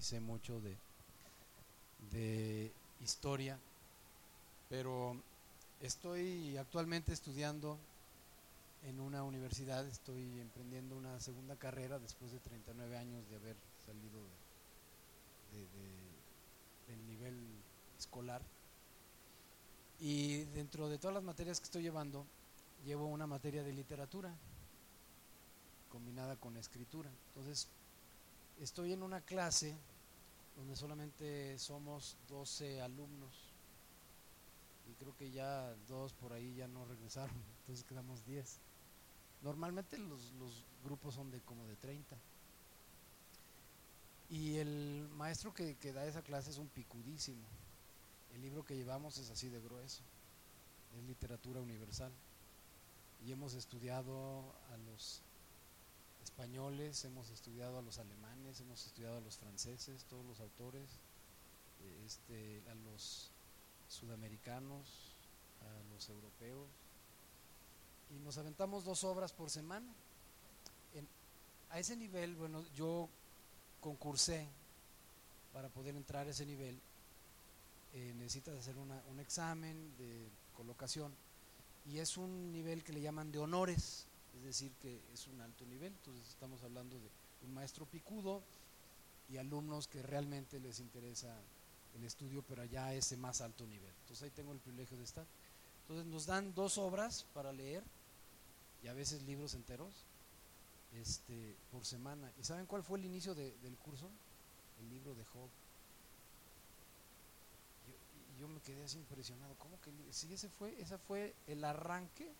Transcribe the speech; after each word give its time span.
sé 0.00 0.20
mucho 0.20 0.60
de, 0.60 0.76
de 2.12 2.72
historia, 3.02 3.58
pero 4.68 5.16
estoy 5.80 6.56
actualmente 6.56 7.12
estudiando 7.12 7.78
en 8.84 9.00
una 9.00 9.22
universidad, 9.22 9.86
estoy 9.86 10.40
emprendiendo 10.40 10.96
una 10.96 11.18
segunda 11.20 11.56
carrera 11.56 11.98
después 11.98 12.32
de 12.32 12.38
39 12.38 12.96
años 12.96 13.28
de 13.28 13.36
haber 13.36 13.56
salido 13.84 14.20
del 16.88 17.06
nivel 17.06 17.36
escolar. 17.98 18.42
Y 19.98 20.44
dentro 20.54 20.88
de 20.88 20.98
todas 20.98 21.14
las 21.14 21.24
materias 21.24 21.60
que 21.60 21.64
estoy 21.64 21.82
llevando, 21.82 22.24
llevo 22.86 23.06
una 23.06 23.26
materia 23.26 23.62
de 23.62 23.72
literatura 23.72 24.34
combinada 25.90 26.36
con 26.36 26.56
escritura. 26.56 27.10
Entonces, 27.28 27.68
estoy 28.60 28.92
en 28.92 29.02
una 29.02 29.20
clase 29.20 29.74
donde 30.60 30.76
solamente 30.76 31.58
somos 31.58 32.18
12 32.28 32.82
alumnos 32.82 33.32
y 34.90 34.92
creo 34.92 35.16
que 35.16 35.30
ya 35.30 35.74
dos 35.88 36.12
por 36.12 36.34
ahí 36.34 36.54
ya 36.54 36.68
no 36.68 36.84
regresaron, 36.84 37.34
entonces 37.60 37.82
quedamos 37.86 38.26
10. 38.26 38.58
Normalmente 39.40 39.96
los, 39.96 40.32
los 40.32 40.66
grupos 40.84 41.14
son 41.14 41.30
de 41.30 41.40
como 41.40 41.66
de 41.66 41.76
30. 41.76 42.14
Y 44.28 44.56
el 44.56 45.08
maestro 45.16 45.54
que, 45.54 45.76
que 45.76 45.94
da 45.94 46.04
esa 46.04 46.20
clase 46.20 46.50
es 46.50 46.58
un 46.58 46.68
picudísimo. 46.68 47.46
El 48.34 48.42
libro 48.42 48.62
que 48.62 48.76
llevamos 48.76 49.16
es 49.16 49.30
así 49.30 49.48
de 49.48 49.60
grueso, 49.60 50.02
es 50.94 51.02
literatura 51.04 51.60
universal. 51.60 52.12
Y 53.24 53.32
hemos 53.32 53.54
estudiado 53.54 54.54
a 54.72 54.76
los 54.76 55.22
españoles, 56.22 57.04
hemos 57.04 57.30
estudiado 57.30 57.78
a 57.78 57.82
los 57.82 57.98
alemanes, 57.98 58.60
hemos 58.60 58.86
estudiado 58.86 59.18
a 59.18 59.20
los 59.20 59.36
franceses, 59.36 60.04
todos 60.04 60.24
los 60.24 60.40
autores, 60.40 60.88
este, 62.04 62.62
a 62.70 62.74
los 62.74 63.30
sudamericanos, 63.88 65.14
a 65.60 65.94
los 65.94 66.08
europeos, 66.08 66.68
y 68.10 68.18
nos 68.20 68.38
aventamos 68.38 68.84
dos 68.84 69.04
obras 69.04 69.32
por 69.32 69.50
semana. 69.50 69.92
a 71.70 71.78
ese 71.78 71.94
nivel, 71.94 72.34
bueno, 72.34 72.64
yo 72.74 73.08
concursé 73.80 74.48
para 75.52 75.68
poder 75.68 75.94
entrar 75.94 76.26
a 76.26 76.30
ese 76.30 76.44
nivel. 76.44 76.80
Eh, 77.92 78.12
necesitas 78.16 78.56
hacer 78.56 78.76
un 78.76 79.20
examen 79.20 79.96
de 79.96 80.28
colocación 80.56 81.12
y 81.86 81.98
es 81.98 82.16
un 82.16 82.52
nivel 82.52 82.84
que 82.84 82.92
le 82.92 83.00
llaman 83.00 83.32
de 83.32 83.38
honores 83.38 84.06
es 84.36 84.42
decir, 84.44 84.72
que 84.80 85.00
es 85.12 85.26
un 85.26 85.40
alto 85.40 85.64
nivel. 85.66 85.92
Entonces 85.92 86.28
estamos 86.28 86.62
hablando 86.62 86.98
de 86.98 87.08
un 87.46 87.54
maestro 87.54 87.86
picudo 87.86 88.42
y 89.28 89.36
alumnos 89.36 89.86
que 89.86 90.02
realmente 90.02 90.58
les 90.60 90.80
interesa 90.80 91.34
el 91.94 92.04
estudio, 92.04 92.42
pero 92.48 92.64
ya 92.64 92.86
a 92.86 92.94
ese 92.94 93.16
más 93.16 93.40
alto 93.40 93.66
nivel. 93.66 93.92
Entonces 94.02 94.24
ahí 94.24 94.30
tengo 94.30 94.52
el 94.52 94.58
privilegio 94.58 94.96
de 94.96 95.04
estar. 95.04 95.26
Entonces 95.82 96.06
nos 96.06 96.26
dan 96.26 96.54
dos 96.54 96.78
obras 96.78 97.26
para 97.34 97.52
leer 97.52 97.82
y 98.82 98.88
a 98.88 98.92
veces 98.92 99.22
libros 99.22 99.54
enteros 99.54 100.06
este, 100.94 101.56
por 101.70 101.84
semana. 101.84 102.32
¿Y 102.40 102.44
saben 102.44 102.66
cuál 102.66 102.82
fue 102.82 102.98
el 102.98 103.04
inicio 103.04 103.34
del 103.34 103.76
curso? 103.78 104.08
El 104.80 104.88
libro 104.88 105.14
de 105.14 105.24
Job. 105.24 105.48
Yo, 107.86 108.40
yo 108.40 108.48
me 108.48 108.60
quedé 108.60 108.84
así 108.84 108.98
impresionado. 108.98 109.54
¿Cómo 109.58 109.80
que? 109.80 109.90
Sí, 110.12 110.32
ese 110.32 110.48
fue, 110.48 110.80
ese 110.80 110.96
fue 110.98 111.34
el 111.46 111.62
arranque 111.64 112.32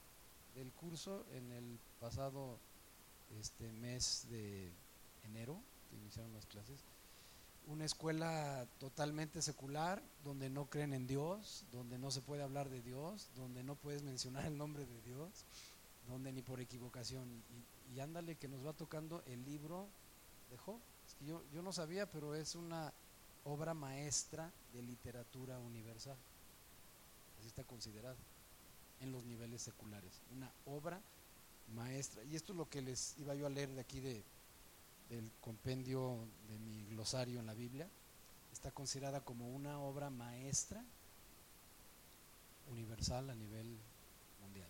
del 0.54 0.70
curso 0.72 1.24
en 1.32 1.50
el 1.52 1.78
pasado 2.00 2.58
este 3.38 3.72
mes 3.72 4.26
de 4.30 4.72
enero 5.24 5.60
que 5.88 5.96
iniciaron 5.96 6.32
las 6.32 6.46
clases. 6.46 6.80
Una 7.66 7.84
escuela 7.84 8.66
totalmente 8.78 9.42
secular 9.42 10.02
donde 10.24 10.50
no 10.50 10.66
creen 10.66 10.94
en 10.94 11.06
Dios 11.06 11.64
donde 11.72 11.98
no 11.98 12.10
se 12.10 12.22
puede 12.22 12.42
hablar 12.42 12.68
de 12.68 12.80
Dios 12.82 13.28
donde 13.36 13.62
no 13.62 13.76
puedes 13.76 14.02
mencionar 14.02 14.46
el 14.46 14.56
nombre 14.56 14.86
de 14.86 15.02
Dios 15.02 15.44
donde 16.08 16.32
ni 16.32 16.42
por 16.42 16.60
equivocación. 16.60 17.42
Y, 17.94 18.00
ándale 18.00 18.36
que 18.36 18.48
nos 18.48 18.64
va 18.66 18.72
tocando 18.72 19.22
el 19.26 19.44
libro 19.44 19.86
de 20.50 20.56
Job. 20.56 20.80
Yo, 21.26 21.42
yo 21.52 21.62
no 21.62 21.72
sabía 21.72 22.10
pero 22.10 22.34
es 22.34 22.54
una 22.54 22.92
obra 23.44 23.74
maestra 23.74 24.50
de 24.72 24.82
literatura 24.82 25.58
universal. 25.58 26.16
Así 27.38 27.48
está 27.48 27.62
considerada 27.64 28.16
en 29.00 29.12
los 29.12 29.24
niveles 29.24 29.62
seculares. 29.62 30.20
Una 30.34 30.52
obra 30.66 31.00
maestra. 31.74 32.22
Y 32.24 32.36
esto 32.36 32.52
es 32.52 32.58
lo 32.58 32.68
que 32.68 32.82
les 32.82 33.16
iba 33.18 33.34
yo 33.34 33.46
a 33.46 33.50
leer 33.50 33.70
de 33.70 33.80
aquí 33.80 34.00
de, 34.00 34.22
del 35.08 35.30
compendio 35.40 36.26
de 36.48 36.58
mi 36.58 36.84
glosario 36.86 37.40
en 37.40 37.46
la 37.46 37.54
Biblia. 37.54 37.88
Está 38.52 38.70
considerada 38.70 39.20
como 39.20 39.48
una 39.48 39.78
obra 39.80 40.10
maestra 40.10 40.84
universal 42.70 43.30
a 43.30 43.34
nivel 43.34 43.78
mundial. 44.40 44.68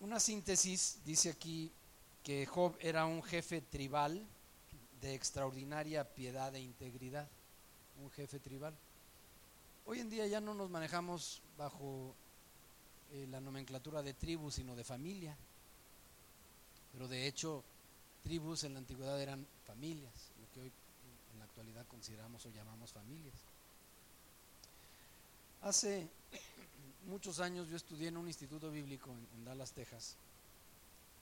Una 0.00 0.20
síntesis 0.20 0.98
dice 1.04 1.30
aquí 1.30 1.72
que 2.22 2.46
Job 2.46 2.76
era 2.80 3.06
un 3.06 3.22
jefe 3.22 3.60
tribal 3.60 4.26
de 5.00 5.14
extraordinaria 5.14 6.04
piedad 6.04 6.54
e 6.54 6.60
integridad. 6.60 7.28
Un 8.02 8.10
jefe 8.10 8.38
tribal. 8.38 8.76
Hoy 9.86 10.00
en 10.00 10.10
día 10.10 10.26
ya 10.26 10.40
no 10.40 10.54
nos 10.54 10.70
manejamos 10.70 11.40
bajo 11.58 12.14
eh, 13.12 13.26
la 13.30 13.40
nomenclatura 13.40 14.02
de 14.02 14.14
tribus, 14.14 14.54
sino 14.54 14.74
de 14.74 14.84
familia. 14.84 15.36
Pero 16.92 17.08
de 17.08 17.26
hecho, 17.26 17.62
tribus 18.22 18.64
en 18.64 18.74
la 18.74 18.78
antigüedad 18.78 19.20
eran 19.20 19.46
familias, 19.66 20.14
lo 20.40 20.50
que 20.52 20.60
hoy 20.60 20.72
en 21.32 21.38
la 21.38 21.44
actualidad 21.44 21.86
consideramos 21.86 22.46
o 22.46 22.50
llamamos 22.50 22.92
familias. 22.92 23.34
Hace 25.62 26.08
muchos 27.06 27.40
años 27.40 27.68
yo 27.68 27.76
estudié 27.76 28.08
en 28.08 28.16
un 28.16 28.28
instituto 28.28 28.70
bíblico 28.70 29.10
en, 29.34 29.44
Dallas, 29.44 29.72
Texas. 29.72 30.16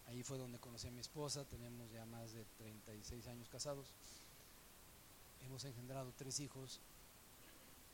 Ahí 0.07 0.23
fue 0.23 0.39
donde 0.39 0.59
conocí 0.59 0.87
a 0.87 0.93
mi 0.93 1.01
esposa, 1.01 1.45
tenemos 1.45 1.91
ya 1.91 2.05
más 2.07 2.33
de 2.33 2.45
36 2.59 3.27
años 3.27 3.49
casados. 3.49 3.89
Hemos 5.45 5.65
engendrado 5.65 6.13
tres 6.17 6.39
hijos 6.39 6.81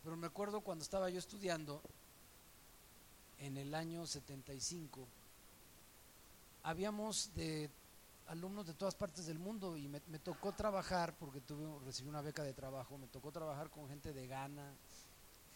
pero 0.03 0.17
me 0.17 0.27
acuerdo 0.27 0.61
cuando 0.61 0.83
estaba 0.83 1.09
yo 1.11 1.19
estudiando, 1.19 1.81
en 3.43 3.57
el 3.57 3.75
año 3.75 4.07
75, 4.07 5.05
habíamos 6.63 7.35
de 7.35 7.69
alumnos 8.29 8.67
de 8.69 8.75
todas 8.75 8.95
partes 8.95 9.27
del 9.27 9.41
mundo 9.41 9.77
y 9.77 9.89
me, 9.89 10.01
tocó 10.21 10.53
trabajar, 10.53 11.17
porque 11.19 11.41
tuve, 11.41 11.67
recibí 11.85 12.09
una 12.09 12.23
beca 12.23 12.45
de 12.45 12.53
trabajo, 12.53 12.97
me 12.99 13.09
tocó 13.09 13.33
trabajar 13.33 13.69
con 13.69 13.89
gente 13.89 14.13
de 14.13 14.29
Ghana, 14.29 14.73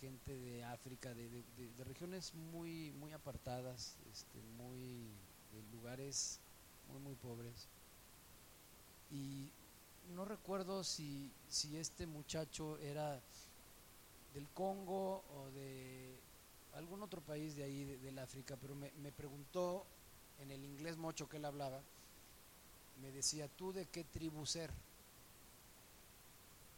gente 0.01 0.37
de 0.37 0.65
África, 0.65 1.15
de, 1.15 1.45
regiones 1.85 2.35
muy, 2.35 2.91
muy 2.99 3.13
apartadas, 3.13 3.95
este, 4.11 4.43
muy, 4.59 5.07
de 5.53 5.63
lugares 5.71 6.41
muy, 6.91 7.01
muy 7.01 7.15
pobres. 7.15 7.69
Y 9.13 9.53
no 10.13 10.25
recuerdo 10.25 10.83
si, 10.83 11.31
si 11.49 11.77
este 11.77 12.09
muchacho 12.09 12.79
era 12.79 13.21
del 14.35 14.49
Congo 14.49 15.23
o 15.37 15.51
de 15.55 16.26
algún 16.77 17.03
otro 17.03 17.21
país 17.23 17.57
de 17.57 17.65
ahí, 17.65 17.85
del 17.85 18.19
África, 18.19 18.57
pero 18.61 18.75
me, 18.75 19.13
preguntó 19.13 19.87
en 20.41 20.51
el 20.51 20.63
inglés 20.65 20.97
mocho 20.97 21.29
que 21.29 21.39
él 21.39 21.45
hablaba, 21.45 21.81
me 23.01 23.11
decía, 23.11 23.49
¿tú 23.49 23.73
de 23.73 23.87
qué 23.87 24.05
tribu 24.05 24.45
ser? 24.47 24.71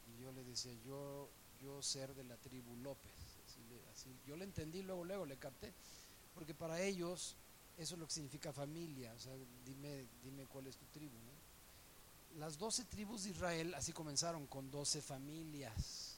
Y 0.07 0.21
yo 0.23 0.31
le 0.31 0.43
decía, 0.43 0.73
yo, 0.85 1.27
yo 1.61 1.81
ser 1.81 2.13
de 2.15 2.23
la 2.23 2.35
tribu 2.37 2.75
López. 2.77 3.11
Así, 3.91 4.09
yo 4.25 4.37
le 4.37 4.45
entendí 4.45 4.81
luego, 4.81 5.03
luego 5.03 5.25
le 5.25 5.35
capté, 5.37 5.73
porque 6.33 6.53
para 6.53 6.81
ellos 6.81 7.35
eso 7.77 7.95
es 7.95 7.99
lo 7.99 8.07
que 8.07 8.13
significa 8.13 8.53
familia, 8.53 9.13
o 9.13 9.19
sea, 9.19 9.33
dime, 9.65 10.05
dime 10.23 10.45
cuál 10.45 10.67
es 10.67 10.77
tu 10.77 10.85
tribu. 10.87 11.15
Las 12.37 12.57
doce 12.57 12.85
tribus 12.85 13.23
de 13.23 13.31
Israel 13.31 13.73
así 13.73 13.91
comenzaron, 13.91 14.47
con 14.47 14.71
doce 14.71 15.01
familias. 15.01 16.08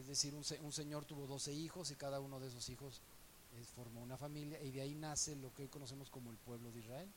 Es 0.00 0.06
decir, 0.06 0.34
un, 0.34 0.72
señor 0.72 1.04
tuvo 1.04 1.26
12 1.26 1.52
hijos 1.52 1.90
y 1.90 1.94
cada 1.94 2.20
uno 2.20 2.40
de 2.40 2.48
esos 2.48 2.66
hijos 2.70 3.02
formó 3.74 4.00
una 4.00 4.16
familia 4.16 4.58
y 4.62 4.70
de 4.70 4.80
ahí 4.80 4.94
nace 4.94 5.36
lo 5.36 5.52
que 5.52 5.64
hoy 5.64 5.68
conocemos 5.68 6.08
como 6.08 6.30
el 6.30 6.38
pueblo 6.38 6.72
de 6.72 6.80
Israel. 6.80 7.08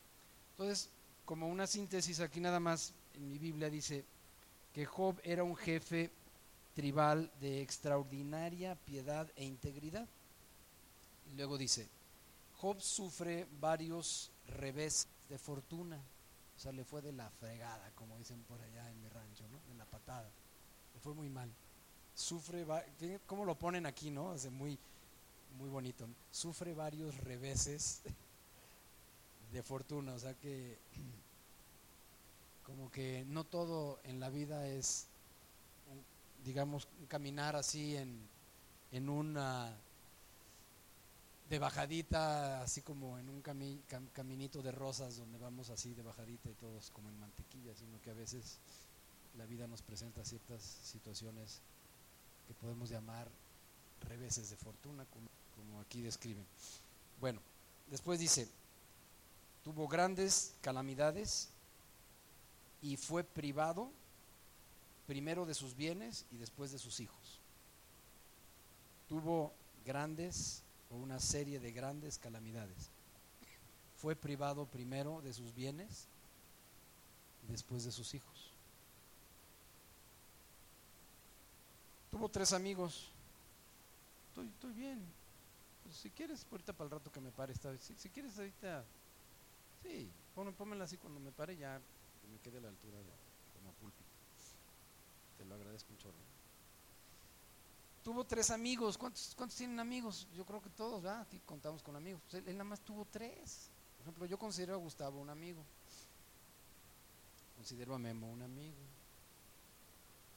Entonces, 0.51 0.89
como 1.23 1.47
una 1.47 1.65
síntesis 1.65 2.19
aquí 2.19 2.41
nada 2.41 2.59
más 2.59 2.93
en 3.13 3.29
mi 3.29 3.37
Biblia 3.37 3.69
dice 3.69 4.03
que 4.73 4.85
Job 4.85 5.17
era 5.23 5.45
un 5.45 5.55
jefe 5.55 6.11
tribal 6.75 7.31
de 7.39 7.61
extraordinaria 7.61 8.75
piedad 8.75 9.31
e 9.37 9.45
integridad. 9.45 10.07
Y 11.31 11.37
luego 11.37 11.57
dice, 11.57 11.87
Job 12.57 12.81
sufre 12.81 13.47
varios 13.61 14.29
revés 14.47 15.07
de 15.29 15.37
fortuna, 15.37 16.01
o 16.57 16.59
sea, 16.59 16.73
le 16.73 16.83
fue 16.83 17.01
de 17.01 17.13
la 17.13 17.29
fregada, 17.29 17.91
como 17.95 18.17
dicen 18.17 18.43
por 18.43 18.61
allá 18.61 18.91
en 18.91 19.01
mi 19.01 19.07
rancho, 19.07 19.47
¿no? 19.47 19.61
De 19.69 19.75
la 19.75 19.85
patada, 19.85 20.29
le 20.93 20.99
fue 20.99 21.13
muy 21.13 21.29
mal 21.29 21.49
sufre, 22.13 22.65
¿cómo 23.25 23.45
lo 23.45 23.55
ponen 23.55 23.85
aquí, 23.85 24.11
no? 24.11 24.35
Muy, 24.51 24.77
muy 25.57 25.69
bonito. 25.69 26.07
Sufre 26.31 26.73
varios 26.73 27.17
reveses 27.17 28.01
de 29.51 29.63
fortuna, 29.63 30.13
o 30.13 30.19
sea 30.19 30.33
que 30.35 30.77
como 32.65 32.91
que 32.91 33.25
no 33.27 33.43
todo 33.43 33.99
en 34.03 34.19
la 34.19 34.29
vida 34.29 34.67
es, 34.67 35.07
digamos, 36.45 36.87
caminar 37.07 37.55
así 37.55 37.95
en, 37.95 38.27
en 38.91 39.09
una 39.09 39.75
de 41.49 41.59
bajadita, 41.59 42.61
así 42.61 42.81
como 42.81 43.19
en 43.19 43.29
un 43.29 43.41
caminito 43.41 44.61
de 44.61 44.71
rosas 44.71 45.17
donde 45.17 45.37
vamos 45.37 45.69
así 45.69 45.93
de 45.93 46.01
bajadita 46.01 46.49
y 46.49 46.53
todos 46.53 46.89
como 46.91 47.09
en 47.09 47.19
mantequilla, 47.19 47.75
sino 47.75 48.01
que 48.01 48.09
a 48.09 48.15
veces 48.15 48.57
la 49.37 49.45
vida 49.45 49.67
nos 49.67 49.81
presenta 49.81 50.23
ciertas 50.23 50.61
situaciones 50.61 51.61
que 52.47 52.53
podemos 52.53 52.89
llamar 52.89 53.27
reveses 54.07 54.49
de 54.49 54.57
fortuna, 54.57 55.05
como, 55.05 55.27
como 55.55 55.81
aquí 55.81 56.01
describen. 56.01 56.45
Bueno, 57.19 57.39
después 57.89 58.19
dice, 58.19 58.47
tuvo 59.63 59.87
grandes 59.87 60.55
calamidades 60.61 61.49
y 62.81 62.97
fue 62.97 63.23
privado 63.23 63.89
primero 65.07 65.45
de 65.45 65.53
sus 65.53 65.75
bienes 65.75 66.25
y 66.31 66.37
después 66.37 66.71
de 66.71 66.79
sus 66.79 66.99
hijos. 66.99 67.39
Tuvo 69.07 69.53
grandes 69.85 70.63
o 70.89 70.95
una 70.95 71.19
serie 71.19 71.59
de 71.59 71.71
grandes 71.71 72.17
calamidades. 72.17 72.89
Fue 73.97 74.15
privado 74.15 74.65
primero 74.65 75.21
de 75.21 75.33
sus 75.33 75.53
bienes 75.55 76.07
después 77.47 77.83
de 77.83 77.91
sus 77.91 78.13
hijos. 78.13 78.32
Tuvo 82.13 82.29
tres 82.29 82.53
amigos. 82.53 83.09
Estoy, 84.29 84.45
estoy 84.45 84.71
bien. 84.73 85.03
Pues, 85.81 85.95
si 85.95 86.11
quieres, 86.11 86.45
ahorita 86.51 86.71
para 86.71 86.85
el 86.85 86.91
rato 86.91 87.11
que 87.11 87.19
me 87.19 87.31
pare, 87.31 87.53
esta 87.53 87.71
vez. 87.71 87.91
Si, 87.97 88.07
quieres, 88.09 88.37
ahorita. 88.37 88.85
Sí, 89.81 90.11
pónmela 90.35 90.83
así 90.83 90.95
cuando 90.97 91.19
me 91.19 91.31
pare, 91.31 91.57
ya 91.57 91.81
que 92.21 92.27
me 92.27 92.37
quede 92.37 92.59
a 92.59 92.61
la 92.61 92.67
altura 92.67 92.99
de, 92.99 93.11
como 93.55 93.73
púlpito. 93.81 94.03
Te 95.39 95.45
lo 95.45 95.55
agradezco 95.55 95.91
chorro. 95.97 96.13
Tuvo 98.03 98.23
tres 98.25 98.51
amigos. 98.51 98.95
¿Cuántos, 98.95 99.33
¿Cuántos 99.35 99.57
tienen 99.57 99.79
amigos? 99.79 100.27
Yo 100.35 100.45
creo 100.45 100.61
que 100.61 100.69
todos, 100.69 101.01
¿verdad? 101.01 101.21
Aquí 101.21 101.41
contamos 101.47 101.81
con 101.81 101.95
amigos. 101.95 102.21
Pues, 102.29 102.45
él, 102.45 102.53
nada 102.53 102.69
más 102.69 102.79
tuvo 102.81 103.07
tres. 103.11 103.71
Por 103.97 104.03
ejemplo, 104.03 104.27
yo 104.27 104.37
considero 104.37 104.75
a 104.75 104.77
Gustavo 104.77 105.19
un 105.19 105.31
amigo. 105.31 105.65
Considero 107.55 107.95
a 107.95 107.97
Memo 107.97 108.29
un 108.29 108.43
amigo. 108.43 108.77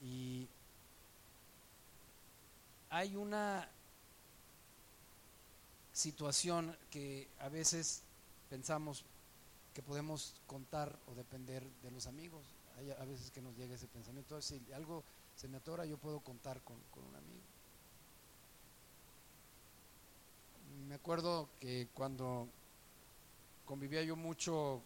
Y 0.01 0.49
hay 2.91 3.17
una 3.17 3.69
situación 5.93 6.77
que 6.91 7.29
a 7.41 7.49
veces 7.49 8.03
pensamos 8.51 9.05
que 9.75 9.83
podemos 9.83 10.35
contar 10.47 10.99
o 11.07 11.15
depender 11.15 11.65
de 11.83 11.91
los 11.91 12.07
amigos. 12.07 12.43
Hay 12.79 12.91
a 12.91 13.05
veces 13.05 13.31
que 13.31 13.43
nos 13.43 13.57
llega 13.57 13.75
ese 13.75 13.87
pensamiento. 13.87 14.41
Si 14.41 14.61
algo 14.73 15.05
se 15.37 15.49
me 15.49 15.59
atora, 15.59 15.85
yo 15.85 15.99
puedo 15.99 16.21
contar 16.21 16.61
con, 16.63 16.77
un 16.77 17.17
amigo. 17.17 17.41
Me 20.89 20.95
acuerdo 20.95 21.49
que 21.61 21.89
cuando 21.95 22.49
convivía 23.65 24.03
yo 24.03 24.17
mucho 24.17 24.83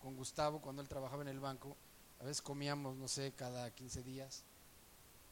con 0.00 0.16
Gustavo, 0.16 0.60
cuando 0.60 0.82
él 0.82 0.88
trabajaba 0.88 1.22
en 1.22 1.28
el 1.28 1.40
banco, 1.40 1.76
a 2.20 2.24
veces 2.24 2.42
comíamos, 2.42 2.96
no 2.96 3.08
sé, 3.08 3.32
cada 3.36 3.70
15 3.70 4.02
días 4.02 4.44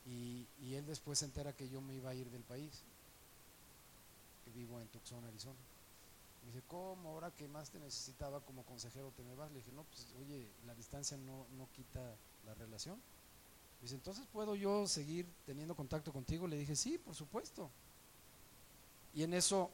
y, 0.06 0.46
él 0.74 0.86
después 0.86 1.18
se 1.18 1.24
entera 1.24 1.52
que 1.52 1.68
yo 1.68 1.80
me 1.80 1.94
iba 1.94 2.10
a 2.10 2.14
ir 2.14 2.30
del 2.30 2.42
país, 2.42 2.82
que 4.44 4.50
vivo 4.52 4.80
en 4.80 4.86
Tucson, 4.88 5.24
Arizona. 5.24 5.58
Me 6.44 6.52
dice, 6.52 6.62
¿cómo? 6.68 7.10
Ahora 7.10 7.30
que 7.32 7.48
más 7.48 7.70
te 7.70 7.78
necesitaba 7.80 8.40
como 8.40 8.62
consejero 8.64 9.10
te 9.16 9.22
me 9.22 9.34
vas. 9.34 9.50
Le 9.50 9.58
dije, 9.58 9.72
no, 9.72 9.82
pues 9.84 10.06
oye, 10.20 10.46
la 10.64 10.74
distancia 10.74 11.16
no, 11.16 11.46
no 11.56 11.68
quita 11.74 12.00
la 12.44 12.54
relación. 12.54 12.94
Me 12.96 13.82
dice, 13.82 13.96
entonces 13.96 14.26
puedo 14.32 14.54
yo 14.54 14.86
seguir 14.86 15.26
teniendo 15.44 15.74
contacto 15.74 16.12
contigo. 16.12 16.46
Le 16.46 16.58
dije, 16.58 16.76
sí, 16.76 16.98
por 16.98 17.14
supuesto. 17.14 17.68
Y 19.12 19.24
en 19.24 19.34
eso, 19.34 19.70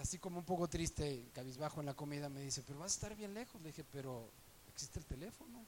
así 0.00 0.18
como 0.18 0.38
un 0.38 0.44
poco 0.44 0.68
triste, 0.68 1.24
cabizbajo 1.32 1.80
en 1.80 1.86
la 1.86 1.94
comida, 1.94 2.28
me 2.28 2.42
dice, 2.42 2.62
pero 2.66 2.80
vas 2.80 2.92
a 2.92 2.96
estar 2.96 3.16
bien 3.16 3.32
lejos. 3.32 3.60
Le 3.62 3.68
dije, 3.68 3.84
pero 3.90 4.28
existe 4.74 4.98
el 4.98 5.06
teléfono, 5.06 5.64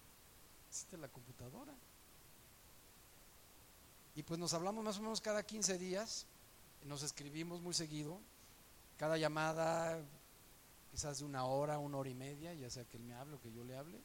existe 0.68 0.98
la 0.98 1.08
computadora. 1.08 1.72
Y 4.18 4.24
pues 4.24 4.40
nos 4.40 4.52
hablamos 4.52 4.82
más 4.82 4.98
o 4.98 5.02
menos 5.02 5.20
cada 5.20 5.44
15 5.44 5.78
días, 5.78 6.26
nos 6.82 7.04
escribimos 7.04 7.60
muy 7.60 7.72
seguido, 7.72 8.18
cada 8.96 9.16
llamada 9.16 10.04
quizás 10.90 11.20
de 11.20 11.24
una 11.24 11.44
hora, 11.44 11.78
una 11.78 11.98
hora 11.98 12.10
y 12.10 12.16
media, 12.16 12.52
ya 12.52 12.68
sea 12.68 12.84
que 12.84 12.96
él 12.96 13.04
me 13.04 13.14
hable 13.14 13.36
o 13.36 13.40
que 13.40 13.52
yo 13.52 13.62
le 13.62 13.76
hable. 13.76 13.96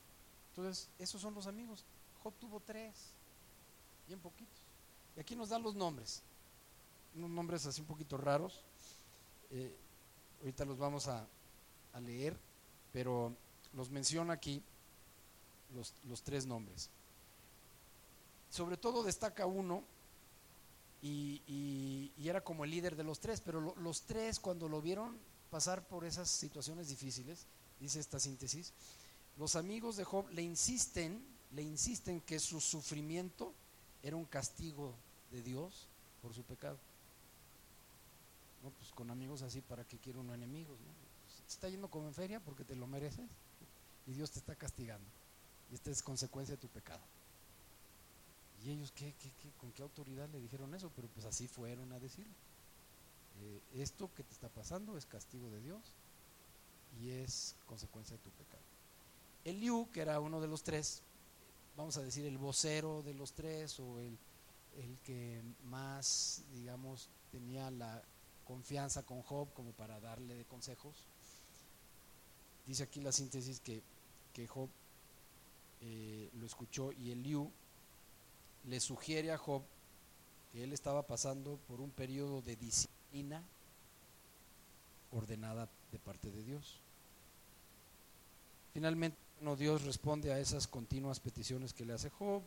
Entonces, 0.50 0.88
esos 1.00 1.20
son 1.20 1.34
los 1.34 1.48
amigos. 1.48 1.84
Job 2.22 2.32
tuvo 2.40 2.60
tres, 2.60 2.94
bien 4.06 4.20
poquitos. 4.20 4.62
Y 5.18 5.20
aquí 5.20 5.36
nos 5.36 5.50
dan 5.50 5.64
los 5.64 5.74
nombres, 5.74 6.22
unos 7.16 7.32
nombres 7.32 7.66
así 7.66 7.82
un 7.82 7.88
poquito 7.88 8.16
raros. 8.16 8.62
Eh, 9.50 9.76
ahorita 10.42 10.64
los 10.64 10.78
vamos 10.78 11.08
a, 11.08 11.26
leer, 12.02 12.38
pero 12.92 13.36
los 13.74 13.90
menciona 13.90 14.34
aquí 14.34 14.62
los, 15.74 15.92
los 16.04 16.22
tres 16.22 16.46
nombres. 16.46 16.92
Sobre 18.52 18.78
todo 18.78 19.02
destaca 19.02 19.48
uno 19.48 19.92
y, 21.04 22.12
era 22.18 22.42
como 22.42 22.64
el 22.64 22.72
líder 22.72 22.96
de 22.96 23.04
los 23.04 23.20
tres, 23.20 23.42
pero 23.42 23.76
los 23.76 24.04
tres 24.04 24.40
cuando 24.40 24.70
lo 24.70 24.82
vieron 24.82 25.18
pasar 25.50 25.86
por 25.88 26.06
esas 26.06 26.30
situaciones 26.30 26.88
difíciles, 26.88 27.46
dice 27.80 28.00
esta 28.00 28.20
síntesis, 28.20 28.74
los 29.38 29.56
amigos 29.56 29.98
de 29.98 30.06
Job 30.06 30.30
le 30.30 30.42
insisten, 30.42 31.24
le 31.52 31.62
insisten 31.62 32.22
que 32.22 32.40
su 32.40 32.62
sufrimiento 32.62 33.54
era 34.02 34.16
un 34.16 34.26
castigo 34.26 34.96
de 35.32 35.42
Dios 35.42 35.88
por 36.22 36.34
su 36.34 36.44
pecado. 36.44 36.78
No, 38.64 38.72
pues 38.72 38.92
con 38.92 39.12
amigos 39.12 39.42
así, 39.42 39.60
¿para 39.60 39.84
qué 39.84 39.98
quiere 39.98 40.20
uno 40.20 40.34
enemigos? 40.34 40.80
¿no? 40.80 40.94
Pues, 41.26 41.52
está 41.52 41.68
yendo 41.68 41.90
como 41.90 42.08
en 42.08 42.14
feria 42.14 42.40
porque 42.40 42.64
te 42.64 42.76
lo 42.76 42.88
mereces 42.88 43.30
y 44.08 44.14
Dios 44.14 44.32
te 44.32 44.40
está 44.40 44.56
castigando. 44.56 45.08
Y 45.70 45.76
esta 45.76 45.92
es 45.92 46.02
consecuencia 46.02 46.56
de 46.56 46.62
tu 46.62 46.70
pecado. 46.70 47.02
¿Y 48.64 48.72
ellos 48.72 48.92
qué, 48.92 49.14
con 49.58 49.72
qué 49.74 49.82
autoridad 49.82 50.30
le 50.30 50.40
dijeron 50.40 50.74
eso? 50.74 50.90
Pero 50.96 51.10
pues 51.10 51.26
así 51.26 51.48
fueron 51.48 51.92
a 51.92 52.00
decirlo. 52.00 52.34
Eh, 53.42 53.62
esto 53.74 54.10
que 54.14 54.24
te 54.24 54.32
está 54.32 54.48
pasando 54.48 54.98
es 54.98 55.06
castigo 55.06 55.50
de 55.50 55.60
Dios 55.60 55.82
y 57.02 57.10
es 57.10 57.56
consecuencia 57.66 58.16
de 58.16 58.24
tu 58.24 58.30
pecado. 58.32 58.64
Eliú, 59.44 59.90
que 59.92 60.02
era 60.02 60.20
uno 60.20 60.40
de 60.40 60.48
los 60.48 60.64
tres, 60.64 61.02
vamos 61.76 61.98
a 61.98 62.04
decir 62.04 62.26
el 62.26 62.38
vocero 62.38 63.02
de 63.04 63.14
los 63.14 63.34
tres 63.34 63.80
o 63.80 64.00
el, 64.00 64.18
el 64.78 65.00
que 65.02 65.42
más, 65.66 66.44
digamos, 66.54 67.10
tenía 67.32 67.70
la 67.70 68.02
confianza 68.46 69.04
con 69.04 69.22
Job 69.24 69.52
como 69.54 69.74
para 69.74 70.00
darle 70.00 70.36
de 70.36 70.46
consejos. 70.46 70.96
Dice 72.66 72.84
aquí 72.84 73.02
la 73.02 73.12
síntesis 73.12 73.60
que, 73.60 73.84
que 74.32 74.48
Job 74.48 74.70
eh, 75.82 76.30
lo 76.36 76.46
escuchó 76.46 76.94
y 76.94 77.12
Eliú 77.12 77.52
le 78.66 78.80
sugiere 78.80 79.32
a 79.32 79.38
Job 79.38 79.64
que 80.52 80.64
él 80.64 80.74
estaba 80.74 81.04
pasando 81.04 81.58
por 81.68 81.82
un 81.82 81.90
periodo 81.90 82.42
de 82.42 82.56
disciplina 82.56 83.44
ordenada 85.12 85.70
de 85.92 86.00
parte 86.00 86.32
de 86.32 86.44
Dios. 86.44 86.80
Finalmente, 88.74 89.18
Dios 89.58 89.84
responde 89.84 90.32
a 90.32 90.40
esas 90.40 90.68
continuas 90.68 91.20
peticiones 91.20 91.74
que 91.74 91.86
le 91.86 91.94
hace 91.94 92.10
Job 92.10 92.42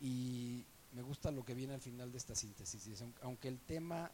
y 0.00 0.64
me 0.94 1.02
gusta 1.02 1.30
lo 1.30 1.44
que 1.44 1.54
viene 1.54 1.74
al 1.74 1.80
final 1.80 2.12
de 2.12 2.18
esta 2.18 2.34
síntesis. 2.34 3.02
aunque 3.22 3.48
el 3.48 3.58
tema 3.58 4.10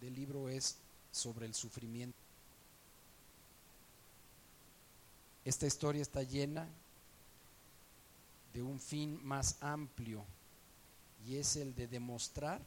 del 0.00 0.14
libro 0.14 0.48
es 0.48 0.76
sobre 1.10 1.46
el 1.46 1.54
sufrimiento, 1.54 2.16
esta 5.44 5.66
historia 5.66 6.02
está 6.02 6.22
llena 6.22 6.68
un 8.62 8.80
fin 8.80 9.20
más 9.24 9.56
amplio 9.60 10.24
y 11.26 11.36
es 11.36 11.56
el 11.56 11.74
de 11.74 11.88
demostrar 11.88 12.60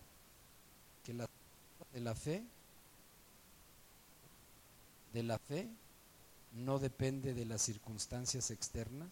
que 1.04 1.14
la 1.14 1.28
de 1.94 2.00
la 2.00 2.16
fe 2.16 2.44
de 5.14 5.24
la 5.24 5.38
fe 5.38 5.70
no 6.54 6.80
depende 6.80 7.34
de 7.34 7.46
las 7.46 7.62
circunstancias 7.62 8.52
externas. 8.52 9.10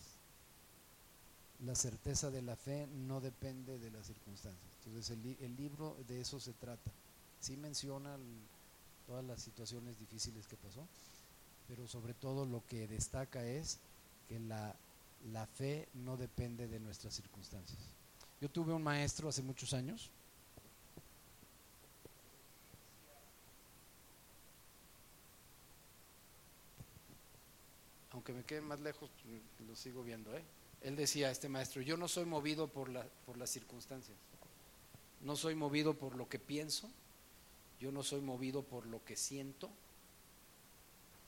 La 1.65 1.75
certeza 1.75 2.31
de 2.31 2.41
la 2.41 2.55
fe 2.55 2.87
no 2.87 3.19
depende 3.19 3.79
de 3.79 3.91
las 3.91 4.07
circunstancias. 4.07 4.63
Entonces 4.85 5.09
el, 5.17 5.37
el 5.41 5.55
libro 5.57 5.97
de 6.07 6.21
eso 6.21 6.39
se 6.39 6.53
trata. 6.53 6.91
Sí 7.41 7.57
menciona 7.57 8.17
todas 9.07 9.25
las 9.25 9.41
situaciones 9.41 9.99
difíciles 9.99 10.47
que 10.47 10.55
pasó, 10.55 10.87
pero 11.67 11.87
sobre 11.87 12.13
todo 12.13 12.45
lo 12.45 12.63
que 12.67 12.87
destaca 12.87 13.43
es 13.45 13.79
que 14.27 14.39
la 14.39 14.75
la 15.31 15.45
fe 15.45 15.87
no 15.93 16.17
depende 16.17 16.67
de 16.67 16.79
nuestras 16.79 17.13
circunstancias. 17.13 17.79
Yo 18.41 18.49
tuve 18.49 18.73
un 18.73 18.83
maestro 18.83 19.29
hace 19.29 19.41
muchos 19.41 19.73
años. 19.73 20.09
Aunque 28.11 28.33
me 28.33 28.43
quede 28.43 28.61
más 28.61 28.79
lejos, 28.79 29.09
lo 29.67 29.75
sigo 29.75 30.03
viendo. 30.03 30.35
¿eh? 30.35 30.43
Él 30.81 30.95
decía, 30.95 31.29
este 31.29 31.49
maestro, 31.49 31.81
yo 31.81 31.97
no 31.97 32.07
soy 32.07 32.25
movido 32.25 32.67
por, 32.67 32.89
por 33.25 33.37
las 33.37 33.49
circunstancias, 33.49 34.17
no 35.21 35.35
soy 35.35 35.55
movido 35.55 35.93
por 35.93 36.15
lo 36.15 36.29
que 36.29 36.39
pienso, 36.39 36.89
yo 37.79 37.91
no 37.91 38.03
soy 38.03 38.21
movido 38.21 38.63
por 38.63 38.85
lo 38.85 39.03
que 39.03 39.15
siento, 39.15 39.69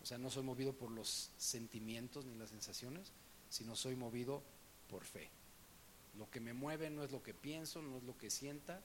o 0.02 0.06
sea, 0.06 0.18
no 0.18 0.30
soy 0.30 0.44
movido 0.44 0.74
por 0.74 0.90
los 0.92 1.30
sentimientos 1.38 2.26
ni 2.26 2.36
las 2.36 2.50
sensaciones, 2.50 3.12
sino 3.52 3.76
soy 3.76 3.96
movido 3.96 4.42
por 4.90 5.04
fe. 5.04 5.30
Lo 6.18 6.32
que 6.32 6.40
me 6.40 6.54
mueve 6.54 6.90
no 6.90 7.04
es 7.04 7.12
lo 7.12 7.22
que 7.22 7.34
pienso, 7.34 7.82
no 7.82 7.98
es 7.98 8.04
lo 8.04 8.18
que 8.18 8.30
sienta, 8.30 8.82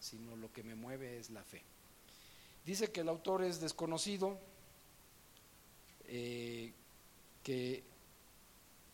sino 0.00 0.34
lo 0.36 0.52
que 0.52 0.62
me 0.62 0.74
mueve 0.74 1.18
es 1.18 1.30
la 1.30 1.44
fe. 1.44 1.62
Dice 2.64 2.90
que 2.90 3.02
el 3.02 3.08
autor 3.08 3.44
es 3.44 3.60
desconocido, 3.60 4.40
eh, 6.06 6.72
que 7.42 7.84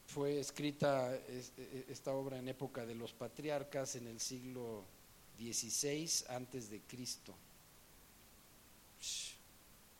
fue 0.09 0.41
escrita 0.41 1.15
e, 1.15 1.45
e, 1.57 1.87
esta 1.89 2.13
obra 2.13 2.39
en 2.39 2.49
época 2.49 2.85
de 2.85 2.95
los 2.95 3.13
patriarcas 3.13 3.95
en 3.97 4.09
el 4.09 4.21
siglo 4.21 4.85
XVI 5.39 6.27
antes 6.29 6.69
de 6.69 6.81
Cristo. 6.81 7.35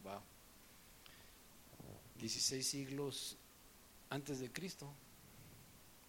Wow. 0.03 0.21
16 2.19 2.67
siglos 2.67 3.37
antes 4.11 4.41
de 4.41 4.53
Cristo. 4.53 4.93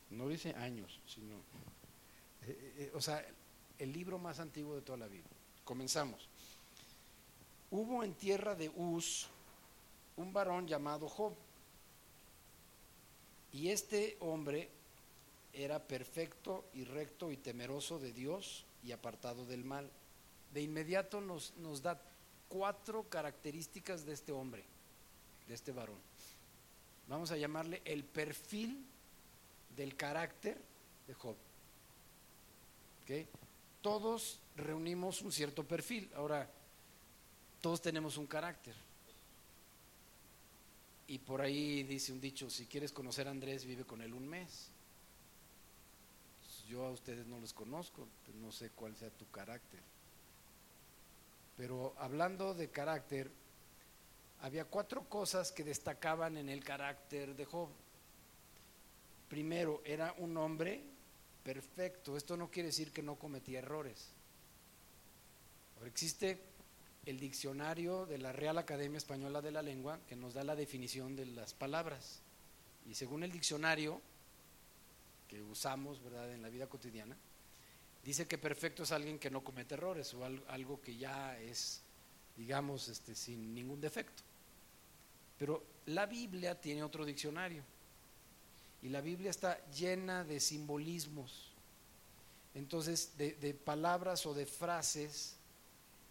No 0.10 0.28
dice 0.28 0.54
años, 0.56 1.00
sino 1.08 1.36
eh, 1.36 2.48
eh, 2.48 2.74
eh, 2.78 2.92
o 2.94 3.02
sea, 3.02 3.26
el 3.80 3.94
libro 3.94 4.20
más 4.20 4.40
antiguo 4.40 4.76
de 4.76 4.82
toda 4.82 4.98
la 4.98 5.08
Biblia. 5.08 5.32
Comenzamos. 5.64 6.28
Hubo 7.72 8.04
en 8.04 8.14
tierra 8.14 8.56
de 8.56 8.70
Uz 8.70 9.28
un 10.18 10.34
varón 10.34 10.68
llamado 10.68 11.08
Job. 11.08 11.34
Y 13.52 13.70
este 13.70 14.18
hombre 14.20 14.70
era 15.54 15.80
perfecto 15.80 16.66
y 16.74 16.84
recto 16.84 17.32
y 17.32 17.38
temeroso 17.38 18.00
de 18.00 18.12
Dios 18.12 18.66
y 18.84 18.92
apartado 18.92 19.46
del 19.46 19.64
mal. 19.64 19.90
De 20.54 20.62
inmediato 20.62 21.22
nos, 21.22 21.56
nos 21.58 21.82
da 21.82 22.02
cuatro 22.50 23.04
características 23.10 24.06
de 24.06 24.14
este 24.14 24.32
hombre, 24.32 24.64
de 25.48 25.54
este 25.54 25.72
varón. 25.72 26.00
Vamos 27.08 27.32
a 27.32 27.38
llamarle 27.38 27.82
el 27.86 28.04
perfil 28.04 28.86
del 29.76 29.96
carácter 29.96 30.62
de 31.08 31.14
Job. 31.14 31.36
Todos 33.82 34.40
reunimos 34.56 35.22
un 35.22 35.32
cierto 35.32 35.68
perfil. 35.68 36.10
Ahora, 36.16 36.50
todos 37.62 37.82
tenemos 37.82 38.18
un 38.18 38.28
carácter. 38.28 38.76
Y 41.08 41.20
por 41.20 41.42
ahí 41.42 41.84
dice 41.84 42.14
un 42.14 42.22
dicho, 42.22 42.50
si 42.50 42.66
quieres 42.66 42.92
conocer 42.92 43.28
a 43.28 43.32
Andrés, 43.32 43.66
vive 43.66 43.84
con 43.84 44.02
él 44.02 44.14
un 44.14 44.28
mes. 44.28 44.70
Yo 46.70 46.86
a 46.86 46.92
ustedes 46.92 47.28
no 47.28 47.40
los 47.40 47.54
conozco, 47.54 48.08
no 48.42 48.52
sé 48.52 48.70
cuál 48.70 48.96
sea 48.96 49.10
tu 49.10 49.30
carácter. 49.30 49.82
Pero 51.58 51.94
hablando 52.00 52.54
de 52.54 52.70
carácter, 52.70 53.30
había 54.42 54.66
cuatro 54.66 55.08
cosas 55.08 55.52
que 55.52 55.64
destacaban 55.64 56.38
en 56.38 56.50
el 56.50 56.64
carácter 56.64 57.36
de 57.36 57.46
Job. 57.46 57.70
Primero, 59.34 59.82
era 59.84 60.14
un 60.20 60.38
hombre 60.38 60.80
perfecto. 61.44 62.16
Esto 62.16 62.38
no 62.38 62.52
quiere 62.52 62.68
decir 62.68 62.92
que 62.92 63.02
no 63.02 63.16
cometía 63.16 63.58
errores. 63.58 64.12
existe 65.88 66.40
el 67.08 67.20
diccionario 67.20 68.06
de 68.06 68.20
la 68.20 68.32
Real 68.32 68.60
Academia 68.60 69.00
Española 69.00 69.42
de 69.42 69.50
la 69.50 69.64
Lengua 69.64 70.00
que 70.08 70.16
nos 70.16 70.36
da 70.36 70.44
la 70.44 70.56
definición 70.56 71.16
de 71.16 71.26
las 71.26 71.56
palabras. 71.56 72.22
Y 72.86 72.94
según 72.94 73.24
el 73.24 73.32
diccionario 73.32 74.00
que 75.28 75.42
usamos 75.42 76.04
¿verdad? 76.04 76.32
en 76.32 76.44
la 76.44 76.50
vida 76.50 76.68
cotidiana, 76.68 77.18
dice 78.06 78.28
que 78.28 78.38
perfecto 78.38 78.84
es 78.84 78.92
alguien 78.92 79.18
que 79.18 79.32
no 79.32 79.44
comete 79.44 79.74
errores 79.74 80.14
o 80.14 80.24
algo 80.24 80.80
que 80.80 80.96
ya 80.96 81.40
es, 81.40 81.82
digamos, 82.38 82.88
este, 82.88 83.16
sin 83.16 83.56
ningún 83.56 83.82
defecto. 83.82 84.22
Pero 85.40 85.64
la 85.88 86.06
Biblia 86.06 86.62
tiene 86.62 86.84
otro 86.84 87.04
diccionario 87.04 87.73
y 88.84 88.90
la 88.90 89.00
Biblia 89.00 89.32
está 89.32 89.66
llena 89.72 90.26
de 90.26 90.42
simbolismos, 90.42 91.54
entonces 92.54 93.18
de, 93.18 93.54
palabras 93.54 94.26
o 94.26 94.34
de 94.34 94.46
frases 94.46 95.38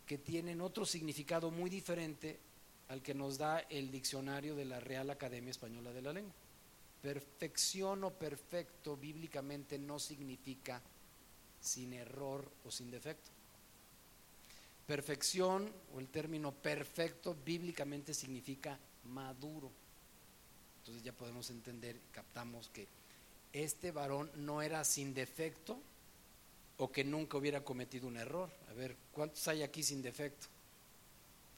que 0.07 0.17
tienen 0.17 0.62
otro 0.62 0.87
significado 0.87 1.50
muy 1.50 1.69
diferente 1.69 2.41
al 2.88 3.02
que 3.02 3.14
nos 3.14 3.37
da 3.37 3.59
el 3.59 3.91
diccionario 3.91 4.57
de 4.57 4.64
la 4.64 4.81
Real 4.81 5.11
Academia 5.11 5.50
Española 5.50 5.93
de 5.93 6.00
la 6.00 6.14
Lengua. 6.14 6.35
Perfección 7.02 8.05
o 8.05 8.11
perfecto 8.11 8.97
bíblicamente 8.97 9.79
no 9.79 9.99
significa 9.99 10.81
sin 11.61 11.93
error 11.93 12.50
o 12.64 12.71
sin 12.71 12.91
defecto. 12.91 13.29
Perfección 14.87 15.71
o 15.95 16.00
el 16.00 16.09
término 16.09 16.52
perfecto 16.52 17.37
bíblicamente 17.45 18.14
significa 18.14 18.79
maduro. 19.05 19.71
Entonces 20.83 21.03
ya 21.05 21.12
podemos 21.12 21.49
entender, 21.51 21.97
captamos 22.12 22.69
que 22.69 22.87
este 23.53 23.93
varón 23.93 24.31
no 24.35 24.62
era 24.62 24.85
sin 24.85 25.15
defecto, 25.15 25.81
o 26.79 26.91
que 26.91 27.05
nunca 27.05 27.37
hubiera 27.37 27.62
cometido 27.62 28.09
un 28.09 28.17
error. 28.17 28.51
A 28.69 28.73
ver, 28.73 28.97
¿cuántos 29.12 29.47
hay 29.47 29.62
aquí 29.62 29.85
sin 29.85 30.03
defecto? 30.03 30.47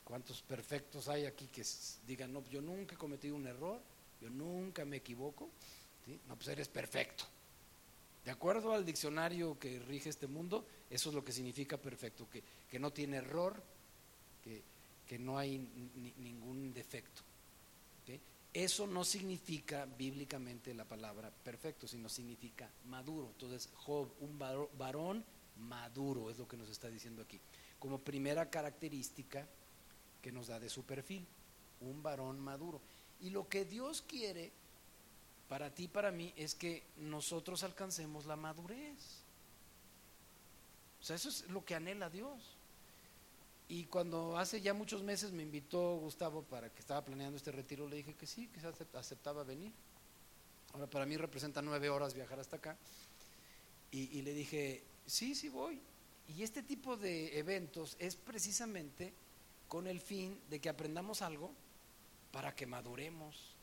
¿Cuántos 0.05 0.43
perfectos 0.43 1.09
hay 1.09 1.25
aquí 1.25 1.47
que 1.47 1.65
digan, 2.07 2.31
no, 2.31 2.45
yo 2.51 2.61
nunca 2.61 2.95
he 2.95 2.99
cometido 2.99 3.35
un 3.35 3.47
error, 3.47 3.81
yo 4.21 4.29
nunca 4.29 4.85
me 4.85 4.99
equivoco? 4.99 5.49
No, 6.29 6.37
pues 6.37 6.49
eres 6.49 6.69
perfecto. 6.69 7.25
De 8.23 8.31
acuerdo 8.31 8.75
al 8.75 8.85
diccionario 8.85 9.59
que 9.59 9.79
rige 9.79 10.11
este 10.11 10.27
mundo, 10.27 10.67
eso 10.91 11.09
es 11.09 11.15
lo 11.15 11.25
que 11.25 11.33
significa 11.33 11.79
perfecto, 11.79 12.29
que, 12.29 12.43
que 12.71 12.79
no 12.79 12.93
tiene 12.93 13.17
error, 13.19 13.63
que, 14.43 14.63
que 15.07 15.19
no 15.19 15.39
hay 15.39 15.59
ningún 16.19 16.75
defecto. 16.75 17.23
Eso 18.55 18.87
no 18.87 19.03
significa 19.03 19.85
bíblicamente 19.85 20.73
la 20.75 20.85
palabra 20.85 21.29
perfecto, 21.29 21.89
sino 21.89 22.09
significa 22.09 22.71
maduro. 22.87 23.31
Entonces, 23.33 23.69
Job, 23.75 24.09
un 24.21 24.39
varón 24.39 25.25
maduro, 25.57 26.31
es 26.31 26.39
lo 26.39 26.47
que 26.47 26.57
nos 26.57 26.69
está 26.69 26.89
diciendo 26.89 27.23
aquí. 27.23 27.41
Como 27.81 27.99
primera 27.99 28.49
característica 28.49 29.45
que 30.23 30.31
nos 30.31 30.47
da 30.47 30.61
de 30.61 30.71
su 30.71 30.85
perfil, 30.85 31.27
un 31.81 32.01
varón 32.01 32.39
maduro. 32.39 32.81
Y 33.21 33.31
lo 33.31 33.49
que 33.49 33.65
Dios 33.65 34.03
quiere 34.03 34.53
para 35.49 35.75
ti 35.75 35.89
para 35.89 36.13
mí 36.13 36.33
es 36.37 36.55
que 36.55 36.85
nosotros 36.99 37.65
alcancemos 37.65 38.25
la 38.25 38.37
madurez. 38.37 39.25
O 41.01 41.05
sea, 41.05 41.17
eso 41.17 41.29
es 41.29 41.51
lo 41.51 41.65
que 41.65 41.75
anhela 41.75 42.09
Dios. 42.09 42.54
Y 43.69 43.85
cuando 43.85 44.37
hace 44.37 44.61
ya 44.61 44.75
muchos 44.75 45.03
meses 45.03 45.33
me 45.33 45.43
invitó 45.43 45.97
Gustavo 45.97 46.43
para 46.43 46.69
que 46.71 46.81
estaba 46.81 47.03
planeando 47.05 47.37
este 47.37 47.51
retiro, 47.51 47.89
le 47.89 47.97
dije 47.97 48.15
que 48.15 48.27
sí, 48.27 48.49
que 48.49 48.61
aceptaba 48.97 49.43
venir. 49.43 49.73
Ahora 50.75 50.87
para 50.87 51.07
mí 51.07 51.17
representa 51.17 51.63
nueve 51.63 51.89
horas 51.89 52.15
viajar 52.15 52.41
hasta 52.41 52.57
acá. 52.57 52.77
Y, 53.91 54.23
le 54.23 54.35
dije, 54.35 54.83
sí, 55.07 55.37
sí 55.37 55.49
voy. 55.49 55.81
Y 56.27 56.43
este 56.43 56.65
tipo 56.65 56.97
de 56.97 57.39
eventos 57.39 57.97
es 58.01 58.17
precisamente 58.17 59.15
con 59.69 59.87
el 59.87 60.01
fin 60.01 60.41
de 60.51 60.61
que 60.61 60.69
aprendamos 60.69 61.23
algo 61.23 61.53
para 62.33 62.57
que 62.57 62.67
maduremos, 62.67 63.55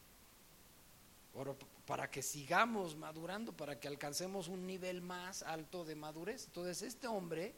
para 1.86 2.10
que 2.10 2.24
sigamos 2.24 2.96
madurando, 2.96 3.52
para 3.52 3.78
que 3.78 3.90
alcancemos 3.90 4.48
un 4.48 4.66
nivel 4.66 5.02
más 5.02 5.44
alto 5.44 5.84
de 5.84 5.96
madurez. 5.96 6.46
Entonces 6.46 6.82
este 6.82 7.08
hombre 7.08 7.54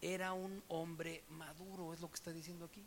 era 0.00 0.32
un 0.32 0.62
hombre 0.68 1.22
maduro, 1.30 1.92
es 1.94 2.00
lo 2.00 2.08
que 2.08 2.14
está 2.14 2.32
diciendo 2.32 2.66
aquí. 2.66 2.82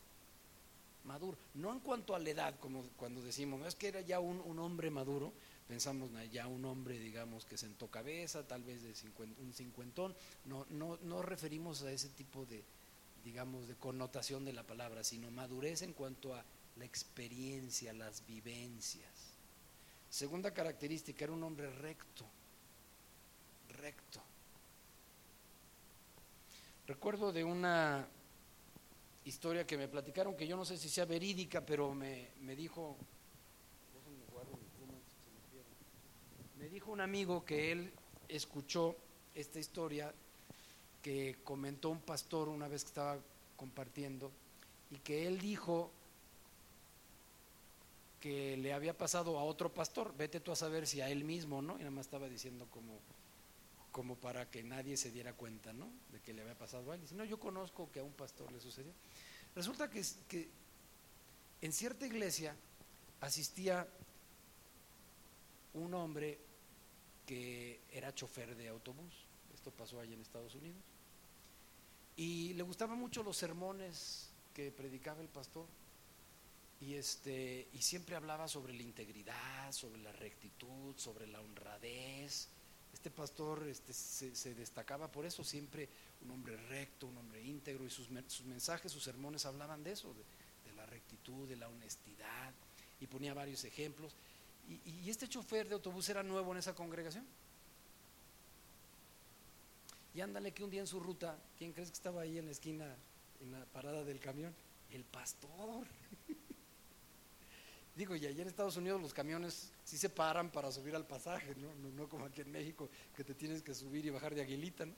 Maduro. 1.06 1.38
No 1.56 1.72
en 1.72 1.80
cuanto 1.80 2.16
a 2.16 2.20
la 2.20 2.30
edad, 2.30 2.60
como 2.60 2.84
cuando 2.98 3.22
decimos, 3.22 3.60
no 3.60 3.68
es 3.68 3.76
que 3.76 3.88
era 3.88 4.02
ya 4.02 4.20
un, 4.20 4.60
hombre 4.60 4.92
maduro, 4.92 5.34
pensamos 5.68 6.10
ya 6.32 6.48
un 6.48 6.66
hombre, 6.66 7.00
digamos, 7.00 7.46
que 7.46 7.58
sentó 7.58 7.88
cabeza, 7.88 8.48
tal 8.48 8.64
vez 8.64 8.84
de 8.84 8.94
un 9.42 9.54
cincuentón. 9.54 10.16
No, 10.46 10.66
no, 10.70 10.98
no 11.04 11.22
referimos 11.22 11.82
a 11.84 11.92
ese 11.92 12.10
tipo 12.10 12.46
de, 12.46 12.64
digamos, 13.24 13.68
de 13.68 13.76
connotación 13.76 14.46
de 14.46 14.54
la 14.54 14.64
palabra, 14.64 15.04
sino 15.04 15.32
madurez 15.32 15.82
en 15.82 15.94
cuanto 15.94 16.36
a 16.36 16.44
la 16.76 16.86
experiencia, 16.86 17.94
las 17.94 18.26
vivencias. 18.26 19.12
Segunda 20.10 20.54
característica, 20.54 21.24
era 21.24 21.34
un 21.34 21.44
hombre 21.44 21.70
recto, 21.70 22.26
recto. 23.70 24.22
Recuerdo 26.90 27.32
de 27.32 27.44
una 27.44 28.08
historia 29.24 29.68
que 29.68 29.78
me 29.78 29.88
platicaron, 29.88 30.36
que 30.36 30.48
yo 30.48 30.58
no 30.58 30.66
sé 30.66 30.76
si 30.76 30.90
sea 30.90 31.06
verídica, 31.06 31.64
pero 31.64 31.94
me, 31.94 32.32
dijo, 32.56 32.98
me 36.58 36.68
dijo 36.68 36.92
un 36.92 37.02
amigo 37.02 37.46
que 37.46 37.72
él 37.72 37.94
escuchó 38.28 38.96
esta 39.36 39.60
historia 39.60 40.12
que 41.04 41.38
comentó 41.44 41.92
un 41.92 42.02
pastor 42.02 42.50
una 42.50 42.68
vez 42.68 42.86
que 42.86 42.88
estaba 42.88 43.20
compartiendo 43.56 44.32
y 44.90 44.98
que 44.98 45.28
él 45.28 45.38
dijo 45.38 45.92
que 48.20 48.58
le 48.58 48.74
había 48.74 48.98
pasado 48.98 49.38
a 49.38 49.44
otro 49.44 49.72
pastor. 49.72 50.12
Vete 50.18 50.40
tú 50.40 50.52
a 50.52 50.56
saber 50.56 50.88
si 50.88 51.02
a 51.02 51.12
él 51.12 51.24
mismo, 51.24 51.62
¿no? 51.62 51.76
Y 51.76 51.82
nada 51.82 51.92
más 51.92 52.08
estaba 52.08 52.28
diciendo 52.28 52.66
como, 52.72 53.00
como 53.92 54.16
para 54.16 54.50
que 54.50 54.64
nadie 54.64 54.98
se 54.98 55.12
diera 55.12 55.34
cuenta, 55.34 55.74
¿no? 55.74 55.92
De 56.12 56.20
que 56.22 56.34
le 56.34 56.42
había 56.42 56.58
pasado 56.58 56.92
a 56.92 56.96
él. 56.96 57.02
Dice, 57.02 57.16
no, 57.16 57.26
yo 57.26 57.40
conozco 57.40 57.92
que 57.92 58.00
a 58.00 58.04
un 58.04 58.14
pastor 58.14 58.52
le 58.52 58.60
sucedió. 58.60 58.92
Resulta 59.56 59.90
que, 59.90 60.04
que 60.28 60.50
en 61.62 61.74
cierta 61.74 62.06
iglesia 62.06 62.56
asistía 63.22 63.88
un 65.74 65.94
hombre 65.94 66.40
que 67.26 67.82
era 67.92 68.14
chofer 68.14 68.56
de 68.56 68.70
autobús. 68.70 69.14
Esto 69.54 69.72
pasó 69.72 70.00
allí 70.00 70.14
en 70.14 70.22
Estados 70.22 70.56
Unidos. 70.56 70.82
Y 72.16 72.54
le 72.54 72.64
gustaban 72.64 72.98
mucho 73.00 73.24
los 73.24 73.38
sermones 73.38 74.30
que 74.54 74.72
predicaba 74.72 75.22
el 75.22 75.30
pastor 75.30 75.68
y 76.82 76.94
este 76.94 77.68
y 77.74 77.82
siempre 77.82 78.16
hablaba 78.16 78.48
sobre 78.48 78.74
la 78.74 78.84
integridad, 78.84 79.72
sobre 79.72 80.02
la 80.02 80.12
rectitud, 80.12 80.96
sobre 80.98 81.28
la 81.28 81.42
honradez. 81.42 82.50
Este 82.94 83.10
pastor 83.10 83.68
este, 83.68 83.94
se, 83.94 84.54
destacaba 84.56 85.12
por 85.12 85.26
eso, 85.26 85.44
siempre 85.44 85.88
un 86.24 86.32
hombre 86.32 86.58
recto, 86.58 87.08
un 87.08 87.18
hombre 87.18 87.42
íntegro, 87.42 87.86
y 87.86 87.90
sus, 87.90 88.10
mensajes, 88.10 88.92
sus 88.92 89.04
sermones 89.04 89.46
hablaban 89.46 89.84
de 89.84 89.92
eso, 89.92 90.14
de, 90.14 90.74
la 90.74 90.86
rectitud, 90.86 91.48
de 91.48 91.56
la 91.56 91.68
honestidad, 91.68 92.54
y 93.02 93.08
ponía 93.08 93.34
varios 93.34 93.64
ejemplos. 93.64 94.14
Y, 94.68 94.90
y 94.90 95.10
este 95.10 95.28
chofer 95.28 95.68
de 95.68 95.76
autobús 95.76 96.08
era 96.10 96.24
nuevo 96.24 96.52
en 96.52 96.60
esa 96.60 96.74
congregación. 96.74 97.26
Y 100.14 100.22
ándale 100.22 100.52
que 100.52 100.64
un 100.64 100.70
día 100.70 100.82
en 100.82 100.88
su 100.88 101.00
ruta, 101.00 101.38
¿quién 101.58 101.72
crees 101.72 101.90
que 101.90 101.96
estaba 101.96 102.22
ahí 102.22 102.38
en 102.38 102.46
la 102.46 102.52
esquina, 102.52 102.96
en 103.42 103.52
la 103.52 103.66
parada 103.66 104.04
del 104.04 104.20
camión? 104.20 104.54
El 104.92 105.04
pastor. 105.04 105.86
Digo, 107.96 108.16
y 108.16 108.26
allá 108.26 108.42
en 108.42 108.48
Estados 108.48 108.78
Unidos 108.78 109.02
los 109.02 109.14
camiones 109.14 109.72
sí 109.84 109.98
se 109.98 110.10
paran 110.10 110.52
para 110.52 110.72
subir 110.72 110.96
al 110.96 111.06
pasaje, 111.06 111.56
¿no? 111.56 111.74
No, 111.92 112.08
como 112.08 112.26
aquí 112.26 112.42
en 112.42 112.52
México, 112.52 112.90
que 113.16 113.24
te 113.24 113.34
tienes 113.34 113.62
que 113.62 113.74
subir 113.74 114.06
y 114.06 114.10
bajar 114.10 114.34
de 114.34 114.42
aguilita, 114.42 114.86
¿no? 114.86 114.94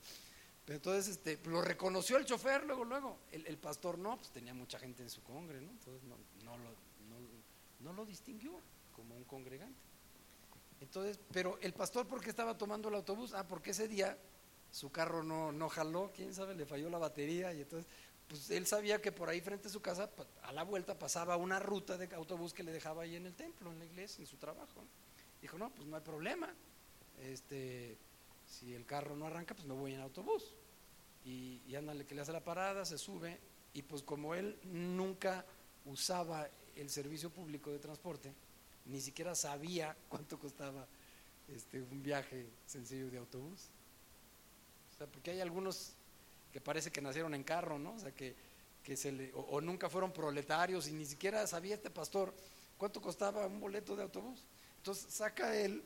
Pero 0.66 0.78
entonces 0.78 1.08
este, 1.08 1.40
lo 1.50 1.62
reconoció 1.62 2.18
el 2.18 2.26
chofer 2.26 2.64
luego, 2.66 2.86
luego. 2.86 3.18
El, 3.32 3.58
pastor 3.58 3.98
no, 3.98 4.18
pues 4.18 4.30
tenía 4.30 4.54
mucha 4.54 4.78
gente 4.78 5.02
en 5.02 5.10
su 5.10 5.24
congre, 5.24 5.60
¿no? 5.60 5.72
Entonces 5.72 6.04
no, 6.04 6.16
no, 6.44 6.58
lo, 6.58 6.70
no, 7.80 7.94
lo 7.94 8.06
distinguió 8.06 8.52
como 8.96 9.16
un 9.16 9.24
congregante. 9.24 9.80
Entonces, 10.80 11.20
pero 11.32 11.58
el 11.62 11.74
pastor, 11.74 12.08
¿por 12.08 12.22
qué 12.22 12.30
estaba 12.30 12.58
tomando 12.58 12.90
el 12.90 12.96
autobús? 12.96 13.34
Ah, 13.34 13.48
porque 13.48 13.72
ese 13.72 13.88
día 13.88 14.18
su 14.72 14.92
carro 14.92 15.24
no, 15.24 15.52
no 15.52 15.68
jaló, 15.70 16.12
quién 16.16 16.34
sabe, 16.34 16.56
le 16.56 16.66
falló 16.66 16.90
la 16.90 16.98
batería 16.98 17.54
y 17.54 17.62
entonces 17.62 17.92
pues 18.32 18.50
él 18.50 18.66
sabía 18.66 19.02
que 19.02 19.12
por 19.12 19.28
ahí 19.28 19.42
frente 19.42 19.68
a 19.68 19.72
su 19.72 19.82
casa, 19.82 20.10
a 20.44 20.54
la 20.54 20.64
vuelta, 20.64 20.98
pasaba 20.98 21.36
una 21.36 21.60
ruta 21.60 21.98
de 21.98 22.16
autobús 22.16 22.54
que 22.54 22.64
le 22.64 22.72
dejaba 22.72 23.04
ahí 23.04 23.18
en 23.18 23.26
el 23.26 23.36
templo, 23.36 23.70
en 23.74 23.80
la 23.80 23.84
iglesia, 23.84 24.22
en 24.22 24.26
su 24.26 24.38
trabajo. 24.38 24.86
Dijo, 25.42 25.58
no, 25.58 25.70
pues 25.72 25.86
no 25.86 25.98
hay 25.98 26.02
problema. 26.02 26.48
Este, 27.20 27.98
si 28.48 28.74
el 28.74 28.86
carro 28.86 29.18
no 29.18 29.26
arranca, 29.26 29.54
pues 29.54 29.68
me 29.68 29.74
voy 29.74 29.96
en 29.96 30.00
autobús. 30.00 30.56
Y, 31.26 31.62
y 31.68 31.76
ándale 31.76 32.06
que 32.06 32.16
le 32.16 32.22
hace 32.22 32.32
la 32.32 32.42
parada, 32.42 32.86
se 32.86 32.98
sube, 32.98 33.38
y 33.74 33.82
pues 33.82 34.02
como 34.02 34.34
él 34.34 34.58
nunca 34.64 35.46
usaba 35.84 36.48
el 36.78 36.90
servicio 36.90 37.32
público 37.32 37.70
de 37.70 37.80
transporte, 37.80 38.34
ni 38.86 39.02
siquiera 39.02 39.36
sabía 39.36 39.98
cuánto 40.08 40.40
costaba 40.40 40.88
este, 41.50 41.82
un 41.82 42.02
viaje 42.02 42.48
sencillo 42.66 43.12
de 43.12 43.18
autobús. 43.18 43.68
O 44.94 44.98
sea, 44.98 45.08
porque 45.08 45.32
hay 45.32 45.42
algunos 45.42 45.98
que 46.52 46.62
parece 46.62 46.92
que 46.92 47.02
nacieron 47.02 47.34
en 47.34 47.44
carro, 47.44 47.80
¿no? 47.80 47.94
O 47.94 48.00
sea, 48.00 48.12
que, 48.12 48.36
se 48.96 49.12
le, 49.12 49.32
o, 49.34 49.62
nunca 49.62 49.90
fueron 49.90 50.12
proletarios 50.12 50.88
y 50.88 50.94
ni 50.94 51.06
siquiera 51.06 51.46
sabía 51.48 51.76
este 51.76 51.90
pastor 51.90 52.34
cuánto 52.78 53.02
costaba 53.02 53.46
un 53.48 53.60
boleto 53.60 53.96
de 53.96 54.04
autobús. 54.04 54.44
Entonces 54.78 55.14
saca 55.14 55.56
él 55.56 55.84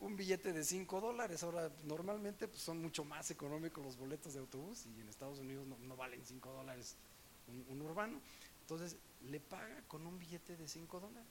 un 0.00 0.16
billete 0.16 0.52
de 0.52 0.62
5 0.62 1.00
dólares. 1.00 1.42
Ahora, 1.42 1.70
normalmente 1.84 2.46
pues, 2.48 2.62
son 2.62 2.80
mucho 2.80 3.04
más 3.04 3.30
económicos 3.30 3.84
los 3.84 3.96
boletos 3.96 4.34
de 4.34 4.40
autobús 4.40 4.86
y 4.86 5.00
en 5.00 5.08
Estados 5.08 5.38
Unidos 5.38 5.66
no, 5.66 5.96
valen 5.96 6.24
5 6.24 6.52
dólares 6.52 6.96
un, 7.68 7.82
urbano. 7.82 8.20
Entonces 8.60 8.96
le 9.30 9.40
paga 9.40 9.82
con 9.88 10.06
un 10.06 10.18
billete 10.18 10.56
de 10.56 10.68
5 10.68 11.00
dólares. 11.00 11.28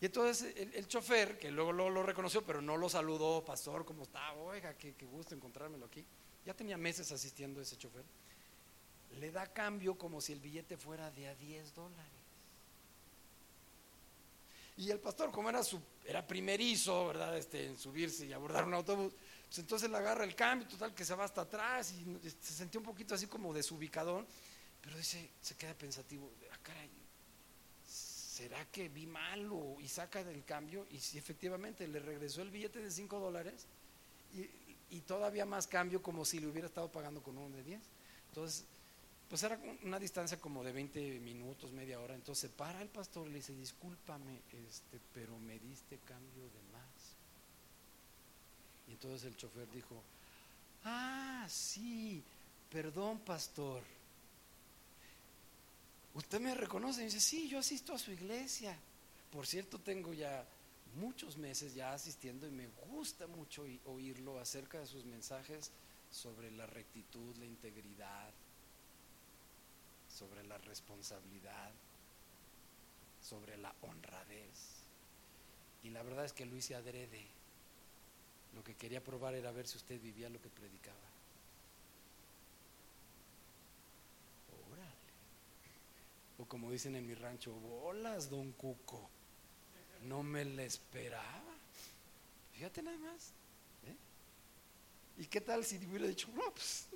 Y 0.00 0.06
entonces 0.06 0.54
el, 0.56 0.86
chofer, 0.86 1.38
que 1.38 1.50
luego, 1.50 1.72
lo 1.72 2.02
reconoció, 2.02 2.42
pero 2.42 2.62
no 2.62 2.76
lo 2.76 2.88
saludó, 2.88 3.44
pastor, 3.44 3.84
¿cómo 3.84 4.04
está? 4.04 4.32
Oiga, 4.34 4.74
qué, 4.74 4.94
qué 4.94 5.04
gusto 5.04 5.34
encontrármelo 5.34 5.86
aquí 5.86 6.04
ya 6.44 6.54
tenía 6.54 6.76
meses 6.76 7.12
asistiendo 7.12 7.60
a 7.60 7.62
ese 7.62 7.76
chofer, 7.76 8.04
le 9.18 9.30
da 9.30 9.46
cambio 9.52 9.96
como 9.96 10.20
si 10.20 10.32
el 10.32 10.40
billete 10.40 10.76
fuera 10.76 11.10
de 11.10 11.28
a 11.28 11.34
10 11.34 11.74
dólares. 11.74 12.20
Y 14.76 14.90
el 14.90 14.98
pastor, 14.98 15.30
como 15.30 15.50
era 15.50 15.62
su, 15.62 15.80
era 16.06 16.26
primerizo, 16.26 17.08
¿verdad? 17.08 17.36
Este, 17.36 17.66
en 17.66 17.78
subirse 17.78 18.24
y 18.24 18.32
abordar 18.32 18.64
un 18.64 18.74
autobús, 18.74 19.12
pues 19.46 19.58
entonces 19.58 19.90
le 19.90 19.96
agarra 19.96 20.24
el 20.24 20.34
cambio, 20.34 20.66
total, 20.68 20.94
que 20.94 21.04
se 21.04 21.14
va 21.14 21.24
hasta 21.24 21.42
atrás 21.42 21.92
y 21.92 22.18
se 22.40 22.54
sentía 22.54 22.78
un 22.78 22.86
poquito 22.86 23.14
así 23.14 23.26
como 23.26 23.52
desubicadón, 23.52 24.26
pero 24.80 24.96
dice, 24.96 25.28
se 25.42 25.54
queda 25.56 25.74
pensativo, 25.74 26.30
ah, 26.50 26.58
caray, 26.62 26.88
¿será 27.86 28.64
que 28.70 28.88
vi 28.88 29.06
mal? 29.06 29.50
O, 29.52 29.76
y 29.80 29.88
saca 29.88 30.24
del 30.24 30.44
cambio, 30.44 30.86
y 30.90 30.98
si 30.98 31.18
efectivamente 31.18 31.86
le 31.86 31.98
regresó 31.98 32.40
el 32.40 32.50
billete 32.50 32.78
de 32.78 32.90
5 32.90 33.18
dólares, 33.18 33.66
y 34.32 34.69
y 34.90 35.00
todavía 35.00 35.46
más 35.46 35.66
cambio 35.66 36.02
como 36.02 36.24
si 36.24 36.40
le 36.40 36.48
hubiera 36.48 36.68
estado 36.68 36.90
pagando 36.90 37.22
con 37.22 37.38
uno 37.38 37.56
de 37.56 37.62
10. 37.62 37.80
Entonces, 38.28 38.64
pues 39.28 39.44
era 39.44 39.60
una 39.84 40.00
distancia 40.00 40.40
como 40.40 40.64
de 40.64 40.72
20 40.72 41.20
minutos, 41.20 41.70
media 41.72 42.00
hora. 42.00 42.14
Entonces 42.14 42.50
para 42.50 42.82
el 42.82 42.88
pastor 42.88 43.28
le 43.28 43.36
dice, 43.36 43.54
discúlpame, 43.54 44.42
este, 44.66 45.00
pero 45.14 45.38
me 45.38 45.58
diste 45.60 45.98
cambio 45.98 46.42
de 46.42 46.62
más. 46.72 47.16
Y 48.88 48.92
entonces 48.92 49.24
el 49.24 49.36
chofer 49.36 49.70
dijo, 49.70 50.02
ah, 50.84 51.46
sí, 51.48 52.24
perdón, 52.70 53.20
pastor. 53.20 53.84
¿Usted 56.14 56.40
me 56.40 56.52
reconoce? 56.56 57.02
Y 57.02 57.04
dice, 57.04 57.20
sí, 57.20 57.48
yo 57.48 57.60
asisto 57.60 57.94
a 57.94 57.98
su 57.98 58.10
iglesia. 58.10 58.76
Por 59.30 59.46
cierto, 59.46 59.78
tengo 59.78 60.12
ya 60.12 60.44
muchos 60.94 61.36
meses 61.36 61.74
ya 61.74 61.92
asistiendo 61.92 62.46
y 62.46 62.50
me 62.50 62.68
gusta 62.88 63.26
mucho 63.26 63.64
oírlo 63.84 64.38
acerca 64.38 64.78
de 64.78 64.86
sus 64.86 65.04
mensajes 65.04 65.72
sobre 66.10 66.50
la 66.50 66.66
rectitud, 66.66 67.36
la 67.36 67.46
integridad, 67.46 68.32
sobre 70.08 70.42
la 70.44 70.58
responsabilidad, 70.58 71.72
sobre 73.22 73.56
la 73.56 73.74
honradez. 73.82 74.80
Y 75.82 75.90
la 75.90 76.02
verdad 76.02 76.24
es 76.24 76.32
que 76.32 76.46
lo 76.46 76.56
hice 76.56 76.74
adrede. 76.74 77.26
Lo 78.54 78.64
que 78.64 78.74
quería 78.74 79.02
probar 79.02 79.34
era 79.34 79.52
ver 79.52 79.66
si 79.66 79.76
usted 79.76 80.00
vivía 80.00 80.28
lo 80.28 80.40
que 80.40 80.48
predicaba. 80.48 80.96
Órale. 84.72 85.12
O 86.38 86.44
como 86.46 86.70
dicen 86.70 86.96
en 86.96 87.06
mi 87.06 87.14
rancho, 87.14 87.52
bolas, 87.52 88.28
don 88.28 88.52
Cuco. 88.52 89.08
No 90.02 90.22
me 90.22 90.44
la 90.44 90.64
esperaba. 90.64 91.54
Fíjate 92.52 92.82
nada 92.82 92.98
más. 92.98 93.32
¿eh? 93.86 93.96
¿Y 95.18 95.26
qué 95.26 95.40
tal 95.40 95.64
si 95.64 95.76
hubiera 95.86 96.06
dicho, 96.06 96.28
no, 96.34 96.50
pues, 96.52 96.88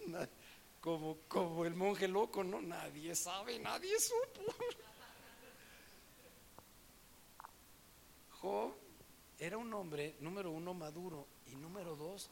como, 0.80 1.18
como 1.28 1.64
el 1.64 1.74
monje 1.74 2.08
loco, 2.08 2.44
no? 2.44 2.60
Nadie 2.60 3.14
sabe, 3.14 3.58
nadie 3.58 3.98
supo. 3.98 4.54
Job 8.40 8.74
era 9.38 9.56
un 9.56 9.72
hombre, 9.72 10.16
número 10.20 10.50
uno, 10.50 10.74
maduro, 10.74 11.26
y 11.50 11.56
número 11.56 11.96
dos, 11.96 12.28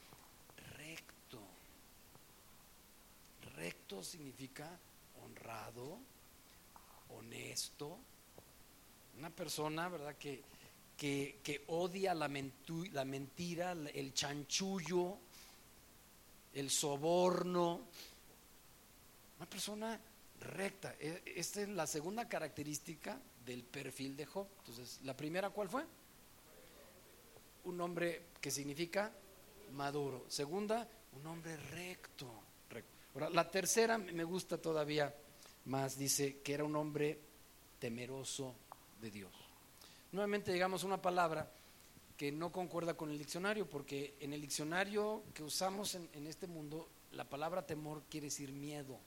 recto. 0.77 1.41
Recto 3.57 4.03
significa 4.03 4.79
honrado, 5.23 5.99
honesto, 7.11 7.99
una 9.19 9.31
persona, 9.31 9.89
¿verdad? 9.89 10.17
Que, 10.17 10.43
que, 11.03 11.65
odia 11.67 12.15
la, 12.15 12.29
mentira, 12.29 13.73
el 13.73 14.15
chanchullo, 14.15 15.19
el 16.55 16.71
soborno. 16.71 17.81
Una 19.37 19.51
persona 19.51 20.01
recta. 20.41 20.95
E, 21.01 21.23
esta 21.35 21.63
es 21.63 21.69
la 21.71 21.89
segunda 21.89 22.29
característica 22.29 23.19
del 23.45 23.65
perfil 23.65 24.17
de 24.17 24.27
Job. 24.27 24.47
Entonces, 24.61 25.01
la 25.03 25.17
primera, 25.17 25.51
¿cuál 25.51 25.69
fue? 25.69 25.85
Un 27.65 27.81
hombre 27.81 28.27
que 28.41 28.53
significa 28.53 29.13
maduro. 29.73 30.27
Segunda, 30.29 30.89
un 31.21 31.27
hombre 31.27 31.57
recto. 31.57 32.31
La 33.33 33.51
tercera 33.51 33.99
me 33.99 34.23
gusta 34.23 34.57
todavía 34.57 35.13
más. 35.65 35.99
Dice 35.99 36.39
que 36.43 36.55
era 36.55 36.63
un 36.63 36.77
hombre 36.77 37.19
temeroso 37.81 38.55
de 39.01 39.11
Dios 39.11 39.42
nuevamente 40.13 40.53
llegamos 40.53 40.85
a 40.85 40.87
una 40.87 41.03
palabra 41.03 41.51
que 42.17 42.31
no 42.31 42.53
concuerda 42.53 42.95
con 42.95 43.11
el 43.11 43.19
diccionario, 43.19 43.69
porque 43.69 44.15
en 44.21 44.33
el 44.33 44.41
diccionario 44.41 45.25
que 45.35 45.43
usamos 45.43 45.95
en, 45.95 46.27
este 46.27 46.47
mundo, 46.47 46.89
la 47.13 47.25
palabra 47.25 47.67
temor 47.67 48.03
quiere 48.09 48.27
decir 48.27 48.53
miedo, 48.53 48.99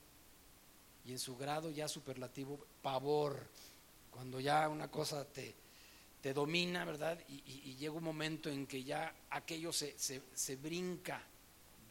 y 1.05 1.11
en 1.11 1.19
su 1.19 1.37
grado 1.37 1.69
ya 1.69 1.87
superlativo, 1.87 2.65
pavor. 2.81 3.47
Cuando 4.09 4.39
ya 4.39 4.67
una 4.67 4.89
cosa 4.89 5.23
te, 5.23 5.53
te 6.19 6.33
domina, 6.33 6.83
¿verdad? 6.83 7.19
Y, 7.29 7.75
llega 7.75 7.93
un 7.93 8.03
momento 8.03 8.49
en 8.49 8.65
que 8.65 8.83
ya 8.83 9.13
aquello 9.29 9.71
se, 9.71 9.95
se 9.97 10.55
brinca 10.55 11.21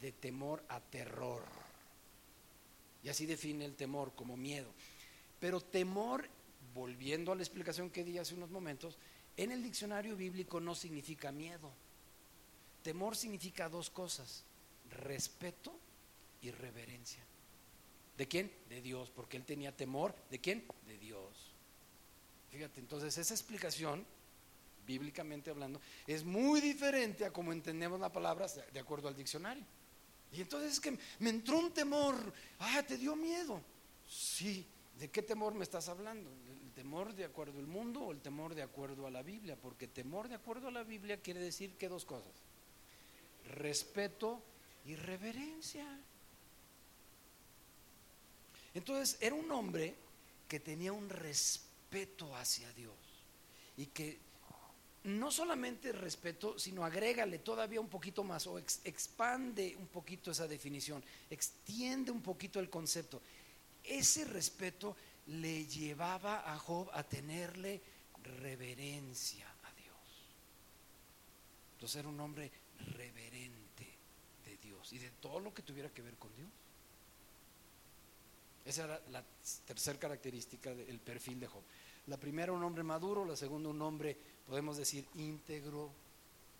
de 0.00 0.12
temor 0.12 0.64
a 0.68 0.80
terror. 0.80 1.42
Y 3.04 3.08
así 3.08 3.24
define 3.24 3.64
el 3.64 3.76
temor 3.76 4.12
como 4.14 4.36
miedo. 4.36 4.70
Pero 5.38 5.60
temor, 5.60 6.28
volviendo 6.74 7.32
a 7.32 7.36
la 7.36 7.42
explicación 7.42 7.90
que 7.90 8.04
di 8.04 8.18
hace 8.18 8.34
unos 8.34 8.50
momentos, 8.50 8.98
en 9.36 9.52
el 9.52 9.62
diccionario 9.62 10.16
bíblico 10.16 10.60
no 10.60 10.74
significa 10.74 11.32
miedo. 11.32 11.72
Temor 12.82 13.16
significa 13.16 13.68
dos 13.68 13.88
cosas, 13.88 14.44
respeto 14.90 15.72
y 16.42 16.50
reverencia. 16.50 17.24
¿De 18.18 18.28
quién? 18.28 18.52
De 18.68 18.82
Dios, 18.82 19.10
porque 19.10 19.36
él 19.36 19.44
tenía 19.44 19.74
temor. 19.74 20.14
¿De 20.30 20.40
quién? 20.40 20.64
De 20.86 20.98
Dios. 20.98 21.52
Fíjate, 22.50 22.80
entonces 22.80 23.16
esa 23.16 23.34
explicación, 23.34 24.04
bíblicamente 24.86 25.50
hablando, 25.50 25.80
es 26.06 26.24
muy 26.24 26.60
diferente 26.60 27.24
a 27.24 27.32
como 27.32 27.52
entendemos 27.52 27.98
la 27.98 28.12
palabra 28.12 28.46
de 28.46 28.80
acuerdo 28.80 29.08
al 29.08 29.16
diccionario. 29.16 29.64
Y 30.32 30.40
entonces 30.40 30.74
es 30.74 30.80
que 30.80 30.96
me 31.20 31.30
entró 31.30 31.58
un 31.58 31.72
temor. 31.72 32.16
Ah, 32.58 32.82
te 32.86 32.98
dio 32.98 33.16
miedo. 33.16 33.60
Sí. 34.08 34.66
¿De 34.98 35.10
qué 35.10 35.22
temor 35.22 35.54
me 35.54 35.64
estás 35.64 35.88
hablando? 35.88 36.30
¿El 36.74 36.82
temor 36.82 37.14
de 37.14 37.24
acuerdo 37.24 37.60
al 37.60 37.68
mundo 37.68 38.00
o 38.00 38.10
el 38.10 38.20
temor 38.20 38.52
de 38.52 38.62
acuerdo 38.62 39.06
a 39.06 39.10
la 39.10 39.22
Biblia? 39.22 39.56
Porque 39.56 39.86
temor 39.86 40.28
de 40.28 40.34
acuerdo 40.34 40.66
a 40.66 40.72
la 40.72 40.82
Biblia 40.82 41.20
quiere 41.20 41.38
decir 41.38 41.76
que 41.76 41.88
dos 41.88 42.04
cosas. 42.04 42.32
Respeto 43.54 44.42
y 44.84 44.96
reverencia. 44.96 45.86
Entonces 48.74 49.18
era 49.20 49.36
un 49.36 49.50
hombre 49.52 49.94
que 50.48 50.58
tenía 50.58 50.92
un 50.92 51.08
respeto 51.08 52.34
hacia 52.34 52.72
Dios 52.72 52.96
y 53.76 53.86
que 53.86 54.18
no 55.04 55.30
solamente 55.30 55.92
respeto, 55.92 56.58
sino 56.58 56.84
agrégale 56.84 57.38
todavía 57.38 57.80
un 57.80 57.88
poquito 57.88 58.24
más 58.24 58.48
o 58.48 58.58
expande 58.58 59.76
un 59.78 59.86
poquito 59.86 60.32
esa 60.32 60.48
definición, 60.48 61.04
extiende 61.30 62.10
un 62.10 62.20
poquito 62.20 62.58
el 62.58 62.68
concepto. 62.68 63.22
Ese 63.84 64.24
respeto 64.24 64.96
le 65.26 65.66
llevaba 65.66 66.52
a 66.52 66.58
Job 66.58 66.90
a 66.92 67.02
tenerle 67.02 67.80
reverencia 68.40 69.46
a 69.62 69.72
Dios. 69.74 70.28
Entonces 71.74 71.96
era 72.00 72.08
un 72.08 72.20
hombre 72.20 72.50
reverente 72.96 73.86
de 74.44 74.56
Dios 74.58 74.92
y 74.92 74.98
de 74.98 75.10
todo 75.10 75.40
lo 75.40 75.54
que 75.54 75.62
tuviera 75.62 75.90
que 75.90 76.02
ver 76.02 76.16
con 76.16 76.34
Dios. 76.34 76.48
Esa 78.64 78.84
era 78.84 79.02
la 79.10 79.22
tercera 79.66 79.98
característica 79.98 80.74
del 80.74 80.98
perfil 80.98 81.40
de 81.40 81.46
Job. 81.46 81.62
La 82.06 82.16
primera, 82.16 82.52
un 82.52 82.62
hombre 82.62 82.82
maduro, 82.82 83.24
la 83.24 83.36
segunda, 83.36 83.68
un 83.68 83.80
hombre, 83.82 84.16
podemos 84.46 84.76
decir, 84.76 85.06
íntegro, 85.14 85.90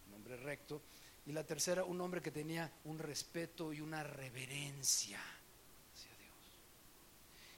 un 0.08 0.14
hombre 0.14 0.36
recto, 0.36 0.82
y 1.26 1.32
la 1.32 1.44
tercera, 1.44 1.84
un 1.84 2.00
hombre 2.00 2.20
que 2.20 2.30
tenía 2.30 2.70
un 2.84 2.98
respeto 2.98 3.72
y 3.72 3.80
una 3.80 4.02
reverencia. 4.02 5.20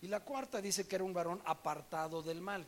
Y 0.02 0.08
la 0.08 0.20
cuarta 0.20 0.60
dice 0.60 0.86
que 0.86 0.96
era 0.96 1.04
un 1.04 1.14
varón 1.14 1.40
apartado 1.44 2.22
del 2.22 2.40
mal. 2.40 2.66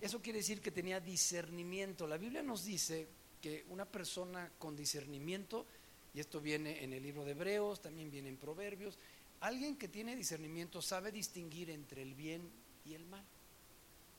Eso 0.00 0.20
quiere 0.20 0.38
decir 0.38 0.60
que 0.60 0.70
tenía 0.70 1.00
discernimiento. 1.00 2.06
La 2.06 2.18
Biblia 2.18 2.42
nos 2.42 2.64
dice 2.64 3.06
que 3.40 3.64
una 3.68 3.84
persona 3.84 4.50
con 4.58 4.76
discernimiento, 4.76 5.66
y 6.12 6.20
esto 6.20 6.40
viene 6.40 6.82
en 6.84 6.92
el 6.92 7.02
libro 7.02 7.24
de 7.24 7.32
Hebreos, 7.32 7.80
también 7.80 8.10
viene 8.10 8.28
en 8.28 8.36
Proverbios, 8.36 8.98
Alguien 9.44 9.76
que 9.76 9.88
tiene 9.88 10.16
discernimiento 10.16 10.80
sabe 10.80 11.12
distinguir 11.12 11.68
entre 11.68 12.00
el 12.00 12.14
bien 12.14 12.50
y 12.86 12.94
el 12.94 13.04
mal. 13.04 13.22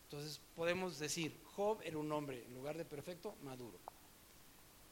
Entonces 0.04 0.40
podemos 0.56 1.00
decir, 1.00 1.36
Job 1.56 1.82
era 1.84 1.98
un 1.98 2.12
hombre, 2.12 2.44
en 2.46 2.54
lugar 2.54 2.78
de 2.78 2.86
perfecto, 2.86 3.36
maduro. 3.42 3.80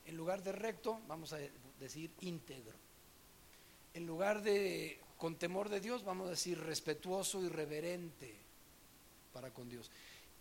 En 0.08 0.17
lugar 0.17 0.41
de 0.41 0.52
recto, 0.52 0.99
vamos 1.08 1.34
a 1.34 1.39
decir 1.80 2.10
íntegro. 2.21 2.76
En 3.93 4.08
lugar 4.08 4.41
de 4.41 4.99
con 5.23 5.38
temor 5.38 5.69
de 5.69 5.79
Dios, 5.79 6.03
vamos 6.03 6.27
a 6.27 6.31
decir 6.31 6.59
respetuoso 6.59 7.41
y 7.41 7.47
reverente 7.47 8.36
para 9.31 9.53
con 9.53 9.69
Dios. 9.69 9.89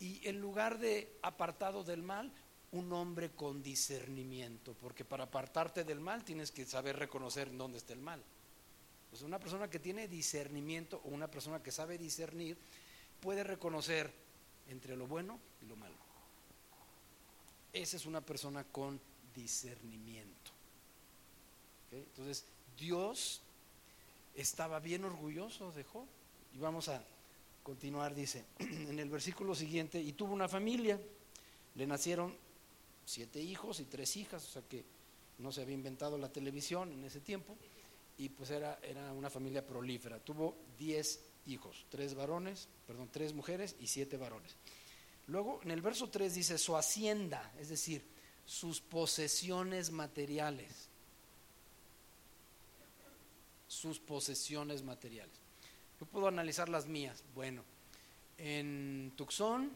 Y 0.00 0.26
en 0.26 0.40
lugar 0.40 0.80
de 0.80 1.20
apartado 1.22 1.84
del 1.84 2.02
mal, 2.02 2.32
un 2.72 2.92
hombre 2.92 3.30
con 3.30 3.62
discernimiento, 3.62 4.74
porque 4.80 5.04
para 5.04 5.22
apartarte 5.22 5.84
del 5.84 6.00
mal 6.00 6.24
tienes 6.24 6.50
que 6.50 6.66
saber 6.66 6.98
reconocer 6.98 7.56
dónde 7.56 7.78
está 7.78 7.92
el 7.92 8.00
mal. 8.00 8.24
Pues 9.08 9.22
una 9.22 9.38
persona 9.38 9.70
que 9.70 9.78
tiene 9.78 10.08
discernimiento 10.08 11.00
o 11.04 11.10
una 11.10 11.30
persona 11.30 11.62
que 11.62 11.70
sabe 11.70 11.96
discernir 11.96 12.58
puede 13.20 13.44
reconocer 13.44 14.12
entre 14.66 14.96
lo 14.96 15.06
bueno 15.06 15.38
y 15.62 15.66
lo 15.66 15.76
malo. 15.76 15.94
Esa 17.72 17.96
es 17.96 18.04
una 18.04 18.20
persona 18.20 18.64
con 18.64 19.00
discernimiento. 19.32 20.50
Entonces, 21.92 22.44
Dios 22.76 23.42
estaba 24.34 24.80
bien 24.80 25.04
orgulloso 25.04 25.72
de 25.72 25.84
Job. 25.84 26.06
Y 26.54 26.58
vamos 26.58 26.88
a 26.88 27.04
continuar, 27.62 28.14
dice, 28.14 28.44
en 28.58 28.98
el 28.98 29.08
versículo 29.08 29.54
siguiente, 29.54 30.00
y 30.00 30.12
tuvo 30.12 30.34
una 30.34 30.48
familia, 30.48 31.00
le 31.74 31.86
nacieron 31.86 32.36
siete 33.04 33.40
hijos 33.40 33.80
y 33.80 33.84
tres 33.84 34.16
hijas, 34.16 34.44
o 34.44 34.50
sea 34.50 34.62
que 34.62 34.84
no 35.38 35.52
se 35.52 35.62
había 35.62 35.74
inventado 35.74 36.18
la 36.18 36.30
televisión 36.30 36.92
en 36.92 37.04
ese 37.04 37.20
tiempo 37.20 37.56
y 38.18 38.28
pues 38.28 38.50
era, 38.50 38.78
era 38.82 39.12
una 39.12 39.30
familia 39.30 39.66
prolífera. 39.66 40.20
Tuvo 40.20 40.56
10 40.78 41.20
hijos, 41.46 41.86
tres 41.88 42.14
varones, 42.14 42.68
perdón, 42.86 43.08
tres 43.10 43.32
mujeres 43.34 43.74
y 43.80 43.86
siete 43.86 44.16
varones. 44.16 44.56
Luego 45.26 45.60
en 45.62 45.70
el 45.70 45.82
verso 45.82 46.08
3 46.08 46.34
dice 46.34 46.58
su 46.58 46.76
hacienda, 46.76 47.52
es 47.58 47.68
decir, 47.68 48.04
sus 48.44 48.80
posesiones 48.80 49.90
materiales. 49.90 50.88
Sus 53.72 53.98
posesiones 53.98 54.82
materiales. 54.82 55.34
Yo 55.98 56.06
puedo 56.06 56.28
analizar 56.28 56.68
las 56.68 56.86
mías. 56.86 57.24
Bueno, 57.34 57.64
en 58.36 59.12
Tucson 59.16 59.70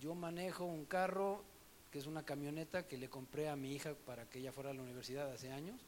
yo 0.00 0.14
manejo 0.14 0.64
un 0.64 0.84
carro 0.84 1.44
que 1.90 1.98
es 1.98 2.06
una 2.06 2.24
camioneta 2.24 2.86
que 2.86 2.98
le 2.98 3.08
compré 3.08 3.48
a 3.48 3.56
mi 3.56 3.74
hija 3.74 3.94
para 3.94 4.28
que 4.28 4.40
ella 4.40 4.52
fuera 4.52 4.70
a 4.70 4.74
la 4.74 4.82
universidad 4.82 5.30
hace 5.32 5.52
años 5.52 5.80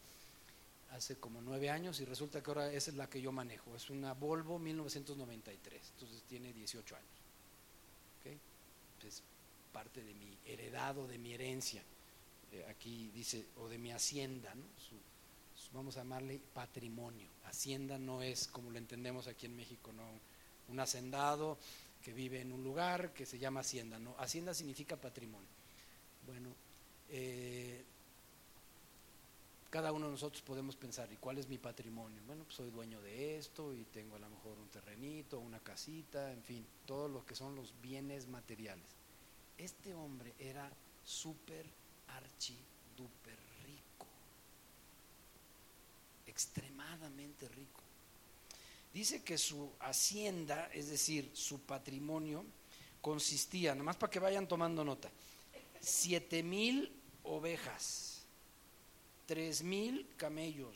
hace 0.90 1.16
como 1.16 1.40
nueve 1.40 1.70
años 1.70 2.00
y 2.00 2.04
resulta 2.04 2.42
que 2.42 2.50
ahora 2.50 2.72
esa 2.72 2.90
es 2.90 2.96
la 2.96 3.08
que 3.08 3.20
yo 3.20 3.32
manejo. 3.32 3.74
Es 3.74 3.90
una 3.90 4.14
Volvo 4.14 4.58
1993, 4.58 5.90
entonces 5.94 6.22
tiene 6.22 6.52
18 6.52 6.96
años. 6.96 7.08
Es 9.06 9.22
parte 9.72 10.02
de 10.02 10.12
mi 10.14 10.36
heredado, 10.44 11.06
de 11.06 11.18
mi 11.18 11.32
herencia. 11.32 11.82
Eh, 12.50 12.64
aquí 12.68 13.10
dice, 13.14 13.46
o 13.58 13.68
de 13.68 13.78
mi 13.78 13.92
hacienda, 13.92 14.54
vamos 15.72 15.96
a 15.96 16.00
llamarle 16.00 16.40
patrimonio. 16.54 17.28
Hacienda 17.44 17.98
no 17.98 18.22
es 18.22 18.48
como 18.48 18.70
lo 18.70 18.78
entendemos 18.78 19.26
aquí 19.26 19.46
en 19.46 19.56
México, 19.56 19.92
no 19.92 20.04
un 20.68 20.80
hacendado 20.80 21.58
que 22.02 22.12
vive 22.12 22.40
en 22.40 22.52
un 22.52 22.62
lugar 22.62 23.12
que 23.12 23.26
se 23.26 23.38
llama 23.38 23.60
hacienda, 23.60 23.98
no. 23.98 24.14
Hacienda 24.18 24.54
significa 24.54 24.96
patrimonio. 24.96 25.48
Bueno, 26.26 26.50
eh, 27.10 27.84
cada 29.70 29.92
uno 29.92 30.06
de 30.06 30.12
nosotros 30.12 30.42
podemos 30.42 30.76
pensar, 30.76 31.12
¿y 31.12 31.16
cuál 31.16 31.38
es 31.38 31.48
mi 31.48 31.58
patrimonio? 31.58 32.22
Bueno, 32.26 32.44
pues 32.44 32.56
soy 32.56 32.70
dueño 32.70 33.00
de 33.02 33.38
esto 33.38 33.74
y 33.74 33.84
tengo 33.84 34.16
a 34.16 34.18
lo 34.18 34.28
mejor 34.30 34.58
un 34.58 34.68
terrenito, 34.68 35.38
una 35.38 35.58
casita, 35.58 36.32
en 36.32 36.42
fin, 36.42 36.66
todo 36.86 37.08
lo 37.08 37.26
que 37.26 37.34
son 37.34 37.54
los 37.54 37.74
bienes 37.82 38.28
materiales. 38.28 38.86
Este 39.58 39.94
hombre 39.94 40.32
era 40.38 40.70
súper 41.04 41.66
archi 42.08 42.56
duper 42.96 43.38
rico, 43.66 44.06
extremadamente 46.38 47.48
rico. 47.48 47.82
Dice 48.94 49.24
que 49.24 49.36
su 49.36 49.72
hacienda, 49.80 50.70
es 50.72 50.88
decir, 50.88 51.30
su 51.34 51.60
patrimonio, 51.60 52.44
consistía, 53.00 53.74
nada 53.74 53.84
más 53.84 53.96
para 53.96 54.10
que 54.10 54.20
vayan 54.20 54.46
tomando 54.46 54.84
nota, 54.84 55.10
siete 55.80 56.44
mil 56.44 56.92
ovejas 57.24 58.18
tres 59.28 59.62
mil 59.62 60.06
camellos, 60.16 60.74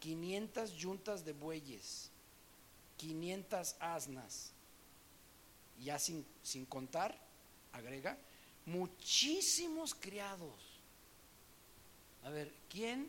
500 0.00 0.72
yuntas 0.72 1.24
de 1.24 1.32
bueyes, 1.32 2.10
500 2.98 3.76
asnas, 3.80 4.52
ya 5.82 5.98
sin, 5.98 6.26
sin 6.42 6.66
contar, 6.66 7.18
agrega, 7.72 8.18
muchísimos 8.66 9.94
criados. 9.94 10.52
A 12.24 12.28
ver, 12.28 12.52
¿quién, 12.68 13.08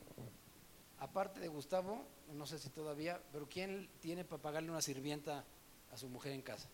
aparte 1.01 1.39
de 1.39 1.47
Gustavo, 1.47 2.05
no 2.33 2.45
sé 2.45 2.57
si 2.59 2.69
todavía, 2.69 3.21
pero 3.33 3.49
quién 3.49 3.89
tiene 3.99 4.23
para 4.23 4.41
pagarle 4.41 4.69
una 4.69 4.81
sirvienta 4.81 5.43
a 5.91 5.97
su 5.97 6.07
mujer 6.07 6.31
en 6.31 6.41
casa? 6.41 6.69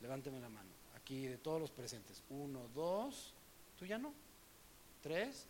Levánteme 0.00 0.38
la 0.38 0.48
mano. 0.48 0.68
Aquí 0.94 1.26
de 1.26 1.38
todos 1.38 1.60
los 1.60 1.70
presentes. 1.70 2.22
Uno, 2.30 2.68
dos, 2.74 3.34
¿tú 3.78 3.86
ya 3.86 3.98
no? 3.98 4.12
¿Tres? 5.02 5.46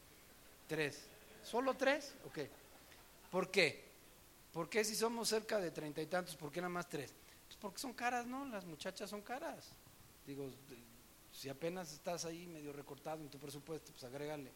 Tres. 0.69 1.05
¿Solo 1.43 1.75
tres? 1.75 2.15
Ok. 2.27 2.39
¿Por 3.31 3.51
qué? 3.51 3.85
¿Por 4.53 4.69
qué 4.69 4.85
si 4.85 4.95
somos 4.95 5.29
cerca 5.29 5.59
de 5.59 5.73
treinta 5.73 6.01
y 6.01 6.07
tantos, 6.07 6.37
por 6.37 6.53
qué 6.53 6.61
nada 6.61 6.71
más 6.71 6.89
tres? 6.89 7.13
Pues 7.47 7.59
porque 7.61 7.79
son 7.81 7.93
caras, 7.93 8.25
¿no? 8.25 8.47
Las 8.47 8.65
muchachas 8.65 9.11
son 9.11 9.23
caras. 9.23 9.73
Digo, 10.25 10.49
si 11.33 11.49
apenas 11.49 11.93
estás 11.93 12.25
ahí 12.25 12.47
medio 12.47 12.73
recortado 12.73 13.21
en 13.21 13.29
tu 13.29 13.39
presupuesto, 13.39 13.91
pues 13.91 14.05
agrégale 14.05 14.53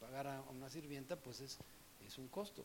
pagar 0.00 0.28
a 0.28 0.40
una 0.42 0.70
sirvienta, 0.70 1.16
pues 1.16 1.40
es, 1.40 1.58
es 2.06 2.18
un 2.18 2.28
costo. 2.28 2.64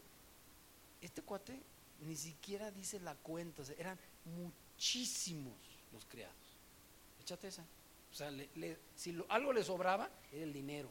Este 1.02 1.22
cuate 1.22 1.60
ni 2.02 2.16
siquiera 2.16 2.72
dice 2.72 3.00
la 3.00 3.16
cuenta, 3.16 3.64
eran 3.78 3.98
muchísimos 4.26 5.58
los 5.92 6.06
criados. 6.06 6.36
Échate 7.22 7.48
esa. 7.48 7.66
O 8.12 8.16
sea, 8.16 8.32
si 8.96 9.16
algo 9.30 9.54
le 9.54 9.64
sobraba, 9.64 10.10
era 10.32 10.44
el 10.44 10.54
dinero. 10.54 10.90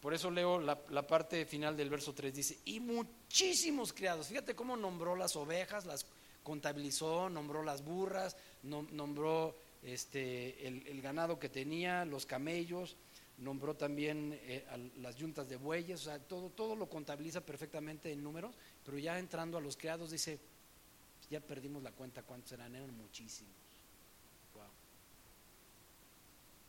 Por 0.00 0.14
eso 0.14 0.30
leo 0.30 0.60
la, 0.60 1.06
parte 1.06 1.46
final 1.46 1.76
del 1.76 1.90
verso 1.90 2.12
3, 2.14 2.34
dice, 2.34 2.58
y 2.64 2.80
muchísimos 2.80 3.92
criados. 3.92 4.28
Fíjate 4.28 4.54
cómo 4.54 4.76
nombró 4.76 5.16
las 5.16 5.34
ovejas, 5.36 5.86
las 5.86 6.06
contabilizó, 6.42 7.28
nombró 7.28 7.64
las 7.64 7.82
burras, 7.84 8.36
nombró 8.62 9.56
este, 9.82 10.66
el, 10.68 11.00
ganado 11.00 11.40
que 11.40 11.48
tenía, 11.48 12.04
los 12.04 12.26
camellos, 12.26 12.96
nombró 13.38 13.74
también 13.74 14.38
eh, 14.42 14.64
las 14.96 15.16
yuntas 15.16 15.48
de 15.48 15.56
bueyes, 15.56 16.00
o 16.00 16.04
sea, 16.04 16.18
todo, 16.18 16.50
todo 16.50 16.74
lo 16.74 16.88
contabiliza 16.88 17.40
perfectamente 17.40 18.10
en 18.10 18.22
números, 18.22 18.54
pero 18.84 18.98
ya 18.98 19.18
entrando 19.18 19.58
a 19.58 19.60
los 19.60 19.76
criados 19.76 20.10
dice, 20.10 20.38
ya 21.30 21.40
perdimos 21.40 21.82
la 21.82 21.92
cuenta 21.92 22.22
cuántos 22.22 22.52
eran, 22.52 22.74
eran 22.74 22.96
muchísimos. 22.96 23.54
Wow. 24.54 24.64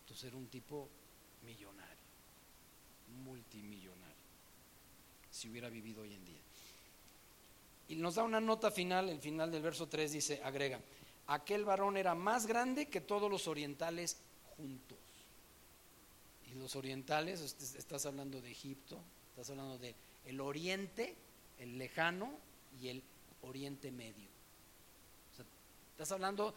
Entonces 0.01 0.25
era 0.25 0.35
un 0.35 0.47
tipo 0.47 0.89
millonario, 1.43 2.03
multimillonario, 3.23 4.15
si 5.31 5.49
hubiera 5.49 5.69
vivido 5.69 6.01
hoy 6.01 6.13
en 6.13 6.25
día. 6.25 6.41
Y 7.89 7.95
nos 7.95 8.15
da 8.15 8.23
una 8.23 8.41
nota 8.41 8.69
final, 8.71 9.07
el 9.09 9.19
final 9.19 9.49
del 9.49 9.61
verso 9.61 9.87
3 9.87 10.11
dice, 10.11 10.41
agrega, 10.43 10.81
aquel 11.27 11.63
varón 11.63 11.95
era 11.95 12.15
más 12.15 12.45
grande 12.45 12.87
que 12.87 12.99
todos 12.99 13.31
los 13.31 13.47
orientales 13.47 14.17
juntos. 14.57 14.96
Los 16.59 16.75
orientales, 16.75 17.41
estás 17.41 18.05
hablando 18.05 18.41
de 18.41 18.51
Egipto, 18.51 18.99
estás 19.29 19.49
hablando 19.49 19.77
de 19.77 19.95
el 20.25 20.39
oriente, 20.41 21.15
el 21.59 21.77
lejano 21.77 22.31
y 22.81 22.89
el 22.89 23.03
oriente 23.41 23.91
medio. 23.91 24.29
estás 25.91 26.11
hablando 26.11 26.53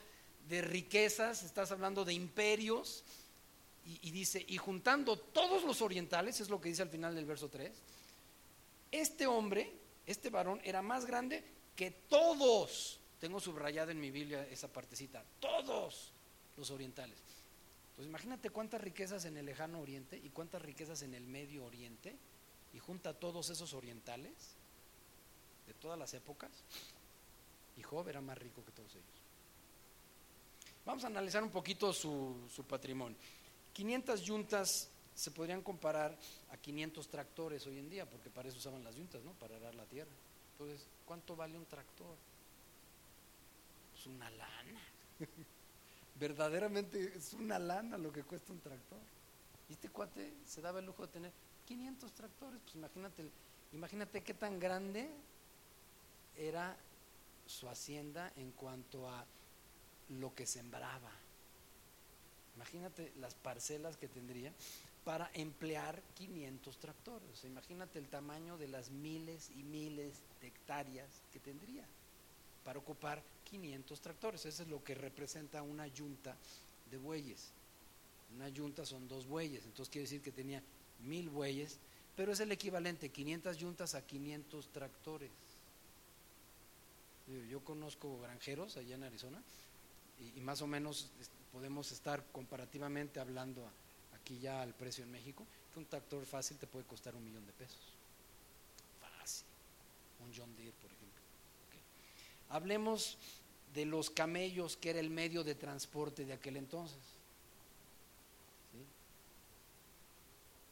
de 0.49 0.63
riquezas, 0.63 1.43
estás 1.43 1.71
hablando 1.71 2.05
de 2.05 2.15
imperios, 2.15 3.05
y, 3.87 4.09
y, 4.09 4.11
dice, 4.11 4.45
y 4.47 4.59
juntando 4.59 5.19
todos 5.19 5.65
los 5.65 5.81
orientales, 5.81 6.41
es 6.41 6.51
lo 6.51 6.61
que 6.61 6.69
dice 6.69 6.83
al 6.83 6.91
final 6.91 7.15
del 7.15 7.25
verso 7.25 7.49
3, 7.49 7.73
este 8.91 9.27
hombre, 9.27 9.73
este 10.07 10.31
varón, 10.31 10.61
era 10.65 10.83
más 10.83 11.07
grande 11.07 11.43
que 11.77 11.91
todos 11.91 13.01
tengo 13.21 13.39
subrayado 13.39 13.91
en 13.91 14.01
mi 14.01 14.11
Biblia 14.11 14.47
esa 14.51 14.69
partecita. 14.69 15.23
Todos 15.39 16.11
los 16.57 16.71
orientales. 16.71 17.19
Pues 18.01 18.09
imagínate 18.09 18.49
cuántas 18.49 18.81
riquezas 18.81 19.27
en 19.27 19.37
el 19.37 19.45
lejano 19.45 19.79
oriente 19.79 20.17
y 20.17 20.31
cuántas 20.31 20.63
riquezas 20.63 21.03
en 21.03 21.13
el 21.13 21.27
medio 21.27 21.67
oriente 21.67 22.17
y 22.73 22.79
junta 22.79 23.13
todos 23.13 23.51
esos 23.51 23.75
orientales 23.75 24.33
de 25.67 25.75
todas 25.75 25.99
las 25.99 26.15
épocas. 26.15 26.51
Y 27.77 27.83
Job 27.83 28.09
era 28.09 28.23
más 28.23 28.39
rico 28.39 28.65
que 28.65 28.73
todos 28.73 28.95
ellos. 28.95 29.21
Vamos 30.87 31.05
a 31.05 31.09
analizar 31.09 31.43
un 31.43 31.51
poquito 31.51 31.93
su, 31.93 32.49
su 32.51 32.65
patrimonio. 32.65 33.19
500 33.75 34.23
yuntas 34.23 34.89
se 35.15 35.31
podrían 35.31 35.61
comparar 35.61 36.19
a 36.53 36.57
500 36.57 37.07
tractores 37.07 37.67
hoy 37.67 37.81
en 37.81 37.91
día, 37.91 38.09
porque 38.09 38.31
para 38.31 38.49
eso 38.49 38.57
usaban 38.57 38.83
las 38.83 38.97
yuntas, 38.97 39.23
¿no? 39.25 39.35
Para 39.35 39.57
arar 39.57 39.75
la 39.75 39.85
tierra. 39.85 40.13
Entonces, 40.53 40.87
¿cuánto 41.05 41.37
vale 41.37 41.59
un 41.59 41.67
tractor? 41.67 42.17
es 43.95 44.07
una 44.07 44.31
lana. 44.31 44.81
Verdaderamente 46.21 47.15
es 47.17 47.33
una 47.33 47.59
lana 47.59 47.97
lo 47.97 48.13
que 48.13 48.23
cuesta 48.23 48.53
un 48.53 48.61
tractor. 48.61 49.01
Y 49.71 49.73
este 49.73 49.89
cuate 49.89 50.35
se 50.47 50.61
daba 50.61 50.81
el 50.81 50.87
lujo 50.87 51.07
de 51.07 51.13
tener 51.13 51.33
500 51.67 52.13
tractores. 52.13 52.61
Pues 52.61 52.75
imagínate, 52.75 53.25
imagínate 53.73 54.23
qué 54.23 54.35
tan 54.35 54.59
grande 54.61 55.09
era 56.37 56.77
su 57.47 57.71
hacienda 57.71 58.31
en 58.37 58.53
cuanto 58.53 59.09
a 59.09 59.25
lo 60.11 60.35
que 60.35 60.45
sembraba. 60.47 61.11
Imagínate 62.57 63.13
las 63.19 63.35
parcelas 63.35 63.97
que 63.97 64.09
tendría 64.09 64.53
para 65.05 65.31
emplear 65.33 66.03
500 66.17 66.77
tractores. 66.79 67.45
imagínate 67.45 67.99
el 67.99 68.09
tamaño 68.09 68.59
de 68.59 68.69
las 68.69 68.91
miles 68.91 69.51
y 69.57 69.63
miles 69.63 70.21
de 70.43 70.49
hectáreas 70.49 71.23
que 71.33 71.41
tendría 71.41 71.87
para 72.65 72.79
ocupar 72.79 73.23
500 73.51 74.01
tractores. 74.01 74.47
Eso 74.47 74.63
es 74.63 74.69
lo 74.69 74.83
que 74.83 74.95
representa 74.95 75.63
una 75.63 75.87
yunta 75.87 76.37
de 76.91 76.99
bueyes. 76.99 77.53
Una 78.35 78.49
yunta 78.49 78.87
son 78.87 79.09
dos 79.09 79.27
bueyes, 79.27 79.65
entonces 79.65 79.91
quiere 79.91 80.05
decir 80.05 80.23
que 80.23 80.31
tenía 80.31 80.63
mil 81.05 81.29
bueyes, 81.31 81.79
pero 82.17 82.33
es 82.33 82.41
el 82.41 82.53
equivalente 82.53 83.09
500 83.09 83.57
yuntas 83.57 83.95
a 83.95 84.07
500 84.07 84.69
tractores. 84.69 85.31
Yo 87.49 87.61
conozco 87.61 88.21
granjeros 88.21 88.77
allá 88.77 88.97
en 88.97 89.05
Arizona 89.05 89.41
y, 90.37 90.41
más 90.41 90.63
o 90.63 90.67
menos 90.67 91.11
podemos 91.53 91.91
estar 91.93 92.25
comparativamente 92.33 93.21
hablando 93.21 93.69
aquí 94.15 94.39
ya 94.39 94.63
al 94.63 94.75
precio 94.75 95.05
en 95.05 95.11
México, 95.11 95.47
que 95.73 95.79
un 95.79 95.87
tractor 95.87 96.25
fácil 96.27 96.57
te 96.59 96.67
puede 96.67 96.85
costar 96.87 97.15
un 97.15 97.25
millón 97.25 97.47
de 97.47 97.53
pesos. 97.53 97.81
Fácil. 99.01 99.47
Un 100.25 100.33
John 100.37 100.55
Deere, 100.57 100.73
por 100.73 100.91
ejemplo. 100.91 101.00
Hablemos 102.51 103.17
de 103.75 103.85
los 103.85 104.11
camellos, 104.11 104.77
que 104.77 104.91
era 104.91 105.01
el 105.01 105.11
medio 105.11 105.45
de 105.45 105.55
transporte 105.55 106.25
de 106.25 106.33
aquel 106.33 106.57
entonces. 106.57 106.99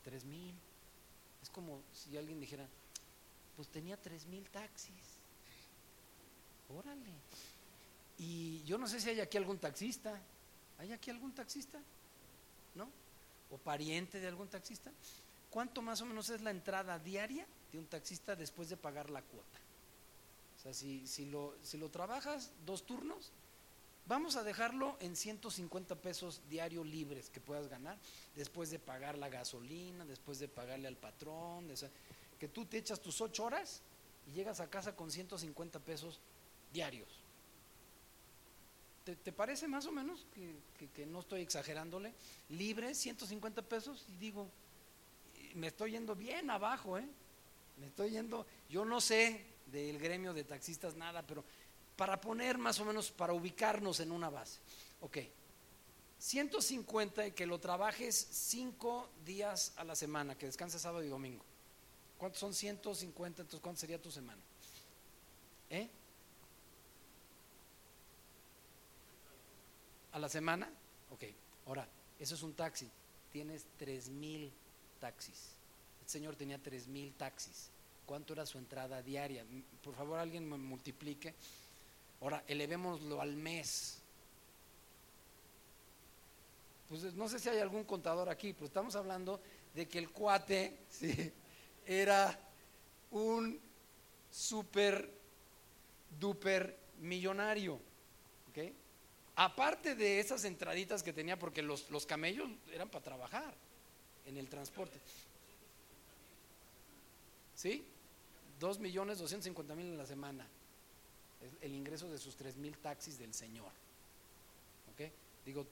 Tres 0.05 0.25
mil. 0.25 0.55
Es 1.43 1.51
como 1.51 1.81
si 1.93 2.17
alguien 2.17 2.41
dijera, 2.41 2.67
pues 3.57 3.69
tenía 3.69 3.97
tres 3.97 4.27
mil 4.27 4.49
taxis. 4.51 5.19
Órale. 6.77 7.13
Y 8.19 8.63
yo 8.65 8.79
no 8.79 8.89
sé 8.89 9.01
si 9.01 9.11
hay 9.11 9.21
aquí 9.21 9.37
algún 9.37 9.59
taxista. 9.59 10.21
¿Hay 10.79 10.93
aquí 10.93 11.11
algún 11.11 11.33
taxista? 11.33 11.79
¿No? 12.75 12.89
¿O 13.51 13.59
pariente 13.59 14.21
de 14.21 14.29
algún 14.29 14.49
taxista? 14.49 14.91
¿Cuánto 15.51 15.83
más 15.83 16.01
o 16.01 16.07
menos 16.07 16.29
es 16.31 16.41
la 16.41 16.51
entrada 16.51 16.99
diaria 16.99 17.47
de 17.73 17.79
un 17.79 17.87
taxista 17.87 18.35
después 18.35 18.69
de 18.69 18.77
pagar 18.77 19.11
la 19.11 19.23
cuota? 19.23 19.59
Sea, 20.69 20.75
si, 20.75 21.07
si, 21.07 21.25
lo, 21.25 21.55
si 21.63 21.79
lo 21.79 21.89
trabajas 21.89 22.51
dos 22.67 22.85
turnos, 22.85 23.33
vamos 24.07 24.37
a 24.37 24.43
dejarlo 24.43 24.99
en 25.01 25.17
150 25.17 25.97
pesos 25.97 26.43
diario 26.51 26.85
libres 26.85 27.31
que 27.31 27.41
puedas 27.41 27.69
ganar, 27.69 27.97
después 28.37 28.71
de 28.71 28.79
pagar 28.79 29.17
la 29.17 29.31
gasolina, 29.31 30.05
después 30.05 30.39
de 30.39 30.49
pagarle 30.49 30.89
al 30.89 30.97
patrón, 30.97 31.69
que 32.39 32.49
tú 32.49 32.67
te 32.67 32.77
echas 32.77 33.01
tus 33.01 33.21
ocho 33.23 33.45
horas 33.45 33.81
y 34.27 34.33
llegas 34.33 34.61
a 34.61 34.69
casa 34.69 34.95
con 34.95 35.11
150 35.11 35.79
pesos 35.81 36.21
diarios. 36.73 37.09
¿Te, 39.05 39.33
parece 39.33 39.67
más 39.69 39.87
o 39.87 39.93
menos 39.93 40.27
que, 40.35 40.89
que, 40.91 41.07
no 41.07 41.21
estoy 41.21 41.41
exagerándole? 41.41 42.13
Libre, 42.51 42.95
150 42.95 43.63
pesos, 43.63 44.05
y 44.07 44.19
digo, 44.19 44.51
me 45.55 45.69
estoy 45.69 45.93
yendo 45.93 46.15
bien 46.15 46.51
abajo, 46.51 46.99
¿eh? 46.99 47.09
Me 47.79 47.87
estoy 47.87 48.11
yendo, 48.11 48.45
yo 48.69 48.85
no 48.85 49.01
sé 49.01 49.58
del 49.71 49.99
gremio 49.99 50.33
de 50.33 50.45
taxistas, 50.45 50.95
nada, 50.95 51.27
pero 51.27 51.45
para 51.97 52.21
poner 52.21 52.59
más 52.59 52.79
o 52.81 52.85
menos, 52.85 53.11
para 53.11 53.33
ubicarnos 53.33 54.01
en 54.01 54.13
una 54.13 54.31
base. 54.31 54.61
Ok, 55.01 55.19
150 56.19 57.27
y 57.29 57.33
que 57.33 57.47
lo 57.47 57.59
trabajes 57.59 58.15
cinco 58.31 59.09
días 59.25 59.73
a 59.77 59.85
la 59.85 59.95
semana, 59.95 60.37
que 60.37 60.47
descanses 60.47 60.83
sábado 60.83 61.05
y 61.05 61.09
domingo. 61.09 61.45
¿Cuántos 62.19 62.41
son 62.41 62.55
150? 62.55 63.43
Entonces, 63.43 63.63
¿cuánto 63.63 63.81
sería 63.81 64.01
tu 64.01 64.11
semana? 64.11 64.41
¿Eh? 65.71 65.89
¿A 70.13 70.19
la 70.19 70.29
semana? 70.29 70.69
Ok, 71.11 71.25
ahora, 71.67 71.87
eso 72.19 72.35
es 72.35 72.43
un 72.43 72.55
taxi. 72.55 72.91
Tienes 73.31 73.67
tres 73.77 74.09
mil 74.09 74.53
taxis. 74.99 75.51
El 76.03 76.09
señor 76.09 76.35
tenía 76.35 76.61
tres 76.61 76.89
mil 76.89 77.13
taxis 77.15 77.71
cuánto 78.09 78.33
era 78.33 78.47
su 78.47 78.57
entrada 78.57 79.03
diaria. 79.03 79.45
Por 79.83 79.95
favor, 79.95 80.19
alguien 80.19 80.49
me 80.49 80.57
multiplique. 80.57 81.35
Ahora, 82.23 82.43
elevémoslo 82.49 83.21
al 83.21 83.37
mes. 83.37 84.01
Pues 86.89 87.13
no 87.13 87.29
sé 87.29 87.39
si 87.39 87.51
hay 87.51 87.59
algún 87.59 87.85
contador 87.85 88.31
aquí, 88.31 88.55
pero 88.55 88.65
estamos 88.65 88.97
hablando 88.97 89.43
de 89.75 89.87
que 89.87 89.99
el 89.99 90.11
cuate 90.11 90.79
era 91.87 92.41
un 93.11 93.61
super 94.31 95.13
duper 96.19 96.79
millonario. 97.01 97.79
Aparte 99.37 99.95
de 99.95 100.19
esas 100.19 100.43
entraditas 100.45 101.05
que 101.05 101.13
tenía, 101.13 101.39
porque 101.39 101.63
los, 101.63 101.89
los 101.91 102.07
camellos 102.07 102.49
eran 102.73 102.89
para 102.89 103.05
trabajar 103.05 103.55
en 104.27 104.37
el 104.37 104.49
transporte. 104.49 104.99
¿Sí? 107.55 107.87
2 108.59 108.79
millones 108.79 109.19
250 109.19 109.75
mil 109.75 109.87
en 109.87 109.99
la 109.99 110.07
semana. 110.07 110.47
Es 111.41 111.53
el 111.63 111.75
ingreso 111.75 112.11
de 112.11 112.19
sus 112.19 112.37
3 112.37 112.57
mil 112.57 112.77
taxis 112.79 113.19
del 113.19 113.33
Señor. 113.33 113.71
¿Ok? 114.93 115.11
Digo, 115.45 115.67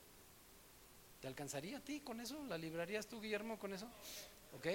¿te 1.20 1.28
alcanzaría 1.28 1.78
a 1.78 1.80
ti 1.80 2.00
con 2.00 2.20
eso? 2.20 2.44
¿La 2.46 2.56
librarías 2.56 3.06
tú, 3.06 3.20
Guillermo, 3.20 3.58
con 3.58 3.72
eso? 3.72 3.86
¿Ok? 4.56 4.66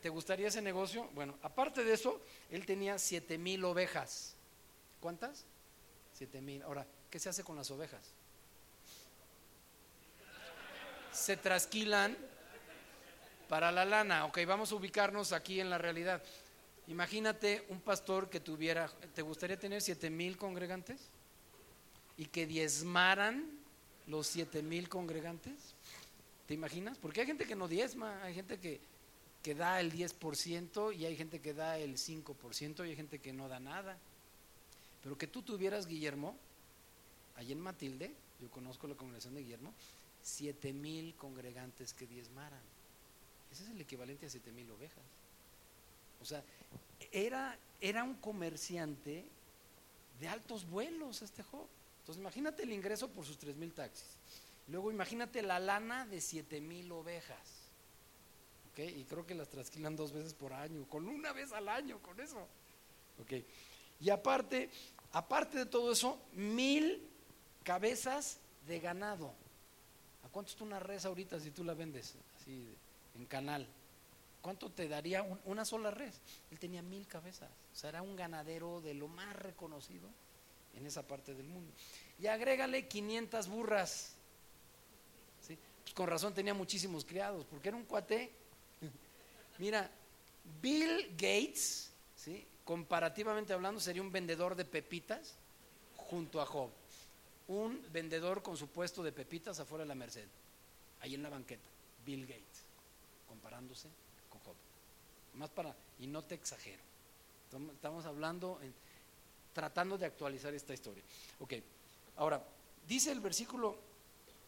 ¿Te 0.00 0.08
gustaría 0.08 0.48
ese 0.48 0.62
negocio? 0.62 1.08
Bueno, 1.14 1.36
aparte 1.42 1.82
de 1.82 1.94
eso, 1.94 2.20
él 2.50 2.66
tenía 2.66 2.98
siete 2.98 3.38
mil 3.38 3.64
ovejas. 3.64 4.36
¿Cuántas? 5.00 5.44
Siete 6.12 6.40
mil. 6.40 6.62
Ahora, 6.62 6.86
¿qué 7.10 7.18
se 7.18 7.28
hace 7.28 7.42
con 7.42 7.56
las 7.56 7.70
ovejas? 7.70 8.12
Se 11.12 11.36
trasquilan 11.36 12.16
para 13.48 13.72
la 13.72 13.84
lana. 13.84 14.26
Ok, 14.26 14.38
vamos 14.46 14.72
a 14.72 14.74
ubicarnos 14.74 15.32
aquí 15.32 15.60
en 15.60 15.70
la 15.70 15.78
realidad. 15.78 16.22
Imagínate 16.86 17.64
un 17.70 17.80
pastor 17.80 18.28
que 18.28 18.40
tuviera, 18.40 18.88
¿te 19.14 19.22
gustaría 19.22 19.58
tener 19.58 19.80
siete 19.80 20.10
mil 20.10 20.36
congregantes? 20.36 21.00
Y 22.16 22.26
que 22.26 22.46
diezmaran 22.46 23.48
los 24.06 24.26
siete 24.26 24.62
mil 24.62 24.88
congregantes. 24.88 25.74
¿Te 26.46 26.54
imaginas? 26.54 26.98
Porque 26.98 27.22
hay 27.22 27.26
gente 27.26 27.46
que 27.46 27.56
no 27.56 27.68
diezma, 27.68 28.22
hay 28.22 28.34
gente 28.34 28.58
que, 28.58 28.80
que 29.42 29.54
da 29.54 29.80
el 29.80 29.92
10% 29.92 30.94
y 30.94 31.06
hay 31.06 31.16
gente 31.16 31.40
que 31.40 31.54
da 31.54 31.78
el 31.78 31.96
5% 31.96 32.86
y 32.86 32.90
hay 32.90 32.96
gente 32.96 33.18
que 33.18 33.32
no 33.32 33.48
da 33.48 33.60
nada. 33.60 33.96
Pero 35.02 35.16
que 35.16 35.26
tú 35.26 35.40
tuvieras, 35.40 35.86
Guillermo, 35.86 36.36
allí 37.36 37.52
en 37.52 37.60
Matilde, 37.60 38.12
yo 38.40 38.50
conozco 38.50 38.86
la 38.86 38.94
congregación 38.94 39.34
de 39.34 39.42
Guillermo, 39.42 39.72
siete 40.22 40.72
mil 40.72 41.14
congregantes 41.14 41.94
que 41.94 42.06
diezmaran. 42.06 42.60
Ese 43.50 43.64
es 43.64 43.70
el 43.70 43.80
equivalente 43.80 44.26
a 44.26 44.30
siete 44.30 44.52
mil 44.52 44.70
ovejas. 44.70 45.04
O 46.20 46.24
sea, 46.24 46.42
era, 47.12 47.58
era 47.80 48.04
un 48.04 48.14
comerciante 48.14 49.24
de 50.20 50.28
altos 50.28 50.68
vuelos 50.68 51.22
este 51.22 51.42
Job. 51.42 51.66
Entonces 52.00 52.20
imagínate 52.20 52.62
el 52.64 52.72
ingreso 52.72 53.08
por 53.08 53.24
sus 53.24 53.38
tres 53.38 53.56
mil 53.56 53.72
taxis. 53.72 54.16
Luego 54.68 54.90
imagínate 54.90 55.42
la 55.42 55.58
lana 55.58 56.06
de 56.06 56.20
siete 56.20 56.60
mil 56.60 56.90
ovejas. 56.92 57.64
¿Ok? 58.72 58.80
Y 58.80 59.04
creo 59.04 59.26
que 59.26 59.34
las 59.34 59.48
trasquilan 59.48 59.94
dos 59.94 60.12
veces 60.12 60.34
por 60.34 60.52
año, 60.52 60.84
con 60.88 61.06
una 61.08 61.32
vez 61.32 61.52
al 61.52 61.68
año, 61.68 62.00
con 62.00 62.18
eso. 62.20 62.46
¿Ok? 63.22 63.44
Y 64.00 64.10
aparte, 64.10 64.70
aparte 65.12 65.58
de 65.58 65.66
todo 65.66 65.92
eso, 65.92 66.18
mil 66.32 67.00
cabezas 67.62 68.38
de 68.66 68.80
ganado. 68.80 69.32
¿A 70.24 70.28
cuánto 70.28 70.50
está 70.50 70.64
una 70.64 70.80
res 70.80 71.04
ahorita 71.04 71.38
si 71.38 71.50
tú 71.50 71.62
la 71.62 71.74
vendes 71.74 72.14
así 72.40 72.74
en 73.14 73.26
canal? 73.26 73.66
¿Cuánto 74.44 74.70
te 74.70 74.88
daría 74.88 75.22
una 75.46 75.64
sola 75.64 75.90
res? 75.90 76.20
Él 76.50 76.58
tenía 76.58 76.82
mil 76.82 77.06
cabezas. 77.06 77.48
O 77.72 77.74
sea, 77.74 77.88
era 77.88 78.02
un 78.02 78.14
ganadero 78.14 78.82
de 78.82 78.92
lo 78.92 79.08
más 79.08 79.34
reconocido 79.34 80.06
en 80.74 80.84
esa 80.84 81.02
parte 81.02 81.32
del 81.32 81.46
mundo. 81.46 81.72
Y 82.18 82.26
agrégale 82.26 82.86
500 82.86 83.48
burras. 83.48 84.16
¿sí? 85.40 85.56
Pues 85.82 85.94
con 85.94 86.08
razón 86.08 86.34
tenía 86.34 86.52
muchísimos 86.52 87.06
criados, 87.06 87.46
porque 87.46 87.68
era 87.68 87.78
un 87.78 87.86
cuate. 87.86 88.32
Mira, 89.58 89.90
Bill 90.60 91.12
Gates, 91.12 91.90
¿sí? 92.14 92.46
comparativamente 92.66 93.54
hablando, 93.54 93.80
sería 93.80 94.02
un 94.02 94.12
vendedor 94.12 94.56
de 94.56 94.66
pepitas 94.66 95.36
junto 95.96 96.42
a 96.42 96.44
Job. 96.44 96.68
Un 97.48 97.82
vendedor 97.90 98.42
con 98.42 98.58
su 98.58 98.68
puesto 98.68 99.02
de 99.02 99.10
pepitas 99.10 99.58
afuera 99.58 99.84
de 99.84 99.88
la 99.88 99.94
Merced, 99.94 100.28
ahí 101.00 101.14
en 101.14 101.22
la 101.22 101.30
banqueta. 101.30 101.70
Bill 102.04 102.26
Gates, 102.26 102.62
comparándose. 103.26 103.88
Más 105.34 105.50
para, 105.50 105.74
y 105.98 106.06
no 106.06 106.22
te 106.22 106.34
exagero. 106.34 106.82
Estamos 107.74 108.04
hablando 108.04 108.60
en 108.62 108.74
tratando 109.54 109.96
de 109.96 110.04
actualizar 110.04 110.52
esta 110.52 110.74
historia. 110.74 111.02
Ok, 111.38 111.54
ahora, 112.16 112.44
dice 112.86 113.12
el 113.12 113.20
versículo 113.20 113.76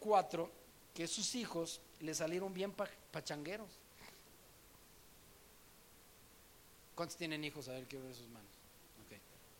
4 0.00 0.50
que 0.92 1.06
sus 1.06 1.34
hijos 1.36 1.80
le 2.00 2.12
salieron 2.14 2.52
bien 2.52 2.74
pachangueros. 3.12 3.70
¿Cuántos 6.94 7.16
tienen 7.16 7.44
hijos? 7.44 7.68
A 7.68 7.72
ver, 7.72 7.84
quiero 7.84 8.04
ver 8.04 8.14
sus 8.14 8.28
manos. 8.28 8.50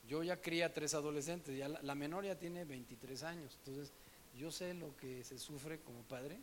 Yo 0.09 0.23
ya 0.23 0.41
cría 0.41 0.73
tres 0.73 0.95
adolescentes, 0.95 1.59
ya 1.59 1.69
la, 1.69 1.83
la, 1.83 1.97
menor 1.97 2.25
ya 2.25 2.39
tiene 2.39 2.65
23 2.65 3.25
años, 3.25 3.57
entonces 3.59 3.93
yo 4.39 4.53
sé 4.53 4.73
lo 4.73 4.97
que 4.99 5.25
se 5.25 5.37
sufre 5.37 5.81
como 5.81 6.01
padre 6.03 6.39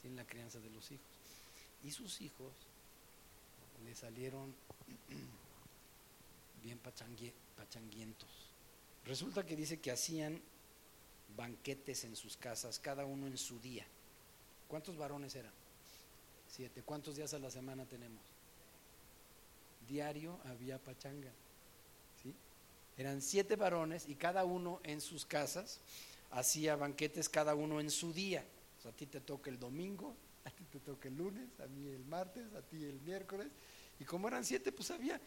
sin 0.00 0.14
la 0.14 0.24
crianza 0.24 0.60
de 0.60 0.70
los 0.70 0.88
hijos. 0.92 1.04
Y 1.82 1.90
sus 1.90 2.20
hijos 2.20 2.52
le 3.84 3.94
salieron 3.94 4.54
bien 6.62 6.78
pachanguientos. 6.78 8.28
Resulta 9.04 9.44
que 9.44 9.56
dice 9.56 9.80
que 9.80 9.90
hacían 9.90 10.40
banquetes 11.36 12.04
en 12.04 12.14
sus 12.16 12.36
casas, 12.36 12.78
cada 12.78 13.04
uno 13.04 13.26
en 13.26 13.36
su 13.36 13.58
día. 13.60 13.84
¿Cuántos 14.68 14.96
varones 14.96 15.34
eran? 15.34 15.52
Siete. 16.48 16.82
¿Cuántos 16.82 17.16
días 17.16 17.34
a 17.34 17.38
la 17.38 17.50
semana 17.50 17.84
tenemos? 17.86 18.22
Diario 19.88 20.38
había 20.44 20.78
pachanga. 20.78 21.32
Eran 22.98 23.22
siete 23.22 23.56
varones 23.56 24.08
y 24.08 24.14
cada 24.14 24.44
uno 24.44 24.80
en 24.84 25.00
sus 25.00 25.24
casas 25.24 25.80
hacía 26.30 26.76
banquetes, 26.76 27.28
cada 27.28 27.54
uno 27.54 27.80
en 27.80 27.90
su 27.90 28.12
día. 28.12 28.44
A 28.86 28.92
ti 28.92 29.06
te 29.06 29.20
toca 29.20 29.48
el 29.48 29.58
domingo, 29.58 30.14
te 30.72 30.80
toca 30.80 31.08
el 31.08 31.16
lunes, 31.16 31.60
a 31.60 31.66
mí 31.66 31.86
el 31.88 32.04
martes, 32.06 32.52
a 32.54 32.62
ti 32.62 32.82
el 32.82 33.00
miércoles. 33.02 33.48
Y 34.00 34.04
como 34.04 34.28
eran 34.28 34.44
siete, 34.44 34.72
pues 34.72 34.90
había 34.90 35.20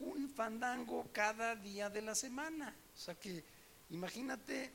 un 0.00 0.28
fandango 0.28 1.08
cada 1.12 1.56
día 1.56 1.88
de 1.88 2.02
la 2.02 2.14
semana. 2.14 2.76
O 2.94 2.98
sea 2.98 3.14
que, 3.14 3.42
imagínate, 3.90 4.70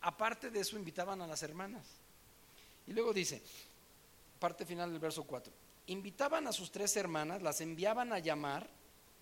aparte 0.00 0.50
de 0.50 0.60
eso 0.60 0.76
invitaban 0.76 1.22
a 1.22 1.26
las 1.26 1.42
hermanas. 1.44 1.86
Y 2.86 2.92
luego 2.92 3.12
dice, 3.12 3.40
parte 4.40 4.66
final 4.66 4.90
del 4.90 4.98
verso 4.98 5.22
4, 5.22 5.52
invitaban 5.86 6.48
a 6.48 6.52
sus 6.52 6.72
tres 6.72 6.96
hermanas, 6.96 7.40
las 7.40 7.60
enviaban 7.60 8.12
a 8.12 8.18
llamar 8.18 8.68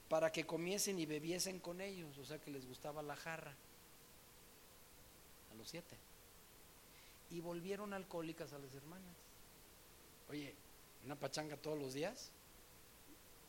para 0.08 0.32
que 0.32 0.46
comiesen 0.46 0.98
y 0.98 1.06
bebiesen 1.06 1.60
con 1.60 1.80
ellos, 1.80 2.16
o 2.18 2.24
sea 2.24 2.38
que 2.38 2.50
les 2.50 2.66
gustaba 2.66 3.02
la 3.02 3.16
jarra, 3.16 3.54
a 5.50 5.54
los 5.54 5.68
siete. 5.68 5.96
Y 7.30 7.40
volvieron 7.40 7.92
alcohólicas 7.92 8.52
a 8.52 8.58
las 8.58 8.74
hermanas. 8.74 9.14
Oye, 10.28 10.54
una 11.04 11.16
pachanga 11.16 11.56
todos 11.56 11.78
los 11.78 11.94
días 11.94 12.30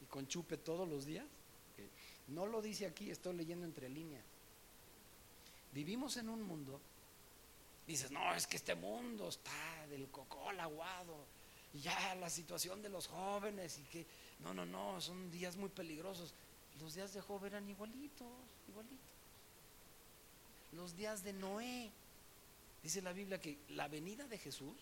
y 0.02 0.06
con 0.06 0.28
chupe 0.28 0.58
todos 0.58 0.88
los 0.88 1.06
días. 1.06 1.26
No 2.28 2.46
lo 2.46 2.62
dice 2.62 2.86
aquí, 2.86 3.12
estoy 3.12 3.36
leyendo 3.36 3.66
entre 3.66 3.90
líneas. 3.90 4.24
Vivimos 5.74 6.18
en 6.18 6.30
un 6.30 6.42
mundo, 6.42 6.80
dices, 7.88 8.12
no, 8.12 8.34
es 8.36 8.48
que 8.48 8.58
este 8.58 8.76
mundo 8.76 9.28
está 9.28 9.88
del 9.90 10.08
cocol 10.10 10.60
aguado, 10.60 11.26
y 11.74 11.80
ya 11.80 12.16
la 12.16 12.30
situación 12.30 12.82
de 12.82 12.90
los 12.90 13.08
jóvenes, 13.08 13.80
y 13.80 13.82
que, 13.84 14.06
no, 14.40 14.54
no, 14.54 14.66
no, 14.66 15.02
son 15.02 15.32
días 15.32 15.58
muy 15.58 15.70
peligrosos. 15.70 16.34
Los 16.80 16.94
días 16.94 17.14
de 17.14 17.22
joven 17.22 17.54
eran 17.54 17.70
igualitos, 17.70 18.28
igualitos. 18.68 19.00
Los 20.74 20.96
días 20.96 21.24
de 21.24 21.34
Noé, 21.34 21.92
dice 22.84 23.02
la 23.02 23.14
Biblia 23.14 23.42
que 23.42 23.58
la 23.70 23.88
venida 23.88 24.28
de 24.28 24.38
Jesús, 24.38 24.78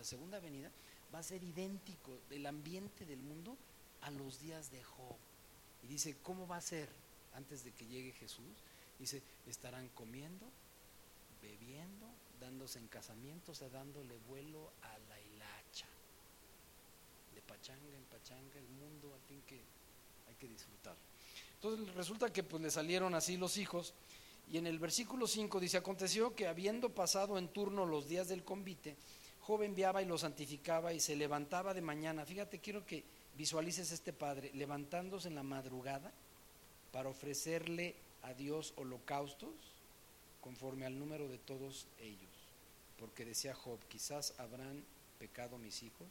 la 0.00 0.04
segunda 0.04 0.40
venida, 0.40 0.70
va 1.14 1.18
a 1.18 1.22
ser 1.22 1.44
idéntico 1.44 2.20
del 2.30 2.46
ambiente 2.46 3.04
del 3.04 3.20
mundo 3.20 3.54
a 4.00 4.10
los 4.10 4.40
días 4.40 4.70
de 4.70 4.82
Job. 4.82 5.16
Y 5.82 5.88
dice, 5.88 6.16
¿cómo 6.22 6.46
va 6.46 6.56
a 6.56 6.62
ser 6.62 6.88
antes 7.34 7.64
de 7.64 7.72
que 7.72 7.86
llegue 7.86 8.12
Jesús? 8.12 8.64
Dice, 8.98 9.22
estarán 9.46 9.90
comiendo, 9.90 10.46
bebiendo, 11.42 12.06
dándose 12.40 12.78
en 12.78 12.88
casamiento, 12.88 13.52
o 13.52 13.54
sea, 13.54 13.68
dándole 13.68 14.16
vuelo 14.26 14.72
a 14.80 14.98
la 15.10 15.20
hilacha. 15.20 15.86
De 17.34 17.42
pachanga 17.42 17.94
en 17.94 18.04
pachanga, 18.04 18.58
el 18.58 18.68
mundo 18.68 19.12
al 19.12 19.20
fin 19.28 19.42
que 19.46 19.60
hay 20.28 20.34
que 20.36 20.48
disfrutar. 20.48 20.96
Entonces 21.56 21.94
resulta 21.94 22.32
que 22.32 22.42
pues 22.42 22.62
le 22.62 22.70
salieron 22.70 23.14
así 23.14 23.36
los 23.36 23.58
hijos. 23.58 23.92
Y 24.50 24.56
en 24.56 24.66
el 24.66 24.78
versículo 24.78 25.26
5 25.26 25.60
dice, 25.60 25.76
aconteció 25.76 26.34
que 26.34 26.48
habiendo 26.48 26.88
pasado 26.88 27.36
en 27.36 27.48
turno 27.48 27.84
los 27.84 28.08
días 28.08 28.28
del 28.28 28.42
convite, 28.42 28.96
Job 29.50 29.64
enviaba 29.64 30.00
y 30.00 30.06
lo 30.06 30.16
santificaba 30.16 30.92
y 30.92 31.00
se 31.00 31.16
levantaba 31.16 31.74
de 31.74 31.80
mañana. 31.80 32.24
Fíjate, 32.24 32.60
quiero 32.60 32.86
que 32.86 33.02
visualices 33.36 33.90
este 33.90 34.12
padre 34.12 34.52
levantándose 34.54 35.26
en 35.26 35.34
la 35.34 35.42
madrugada 35.42 36.12
para 36.92 37.08
ofrecerle 37.08 37.96
a 38.22 38.32
Dios 38.32 38.72
holocaustos 38.76 39.50
conforme 40.40 40.86
al 40.86 40.96
número 40.96 41.26
de 41.26 41.38
todos 41.38 41.88
ellos. 41.98 42.30
Porque 42.96 43.24
decía 43.24 43.52
Job, 43.52 43.80
quizás 43.88 44.38
habrán 44.38 44.84
pecado 45.18 45.58
mis 45.58 45.82
hijos 45.82 46.06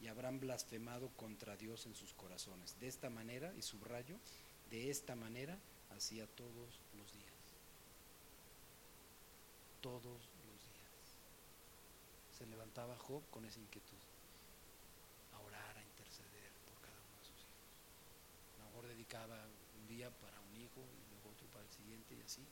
y 0.00 0.06
habrán 0.06 0.40
blasfemado 0.40 1.10
contra 1.10 1.58
Dios 1.58 1.84
en 1.84 1.94
sus 1.94 2.14
corazones. 2.14 2.80
De 2.80 2.88
esta 2.88 3.10
manera, 3.10 3.52
y 3.58 3.60
subrayo, 3.60 4.16
de 4.70 4.88
esta 4.88 5.14
manera 5.14 5.58
hacía 5.94 6.26
todos 6.26 6.80
los 6.96 7.12
días. 7.12 7.34
Todos. 9.82 10.27
Se 12.38 12.46
levantaba 12.46 12.96
Job 12.96 13.22
con 13.30 13.44
esa 13.44 13.58
inquietud. 13.58 13.98
dedicaba 19.08 19.38
un 19.80 19.86
día 19.86 20.10
para 20.10 20.38
un 20.40 20.56
hijo 20.56 20.80
y 20.80 21.14
luego 21.14 21.30
otro 21.30 21.46
para 21.52 21.64
el 21.64 21.70
siguiente 21.70 22.14
y 22.14 22.20
así. 22.20 22.42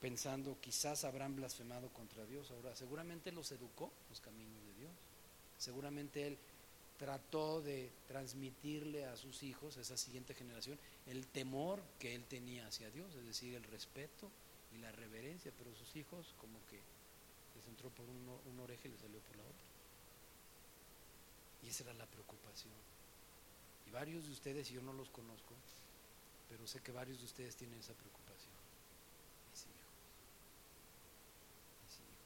pensando, 0.00 0.56
quizás 0.60 1.04
habrán 1.04 1.36
blasfemado 1.36 1.90
contra 1.90 2.24
Dios. 2.24 2.50
Ahora, 2.50 2.74
seguramente 2.74 3.30
los 3.32 3.52
educó 3.52 3.92
los 4.08 4.20
caminos 4.20 4.64
de 4.64 4.74
Dios. 4.80 4.92
Seguramente 5.58 6.26
Él 6.26 6.38
trató 6.98 7.60
de 7.60 7.90
transmitirle 8.08 9.04
a 9.04 9.16
sus 9.16 9.42
hijos, 9.42 9.76
a 9.76 9.82
esa 9.82 9.98
siguiente 9.98 10.34
generación, 10.34 10.78
el 11.06 11.26
temor 11.26 11.82
que 11.98 12.14
Él 12.14 12.24
tenía 12.24 12.66
hacia 12.66 12.90
Dios, 12.90 13.14
es 13.14 13.26
decir, 13.26 13.54
el 13.54 13.64
respeto 13.64 14.30
y 14.72 14.78
la 14.78 14.90
reverencia, 14.92 15.52
pero 15.58 15.74
sus 15.74 15.94
hijos 15.96 16.34
como 16.40 16.58
que 16.66 16.80
les 17.60 17.68
entró 17.68 17.90
por 17.90 18.08
un, 18.08 18.40
un 18.46 18.60
oreja 18.60 18.88
y 18.88 18.90
les 18.90 19.00
salió 19.00 19.20
por 19.20 19.36
la 19.36 19.42
otra. 19.42 19.66
Y 21.62 21.68
esa 21.68 21.84
era 21.84 21.92
la 21.94 22.06
preocupación. 22.06 22.72
Y 23.86 23.90
varios 23.90 24.24
de 24.24 24.32
ustedes, 24.32 24.70
y 24.70 24.74
yo 24.74 24.82
no 24.82 24.94
los 24.94 25.10
conozco, 25.10 25.54
pero 26.48 26.66
sé 26.66 26.80
que 26.80 26.92
varios 26.92 27.18
de 27.18 27.26
ustedes 27.26 27.54
tienen 27.56 27.78
esa 27.78 27.92
preocupación. 27.92 28.54
Mis 29.50 29.60
hijos. 29.66 29.92
Mis 31.84 31.94
hijos. 32.00 32.24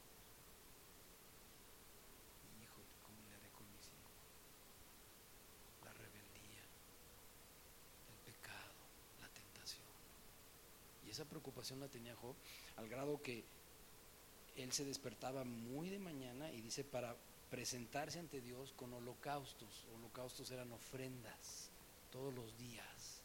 Mi 2.57 2.63
hijo, 2.63 2.81
¿cómo 3.03 3.19
le 3.27 3.35
haré 3.35 3.49
con 3.49 3.67
mis 3.73 3.85
hijos? 3.91 4.15
La 5.83 5.91
rebeldía, 5.91 6.63
el 8.07 8.31
pecado, 8.31 8.79
la 9.19 9.27
tentación. 9.29 9.87
Y 11.05 11.09
esa 11.09 11.25
preocupación 11.25 11.81
la 11.81 11.89
tenía 11.89 12.15
Job 12.15 12.35
al 12.77 12.87
grado 12.87 13.21
que 13.21 13.43
él 14.55 14.71
se 14.71 14.85
despertaba 14.85 15.43
muy 15.43 15.89
de 15.89 15.99
mañana 15.99 16.51
y 16.51 16.61
dice 16.61 16.83
para 16.83 17.15
presentarse 17.49 18.19
ante 18.19 18.41
Dios 18.41 18.73
con 18.75 18.93
holocaustos. 18.93 19.85
Holocaustos 19.95 20.49
eran 20.51 20.71
ofrendas 20.71 21.69
todos 22.11 22.33
los 22.33 22.57
días. 22.57 23.21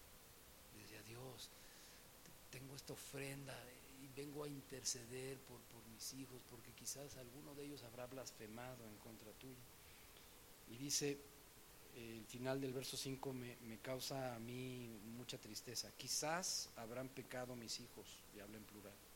Decía 0.76 1.02
Dios, 1.02 1.50
tengo 2.50 2.74
esta 2.74 2.92
ofrenda 2.92 3.56
y 4.02 4.08
vengo 4.20 4.44
a 4.44 4.48
interceder 4.48 5.38
por, 5.38 5.60
mis 5.92 6.14
hijos 6.14 6.40
porque 6.50 6.72
quizás 6.72 7.16
alguno 7.16 7.54
de 7.54 7.64
ellos 7.64 7.82
habrá 7.82 8.06
blasfemado 8.06 8.84
en 8.86 8.96
contra 8.98 9.30
tuya. 9.32 9.54
Y 10.70 10.76
dice, 10.76 11.18
el 11.96 12.24
final 12.26 12.60
del 12.60 12.72
verso 12.72 12.96
5 12.96 13.32
me, 13.32 13.56
me, 13.66 13.78
causa 13.78 14.34
a 14.34 14.38
mí 14.38 14.88
mucha 15.16 15.36
tristeza. 15.38 15.90
Quizás 15.96 16.70
habrán 16.76 17.08
pecado 17.08 17.56
mis 17.56 17.80
hijos, 17.80 18.06
y 18.36 18.40
habla 18.40 18.56
en 18.56 18.64
plural. 18.64 19.09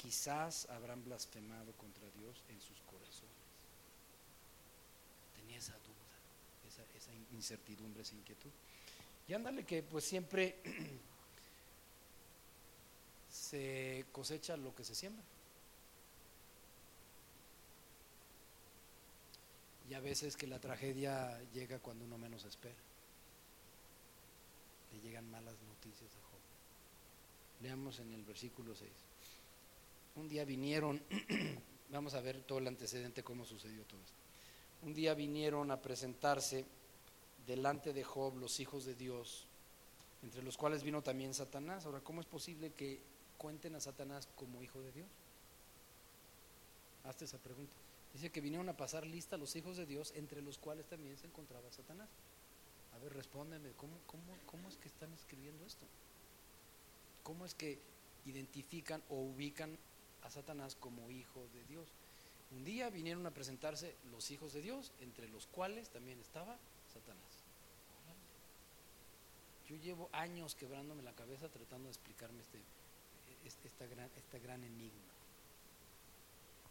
Quizás 0.00 0.66
habrán 0.70 1.04
blasfemado 1.04 1.72
contra 1.72 2.08
Dios 2.12 2.42
en 2.48 2.58
sus 2.58 2.80
corazones. 2.82 3.36
Tenía 5.36 5.58
esa 5.58 5.74
duda, 5.74 6.86
esa, 6.96 7.12
incertidumbre, 7.32 8.00
esa 8.00 8.14
inquietud. 8.14 8.50
Y 9.28 9.34
ándale 9.34 9.64
que 9.66 9.82
pues 9.82 10.04
siempre 10.04 10.56
se 13.30 14.06
cosecha 14.10 14.56
lo 14.56 14.74
que 14.74 14.84
se 14.84 14.94
siembra. 14.94 15.22
Y 19.90 19.92
a 19.92 20.00
veces 20.00 20.34
que 20.34 20.46
la 20.46 20.60
tragedia 20.60 21.38
llega 21.52 21.78
cuando 21.78 22.06
uno 22.06 22.16
menos 22.16 22.46
espera. 22.46 22.80
Le 24.92 25.00
llegan 25.00 25.30
malas 25.30 25.60
noticias 25.60 26.10
a 26.10 26.22
Job. 26.30 26.40
Leamos 27.60 27.98
en 27.98 28.14
el 28.14 28.24
versículo 28.24 28.74
6. 28.74 29.09
Un 30.16 30.28
día 30.28 30.44
vinieron, 30.44 31.02
vamos 31.90 32.14
a 32.14 32.20
ver 32.20 32.42
todo 32.42 32.58
el 32.58 32.68
antecedente, 32.68 33.22
cómo 33.22 33.44
sucedió 33.44 33.84
todo 33.84 34.00
esto. 34.00 34.18
Un 34.82 34.94
día 34.94 35.14
vinieron 35.14 35.70
a 35.70 35.80
presentarse 35.80 36.64
delante 37.46 37.92
de 37.92 38.04
Job 38.04 38.36
los 38.36 38.60
hijos 38.60 38.84
de 38.84 38.94
Dios, 38.94 39.46
entre 40.22 40.42
los 40.42 40.56
cuales 40.56 40.82
vino 40.82 41.02
también 41.02 41.34
Satanás. 41.34 41.86
Ahora, 41.86 42.00
¿cómo 42.00 42.20
es 42.20 42.26
posible 42.26 42.72
que 42.72 43.00
cuenten 43.38 43.74
a 43.74 43.80
Satanás 43.80 44.28
como 44.36 44.62
hijo 44.62 44.80
de 44.80 44.92
Dios? 44.92 45.08
Hazte 47.04 47.24
esa 47.24 47.38
pregunta. 47.38 47.76
Dice 48.12 48.30
que 48.30 48.40
vinieron 48.40 48.68
a 48.68 48.76
pasar 48.76 49.06
lista 49.06 49.36
los 49.36 49.54
hijos 49.56 49.76
de 49.76 49.86
Dios, 49.86 50.12
entre 50.16 50.42
los 50.42 50.58
cuales 50.58 50.86
también 50.86 51.16
se 51.16 51.26
encontraba 51.26 51.70
Satanás. 51.70 52.08
A 52.94 52.98
ver, 52.98 53.14
respóndeme, 53.14 53.70
¿cómo, 53.76 53.96
cómo, 54.06 54.36
cómo 54.46 54.68
es 54.68 54.76
que 54.76 54.88
están 54.88 55.12
escribiendo 55.12 55.64
esto? 55.64 55.86
¿Cómo 57.22 57.46
es 57.46 57.54
que 57.54 57.78
identifican 58.26 59.02
o 59.08 59.16
ubican 59.16 59.78
a 60.22 60.30
Satanás 60.30 60.74
como 60.74 61.10
hijo 61.10 61.46
de 61.52 61.64
Dios? 61.64 61.88
Un 62.50 62.64
día 62.64 62.90
vinieron 62.90 63.26
a 63.26 63.30
presentarse 63.30 63.96
los 64.10 64.30
hijos 64.30 64.52
de 64.52 64.60
Dios, 64.60 64.92
entre 65.00 65.28
los 65.28 65.46
cuales 65.46 65.88
también 65.90 66.18
estaba 66.20 66.58
Satanás. 66.92 67.44
Yo 69.68 69.76
llevo 69.76 70.10
años 70.12 70.56
quebrándome 70.56 71.04
la 71.04 71.12
cabeza 71.12 71.48
tratando 71.48 71.84
de 71.84 71.92
explicarme 71.92 72.42
este, 72.42 72.60
este, 73.44 73.68
esta 73.68 73.86
gran, 73.86 74.10
este 74.16 74.40
gran 74.40 74.64
enigma. 74.64 75.12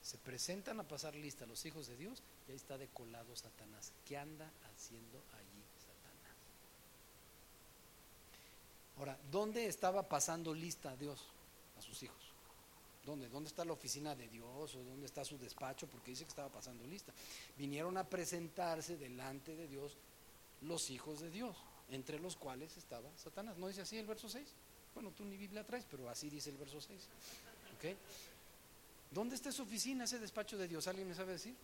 Se 0.02 0.18
presentan 0.18 0.82
a 0.82 0.88
pasar 0.88 1.16
lista 1.16 1.46
los 1.46 1.66
hijos 1.66 1.88
de 1.88 1.96
Dios 1.96 2.22
y 2.48 2.52
ahí 2.52 2.58
está 2.58 2.78
decolado 2.78 3.34
Satanás. 3.38 3.94
¿Qué 4.06 4.18
anda 4.18 4.52
haciendo 4.74 5.24
allí 5.32 5.64
Satanás? 5.78 6.36
Ahora, 8.98 9.18
¿dónde 9.32 9.68
estaba 9.68 10.10
pasando 10.10 10.54
lista 10.54 10.98
Dios 10.98 11.26
a 11.78 11.82
sus 11.82 12.04
hijos? 12.04 12.29
¿Dónde? 13.10 13.28
¿Dónde 13.28 13.48
está 13.48 13.66
la 13.66 13.74
oficina 13.74 14.16
de 14.16 14.28
Dios 14.28 14.76
o 14.76 14.84
dónde 14.84 15.08
está 15.08 15.26
su 15.26 15.36
despacho? 15.40 15.88
Porque 15.88 16.12
dice 16.12 16.26
que 16.26 16.30
estaba 16.30 16.50
pasando 16.50 16.86
lista. 16.86 17.12
Vinieron 17.58 17.98
a 17.98 18.08
presentarse 18.08 18.98
delante 18.98 19.56
de 19.56 19.68
Dios 19.68 19.98
los 20.62 20.92
hijos 20.92 21.20
de 21.20 21.32
Dios, 21.32 21.58
entre 21.90 22.20
los 22.20 22.36
cuales 22.36 22.78
estaba 22.78 23.10
Satanás. 23.18 23.58
¿No 23.58 23.68
dice 23.68 23.82
así 23.82 23.98
el 23.98 24.06
verso 24.06 24.30
6? 24.30 24.48
Bueno, 24.94 25.10
tú 25.10 25.26
ni 25.26 25.38
Biblia 25.38 25.66
traes, 25.66 25.88
pero 25.90 26.08
así 26.08 26.30
dice 26.30 26.52
el 26.52 26.58
verso 26.58 26.80
6. 26.80 27.08
¿Ok? 27.78 27.98
¿Dónde 29.10 29.36
está 29.36 29.52
su 29.52 29.64
oficina, 29.64 30.04
ese 30.04 30.20
despacho 30.20 30.56
de 30.56 30.68
Dios? 30.68 30.88
¿Alguien 30.88 31.08
me 31.08 31.16
sabe 31.16 31.32
decir? 31.32 31.56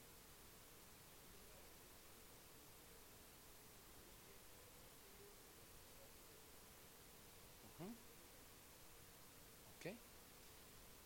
Uh 7.79 7.83
-huh. 7.83 9.91
¿Ok? 9.91 9.95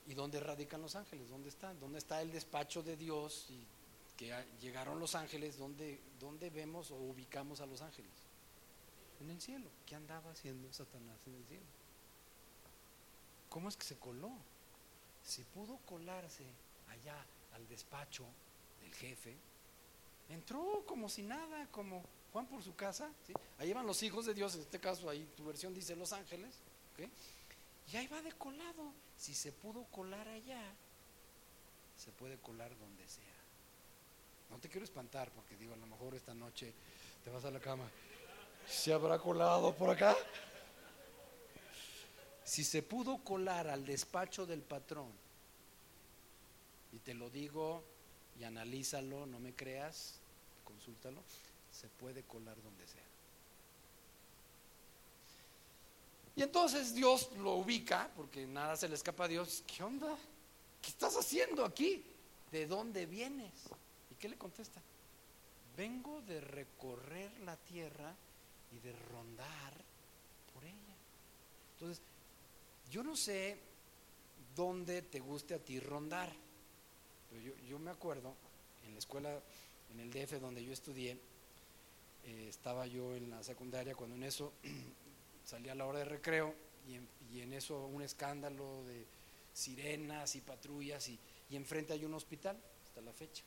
¿Y 0.08 0.09
dónde 0.20 0.40
radican 0.40 0.82
los 0.82 0.96
ángeles? 0.96 1.30
¿Dónde 1.30 1.50
están? 1.50 1.80
¿Dónde 1.80 1.98
está 1.98 2.22
el 2.22 2.32
despacho 2.32 2.84
de 2.84 2.98
Dios? 2.98 3.48
Y 3.50 3.66
llegaron 4.62 5.00
los 5.00 5.16
ángeles, 5.16 5.58
¿dónde, 5.58 6.02
¿dónde 6.20 6.50
vemos 6.50 6.92
o 6.92 6.96
ubicamos 6.96 7.62
a 7.62 7.66
los 7.66 7.82
ángeles? 7.82 8.12
En 9.22 9.30
el 9.30 9.42
cielo. 9.42 9.70
¿Qué 9.86 9.96
andaba 9.96 10.32
haciendo 10.32 10.72
Satanás 10.74 11.26
en 11.26 11.36
el 11.36 11.46
cielo? 11.46 11.66
¿Cómo 13.48 13.70
es 13.70 13.78
que 13.78 13.86
se 13.86 13.98
coló? 13.98 14.32
Si 15.24 15.44
pudo 15.44 15.78
colarse 15.86 16.44
allá 16.90 17.26
al 17.54 17.68
despacho 17.68 18.26
del 18.82 18.94
jefe, 18.94 19.38
entró 20.28 20.84
como 20.86 21.08
si 21.08 21.24
nada, 21.24 21.68
como 21.72 22.04
Juan 22.34 22.46
por 22.46 22.62
su 22.62 22.76
casa. 22.76 23.10
¿sí? 23.26 23.34
Ahí 23.58 23.72
van 23.72 23.88
los 23.88 24.04
hijos 24.04 24.26
de 24.26 24.34
Dios, 24.34 24.56
en 24.56 24.62
este 24.62 24.80
caso 24.80 25.10
ahí 25.10 25.26
tu 25.38 25.46
versión 25.46 25.74
dice 25.74 25.96
los 25.96 26.12
ángeles. 26.12 26.56
¿okay? 26.94 27.10
Y 27.92 27.98
ahí 27.98 28.08
va 28.08 28.22
de 28.22 28.32
colado. 28.34 28.94
Si 29.18 29.34
se 29.34 29.52
pudo 29.52 29.84
colar 29.86 30.28
allá, 30.28 30.62
se 31.98 32.12
puede 32.12 32.38
colar 32.38 32.78
donde 32.78 33.08
sea. 33.08 33.24
No 34.50 34.58
te 34.58 34.70
quiero 34.70 34.86
espantar 34.86 35.32
porque 35.32 35.56
digo, 35.58 35.74
a 35.74 35.78
lo 35.78 35.86
mejor 35.86 36.16
esta 36.16 36.34
noche 36.34 36.74
te 37.24 37.30
vas 37.30 37.46
a 37.46 37.52
la 37.52 37.60
cama. 37.60 37.90
¿Se 38.68 38.94
habrá 38.94 39.18
colado 39.20 39.74
por 39.76 39.90
acá? 39.90 40.16
Si 42.44 42.64
se 42.64 42.82
pudo 42.82 43.18
colar 43.24 43.68
al 43.68 43.86
despacho 43.86 44.46
del 44.46 44.62
patrón, 44.62 45.12
y 46.92 46.98
te 47.00 47.14
lo 47.14 47.30
digo 47.30 47.84
y 48.40 48.44
analízalo, 48.44 49.26
no 49.26 49.40
me 49.40 49.54
creas, 49.54 50.16
consúltalo, 50.64 51.22
se 51.72 51.88
puede 51.88 52.24
colar 52.24 52.62
donde 52.64 52.88
sea. 52.88 53.09
Y 56.40 56.42
entonces 56.42 56.96
Dios 56.96 57.32
lo 57.40 57.56
ubica, 57.56 58.10
porque 58.16 58.48
nada 58.48 58.78
se 58.78 58.88
le 58.88 58.96
escapa 58.96 59.26
a 59.26 59.28
Dios. 59.28 59.62
¿Qué 59.68 59.84
onda? 59.84 60.18
¿Qué 60.82 60.88
estás 60.88 61.18
haciendo 61.18 61.66
aquí? 61.66 62.02
¿De 62.50 62.66
dónde 62.66 63.06
vienes? 63.06 63.52
¿Y 64.10 64.16
qué 64.16 64.30
le 64.30 64.38
contesta? 64.38 64.82
Vengo 65.76 66.22
de 66.22 66.40
recorrer 66.40 67.30
la 67.42 67.58
tierra 67.58 68.16
y 68.72 68.80
de 68.80 68.94
rondar 69.12 69.74
por 70.54 70.64
ella. 70.64 70.96
Entonces, 71.74 72.02
yo 72.90 73.04
no 73.04 73.18
sé 73.18 73.60
dónde 74.56 75.02
te 75.02 75.20
guste 75.20 75.56
a 75.56 75.60
ti 75.60 75.82
rondar, 75.82 76.32
pero 77.30 77.42
yo, 77.42 77.54
yo 77.68 77.80
me 77.80 77.92
acuerdo 77.92 78.34
en 78.86 78.94
la 78.94 79.00
escuela, 79.00 79.42
en 79.92 80.00
el 80.00 80.10
DF 80.10 80.40
donde 80.40 80.64
yo 80.64 80.72
estudié, 80.72 81.20
eh, 82.24 82.48
estaba 82.50 82.88
yo 82.88 83.14
en 83.16 83.30
la 83.30 83.44
secundaria 83.44 83.94
cuando 83.96 84.16
en 84.16 84.24
eso 84.24 84.54
salía 85.50 85.74
la 85.74 85.86
hora 85.86 86.00
de 86.00 86.06
recreo 86.06 86.54
y 86.88 86.96
en, 86.96 87.08
y 87.34 87.42
eso 87.56 87.86
un 87.88 88.02
escándalo 88.02 88.84
de 88.86 89.06
sirenas 89.54 90.36
y 90.36 90.42
patrullas 90.42 91.08
y, 91.10 91.20
y 91.50 91.56
enfrente 91.56 91.94
hay 91.94 92.06
un 92.06 92.14
hospital 92.14 92.58
hasta 92.86 93.02
la 93.02 93.12
fecha. 93.12 93.44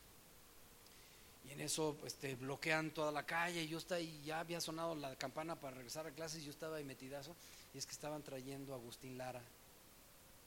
Y 1.45 1.51
en 1.51 1.61
eso 1.61 1.97
pues, 1.99 2.15
te 2.15 2.35
bloquean 2.35 2.91
toda 2.91 3.11
la 3.11 3.25
calle. 3.25 3.63
Y 3.63 3.67
yo 3.67 3.77
estaba 3.77 3.99
ahí, 3.99 4.21
ya 4.23 4.39
había 4.39 4.61
sonado 4.61 4.95
la 4.95 5.15
campana 5.17 5.59
para 5.59 5.75
regresar 5.75 6.07
a 6.07 6.11
clases. 6.11 6.41
Y 6.41 6.45
yo 6.45 6.51
estaba 6.51 6.77
ahí 6.77 6.83
metidazo. 6.83 7.35
Y 7.73 7.77
es 7.77 7.85
que 7.85 7.91
estaban 7.91 8.23
trayendo 8.23 8.73
a 8.73 8.77
Agustín 8.77 9.17
Lara 9.17 9.41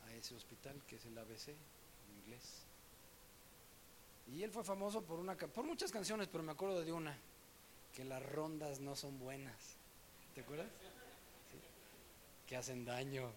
a 0.06 0.14
ese 0.14 0.34
hospital 0.34 0.80
que 0.88 0.96
es 0.96 1.04
el 1.04 1.18
ABC 1.18 1.48
en 1.48 2.16
inglés. 2.22 2.62
Y 4.32 4.42
él 4.42 4.50
fue 4.50 4.64
famoso 4.64 5.02
por, 5.02 5.18
una, 5.18 5.36
por 5.36 5.64
muchas 5.64 5.92
canciones, 5.92 6.28
pero 6.28 6.42
me 6.42 6.52
acuerdo 6.52 6.82
de 6.82 6.92
una, 6.92 7.16
que 7.94 8.04
las 8.04 8.22
rondas 8.24 8.80
no 8.80 8.96
son 8.96 9.18
buenas. 9.18 9.76
¿Te 10.34 10.40
acuerdas? 10.40 10.68
Que 12.46 12.56
hacen 12.56 12.84
daño, 12.84 13.30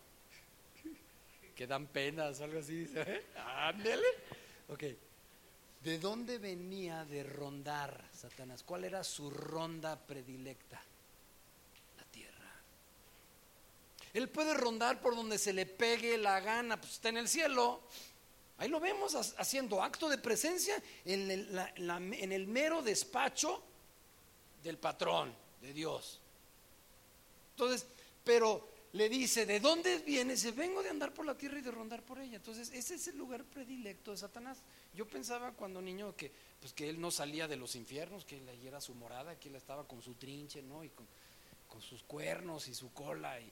que 1.55 1.65
dan 1.65 1.87
penas 1.87 2.39
o 2.39 2.43
algo 2.43 2.59
así. 2.59 2.87
Ándele. 3.35 4.05
Ok. 4.69 4.83
¿De 5.83 5.97
dónde 5.97 6.37
venía 6.37 7.05
de 7.05 7.23
rondar 7.23 8.05
Satanás? 8.13 8.63
¿Cuál 8.63 8.83
era 8.83 9.03
su 9.03 9.29
ronda 9.29 9.97
predilecta? 9.97 10.79
La 11.97 12.03
tierra. 12.11 12.51
Él 14.13 14.29
puede 14.29 14.53
rondar 14.53 15.01
por 15.01 15.15
donde 15.15 15.37
se 15.37 15.53
le 15.53 15.65
pegue 15.65 16.17
la 16.17 16.39
gana, 16.39 16.79
pues 16.79 16.93
está 16.93 17.09
en 17.09 17.17
el 17.17 17.27
cielo. 17.27 17.81
Ahí 18.57 18.69
lo 18.69 18.79
vemos 18.79 19.15
haciendo 19.15 19.81
acto 19.81 20.09
de 20.09 20.17
presencia 20.17 20.81
en 21.05 22.31
el 22.31 22.47
mero 22.47 22.81
despacho 22.81 23.63
del 24.61 24.77
patrón, 24.77 25.33
de 25.61 25.73
Dios. 25.73 26.19
Entonces, 27.51 27.87
pero 28.23 28.68
le 28.93 29.07
dice, 29.07 29.45
¿de 29.45 29.59
dónde 29.59 29.99
vienes? 29.99 30.39
Se 30.39 30.51
vengo 30.51 30.81
de 30.81 30.89
andar 30.89 31.13
por 31.13 31.25
la 31.25 31.37
tierra 31.37 31.59
y 31.59 31.61
de 31.61 31.69
rondar 31.69 32.01
por 32.01 32.19
ella. 32.19 32.37
Entonces, 32.37 32.71
ese 32.73 32.95
es 32.95 33.07
el 33.07 33.17
lugar 33.17 33.43
predilecto 33.43 34.11
de 34.11 34.17
Satanás. 34.17 34.57
Yo 34.95 35.07
pensaba 35.07 35.51
cuando 35.51 35.81
niño 35.81 36.15
que, 36.15 36.31
pues, 36.59 36.73
que 36.73 36.89
él 36.89 36.99
no 36.99 37.11
salía 37.11 37.47
de 37.47 37.55
los 37.55 37.75
infiernos, 37.75 38.25
que 38.25 38.37
él 38.37 38.49
era 38.65 38.81
su 38.81 38.95
morada, 38.95 39.39
que 39.39 39.49
él 39.49 39.55
estaba 39.55 39.87
con 39.87 40.01
su 40.01 40.15
trinche, 40.15 40.63
¿no? 40.63 40.83
Y 40.83 40.89
con, 40.89 41.07
sus 41.81 42.01
cuernos 42.03 42.67
y 42.67 42.73
su 42.73 42.91
cola 42.91 43.39
y 43.39 43.49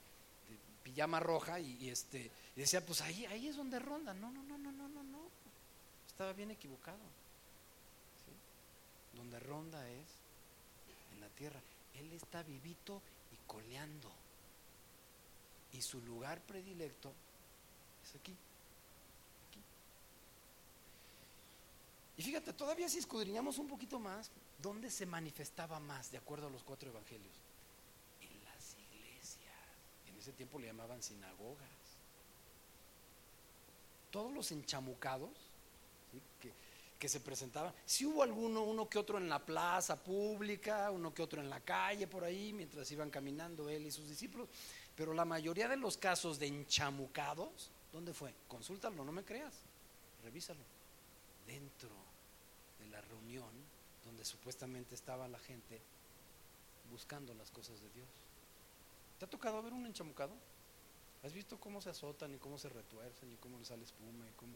pijama 0.83 1.19
roja 1.19 1.59
y, 1.59 1.89
este 1.89 2.31
decía, 2.55 2.83
pues 2.83 2.99
ahí, 3.01 3.25
ahí 3.27 3.47
es 3.47 3.55
donde 3.55 3.77
ronda. 3.77 4.13
No, 4.15 4.31
no, 4.31 4.43
no, 4.43 4.57
no, 4.57 4.71
no, 4.71 4.89
no, 4.89 5.03
no. 5.03 5.19
Estaba 6.07 6.33
bien 6.33 6.49
equivocado. 6.49 6.97
Donde 9.13 9.39
ronda 9.39 9.87
es 9.87 10.07
en 11.13 11.21
la 11.21 11.29
tierra. 11.29 11.61
Él 11.93 12.11
está 12.11 12.41
vivito 12.41 13.01
y 13.31 13.37
coleando. 13.45 14.11
Y 15.73 15.81
su 15.81 16.01
lugar 16.01 16.41
predilecto 16.41 17.13
es 18.03 18.15
aquí. 18.15 18.35
Y 22.17 22.23
fíjate, 22.23 22.51
todavía 22.51 22.89
si 22.89 22.97
escudriñamos 22.97 23.59
un 23.59 23.67
poquito 23.67 23.99
más, 23.99 24.31
¿dónde 24.59 24.89
se 24.89 25.05
manifestaba 25.05 25.79
más 25.79 26.11
de 26.11 26.17
acuerdo 26.17 26.47
a 26.47 26.49
los 26.49 26.63
cuatro 26.63 26.89
evangelios? 26.89 27.35
En 28.21 28.43
las 28.43 28.75
iglesias. 28.75 29.53
En 30.07 30.17
ese 30.17 30.31
tiempo 30.31 30.57
le 30.57 30.65
llamaban 30.65 31.03
sinagogas. 31.03 31.69
Todos 34.09 34.33
los 34.33 34.51
enchamucados 34.51 35.29
que, 36.41 36.51
que, 36.97 37.07
se 37.07 37.19
presentaban, 37.19 37.71
si 37.85 38.07
hubo 38.07 38.23
alguno, 38.23 38.63
uno 38.63 38.89
que 38.89 38.97
otro 38.97 39.19
en 39.19 39.29
la 39.29 39.45
plaza 39.45 39.95
pública, 39.95 40.89
uno 40.89 41.13
que 41.13 41.21
otro 41.21 41.39
en 41.39 41.51
la 41.51 41.59
calle 41.59 42.07
por 42.07 42.23
ahí, 42.23 42.51
mientras 42.51 42.91
iban 42.91 43.11
caminando 43.11 43.69
él 43.69 43.85
y 43.85 43.91
sus 43.91 44.09
discípulos, 44.09 44.49
pero 44.97 45.13
la 45.13 45.23
mayoría 45.23 45.69
de 45.69 45.77
los 45.77 45.95
casos 45.97 46.39
de 46.39 46.47
enchamucados, 46.47 47.71
¿dónde 47.93 48.13
fue? 48.13 48.33
Consúltalo, 48.49 49.05
no 49.05 49.13
me 49.13 49.23
creas, 49.23 49.53
revísalo. 50.23 50.63
Dentro 51.45 52.07
reunión 53.01 53.49
donde 54.05 54.23
supuestamente 54.25 54.95
estaba 54.95 55.27
la 55.27 55.39
gente 55.39 55.81
buscando 56.91 57.33
las 57.33 57.51
cosas 57.51 57.81
de 57.81 57.89
Dios. 57.89 58.07
¿Te 59.19 59.25
ha 59.25 59.29
tocado 59.29 59.61
ver 59.61 59.73
un 59.73 59.85
enchamucado? 59.85 60.33
¿Has 61.23 61.33
visto 61.33 61.59
cómo 61.59 61.81
se 61.81 61.89
azotan 61.89 62.33
y 62.33 62.37
cómo 62.37 62.57
se 62.57 62.69
retuercen 62.69 63.33
y 63.33 63.35
cómo 63.37 63.57
les 63.57 63.67
sale 63.67 63.83
espuma 63.83 64.27
y 64.27 64.33
cómo 64.33 64.53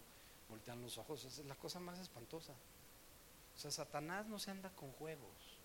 voltean 0.49 0.81
los 0.81 0.97
ojos? 0.97 1.25
es 1.25 1.39
la 1.45 1.55
cosa 1.55 1.79
más 1.79 1.99
espantosa. 1.99 2.53
O 3.55 3.59
sea, 3.59 3.71
Satanás 3.71 4.27
no 4.27 4.39
se 4.39 4.51
anda 4.51 4.69
con 4.69 4.91
juegos. 4.93 5.57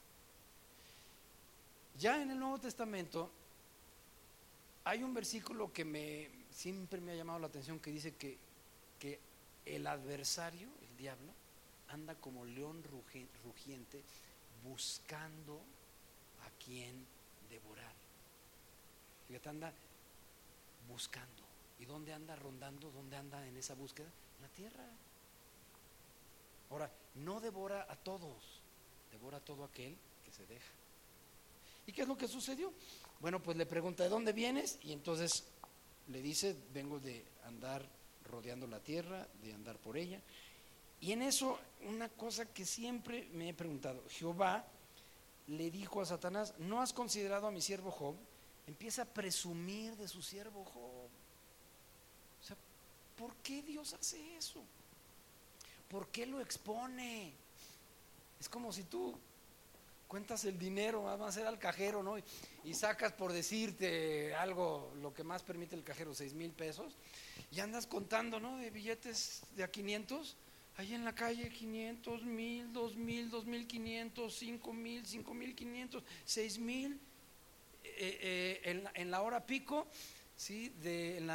Ya 1.98 2.20
en 2.20 2.30
el 2.30 2.38
Nuevo 2.38 2.58
Testamento 2.58 3.30
hay 4.86 5.02
un 5.02 5.12
versículo 5.12 5.72
que 5.72 5.84
me 5.84 6.30
siempre 6.52 7.00
me 7.00 7.12
ha 7.12 7.16
llamado 7.16 7.40
la 7.40 7.48
atención 7.48 7.80
que 7.80 7.90
dice 7.90 8.14
que, 8.14 8.38
que 9.00 9.18
el 9.64 9.84
adversario, 9.86 10.68
el 10.80 10.96
diablo, 10.96 11.32
anda 11.88 12.14
como 12.14 12.44
león 12.44 12.84
rugiente 13.44 14.00
buscando 14.62 15.60
a 16.46 16.64
quien 16.64 17.04
devorar. 17.50 17.92
Fíjate, 19.26 19.48
anda 19.48 19.72
buscando. 20.88 21.42
¿Y 21.80 21.84
dónde 21.84 22.12
anda 22.12 22.36
rondando? 22.36 22.90
¿Dónde 22.92 23.16
anda 23.16 23.44
en 23.44 23.56
esa 23.56 23.74
búsqueda? 23.74 24.08
En 24.36 24.42
la 24.42 24.48
tierra. 24.50 24.84
Ahora, 26.70 26.90
no 27.16 27.40
devora 27.40 27.86
a 27.90 27.96
todos, 27.96 28.62
devora 29.10 29.38
a 29.38 29.44
todo 29.44 29.64
aquel 29.64 29.96
que 30.24 30.30
se 30.30 30.46
deja. 30.46 30.72
¿Y 31.86 31.92
qué 31.92 32.02
es 32.02 32.08
lo 32.08 32.16
que 32.16 32.28
sucedió? 32.28 32.72
Bueno, 33.20 33.42
pues 33.42 33.56
le 33.56 33.66
pregunta, 33.66 34.02
¿de 34.02 34.08
dónde 34.08 34.32
vienes? 34.32 34.78
Y 34.82 34.92
entonces 34.92 35.44
le 36.08 36.20
dice, 36.20 36.56
vengo 36.72 37.00
de 37.00 37.24
andar 37.44 37.88
rodeando 38.24 38.66
la 38.66 38.80
tierra, 38.80 39.26
de 39.42 39.52
andar 39.52 39.78
por 39.78 39.96
ella. 39.96 40.20
Y 41.00 41.12
en 41.12 41.22
eso, 41.22 41.58
una 41.88 42.08
cosa 42.08 42.46
que 42.46 42.64
siempre 42.64 43.28
me 43.32 43.50
he 43.50 43.54
preguntado, 43.54 44.02
Jehová 44.08 44.66
le 45.46 45.70
dijo 45.70 46.00
a 46.00 46.06
Satanás, 46.06 46.54
¿no 46.58 46.80
has 46.80 46.92
considerado 46.92 47.46
a 47.46 47.50
mi 47.50 47.60
siervo 47.60 47.90
Job? 47.90 48.16
Empieza 48.66 49.02
a 49.02 49.06
presumir 49.06 49.96
de 49.96 50.08
su 50.08 50.22
siervo 50.22 50.64
Job. 50.64 51.08
O 52.40 52.44
sea, 52.44 52.56
¿por 53.16 53.36
qué 53.36 53.62
Dios 53.62 53.94
hace 53.94 54.36
eso? 54.36 54.62
¿Por 55.88 56.08
qué 56.08 56.26
lo 56.26 56.40
expone? 56.40 57.32
Es 58.40 58.48
como 58.48 58.72
si 58.72 58.82
tú 58.84 59.16
cuentas 60.08 60.44
el 60.44 60.58
dinero, 60.58 61.02
vas 61.02 61.20
a 61.20 61.32
ser 61.32 61.46
al 61.46 61.58
cajero, 61.58 62.02
¿no? 62.02 62.16
Y, 62.18 62.74
sacas 62.74 63.12
por 63.12 63.32
decirte 63.32 64.34
algo, 64.34 64.92
lo 65.00 65.14
que 65.14 65.24
más 65.24 65.42
permite 65.42 65.74
el 65.74 65.84
cajero, 65.84 66.14
seis 66.14 66.34
mil 66.34 66.52
pesos, 66.52 66.96
y 67.50 67.60
andas 67.60 67.86
contando, 67.86 68.40
¿no? 68.40 68.56
De 68.58 68.70
billetes 68.70 69.42
de 69.56 69.64
a 69.64 69.70
500 69.70 70.36
Ahí 70.78 70.92
en 70.92 71.06
la 71.06 71.14
calle 71.14 71.48
500, 71.48 72.22
1000, 72.22 72.70
2000, 72.70 73.30
2500, 73.30 74.34
5000, 74.34 75.06
5500, 75.06 76.02
6000. 76.26 77.00
Eh, 77.82 78.18
eh, 78.62 78.82
en, 78.94 79.10
la 79.10 79.22
hora 79.22 79.46
pico, 79.46 79.86
¿sí? 80.36 80.68
de, 80.82 81.16
en, 81.16 81.30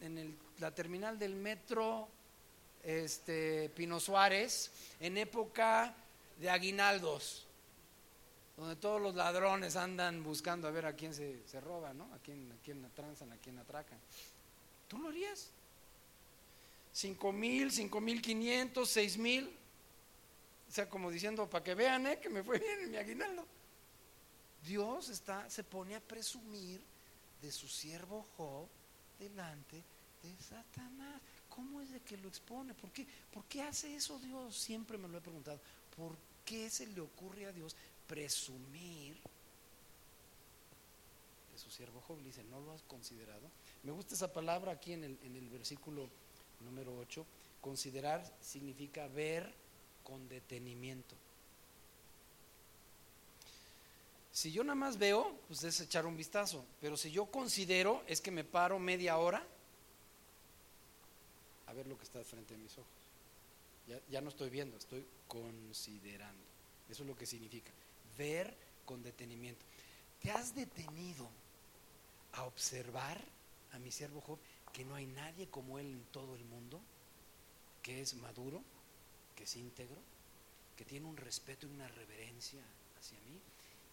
en 0.00 0.38
la 0.60 0.74
terminal 0.74 1.18
del 1.18 1.34
metro 1.34 2.08
este, 2.82 3.68
Pino 3.70 4.00
Suárez, 4.00 4.70
en 5.00 5.18
época 5.18 5.94
de 6.38 6.48
aguinaldos, 6.48 7.45
donde 8.56 8.76
todos 8.76 9.00
los 9.00 9.14
ladrones 9.14 9.76
andan 9.76 10.22
buscando 10.22 10.66
a 10.66 10.70
ver 10.70 10.86
a 10.86 10.94
quién 10.94 11.14
se, 11.14 11.46
se 11.46 11.60
roba, 11.60 11.92
¿no? 11.92 12.04
a 12.14 12.18
quién, 12.18 12.50
a 12.52 12.56
quién 12.64 12.88
transan, 12.94 13.32
a 13.32 13.36
quién 13.36 13.58
atracan. 13.58 13.98
¿Tú 14.88 14.98
lo 14.98 15.08
harías? 15.08 15.50
cinco 16.96 17.30
mil, 17.30 17.70
cinco 17.70 18.00
mil 18.00 18.22
quinientos, 18.22 18.88
seis 18.88 19.18
mil. 19.18 19.54
O 20.68 20.72
sea, 20.72 20.88
como 20.88 21.10
diciendo, 21.10 21.48
para 21.48 21.62
que 21.62 21.74
vean 21.74 22.06
¿eh? 22.06 22.18
que 22.18 22.30
me 22.30 22.42
fue 22.42 22.58
bien 22.58 22.80
en 22.80 22.90
mi 22.90 22.96
aguinaldo. 22.96 23.46
Dios 24.64 25.10
está, 25.10 25.48
se 25.50 25.62
pone 25.62 25.94
a 25.94 26.00
presumir 26.00 26.80
de 27.42 27.52
su 27.52 27.68
siervo 27.68 28.26
Job 28.36 28.66
delante 29.18 29.76
de 30.22 30.36
Satanás. 30.42 31.20
¿Cómo 31.50 31.80
es 31.80 31.90
de 31.90 32.00
que 32.00 32.16
lo 32.16 32.28
expone? 32.28 32.74
¿Por 32.74 32.90
qué? 32.90 33.06
¿Por 33.32 33.44
qué 33.44 33.62
hace 33.62 33.94
eso 33.94 34.18
Dios? 34.18 34.56
Siempre 34.56 34.98
me 34.98 35.08
lo 35.08 35.18
he 35.18 35.20
preguntado. 35.20 35.60
¿Por 35.96 36.16
qué 36.44 36.68
se 36.70 36.86
le 36.86 37.00
ocurre 37.00 37.46
a 37.46 37.52
Dios 37.52 37.76
presumir 38.06 39.16
de 41.52 41.58
su 41.58 41.70
siervo 41.70 42.00
Job? 42.02 42.18
Le 42.18 42.28
dice, 42.28 42.44
¿no 42.44 42.60
lo 42.60 42.72
has 42.72 42.82
considerado? 42.82 43.50
Me 43.82 43.92
gusta 43.92 44.14
esa 44.14 44.32
palabra 44.32 44.72
aquí 44.72 44.92
en 44.92 45.04
el, 45.04 45.18
en 45.22 45.36
el 45.36 45.48
versículo 45.48 46.08
Número 46.60 46.96
8, 46.96 47.24
considerar 47.60 48.24
significa 48.40 49.06
ver 49.08 49.52
con 50.02 50.28
detenimiento. 50.28 51.14
Si 54.32 54.52
yo 54.52 54.62
nada 54.62 54.74
más 54.74 54.98
veo, 54.98 55.38
pues 55.48 55.64
es 55.64 55.80
echar 55.80 56.04
un 56.04 56.16
vistazo, 56.16 56.64
pero 56.80 56.96
si 56.96 57.10
yo 57.10 57.26
considero, 57.26 58.04
es 58.06 58.20
que 58.20 58.30
me 58.30 58.44
paro 58.44 58.78
media 58.78 59.16
hora 59.16 59.42
a 61.66 61.72
ver 61.72 61.86
lo 61.86 61.96
que 61.96 62.04
está 62.04 62.22
frente 62.22 62.54
de 62.54 62.62
mis 62.62 62.72
ojos. 62.72 62.86
Ya, 63.88 63.98
ya 64.10 64.20
no 64.20 64.28
estoy 64.28 64.50
viendo, 64.50 64.76
estoy 64.76 65.06
considerando. 65.26 66.44
Eso 66.88 67.02
es 67.02 67.08
lo 67.08 67.16
que 67.16 67.26
significa, 67.26 67.72
ver 68.16 68.56
con 68.84 69.02
detenimiento. 69.02 69.64
¿Te 70.20 70.30
has 70.30 70.54
detenido 70.54 71.28
a 72.32 72.44
observar 72.44 73.20
a 73.72 73.78
mi 73.78 73.90
siervo 73.90 74.20
Job? 74.20 74.38
que 74.76 74.84
no 74.84 74.94
hay 74.94 75.06
nadie 75.06 75.48
como 75.48 75.78
Él 75.78 75.86
en 75.86 76.04
todo 76.12 76.36
el 76.36 76.44
mundo, 76.44 76.78
que 77.82 78.02
es 78.02 78.12
maduro, 78.12 78.62
que 79.34 79.44
es 79.44 79.56
íntegro, 79.56 79.96
que 80.76 80.84
tiene 80.84 81.06
un 81.06 81.16
respeto 81.16 81.66
y 81.66 81.70
una 81.70 81.88
reverencia 81.88 82.60
hacia 83.00 83.18
mí 83.20 83.40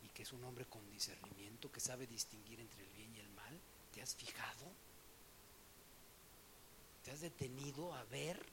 y 0.04 0.10
que 0.10 0.24
es 0.24 0.34
un 0.34 0.44
hombre 0.44 0.66
con 0.66 0.86
discernimiento, 0.92 1.72
que 1.72 1.80
sabe 1.80 2.06
distinguir 2.06 2.60
entre 2.60 2.84
el 2.84 2.90
bien 2.98 3.16
y 3.16 3.20
el 3.20 3.30
mal. 3.30 3.58
¿Te 3.94 4.02
has 4.02 4.14
fijado? 4.14 4.74
¿Te 7.06 7.12
has 7.12 7.22
detenido 7.22 7.94
a 7.96 8.04
ver, 8.04 8.46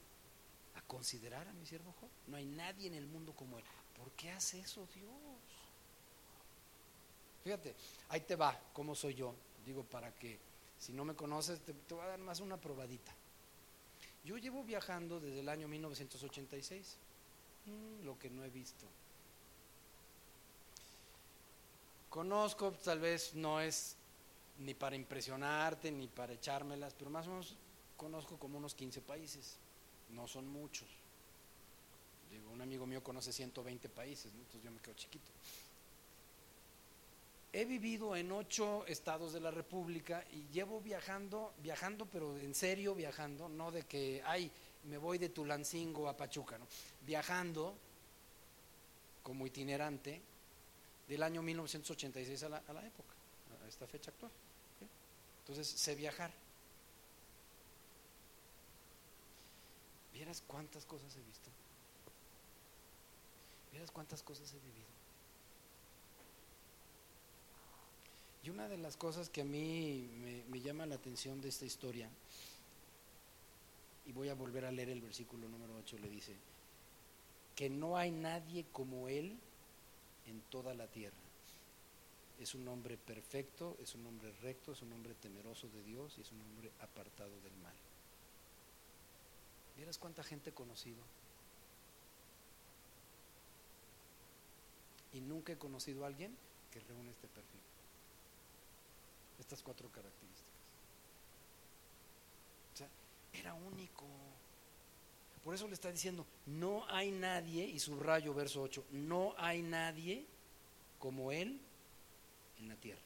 a 0.76 0.82
considerar 0.82 1.48
a 1.48 1.52
mi 1.54 1.66
siervo 1.66 1.92
Job? 2.00 2.10
No 2.28 2.36
hay 2.36 2.46
nadie 2.46 2.86
en 2.86 2.94
el 2.94 3.08
mundo 3.08 3.34
como 3.34 3.58
él. 3.58 3.64
¿Por 3.96 4.12
qué 4.12 4.30
hace 4.30 4.60
eso 4.60 4.86
Dios? 4.94 5.10
Fíjate, 7.42 7.74
ahí 8.08 8.20
te 8.20 8.36
va, 8.36 8.58
cómo 8.72 8.94
soy 8.94 9.14
yo. 9.14 9.34
Digo, 9.64 9.84
para 9.84 10.12
que 10.14 10.38
si 10.78 10.92
no 10.92 11.04
me 11.04 11.14
conoces, 11.14 11.60
te, 11.60 11.74
voy 11.94 12.04
a 12.04 12.08
dar 12.08 12.18
más 12.18 12.40
una 12.40 12.56
probadita. 12.58 13.12
Yo 14.24 14.38
llevo 14.38 14.64
viajando 14.64 15.20
desde 15.20 15.40
el 15.40 15.48
año 15.48 15.68
1986, 15.68 16.96
mm, 17.66 18.04
lo 18.04 18.18
que 18.18 18.30
no 18.30 18.44
he 18.44 18.50
visto. 18.50 18.86
Conozco, 22.08 22.72
tal 22.72 22.98
vez 22.98 23.34
no 23.34 23.60
es 23.60 23.96
ni 24.58 24.74
para 24.74 24.96
impresionarte, 24.96 25.90
ni 25.90 26.08
para 26.08 26.32
echármelas, 26.32 26.94
pero 26.94 27.10
más 27.10 27.26
o 27.26 27.30
menos 27.30 27.56
conozco 27.96 28.38
como 28.38 28.58
unos 28.58 28.74
15 28.74 29.00
países, 29.02 29.58
no 30.10 30.26
son 30.26 30.48
muchos. 30.48 30.88
Digo, 32.30 32.50
un 32.50 32.60
amigo 32.60 32.86
mío 32.86 33.02
conoce 33.02 33.32
120 33.32 33.88
países, 33.88 34.32
entonces 34.32 34.62
yo 34.62 34.70
me 34.70 34.80
quedo 34.80 34.94
chiquito. 34.94 35.30
He 37.52 37.64
vivido 37.64 38.14
en 38.14 38.30
ocho 38.30 38.86
estados 38.86 39.32
de 39.32 39.40
la 39.40 39.50
República 39.50 40.24
y 40.30 40.46
llevo 40.52 40.80
viajando, 40.80 41.52
viajando, 41.60 42.06
pero 42.06 42.38
en 42.38 42.54
serio 42.54 42.94
viajando, 42.94 43.48
no 43.48 43.72
de 43.72 43.82
que, 43.82 44.22
ay, 44.24 44.50
me 44.84 44.98
voy 44.98 45.18
de 45.18 45.30
Tulancingo 45.30 46.08
a 46.08 46.16
Pachuca, 46.16 46.58
¿no? 46.58 46.66
Viajando 47.04 47.76
como 49.24 49.46
itinerante 49.46 50.22
del 51.08 51.22
año 51.24 51.42
1986 51.42 52.42
a 52.44 52.48
la, 52.48 52.62
a 52.68 52.72
la 52.72 52.86
época, 52.86 53.14
a 53.64 53.68
esta 53.68 53.86
fecha 53.86 54.12
actual. 54.12 54.30
Entonces, 55.40 55.66
sé 55.66 55.96
viajar. 55.96 56.30
¿Vieras 60.12 60.40
cuántas 60.46 60.84
cosas 60.86 61.16
he 61.16 61.22
visto? 61.22 61.50
¿Vieras 63.72 63.90
cuántas 63.90 64.22
cosas 64.22 64.52
he 64.52 64.58
vivido? 64.60 64.99
Y 68.42 68.48
una 68.48 68.68
de 68.68 68.78
las 68.78 68.96
cosas 68.96 69.28
que 69.28 69.42
a 69.42 69.44
mí 69.44 70.08
me, 70.48 70.60
llama 70.60 70.86
la 70.86 70.94
atención 70.94 71.40
de 71.40 71.48
esta 71.48 71.66
historia, 71.66 72.08
y 74.06 74.12
voy 74.12 74.28
a 74.30 74.34
volver 74.34 74.64
a 74.64 74.72
leer 74.72 74.88
el 74.88 75.02
versículo 75.02 75.48
número 75.48 75.76
8, 75.76 75.98
le 75.98 76.08
dice, 76.08 76.34
que 77.54 77.68
no 77.68 77.98
hay 77.98 78.10
nadie 78.10 78.64
como 78.72 79.08
Él 79.08 79.36
en 80.26 80.40
toda 80.50 80.74
la 80.74 80.86
tierra. 80.86 81.16
Es 82.40 82.54
un 82.54 82.66
hombre 82.68 82.96
perfecto, 82.96 83.76
es 83.82 83.94
un 83.94 84.06
hombre 84.06 84.32
recto, 84.40 84.72
es 84.72 84.80
un 84.80 84.92
hombre 84.94 85.14
temeroso 85.20 85.68
de 85.68 85.82
Dios 85.82 86.14
y 86.16 86.22
es 86.22 86.32
un 86.32 86.40
hombre 86.40 86.70
apartado 86.80 87.38
del 87.42 87.54
mal. 87.62 87.74
¿Vieras 89.76 89.98
cuánta 89.98 90.22
gente 90.22 90.48
he 90.48 90.54
conocido? 90.54 91.02
Y 95.12 95.20
nunca 95.20 95.52
he 95.52 95.58
conocido 95.58 96.04
a 96.04 96.06
alguien 96.06 96.34
que 96.72 96.80
reúne 96.80 97.10
este 97.10 97.28
perfil 97.28 97.60
estas 99.40 99.62
cuatro 99.62 99.88
características. 99.90 100.54
O 102.74 102.76
sea, 102.76 102.88
era 103.32 103.54
único. 103.54 104.06
Por 105.42 105.54
eso 105.54 105.66
le 105.66 105.74
está 105.74 105.90
diciendo, 105.90 106.26
no 106.46 106.86
hay 106.88 107.10
nadie, 107.10 107.64
y 107.64 107.78
subrayo 107.78 108.34
verso 108.34 108.62
8, 108.62 108.84
no 108.92 109.34
hay 109.38 109.62
nadie 109.62 110.26
como 110.98 111.32
Él 111.32 111.58
en 112.58 112.68
la 112.68 112.76
tierra. 112.76 113.00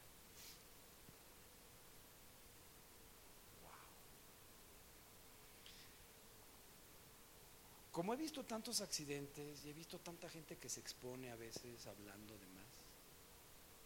Wow. 3.62 3.70
Como 7.93 8.12
he 8.12 8.16
visto 8.16 8.43
tantos 8.43 8.80
accidentes 8.80 9.64
y 9.64 9.70
he 9.70 9.72
visto 9.72 10.01
tanta 10.01 10.28
gente 10.28 10.57
que 10.57 10.68
se 10.68 10.80
expone 10.80 11.30
a 11.30 11.37
veces 11.37 11.87
hablando 11.87 12.37
de 12.37 12.47
más, 12.49 12.64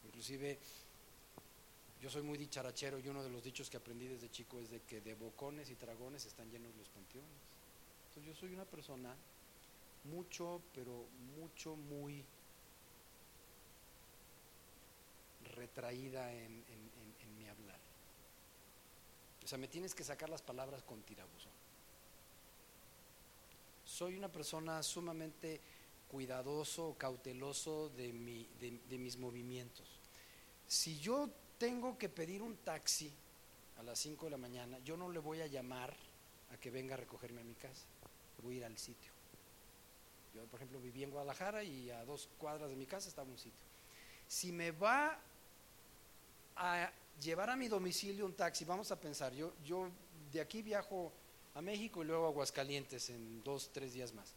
inclusive 0.06 0.58
yo 2.00 2.08
soy 2.08 2.22
muy 2.22 2.38
dicharachero 2.38 2.98
y 2.98 3.08
uno 3.08 3.22
de 3.22 3.30
los 3.30 3.42
dichos 3.42 3.68
que 3.68 3.76
aprendí 3.76 4.06
desde 4.06 4.30
chico 4.30 4.60
es 4.60 4.70
de 4.70 4.80
que 4.82 5.00
de 5.00 5.14
bocones 5.14 5.68
y 5.70 5.74
dragones 5.74 6.24
están 6.26 6.48
llenos 6.50 6.74
los 6.76 6.88
panteones. 6.88 7.30
Entonces 8.08 8.24
yo 8.24 8.40
soy 8.40 8.54
una 8.54 8.64
persona 8.64 9.16
mucho, 10.04 10.62
pero 10.74 11.06
mucho, 11.36 11.74
muy 11.74 12.24
retraída 15.56 16.32
en, 16.32 16.64
mi 17.36 17.48
hablar. 17.48 17.78
O 19.44 19.46
sea, 19.46 19.58
me 19.58 19.68
tienes 19.68 19.94
que 19.94 20.04
sacar 20.04 20.28
las 20.28 20.42
palabras 20.42 20.82
con 20.82 21.02
tirabuzón. 21.02 21.52
Soy 23.84 24.16
una 24.16 24.30
persona 24.30 24.82
sumamente 24.82 25.60
cuidadoso, 26.08 26.94
cauteloso 26.96 27.88
de, 27.90 28.12
mi, 28.12 28.46
de 28.60 28.98
mis 28.98 29.16
movimientos. 29.16 29.98
Si 30.66 30.98
yo 30.98 31.30
tengo 31.58 31.98
que 31.98 32.08
pedir 32.08 32.40
un 32.40 32.56
taxi 32.58 33.12
a 33.78 33.82
las 33.82 33.98
5 33.98 34.26
de 34.26 34.30
la 34.30 34.38
mañana, 34.38 34.78
yo 34.80 34.96
no 34.96 35.08
le 35.10 35.18
voy 35.18 35.40
a 35.40 35.46
llamar 35.46 35.94
a 36.52 36.56
que 36.56 36.70
venga 36.70 36.94
a 36.94 36.96
recogerme 36.96 37.40
a 37.40 37.44
mi 37.44 37.54
casa, 37.54 37.86
voy 38.42 38.54
a 38.54 38.58
ir 38.58 38.64
al 38.64 38.78
sitio. 38.78 39.12
Yo, 40.34 40.44
por 40.46 40.58
ejemplo, 40.58 40.80
viví 40.80 41.02
en 41.02 41.10
Guadalajara 41.10 41.62
y 41.62 41.90
a 41.90 42.04
dos 42.04 42.28
cuadras 42.38 42.70
de 42.70 42.76
mi 42.76 42.86
casa 42.86 43.08
estaba 43.08 43.28
un 43.28 43.38
sitio. 43.38 43.66
Si 44.26 44.52
me 44.52 44.70
va 44.70 45.18
a 46.56 46.92
llevar 47.20 47.50
a 47.50 47.56
mi 47.56 47.68
domicilio 47.68 48.26
un 48.26 48.34
taxi, 48.34 48.64
vamos 48.64 48.90
a 48.92 49.00
pensar, 49.00 49.32
yo, 49.32 49.52
yo 49.64 49.88
de 50.32 50.40
aquí 50.40 50.62
viajo 50.62 51.12
a 51.54 51.62
México 51.62 52.02
y 52.02 52.06
luego 52.06 52.26
a 52.26 52.28
Aguascalientes 52.28 53.10
en 53.10 53.42
dos, 53.42 53.70
tres 53.72 53.94
días 53.94 54.12
más. 54.12 54.34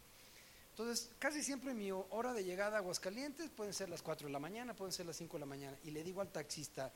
Entonces, 0.72 1.10
casi 1.18 1.42
siempre 1.42 1.74
mi 1.74 1.92
hora 1.92 2.32
de 2.32 2.44
llegada 2.44 2.76
a 2.76 2.78
Aguascalientes 2.80 3.50
pueden 3.50 3.74
ser 3.74 3.90
las 3.90 4.00
4 4.00 4.26
de 4.26 4.32
la 4.32 4.38
mañana, 4.38 4.74
pueden 4.74 4.92
ser 4.92 5.04
las 5.04 5.16
5 5.16 5.36
de 5.36 5.40
la 5.40 5.46
mañana. 5.46 5.76
Y 5.84 5.90
le 5.90 6.02
digo 6.02 6.22
al 6.22 6.32
taxista, 6.32 6.90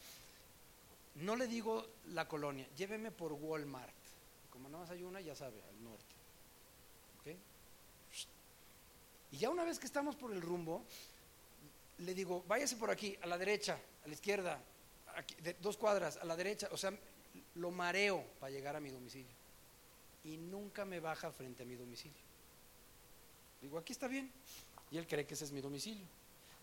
no 1.16 1.37
le 1.37 1.47
digo 1.47 1.87
la 2.07 2.27
colonia, 2.27 2.66
lléveme 2.74 3.11
por 3.11 3.35
Walmart. 3.35 3.95
Como 4.51 4.70
no 4.70 4.79
más 4.79 4.89
hay 4.89 5.03
una, 5.03 5.20
ya 5.20 5.35
sabe, 5.35 5.62
al 5.62 5.85
norte. 5.85 6.14
¿Okay? 7.20 7.39
Y 9.33 9.37
ya 9.37 9.51
una 9.51 9.64
vez 9.64 9.79
que 9.79 9.87
estamos 9.87 10.16
por 10.16 10.33
el 10.33 10.41
rumbo, 10.41 10.83
le 11.99 12.14
digo, 12.14 12.45
váyase 12.49 12.77
por 12.77 12.91
aquí, 12.91 13.14
a 13.20 13.27
la 13.27 13.37
derecha, 13.37 13.79
a 14.05 14.09
la 14.09 14.14
izquierda, 14.14 14.59
dos 15.61 15.77
cuadras, 15.77 16.16
a 16.16 16.24
la 16.24 16.35
derecha. 16.35 16.68
O 16.72 16.79
sea, 16.79 16.99
lo 17.57 17.70
mareo 17.70 18.24
para 18.41 18.51
llegar 18.51 18.74
a 18.74 18.81
mi 18.81 18.89
domicilio. 18.89 19.35
Y 20.24 20.39
nunca 20.39 20.87
me 20.87 20.99
baja 20.99 21.31
frente 21.31 21.62
a 21.62 21.66
mi 21.66 21.77
domicilio. 21.77 22.26
Digo, 23.61 23.79
aquí 23.79 23.93
está 23.93 24.09
bien. 24.09 24.31
Y 24.91 24.99
él 24.99 25.07
cree 25.07 25.27
que 25.27 25.35
ese 25.35 25.45
es 25.45 25.53
mi 25.53 25.61
domicilio. 25.61 26.07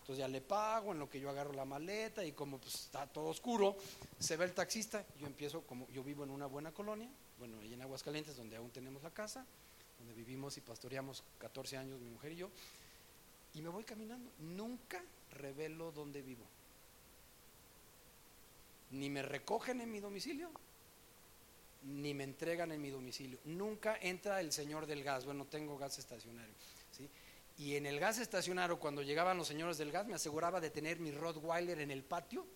Entonces 0.04 0.18
ya 0.18 0.28
le 0.28 0.42
pago 0.42 0.92
en 0.92 0.98
lo 0.98 1.08
que 1.08 1.18
yo 1.18 1.30
agarro 1.30 1.54
la 1.54 1.64
maleta 1.64 2.22
y 2.26 2.32
como 2.32 2.58
pues, 2.58 2.74
está 2.74 3.06
todo 3.06 3.28
oscuro, 3.28 3.74
se 4.18 4.36
ve 4.36 4.44
el 4.44 4.52
taxista, 4.52 5.02
yo 5.18 5.26
empiezo, 5.26 5.62
como 5.62 5.88
yo 5.92 6.04
vivo 6.04 6.24
en 6.24 6.30
una 6.30 6.44
buena 6.44 6.72
colonia, 6.72 7.08
bueno, 7.38 7.58
ahí 7.60 7.72
en 7.72 7.80
Aguascalientes, 7.80 8.36
donde 8.36 8.56
aún 8.56 8.70
tenemos 8.70 9.02
la 9.02 9.10
casa, 9.10 9.46
donde 9.98 10.12
vivimos 10.12 10.58
y 10.58 10.60
pastoreamos 10.60 11.24
14 11.38 11.78
años 11.78 12.00
mi 12.00 12.10
mujer 12.10 12.32
y 12.32 12.36
yo, 12.36 12.50
y 13.54 13.62
me 13.62 13.70
voy 13.70 13.84
caminando. 13.84 14.30
Nunca 14.40 15.02
revelo 15.30 15.90
dónde 15.90 16.20
vivo. 16.20 16.44
Ni 18.90 19.08
me 19.08 19.22
recogen 19.22 19.80
en 19.80 19.90
mi 19.90 20.00
domicilio, 20.00 20.50
ni 21.82 22.12
me 22.12 22.24
entregan 22.24 22.72
en 22.72 22.82
mi 22.82 22.90
domicilio. 22.90 23.38
Nunca 23.46 23.96
entra 24.02 24.40
el 24.40 24.52
señor 24.52 24.84
del 24.84 25.02
gas, 25.02 25.24
bueno, 25.24 25.46
tengo 25.46 25.78
gas 25.78 25.98
estacionario. 25.98 26.54
Y 27.56 27.76
en 27.76 27.86
el 27.86 28.00
gas 28.00 28.18
estacionario, 28.18 28.78
cuando 28.78 29.02
llegaban 29.02 29.36
los 29.36 29.46
señores 29.46 29.78
del 29.78 29.92
gas, 29.92 30.06
me 30.06 30.14
aseguraba 30.14 30.60
de 30.60 30.70
tener 30.70 30.98
mi 30.98 31.12
Rottweiler 31.12 31.80
en 31.80 31.90
el 31.90 32.02
patio, 32.02 32.46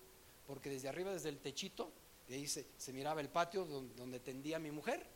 porque 0.46 0.70
desde 0.70 0.88
arriba, 0.88 1.12
desde 1.12 1.28
el 1.28 1.38
techito, 1.38 1.92
de 2.26 2.34
ahí 2.34 2.46
se, 2.46 2.66
miraba 2.92 3.20
el 3.20 3.28
patio 3.28 3.64
donde, 3.64 3.94
donde, 3.94 4.20
tendía 4.20 4.58
mi 4.58 4.70
mujer, 4.70 5.06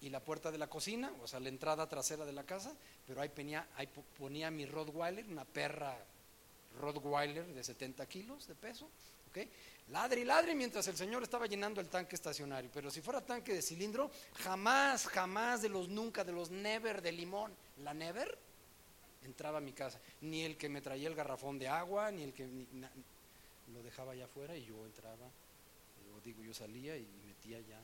y 0.00 0.10
la 0.10 0.20
puerta 0.20 0.50
de 0.50 0.58
la 0.58 0.68
cocina, 0.68 1.12
o 1.22 1.26
sea, 1.26 1.40
la 1.40 1.48
entrada 1.48 1.88
trasera 1.88 2.24
de 2.24 2.32
la 2.32 2.44
casa, 2.44 2.74
pero 3.06 3.20
ahí 3.20 3.28
ponía, 3.30 3.66
ahí 3.76 3.88
mi 4.50 4.66
Rottweiler, 4.66 5.26
una 5.26 5.44
perra 5.44 5.96
Rottweiler 6.78 7.46
de 7.46 7.64
70 7.64 8.06
kilos 8.06 8.46
de 8.46 8.54
peso, 8.54 8.90
¿ok? 9.30 9.38
Ladre 9.88 10.20
y 10.20 10.24
ladre 10.24 10.54
mientras 10.54 10.86
el 10.88 10.96
señor 10.96 11.22
estaba 11.22 11.46
llenando 11.46 11.80
el 11.80 11.88
tanque 11.88 12.16
estacionario. 12.16 12.70
Pero 12.74 12.90
si 12.90 13.00
fuera 13.00 13.20
tanque 13.20 13.54
de 13.54 13.62
cilindro, 13.62 14.10
jamás, 14.34 15.06
jamás 15.06 15.62
de 15.62 15.68
los 15.68 15.88
nunca, 15.88 16.24
de 16.24 16.32
los 16.32 16.50
never 16.50 17.00
de 17.00 17.12
limón, 17.12 17.54
la 17.78 17.94
never, 17.94 18.36
entraba 19.26 19.58
a 19.58 19.60
mi 19.60 19.72
casa. 19.72 20.00
Ni 20.22 20.42
el 20.42 20.56
que 20.56 20.68
me 20.68 20.80
traía 20.80 21.08
el 21.08 21.14
garrafón 21.14 21.58
de 21.58 21.68
agua, 21.68 22.10
ni 22.10 22.22
el 22.22 22.32
que 22.32 22.46
lo 23.72 23.82
dejaba 23.82 24.12
allá 24.12 24.24
afuera 24.24 24.56
y 24.56 24.64
yo 24.64 24.84
entraba, 24.86 25.26
o 26.14 26.20
digo, 26.24 26.42
yo 26.42 26.54
salía 26.54 26.96
y 26.96 27.06
metía 27.26 27.60
ya 27.60 27.80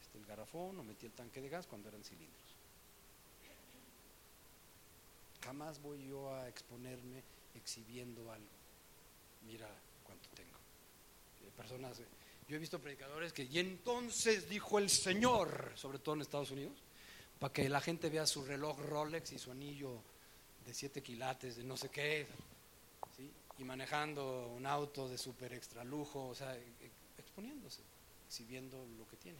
este, 0.00 0.18
el 0.18 0.26
garrafón 0.26 0.78
o 0.78 0.84
metía 0.84 1.08
el 1.08 1.14
tanque 1.14 1.40
de 1.40 1.48
gas 1.48 1.66
cuando 1.66 1.88
eran 1.88 2.04
cilindros. 2.04 2.56
Jamás 5.44 5.82
voy 5.82 6.06
yo 6.06 6.32
a 6.34 6.48
exponerme 6.48 7.22
exhibiendo 7.54 8.30
algo. 8.30 8.46
Mira 9.44 9.68
cuánto 10.04 10.28
tengo 10.36 10.62
personas. 11.56 12.00
Yo 12.48 12.56
he 12.56 12.58
visto 12.58 12.78
predicadores 12.80 13.32
que, 13.32 13.44
y 13.44 13.58
entonces 13.58 14.48
dijo 14.48 14.78
el 14.78 14.90
Señor, 14.90 15.72
sobre 15.74 15.98
todo 15.98 16.14
en 16.14 16.22
Estados 16.22 16.50
Unidos, 16.50 16.82
para 17.38 17.52
que 17.52 17.68
la 17.68 17.80
gente 17.80 18.10
vea 18.10 18.26
su 18.26 18.44
reloj 18.44 18.78
Rolex 18.80 19.32
y 19.32 19.38
su 19.38 19.50
anillo 19.50 20.02
de 20.64 20.74
siete 20.74 21.02
quilates, 21.02 21.56
de 21.56 21.64
no 21.64 21.76
sé 21.76 21.88
qué, 21.88 22.26
y 23.58 23.64
manejando 23.64 24.48
un 24.48 24.66
auto 24.66 25.08
de 25.08 25.18
súper 25.18 25.52
extra 25.52 25.84
lujo, 25.84 26.28
o 26.28 26.34
sea, 26.34 26.56
e- 26.56 26.90
exponiéndose, 27.18 27.82
exhibiendo 28.26 28.84
lo 28.98 29.06
que 29.08 29.16
tiene. 29.16 29.38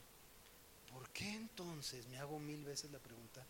¿Por 0.93 1.09
qué 1.11 1.35
entonces, 1.35 2.07
me 2.09 2.19
hago 2.19 2.39
mil 2.39 2.65
veces 2.65 2.91
la 2.91 2.99
pregunta, 2.99 3.45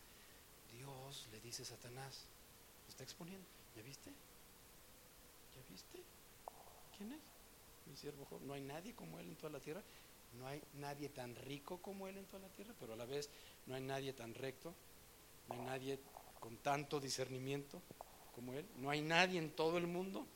Dios 0.71 1.27
le 1.31 1.39
dice 1.41 1.63
a 1.63 1.65
Satanás, 1.65 2.25
está 2.87 3.03
exponiendo, 3.03 3.45
¿ya 3.75 3.81
viste? 3.83 4.09
¿Ya 5.55 5.61
viste? 5.69 6.01
¿Quién 6.97 7.11
es? 7.13 7.21
Mi 7.85 7.97
siervo 7.97 8.25
Job. 8.25 8.41
No 8.43 8.53
hay 8.53 8.61
nadie 8.61 8.95
como 8.95 9.19
él 9.19 9.27
en 9.27 9.35
toda 9.35 9.51
la 9.51 9.59
tierra. 9.59 9.81
No 10.39 10.47
hay 10.47 10.61
nadie 10.75 11.09
tan 11.09 11.35
rico 11.35 11.77
como 11.81 12.07
él 12.07 12.17
en 12.17 12.25
toda 12.25 12.47
la 12.47 12.49
tierra, 12.49 12.73
pero 12.79 12.93
a 12.93 12.95
la 12.95 13.05
vez 13.05 13.29
no 13.67 13.75
hay 13.75 13.81
nadie 13.81 14.13
tan 14.13 14.33
recto. 14.33 14.73
No 15.47 15.55
hay 15.55 15.61
nadie 15.61 15.99
con 16.43 16.57
tanto 16.57 16.99
discernimiento 16.99 17.81
como 18.35 18.51
él. 18.51 18.67
No 18.75 18.89
hay 18.89 18.99
nadie 18.99 19.39
en 19.39 19.51
todo 19.51 19.77
el 19.77 19.87
mundo 19.87 20.27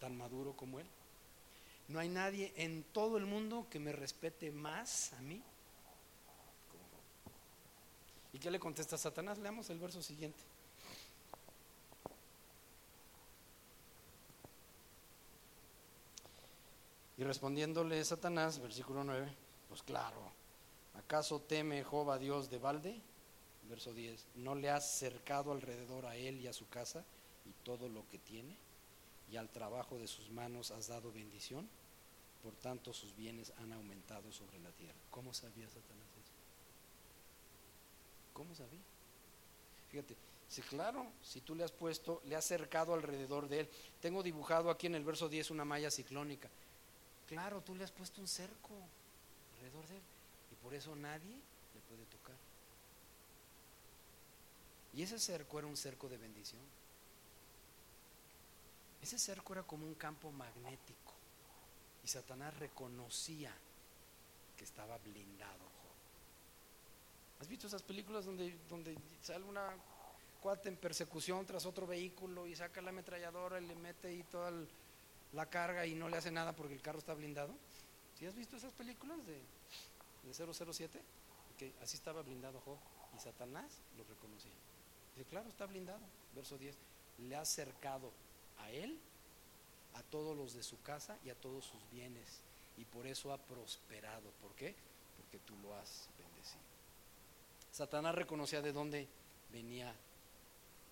tan 0.00 0.16
maduro 0.16 0.56
como 0.56 0.80
él. 0.80 0.86
No 1.88 1.98
hay 1.98 2.08
nadie 2.08 2.50
en 2.56 2.82
todo 2.84 3.18
el 3.18 3.26
mundo 3.26 3.66
que 3.68 3.78
me 3.78 3.92
respete 3.92 4.50
más 4.50 5.12
a 5.12 5.20
mí. 5.20 5.42
¿Y 8.32 8.38
qué 8.38 8.50
le 8.50 8.58
contesta 8.58 8.96
Satanás? 8.96 9.36
Leamos 9.36 9.68
el 9.68 9.78
verso 9.78 10.02
siguiente. 10.02 10.42
Y 17.18 17.22
respondiéndole 17.22 18.02
Satanás, 18.02 18.60
versículo 18.60 19.04
9, 19.04 19.30
pues 19.68 19.82
claro, 19.82 20.32
¿acaso 20.94 21.42
teme 21.42 21.84
a 22.10 22.18
Dios 22.18 22.48
de 22.48 22.56
balde? 22.56 23.02
Verso 23.68 23.94
10, 23.94 24.26
¿no 24.36 24.54
le 24.54 24.70
has 24.70 24.98
cercado 24.98 25.52
alrededor 25.52 26.06
a 26.06 26.16
él 26.16 26.40
y 26.40 26.46
a 26.46 26.52
su 26.52 26.68
casa 26.68 27.04
y 27.46 27.52
todo 27.64 27.88
lo 27.88 28.06
que 28.08 28.18
tiene? 28.18 28.56
Y 29.30 29.36
al 29.36 29.48
trabajo 29.48 29.98
de 29.98 30.06
sus 30.06 30.30
manos 30.30 30.70
has 30.70 30.88
dado 30.88 31.10
bendición, 31.10 31.68
por 32.42 32.54
tanto 32.56 32.92
sus 32.92 33.16
bienes 33.16 33.52
han 33.58 33.72
aumentado 33.72 34.30
sobre 34.32 34.58
la 34.58 34.70
tierra. 34.72 34.98
¿Cómo 35.10 35.32
sabía 35.32 35.66
Satanás 35.66 36.08
eso? 36.22 36.32
¿Cómo 38.34 38.54
sabía? 38.54 38.82
Fíjate, 39.88 40.14
sí, 40.48 40.60
claro, 40.62 41.06
si 41.22 41.40
tú 41.40 41.54
le 41.54 41.64
has 41.64 41.72
puesto, 41.72 42.20
le 42.26 42.36
has 42.36 42.44
cercado 42.44 42.92
alrededor 42.92 43.48
de 43.48 43.60
él. 43.60 43.68
Tengo 44.00 44.22
dibujado 44.22 44.70
aquí 44.70 44.88
en 44.88 44.94
el 44.94 45.04
verso 45.04 45.28
10 45.28 45.50
una 45.52 45.64
malla 45.64 45.90
ciclónica. 45.90 46.50
Claro, 47.26 47.62
tú 47.62 47.74
le 47.74 47.84
has 47.84 47.92
puesto 47.92 48.20
un 48.20 48.28
cerco 48.28 48.74
alrededor 49.54 49.86
de 49.86 49.96
él 49.96 50.02
y 50.52 50.54
por 50.56 50.74
eso 50.74 50.94
nadie 50.94 51.40
le 51.74 51.80
puede 51.88 52.04
tocar. 52.06 52.36
Y 54.94 55.02
ese 55.02 55.18
cerco 55.18 55.58
era 55.58 55.66
un 55.66 55.76
cerco 55.76 56.08
de 56.08 56.16
bendición. 56.16 56.62
Ese 59.02 59.18
cerco 59.18 59.52
era 59.52 59.62
como 59.64 59.86
un 59.86 59.94
campo 59.94 60.30
magnético 60.30 61.12
y 62.04 62.08
Satanás 62.08 62.56
reconocía 62.58 63.52
que 64.56 64.64
estaba 64.64 64.96
blindado. 64.98 65.74
¿Has 67.40 67.48
visto 67.48 67.66
esas 67.66 67.82
películas 67.82 68.24
donde, 68.24 68.56
sale 69.20 69.44
una 69.44 69.74
cuate 70.40 70.68
en 70.68 70.76
persecución 70.76 71.44
tras 71.44 71.66
otro 71.66 71.86
vehículo 71.86 72.46
y 72.46 72.54
saca 72.54 72.80
la 72.80 72.90
ametralladora 72.90 73.60
y 73.60 73.66
le 73.66 73.74
mete 73.74 74.08
ahí 74.08 74.22
toda 74.22 74.52
la 75.32 75.46
carga 75.46 75.84
y 75.84 75.94
no 75.94 76.08
le 76.08 76.16
hace 76.16 76.30
nada 76.30 76.54
porque 76.54 76.74
el 76.74 76.82
carro 76.82 76.98
está 76.98 77.14
blindado. 77.14 77.54
¿Sí 78.18 78.26
has 78.26 78.34
visto 78.34 78.56
esas 78.56 78.72
películas 78.72 79.18
de, 79.26 79.40
de 80.22 80.54
007? 80.64 81.02
Que 81.58 81.74
así 81.82 81.96
estaba 81.96 82.22
blindado 82.22 82.60
Job 82.60 82.78
y 83.14 83.20
Satanás 83.20 83.80
lo 83.96 84.04
reconocía. 84.04 84.52
Dice, 85.16 85.28
claro, 85.28 85.48
está 85.48 85.66
blindado. 85.66 86.00
Verso 86.34 86.58
10. 86.58 86.76
Le 87.18 87.36
ha 87.36 87.42
acercado 87.42 88.12
a 88.58 88.70
él, 88.70 88.98
a 89.94 90.02
todos 90.02 90.36
los 90.36 90.54
de 90.54 90.62
su 90.62 90.80
casa 90.82 91.16
y 91.24 91.30
a 91.30 91.34
todos 91.34 91.64
sus 91.64 91.80
bienes. 91.90 92.40
Y 92.76 92.84
por 92.84 93.06
eso 93.06 93.32
ha 93.32 93.38
prosperado. 93.38 94.30
¿Por 94.42 94.52
qué? 94.54 94.74
Porque 95.16 95.38
tú 95.38 95.54
lo 95.62 95.74
has 95.76 96.08
bendecido. 96.18 96.62
Satanás 97.70 98.14
reconocía 98.14 98.62
de 98.62 98.72
dónde 98.72 99.08
venía 99.52 99.94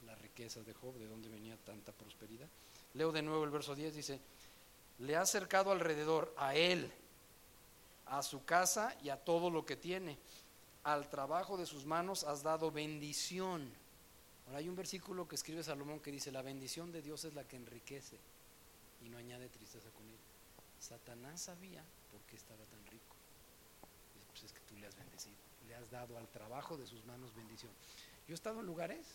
las 0.06 0.20
riquezas 0.20 0.66
de 0.66 0.74
Job, 0.74 0.94
de 0.94 1.06
dónde 1.06 1.28
venía 1.28 1.56
tanta 1.64 1.92
prosperidad. 1.92 2.48
Leo 2.94 3.12
de 3.12 3.22
nuevo 3.22 3.44
el 3.44 3.50
verso 3.50 3.74
10, 3.74 3.94
dice, 3.94 4.20
le 4.98 5.16
ha 5.16 5.22
acercado 5.22 5.72
alrededor 5.72 6.34
a 6.36 6.54
él, 6.54 6.90
a 8.06 8.22
su 8.22 8.44
casa 8.44 8.96
y 9.02 9.08
a 9.08 9.16
todo 9.16 9.50
lo 9.50 9.64
que 9.64 9.76
tiene. 9.76 10.18
Al 10.84 11.08
trabajo 11.08 11.56
de 11.56 11.66
sus 11.66 11.86
manos 11.86 12.24
has 12.24 12.42
dado 12.42 12.70
bendición. 12.70 13.72
Ahora 14.52 14.60
hay 14.60 14.68
un 14.68 14.76
versículo 14.76 15.26
que 15.26 15.36
escribe 15.36 15.62
Salomón 15.62 16.00
que 16.00 16.12
dice, 16.12 16.30
la 16.30 16.42
bendición 16.42 16.92
de 16.92 17.00
Dios 17.00 17.24
es 17.24 17.32
la 17.32 17.48
que 17.48 17.56
enriquece 17.56 18.18
y 19.02 19.08
no 19.08 19.16
añade 19.16 19.48
tristeza 19.48 19.88
con 19.92 20.06
él. 20.06 20.18
Satanás 20.78 21.40
sabía 21.40 21.82
por 22.10 22.20
qué 22.24 22.36
estaba 22.36 22.62
tan 22.66 22.84
rico. 22.84 23.16
Dice, 24.12 24.26
pues 24.28 24.42
es 24.42 24.52
que 24.52 24.60
tú 24.68 24.76
le 24.76 24.86
has 24.86 24.94
bendecido, 24.94 25.38
le 25.66 25.74
has 25.74 25.90
dado 25.90 26.18
al 26.18 26.28
trabajo 26.28 26.76
de 26.76 26.86
sus 26.86 27.02
manos 27.06 27.34
bendición. 27.34 27.72
Yo 28.28 28.34
he 28.34 28.36
estado 28.36 28.60
en 28.60 28.66
lugares 28.66 29.06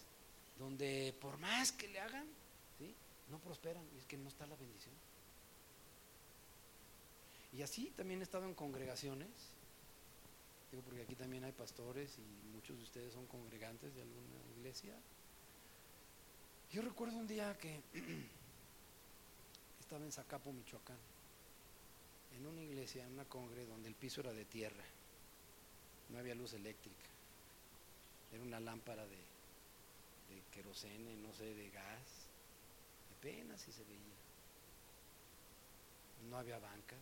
donde 0.57 1.15
por 1.21 1.37
más 1.37 1.71
que 1.71 1.87
le 1.87 1.99
hagan, 1.99 2.25
¿sí? 2.79 2.95
no 3.29 3.37
prosperan 3.37 3.87
y 3.93 3.99
es 3.99 4.07
que 4.07 4.17
no 4.17 4.29
está 4.29 4.47
la 4.47 4.55
bendición. 4.55 4.95
Y 7.53 7.61
así 7.61 7.93
también 7.95 8.21
he 8.21 8.23
estado 8.23 8.45
en 8.45 8.55
congregaciones, 8.55 9.29
digo 10.71 10.81
porque 10.81 11.03
aquí 11.03 11.13
también 11.13 11.43
hay 11.43 11.51
pastores 11.51 12.17
y 12.17 12.47
muchos 12.55 12.75
de 12.77 12.83
ustedes 12.83 13.13
son 13.13 13.27
congregantes 13.27 13.93
de 13.93 14.01
alguna 14.01 14.39
iglesia. 14.57 14.99
Yo 16.71 16.81
recuerdo 16.81 17.17
un 17.17 17.27
día 17.27 17.57
que 17.57 17.81
estaba 19.79 20.03
en 20.03 20.11
Zacapo, 20.11 20.51
Michoacán, 20.51 20.97
en 22.35 22.45
una 22.45 22.61
iglesia, 22.61 23.05
en 23.05 23.13
una 23.13 23.25
congre 23.25 23.65
donde 23.65 23.87
el 23.87 23.95
piso 23.95 24.19
era 24.19 24.33
de 24.33 24.43
tierra, 24.43 24.83
no 26.09 26.19
había 26.19 26.35
luz 26.35 26.53
eléctrica, 26.53 27.07
era 28.33 28.43
una 28.43 28.59
lámpara 28.59 29.05
de, 29.07 29.15
de 29.15 30.43
querosene, 30.51 31.15
no 31.15 31.33
sé, 31.33 31.53
de 31.53 31.69
gas, 31.69 32.27
apenas 33.17 33.61
si 33.61 33.71
se 33.71 33.85
veía. 33.85 34.17
No 36.29 36.37
había 36.37 36.59
bancas, 36.59 36.99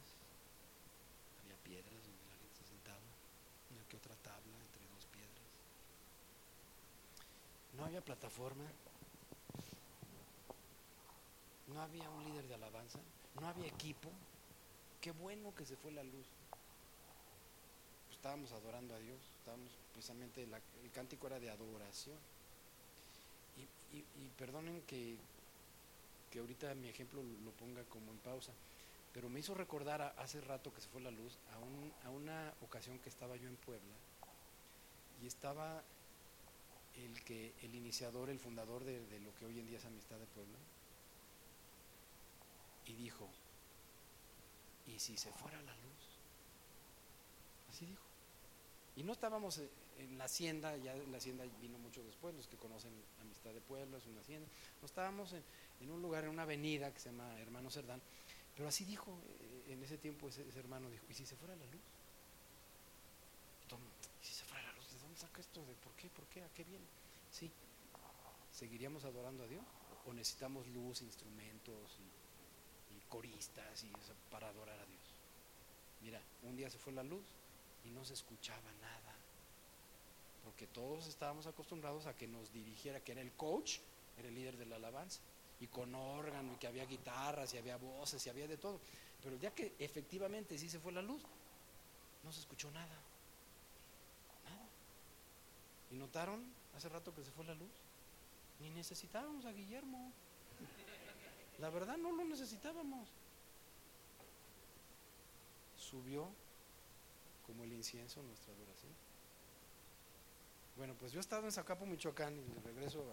había 1.44 1.58
piedras 1.64 2.04
donde 2.04 2.24
la 2.24 2.36
gente 2.38 2.56
se 2.56 2.68
sentaba, 2.68 3.00
una 3.72 3.84
que 3.88 3.98
otra 3.98 4.16
tabla 4.18 4.58
entre 4.62 4.86
dos 4.94 5.06
piedras. 5.08 5.50
No 7.74 7.86
había 7.86 8.02
plataforma, 8.02 8.66
no 11.68 11.82
había 11.82 12.10
un 12.10 12.24
líder 12.24 12.48
de 12.48 12.56
alabanza, 12.56 13.00
no 13.40 13.48
había 13.48 13.68
equipo. 13.68 14.10
Qué 15.02 15.12
bueno 15.12 15.54
que 15.56 15.66
se 15.66 15.76
fue 15.76 15.92
la 15.92 16.04
luz. 16.04 16.28
Pues 18.06 18.18
estábamos 18.18 18.52
adorando 18.52 18.96
a 18.96 19.00
Dios, 19.00 19.20
estábamos 19.40 19.72
precisamente, 19.94 20.46
la, 20.48 20.60
el 20.84 20.92
cántico 20.92 21.28
era 21.28 21.40
de 21.40 21.50
adoración. 21.50 22.18
Y, 23.58 23.98
y, 23.98 24.06
y 24.18 24.30
perdonen 24.38 24.82
que, 24.84 25.18
que 26.32 26.40
ahorita 26.40 26.76
mi 26.76 26.90
ejemplo 26.90 27.24
lo 27.24 27.52
ponga 27.52 27.84
como 27.86 28.12
en 28.12 28.18
pausa, 28.20 28.52
pero 29.14 29.30
me 29.30 29.40
hizo 29.40 29.54
recordar 29.54 30.02
a, 30.02 30.08
hace 30.22 30.42
rato 30.42 30.74
que 30.74 30.82
se 30.82 30.90
fue 30.90 31.02
la 31.02 31.12
luz 31.12 31.38
a, 31.54 31.60
un, 31.60 31.94
a, 32.04 32.10
una 32.10 32.54
ocasión 32.62 33.00
que 33.00 33.10
estaba 33.10 33.38
yo 33.38 33.48
en 33.48 33.56
Puebla 33.56 33.96
y 35.24 35.28
estaba 35.28 35.82
el 36.96 37.24
que 37.24 37.54
el 37.62 37.76
iniciador, 37.76 38.30
el 38.30 38.40
fundador 38.40 38.84
de, 38.84 39.06
de, 39.08 39.20
lo 39.22 39.34
que 39.36 39.46
hoy 39.46 39.60
en 39.60 39.68
día 39.68 39.78
es 39.78 39.86
Amistad 39.86 40.18
de 40.18 40.26
Puebla 40.28 40.58
y 42.86 42.94
dijo, 42.94 43.30
¿y 44.88 45.00
si 45.00 45.18
se 45.18 45.32
fuera 45.32 45.62
la 45.62 45.76
luz? 45.76 46.20
Así 47.70 47.86
dijo. 47.86 48.06
Y 48.96 49.04
no 49.04 49.14
estábamos 49.14 49.60
en 49.98 50.18
la 50.18 50.26
hacienda, 50.26 50.76
ya 50.78 50.96
la 50.96 51.18
hacienda 51.18 51.46
vino 51.62 51.78
mucho 51.78 52.04
después, 52.04 52.34
los 52.36 52.48
que 52.48 52.58
conocen 52.58 52.92
Amistad 53.22 53.52
de 53.52 53.62
Puebla, 53.62 53.98
es 53.98 54.06
una 54.06 54.22
hacienda, 54.22 54.48
no 54.82 54.86
estábamos 54.86 55.34
en, 55.34 55.92
un 55.92 56.02
lugar, 56.02 56.24
en 56.24 56.30
una 56.30 56.44
avenida 56.44 56.94
que 56.94 57.00
se 57.00 57.12
llama 57.12 57.40
Hermano 57.40 57.70
Cerdán, 57.70 58.02
pero 58.56 58.70
así 58.70 58.86
dijo 58.86 59.18
eh, 59.40 59.74
en 59.74 59.84
ese 59.84 59.98
tiempo 59.98 60.30
ese, 60.30 60.46
hermano, 60.58 60.90
dijo, 60.90 61.06
¿y 61.10 61.14
si 61.14 61.26
se 61.26 61.36
fuera 61.36 61.56
la 61.56 61.66
luz? 61.66 61.82
¿Y 64.22 64.26
si 64.26 64.34
se 64.34 64.46
fuera 64.46 64.64
la 64.64 64.74
luz? 64.74 64.92
¿De 64.92 65.00
dónde 65.00 65.20
saca 65.20 65.42
esto? 65.42 65.66
¿De 65.66 65.74
por 65.76 65.94
qué? 65.94 66.10
¿Por 66.10 66.26
qué? 66.28 66.42
¿A 66.42 66.50
qué 66.50 66.64
viene? 66.64 66.86
Sí, 67.32 67.52
¿seguiríamos 68.52 69.04
adorando 69.04 69.44
a 69.44 69.48
Dios? 69.48 69.64
¿O 70.06 70.14
necesitamos 70.14 70.68
luz, 70.68 71.02
instrumentos 71.02 71.98
y 72.00 72.25
coristas 73.16 73.84
y 73.86 73.88
eso 73.88 74.14
para 74.30 74.50
adorar 74.50 74.78
a 74.78 74.86
Dios? 74.86 75.04
Mira, 76.02 76.22
un 76.44 76.58
día 76.58 76.70
se 76.70 76.78
fue 76.78 76.92
la 76.92 77.04
luz 77.04 77.24
y 77.86 77.90
no 77.90 78.04
se 78.04 78.14
escuchaba 78.14 78.72
nada, 78.82 79.16
porque 80.44 80.68
todos 80.68 81.08
estábamos 81.08 81.48
acostumbrados 81.48 82.08
a 82.08 82.16
que 82.16 82.28
nos 82.28 82.52
dirigiera, 82.52 83.00
que 83.00 83.14
era 83.14 83.22
el 83.22 83.32
coach, 83.32 83.78
era 84.18 84.28
el 84.28 84.36
líder 84.36 84.58
de 84.58 84.66
la 84.66 84.76
alabanza 84.76 85.22
y 85.62 85.68
con 85.68 85.96
órgano 85.96 86.54
y 86.54 86.58
que 86.58 86.68
había 86.68 86.86
guitarras 86.86 87.54
y 87.54 87.58
había 87.58 87.78
voces 87.78 88.26
y 88.26 88.30
había 88.30 88.48
de 88.48 88.58
todo. 88.58 88.82
Pero 89.24 89.38
ya 89.38 89.52
que 89.52 89.74
efectivamente 89.80 90.58
sí 90.58 90.70
se 90.70 90.80
fue 90.80 90.92
la 90.92 91.02
luz, 91.02 91.22
no 92.22 92.34
se 92.34 92.42
escuchó 92.42 92.70
nada. 92.72 93.00
Nada. 94.44 94.68
¿Y 95.90 95.96
notaron 95.96 96.44
hace 96.76 96.90
rato 96.90 97.16
que 97.16 97.24
se 97.24 97.32
fue 97.32 97.46
la 97.46 97.56
luz? 97.56 97.72
Ni 98.60 98.70
necesitábamos 98.72 99.46
a 99.46 99.54
Guillermo. 99.54 100.12
La 101.60 101.70
verdad 101.70 101.98
no 101.98 102.12
lo 102.12 102.24
necesitábamos. 102.26 103.10
Subió 105.78 106.28
como 107.46 107.64
el 107.64 107.74
incienso 107.74 108.22
nuestra 108.24 108.54
adoración. 108.54 108.92
Bueno, 110.76 110.94
pues 111.00 111.14
yo 111.14 111.20
he 111.20 111.22
estado 111.22 111.46
en 111.46 111.52
Zacapo, 111.52 111.86
Michoacán, 111.86 112.38
y 112.38 112.60
regreso 112.66 113.06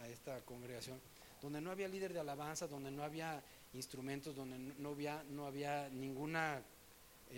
a, 0.00 0.08
esta 0.08 0.40
congregación, 0.46 0.98
donde 1.42 1.60
no 1.60 1.70
había 1.70 1.86
líder 1.86 2.14
de 2.14 2.20
alabanza, 2.20 2.66
donde 2.66 2.90
no 2.90 3.04
había 3.04 3.42
instrumentos, 3.74 4.34
donde 4.34 4.58
no 4.58 4.88
había, 4.90 5.22
no 5.24 5.46
había 5.46 5.90
ningún 5.90 6.34
eh, 6.36 6.62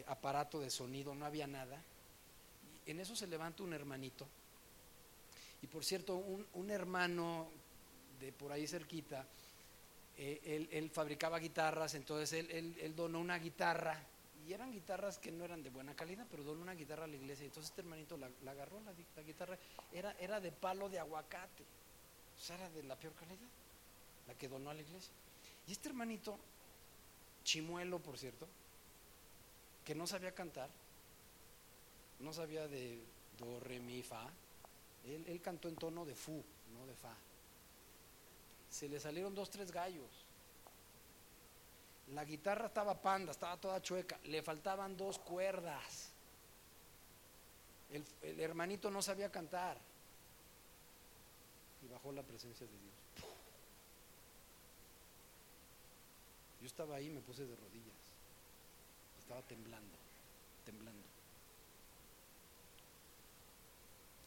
aparato 0.07 0.61
de 0.61 0.71
sonido, 0.71 1.13
no 1.15 1.27
había 1.27 1.49
nada. 1.49 1.83
En 2.87 3.01
eso 3.01 3.17
se 3.17 3.27
levanta 3.27 3.65
un 3.65 3.73
hermanito. 3.73 4.29
Y 5.61 5.67
por 5.67 5.85
cierto, 5.85 6.17
un, 6.17 6.47
un 6.55 6.71
hermano 6.71 7.49
de 8.21 8.33
por 8.33 8.53
ahí 8.53 8.67
cerquita, 8.67 9.27
eh, 10.17 10.69
él, 10.71 10.91
fabricaba 10.91 11.39
guitarras, 11.39 11.95
entonces 11.95 12.33
él, 12.33 12.95
donó 12.95 13.21
una 13.21 13.39
guitarra, 13.39 13.99
y 14.47 14.53
eran 14.53 14.73
guitarras 14.73 15.19
que 15.19 15.31
no 15.31 15.45
eran 15.45 15.63
de 15.63 15.71
buena 15.71 15.95
calidad, 15.95 16.27
pero 16.31 16.43
donó 16.43 16.63
una 16.63 16.75
guitarra 16.75 17.05
a 17.05 17.07
la 17.07 17.17
iglesia. 17.17 17.47
Entonces 17.47 17.71
este 17.71 17.83
hermanito 17.83 18.17
la, 18.17 18.29
agarró, 18.51 18.81
la, 18.81 18.93
guitarra, 19.23 19.57
era, 19.93 20.41
de 20.41 20.53
palo 20.53 20.89
de 20.89 20.99
aguacate, 20.99 21.63
o 22.37 22.41
sea, 22.41 22.57
era 22.57 22.71
de 22.71 22.83
la 22.83 22.97
peor 22.97 23.15
calidad, 23.15 23.49
la 24.27 24.35
que 24.35 24.49
donó 24.49 24.71
a 24.71 24.75
la 24.75 24.83
iglesia. 24.83 25.13
Y 25.67 25.73
este 25.73 25.89
hermanito, 25.89 26.39
chimuelo 27.45 28.01
por 28.01 28.19
cierto, 28.19 28.49
que 29.85 29.95
no 29.95 30.07
sabía 30.07 30.35
cantar, 30.35 30.69
no 32.19 32.33
sabía 32.33 32.67
de 32.69 33.01
do, 33.39 33.61
re, 33.61 33.81
mi, 33.81 34.03
fa, 34.03 34.29
él 35.05 35.41
cantó 35.43 35.69
en 35.69 35.77
tono 35.77 36.05
de 36.05 36.15
fu, 36.15 36.45
no 36.75 36.87
de 36.87 36.95
fa. 36.95 37.17
Se 38.73 38.89
le 38.89 38.99
salieron 38.99 39.35
dos, 39.35 39.51
tres 39.51 39.71
gallos. 39.71 40.11
La 42.09 42.25
guitarra 42.25 42.67
estaba 42.67 43.01
panda, 43.01 43.31
estaba 43.31 43.59
toda 43.59 43.83
chueca, 43.83 44.19
le 44.25 44.43
faltaban 44.43 44.97
dos 44.97 45.19
cuerdas. 45.19 46.11
El, 47.91 48.41
hermanito 48.41 48.91
no 48.91 49.03
sabía 49.03 49.31
cantar. 49.31 49.77
Y 51.83 51.89
bajó 51.89 52.13
la 52.13 52.23
presencia 52.23 52.67
de 52.67 52.73
Dios. 52.73 52.95
Yo 56.63 56.67
estaba 56.67 56.97
ahí, 56.97 57.11
me 57.11 57.21
puse 57.21 57.45
de 57.45 57.55
rodillas. 57.55 57.95
Estaba 59.19 59.43
temblando, 59.43 59.99
temblando. 60.65 61.07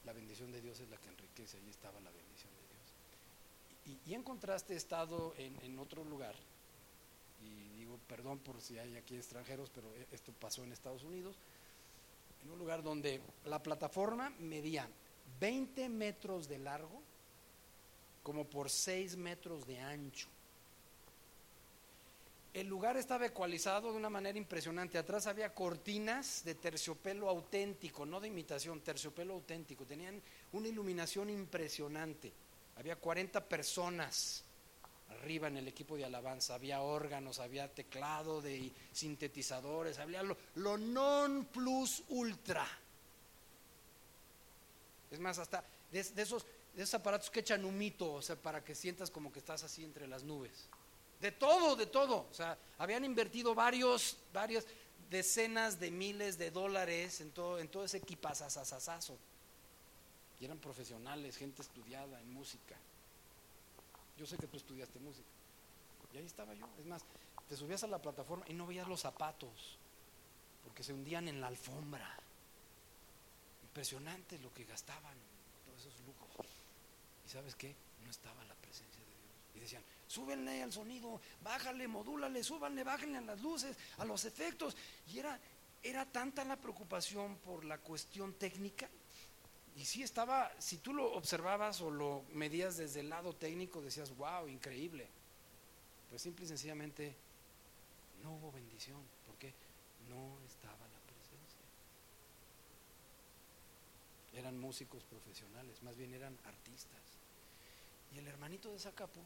La 0.05 0.13
bendición 0.13 0.51
de 0.51 0.61
Dios 0.61 0.79
es 0.79 0.89
la 0.89 0.97
que 0.97 1.09
enriquece, 1.09 1.57
ahí 1.57 1.69
estaba 1.69 1.99
la 2.01 2.11
bendición. 2.11 2.54
Y, 3.86 4.11
y 4.11 4.13
en 4.13 4.23
contraste 4.23 4.73
he 4.73 4.77
estado 4.77 5.33
en, 5.38 5.55
en 5.61 5.77
otro 5.79 6.03
lugar, 6.03 6.36
y 7.43 7.77
digo, 7.77 7.99
perdón 8.07 8.39
por 8.39 8.61
si 8.61 8.77
hay 8.77 8.95
aquí 8.95 9.15
extranjeros, 9.15 9.69
pero 9.73 9.88
esto 10.11 10.33
pasó 10.39 10.63
en 10.63 10.71
Estados 10.71 11.03
Unidos, 11.03 11.38
en 12.43 12.51
un 12.51 12.59
lugar 12.59 12.83
donde 12.83 13.21
la 13.45 13.61
plataforma 13.61 14.31
medía 14.39 14.88
20 15.39 15.89
metros 15.89 16.47
de 16.47 16.59
largo 16.59 17.01
como 18.23 18.45
por 18.45 18.69
6 18.69 19.17
metros 19.17 19.65
de 19.67 19.79
ancho. 19.79 20.27
El 22.53 22.67
lugar 22.67 22.95
estaba 22.95 23.25
ecualizado 23.25 23.91
de 23.91 23.97
una 23.97 24.09
manera 24.09 24.38
impresionante. 24.38 24.97
Atrás 24.97 25.27
había 25.27 25.53
cortinas 25.53 26.43
de 26.45 26.55
terciopelo 26.55 27.29
auténtico, 27.29 28.05
no 28.05 28.21
de 28.21 28.29
imitación, 28.29 28.79
terciopelo 28.79 29.33
auténtico. 29.33 29.86
Tenían 29.86 30.21
una 30.53 30.69
iluminación 30.69 31.29
impresionante. 31.29 32.31
Había 32.76 32.95
40 32.95 33.47
personas 33.47 34.43
arriba 35.09 35.47
en 35.47 35.57
el 35.57 35.67
equipo 35.67 35.95
de 35.95 36.05
alabanza. 36.05 36.55
Había 36.55 36.82
órganos, 36.82 37.39
había 37.39 37.73
teclado 37.73 38.41
de 38.41 38.71
sintetizadores, 38.91 39.99
había 39.99 40.23
lo, 40.23 40.78
non 40.78 41.45
plus 41.45 42.03
ultra. 42.09 42.67
Es 45.11 45.19
más, 45.19 45.38
hasta 45.38 45.63
de, 45.91 46.03
de, 46.03 46.21
esos, 46.21 46.45
de 46.73 46.84
esos 46.84 46.95
aparatos 46.95 47.30
que 47.30 47.39
echan 47.39 47.63
humito, 47.63 48.13
o 48.13 48.21
sea, 48.21 48.36
para 48.36 48.63
que 48.63 48.76
sientas 48.76 49.09
como 49.09 49.32
que 49.32 49.39
estás 49.39 49.63
así 49.63 49.84
entre 49.84 50.07
las 50.07 50.23
nubes. 50.23 50.67
De 51.21 51.32
todo, 51.32 51.76
de 51.76 51.86
todo. 51.86 52.28
O 52.30 52.34
sea, 52.34 52.57
habían 52.78 53.05
invertido 53.05 53.55
varios, 53.55 54.17
varias 54.34 54.65
decenas 55.09 55.80
de 55.80 55.91
miles 55.91 56.38
de 56.38 56.51
dólares 56.51 57.21
en 57.21 57.32
todo, 57.32 57.59
en 57.59 57.69
todo 57.69 57.86
ese 57.86 57.97
equipazazazazo. 57.97 59.17
Y 60.39 60.45
eran 60.45 60.59
profesionales, 60.59 61.38
gente 61.38 61.61
estudiada 61.61 62.19
en 62.19 62.33
música. 62.33 62.75
Yo 64.17 64.25
sé 64.25 64.38
que 64.38 64.47
tú 64.47 64.57
estudiaste 64.57 64.99
música. 64.99 65.27
Y 66.13 66.17
ahí 66.17 66.25
estaba 66.25 66.53
yo. 66.53 66.67
Es 66.79 66.86
más, 66.86 67.03
te 67.47 67.55
subías 67.55 67.83
a 67.83 67.88
la 67.88 68.01
plataforma 68.01 68.45
y 68.47 68.53
no 68.53 68.65
veías 68.65 68.88
los 68.88 69.01
zapatos, 69.01 69.77
porque 70.63 70.83
se 70.83 70.93
hundían 70.93 71.27
en 71.27 71.41
la 71.41 71.47
alfombra. 71.47 72.17
Impresionante 73.63 74.39
lo 74.39 74.53
que 74.53 74.63
gastaban, 74.63 75.17
todos 75.65 75.81
esos 75.81 75.99
lujos. 76.05 76.47
¿Y 77.25 77.29
sabes 77.29 77.55
qué? 77.55 77.75
No 78.03 78.09
estaba 78.09 78.43
la 78.45 78.55
presencia 78.55 78.99
de 78.99 79.05
Dios. 79.05 79.55
Y 79.55 79.59
decían, 79.59 79.83
súbenle 80.07 80.63
al 80.63 80.71
sonido, 80.71 81.19
bájale, 81.41 81.88
modúlale, 81.88 82.43
súbanle, 82.43 82.83
bájenle 82.83 83.17
a 83.17 83.21
las 83.21 83.41
luces, 83.41 83.77
a 83.97 84.05
los 84.05 84.23
efectos. 84.25 84.75
Y 85.11 85.19
era, 85.19 85.39
era 85.83 86.05
tanta 86.05 86.45
la 86.45 86.55
preocupación 86.55 87.38
por 87.38 87.65
la 87.65 87.77
cuestión 87.79 88.33
técnica. 88.33 88.89
Y 89.76 89.84
sí 89.84 90.03
estaba, 90.03 90.51
si 90.59 90.78
tú 90.78 90.93
lo 90.93 91.13
observabas 91.13 91.82
o 91.82 91.91
lo 91.91 92.23
medías 92.34 92.78
desde 92.78 93.01
el 93.01 93.09
lado 93.09 93.34
técnico, 93.34 93.82
decías, 93.82 94.15
wow, 94.15 94.47
increíble. 94.47 95.07
Pues 96.09 96.21
simple 96.21 96.45
y 96.45 96.47
sencillamente 96.47 97.13
no 98.23 98.36
hubo 98.36 98.51
bendición, 98.51 99.01
porque 99.26 99.53
no 100.09 100.39
estaba 100.45 100.88
la 100.88 100.99
presencia. 101.07 101.59
Eran 104.34 104.57
músicos 104.57 105.03
profesionales, 105.03 105.84
más 105.84 105.97
bien 105.97 106.13
eran 106.13 106.38
artistas. 106.45 107.01
Y 108.13 108.19
el 108.19 108.28
hermanito 108.28 108.71
de 108.71 108.80
Zacapo 108.80 109.19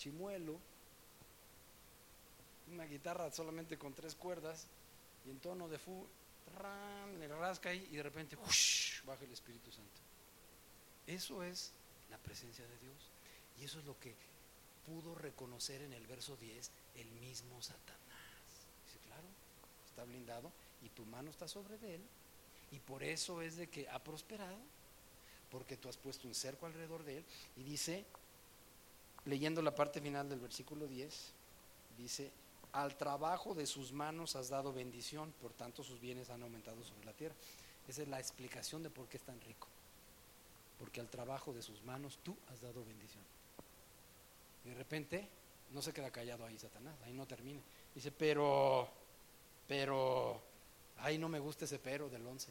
chimuelo, 0.00 0.58
una 2.72 2.86
guitarra 2.86 3.30
solamente 3.30 3.76
con 3.76 3.92
tres 3.92 4.14
cuerdas 4.14 4.66
y 5.26 5.30
en 5.30 5.38
tono 5.40 5.68
de 5.68 5.78
fu, 5.78 6.06
ran, 6.58 7.18
le 7.18 7.28
rasca 7.28 7.70
ahí 7.70 7.88
y 7.90 7.96
de 7.96 8.02
repente 8.02 8.36
¡ush! 8.36 9.02
baja 9.04 9.24
el 9.24 9.32
Espíritu 9.32 9.70
Santo. 9.72 10.00
Eso 11.06 11.42
es 11.42 11.72
la 12.10 12.18
presencia 12.18 12.66
de 12.66 12.78
Dios 12.78 13.10
y 13.60 13.64
eso 13.64 13.78
es 13.78 13.84
lo 13.84 13.98
que 13.98 14.14
pudo 14.86 15.14
reconocer 15.14 15.82
en 15.82 15.92
el 15.92 16.06
verso 16.06 16.36
10 16.36 16.70
el 16.96 17.10
mismo 17.12 17.60
Satanás. 17.62 17.98
Dice, 18.86 18.98
claro, 19.06 19.26
está 19.88 20.04
blindado 20.04 20.50
y 20.82 20.88
tu 20.90 21.04
mano 21.06 21.30
está 21.30 21.48
sobre 21.48 21.74
él 21.94 22.02
y 22.72 22.78
por 22.78 23.02
eso 23.02 23.42
es 23.42 23.56
de 23.56 23.68
que 23.68 23.88
ha 23.88 23.98
prosperado 23.98 24.58
porque 25.50 25.76
tú 25.76 25.88
has 25.88 25.96
puesto 25.96 26.28
un 26.28 26.34
cerco 26.34 26.66
alrededor 26.66 27.02
de 27.02 27.18
él 27.18 27.24
y 27.56 27.64
dice 27.64 28.04
leyendo 29.24 29.62
la 29.62 29.74
parte 29.74 30.00
final 30.00 30.28
del 30.28 30.40
versículo 30.40 30.86
10, 30.86 31.32
dice, 31.98 32.30
al 32.72 32.96
trabajo 32.96 33.54
de 33.54 33.66
sus 33.66 33.92
manos 33.92 34.36
has 34.36 34.48
dado 34.48 34.72
bendición, 34.72 35.32
por 35.40 35.52
tanto 35.52 35.82
sus 35.82 36.00
bienes 36.00 36.30
han 36.30 36.42
aumentado 36.42 36.82
sobre 36.84 37.04
la 37.04 37.12
tierra. 37.12 37.34
Esa 37.88 38.02
es 38.02 38.08
la 38.08 38.18
explicación 38.18 38.82
de 38.82 38.90
por 38.90 39.08
qué 39.08 39.16
es 39.16 39.22
tan 39.22 39.40
rico. 39.40 39.68
Porque 40.78 41.00
al 41.00 41.08
trabajo 41.08 41.52
de 41.52 41.62
sus 41.62 41.82
manos 41.82 42.18
tú 42.22 42.36
has 42.52 42.60
dado 42.60 42.84
bendición. 42.84 43.24
Y 44.64 44.68
de 44.68 44.74
repente 44.74 45.28
no 45.72 45.82
se 45.82 45.92
queda 45.92 46.10
callado 46.10 46.44
ahí 46.44 46.58
Satanás, 46.58 46.94
ahí 47.04 47.12
no 47.12 47.26
termina. 47.26 47.60
Dice, 47.94 48.12
pero, 48.12 48.88
pero, 49.66 50.40
ahí 50.98 51.18
no 51.18 51.28
me 51.28 51.38
gusta 51.38 51.64
ese 51.64 51.78
pero 51.78 52.08
del 52.08 52.26
11. 52.26 52.50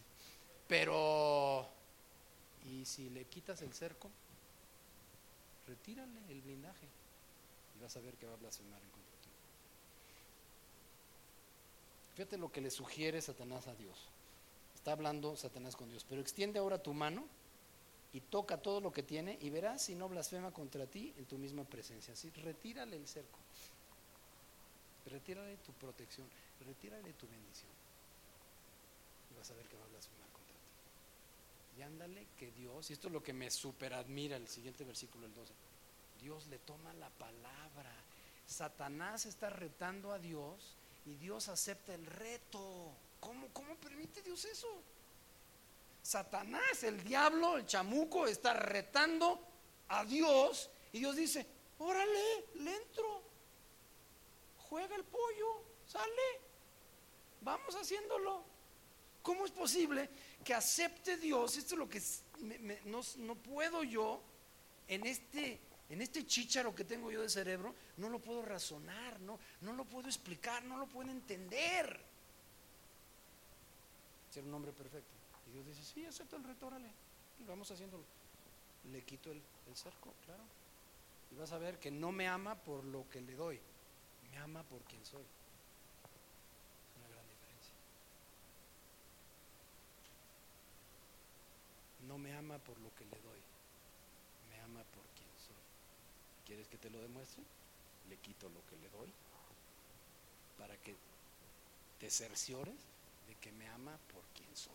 Pero, 0.67 1.67
¿y 2.65 2.85
si 2.85 3.09
le 3.09 3.25
quitas 3.25 3.61
el 3.61 3.73
cerco? 3.73 4.09
retírale 5.69 6.19
el 6.29 6.41
blindaje 6.41 6.87
y 7.75 7.81
vas 7.81 7.95
a 7.95 7.99
ver 8.01 8.15
que 8.15 8.25
va 8.25 8.33
a 8.33 8.37
blasfemar 8.37 8.81
en 8.81 8.89
contra 8.89 9.17
tuyo. 9.21 9.35
Fíjate 12.19 12.37
lo 12.37 12.51
que 12.51 12.59
le 12.59 12.69
sugiere 12.69 13.21
Satanás 13.21 13.67
a 13.67 13.75
Dios. 13.75 13.97
Está 14.75 14.91
hablando 14.91 15.37
Satanás 15.37 15.77
con 15.77 15.89
Dios, 15.89 16.03
pero 16.03 16.19
extiende 16.19 16.59
ahora 16.59 16.83
tu 16.83 16.93
mano 16.93 17.25
y 18.11 18.19
toca 18.19 18.61
todo 18.61 18.81
lo 18.81 18.91
que 18.91 19.03
tiene 19.03 19.37
y 19.39 19.49
verás 19.49 19.83
si 19.83 19.95
no 19.95 20.09
blasfema 20.09 20.51
contra 20.51 20.85
ti 20.85 21.13
en 21.17 21.23
tu 21.27 21.37
misma 21.37 21.63
presencia. 21.63 22.11
Así, 22.13 22.29
retírale 22.31 22.97
el 22.97 23.07
cerco, 23.07 23.39
retírale 25.05 25.55
tu 25.65 25.71
protección, 25.71 26.27
retírale 26.65 27.13
tu 27.13 27.25
bendición 27.25 27.71
y 29.31 29.37
vas 29.37 29.49
a 29.51 29.53
ver 29.53 29.65
que 29.67 29.77
va 29.77 29.85
a 29.85 29.87
blasfemar 29.87 30.27
contra 30.33 30.55
ti. 30.55 31.79
Y 31.79 31.83
ándale 31.83 32.27
que 32.37 32.51
Dios, 32.51 32.89
y 32.89 32.93
esto 32.95 33.07
es 33.07 33.13
lo 33.13 33.23
que 33.23 33.31
me 33.31 33.49
superadmira 33.49 34.35
el 34.35 34.49
siguiente 34.49 34.83
versículo, 34.83 35.25
el 35.25 35.33
12, 35.33 35.53
Dios 36.21 36.47
le 36.47 36.59
toma 36.59 36.91
la 36.95 37.09
palabra, 37.11 37.95
Satanás 38.45 39.25
está 39.25 39.49
retando 39.49 40.11
a 40.11 40.19
Dios 40.19 40.75
y 41.09 41.15
Dios 41.15 41.47
acepta 41.47 41.95
el 41.95 42.05
reto. 42.05 42.93
¿Cómo, 43.19 43.47
cómo 43.51 43.75
permite 43.77 44.21
Dios 44.21 44.45
eso? 44.45 44.67
Satanás, 46.03 46.83
el 46.83 47.03
diablo, 47.03 47.57
el 47.57 47.65
chamuco, 47.65 48.27
está 48.27 48.53
retando 48.53 49.39
a 49.87 50.05
Dios 50.05 50.69
y 50.93 50.99
Dios 50.99 51.15
dice, 51.15 51.45
órale, 51.79 52.45
le 52.55 52.75
entro, 52.75 53.23
juega 54.69 54.95
el 54.95 55.03
pollo, 55.03 55.63
sale, 55.87 56.41
vamos 57.41 57.75
haciéndolo. 57.75 58.43
¿Cómo 59.23 59.45
es 59.45 59.51
posible 59.51 60.09
que 60.43 60.53
acepte 60.53 61.17
Dios? 61.17 61.57
Esto 61.57 61.73
es 61.73 61.79
lo 61.79 61.89
que 61.89 62.01
no, 62.85 63.01
no, 63.17 63.35
puedo 63.35 63.83
yo 63.83 64.21
en 64.87 65.05
este, 65.05 65.59
en 65.89 66.01
este 66.01 66.25
chícharo 66.25 66.73
que 66.73 66.85
tengo 66.85 67.11
yo 67.11 67.21
de 67.21 67.29
cerebro, 67.29 67.73
no 67.97 68.09
lo 68.09 68.19
puedo 68.19 68.41
razonar, 68.43 69.19
no, 69.21 69.39
no 69.61 69.73
lo 69.73 69.85
puedo 69.85 70.07
explicar, 70.07 70.63
no 70.63 70.77
lo 70.77 70.87
puedo 70.87 71.09
entender. 71.09 71.99
Ser 74.29 74.43
un 74.43 74.53
hombre 74.53 74.71
perfecto. 74.71 75.11
Y 75.47 75.51
Dios 75.53 75.65
dice, 75.65 75.83
sí, 75.83 76.05
acepto 76.05 76.35
el 76.35 76.43
reto, 76.43 76.67
órale, 76.67 76.89
y 77.39 77.43
vamos 77.43 77.71
haciéndolo. 77.71 78.03
Le 78.91 79.03
quito 79.03 79.31
el, 79.31 79.41
el 79.67 79.75
cerco, 79.75 80.13
claro. 80.25 80.43
Y 81.31 81.35
vas 81.35 81.51
a 81.51 81.57
ver 81.57 81.79
que 81.79 81.91
no 81.91 82.11
me 82.11 82.27
ama 82.27 82.55
por 82.55 82.83
lo 82.85 83.09
que 83.09 83.21
le 83.21 83.33
doy, 83.33 83.59
me 84.31 84.37
ama 84.37 84.63
por 84.63 84.81
quien 84.83 85.03
soy. 85.05 85.25
no 92.09 92.17
me 92.17 92.33
ama 92.33 92.57
por 92.57 92.77
lo 92.79 92.93
que 92.95 93.05
le 93.05 93.21
doy, 93.21 93.39
me 94.49 94.59
ama 94.61 94.83
por 94.95 95.03
quien. 95.13 95.18
¿Quieres 96.49 96.67
que 96.67 96.79
te 96.79 96.89
lo 96.89 96.99
demuestre? 96.99 97.43
Le 98.09 98.17
quito 98.17 98.49
lo 98.49 98.65
que 98.65 98.75
le 98.77 98.89
doy 98.89 99.13
para 100.57 100.75
que 100.77 100.95
te 101.99 102.09
cerciores 102.09 102.75
de 103.27 103.35
que 103.35 103.51
me 103.51 103.69
ama 103.69 103.95
por 104.11 104.23
quien 104.35 104.57
soy. 104.57 104.73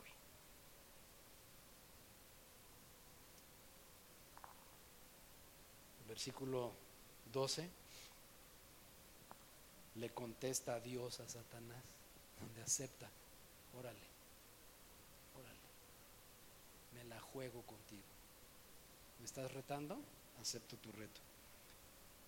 Versículo 6.07 6.71
12 7.33 7.69
le 9.97 10.11
contesta 10.11 10.77
a 10.77 10.81
Dios 10.81 11.19
a 11.19 11.29
Satanás, 11.29 11.83
donde 12.41 12.63
acepta, 12.63 13.11
órale, 13.77 14.15
la 17.09 17.21
juego 17.21 17.63
contigo. 17.63 18.05
¿Me 19.19 19.27
estás 19.27 19.53
retando? 19.53 19.99
Acepto 20.41 20.77
tu 20.77 20.93
reto. 20.93 21.34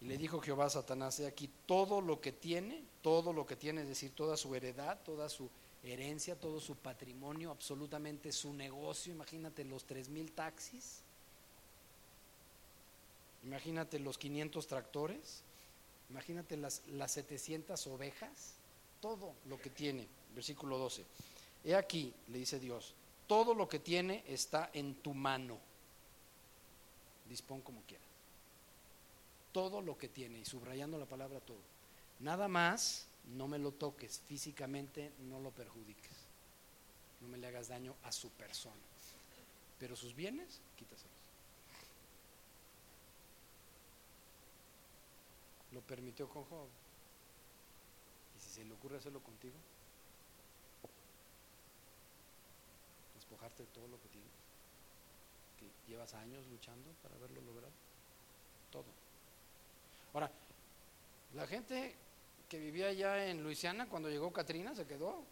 Y 0.01 0.07
le 0.07 0.19
dijo 0.19 0.41
Jehová 0.41 0.67
a 0.67 0.71
Satanás, 0.71 1.19
he 1.21 1.27
aquí 1.27 1.51
todo 1.67 2.01
lo 2.01 2.21
que 2.21 2.33
tiene, 2.33 2.83
todo 3.03 3.33
lo 3.33 3.47
que 3.47 3.57
tiene, 3.57 3.83
es 3.83 3.89
decir, 3.89 4.13
toda 4.15 4.37
su 4.37 4.55
heredad, 4.55 4.99
toda 5.05 5.29
su 5.29 5.49
herencia, 5.83 6.39
todo 6.39 6.61
su 6.61 6.77
patrimonio, 6.77 7.51
absolutamente 7.51 8.33
su 8.33 8.53
negocio, 8.53 9.13
imagínate 9.13 9.65
los 9.65 9.85
tres 9.85 10.09
mil 10.09 10.33
taxis, 10.33 11.01
imagínate 13.45 13.99
los 13.99 14.19
500 14.19 14.67
tractores, 14.67 15.43
imagínate 16.11 16.57
las, 16.57 16.83
las 16.89 17.13
700 17.13 17.87
ovejas, 17.87 18.55
todo 19.01 19.35
lo 19.49 19.61
que 19.61 19.71
tiene, 19.71 20.07
versículo 20.35 20.79
12. 20.79 21.05
He 21.65 21.75
aquí, 21.75 22.13
le 22.29 22.39
dice 22.39 22.59
Dios, 22.59 22.95
todo 23.27 23.55
lo 23.55 23.69
que 23.69 23.79
tiene 23.79 24.25
está 24.27 24.71
en 24.73 24.95
tu 24.97 25.15
mano. 25.15 25.59
Dispón 27.29 27.61
como 27.61 27.83
quieras. 27.83 28.06
Todo 29.57 29.81
lo 29.81 29.97
que 29.97 30.11
tiene, 30.11 30.41
y 30.41 30.45
subrayando 30.45 30.99
la 30.99 31.07
palabra 31.07 31.41
todo. 31.41 31.63
Nada 32.21 32.47
más, 32.47 33.07
no 33.25 33.49
me 33.49 33.59
lo 33.59 33.73
toques 33.73 34.21
físicamente, 34.29 35.15
no 35.31 35.41
lo 35.41 35.51
perjudiques. 35.51 36.13
No 37.23 37.29
me 37.29 37.39
le 37.39 37.47
hagas 37.47 37.69
daño 37.69 37.95
a 38.03 38.13
su 38.13 38.29
persona. 38.33 38.77
Pero 39.79 39.97
sus 39.97 40.15
bienes, 40.15 40.61
quítaselos. 40.77 41.17
Lo 45.73 45.81
permitió 45.81 46.29
con 46.29 46.45
Job. 46.45 46.69
Y 48.37 48.41
si 48.41 48.51
se 48.51 48.65
le 48.67 48.75
ocurre 48.75 48.99
hacerlo 48.99 49.23
contigo, 49.23 49.57
despojarte 53.15 53.63
de 53.63 53.71
todo 53.71 53.89
lo 53.89 53.99
que 54.03 54.09
tienes, 54.09 54.31
que 55.59 55.91
llevas 55.91 56.13
años 56.13 56.47
luchando 56.49 56.91
para 57.03 57.15
haberlo 57.15 57.41
logrado, 57.41 57.73
todo. 58.71 59.06
Ahora, 60.17 60.31
la 61.35 61.47
gente 61.47 61.95
que 62.49 62.59
vivía 62.59 62.87
allá 62.87 63.29
en 63.29 63.43
Luisiana 63.43 63.87
cuando 63.87 64.09
llegó 64.09 64.33
Katrina 64.33 64.75
se 64.75 64.87
quedó 64.87 65.23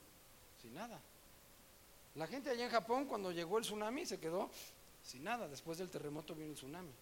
sin 0.60 0.74
nada. 0.74 1.00
La 2.16 2.26
gente 2.26 2.50
allá 2.50 2.66
en 2.66 2.70
Japón 2.70 3.06
cuando 3.06 3.32
llegó 3.32 3.56
el 3.56 3.64
tsunami 3.64 4.04
se 4.04 4.20
quedó 4.20 4.50
sin 5.02 5.24
nada. 5.24 5.48
Después 5.48 5.78
del 5.78 5.88
terremoto 5.88 6.34
vino 6.34 6.50
el 6.50 6.56
tsunami. 6.56 6.92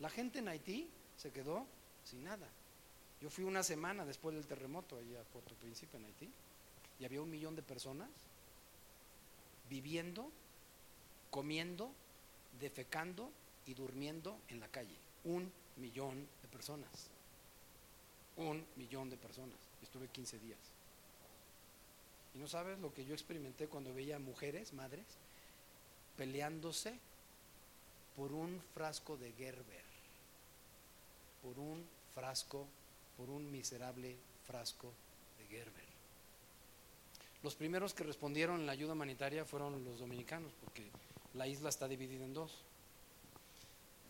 La 0.00 0.08
gente 0.08 0.38
en 0.38 0.48
Haití 0.48 0.88
se 1.18 1.30
quedó 1.30 1.66
sin 2.02 2.24
nada. 2.24 2.48
Yo 3.20 3.28
fui 3.28 3.44
una 3.44 3.62
semana 3.62 4.06
después 4.06 4.34
del 4.34 4.46
terremoto 4.46 4.96
allá 4.96 5.20
a 5.20 5.24
Puerto 5.24 5.54
Príncipe 5.56 5.98
en 5.98 6.06
Haití 6.06 6.32
y 6.98 7.04
había 7.04 7.20
un 7.20 7.30
millón 7.30 7.54
de 7.54 7.62
personas 7.62 8.08
viviendo, 9.68 10.30
comiendo, 11.28 11.90
defecando 12.58 13.30
y 13.66 13.74
durmiendo 13.74 14.38
en 14.48 14.60
la 14.60 14.68
calle. 14.68 14.96
Un 15.24 15.52
millón 15.76 16.26
de 16.42 16.48
personas. 16.48 17.10
Un 18.38 18.64
millón 18.76 19.10
de 19.10 19.16
personas. 19.16 19.58
Estuve 19.82 20.08
15 20.08 20.38
días. 20.38 20.58
Y 22.34 22.38
no 22.38 22.46
sabes 22.46 22.78
lo 22.78 22.92
que 22.92 23.04
yo 23.04 23.14
experimenté 23.14 23.66
cuando 23.66 23.92
veía 23.92 24.18
mujeres, 24.18 24.72
madres, 24.72 25.04
peleándose 26.16 26.98
por 28.16 28.32
un 28.32 28.60
frasco 28.74 29.16
de 29.16 29.32
Gerber, 29.32 29.84
por 31.42 31.58
un 31.58 31.84
frasco, 32.14 32.66
por 33.16 33.30
un 33.30 33.50
miserable 33.50 34.16
frasco 34.46 34.92
de 35.38 35.46
Gerber. 35.46 35.88
Los 37.42 37.54
primeros 37.54 37.94
que 37.94 38.02
respondieron 38.02 38.60
en 38.60 38.66
la 38.66 38.72
ayuda 38.72 38.94
humanitaria 38.94 39.44
fueron 39.44 39.84
los 39.84 40.00
dominicanos, 40.00 40.52
porque 40.60 40.90
la 41.34 41.46
isla 41.46 41.68
está 41.68 41.86
dividida 41.86 42.24
en 42.24 42.34
dos. 42.34 42.52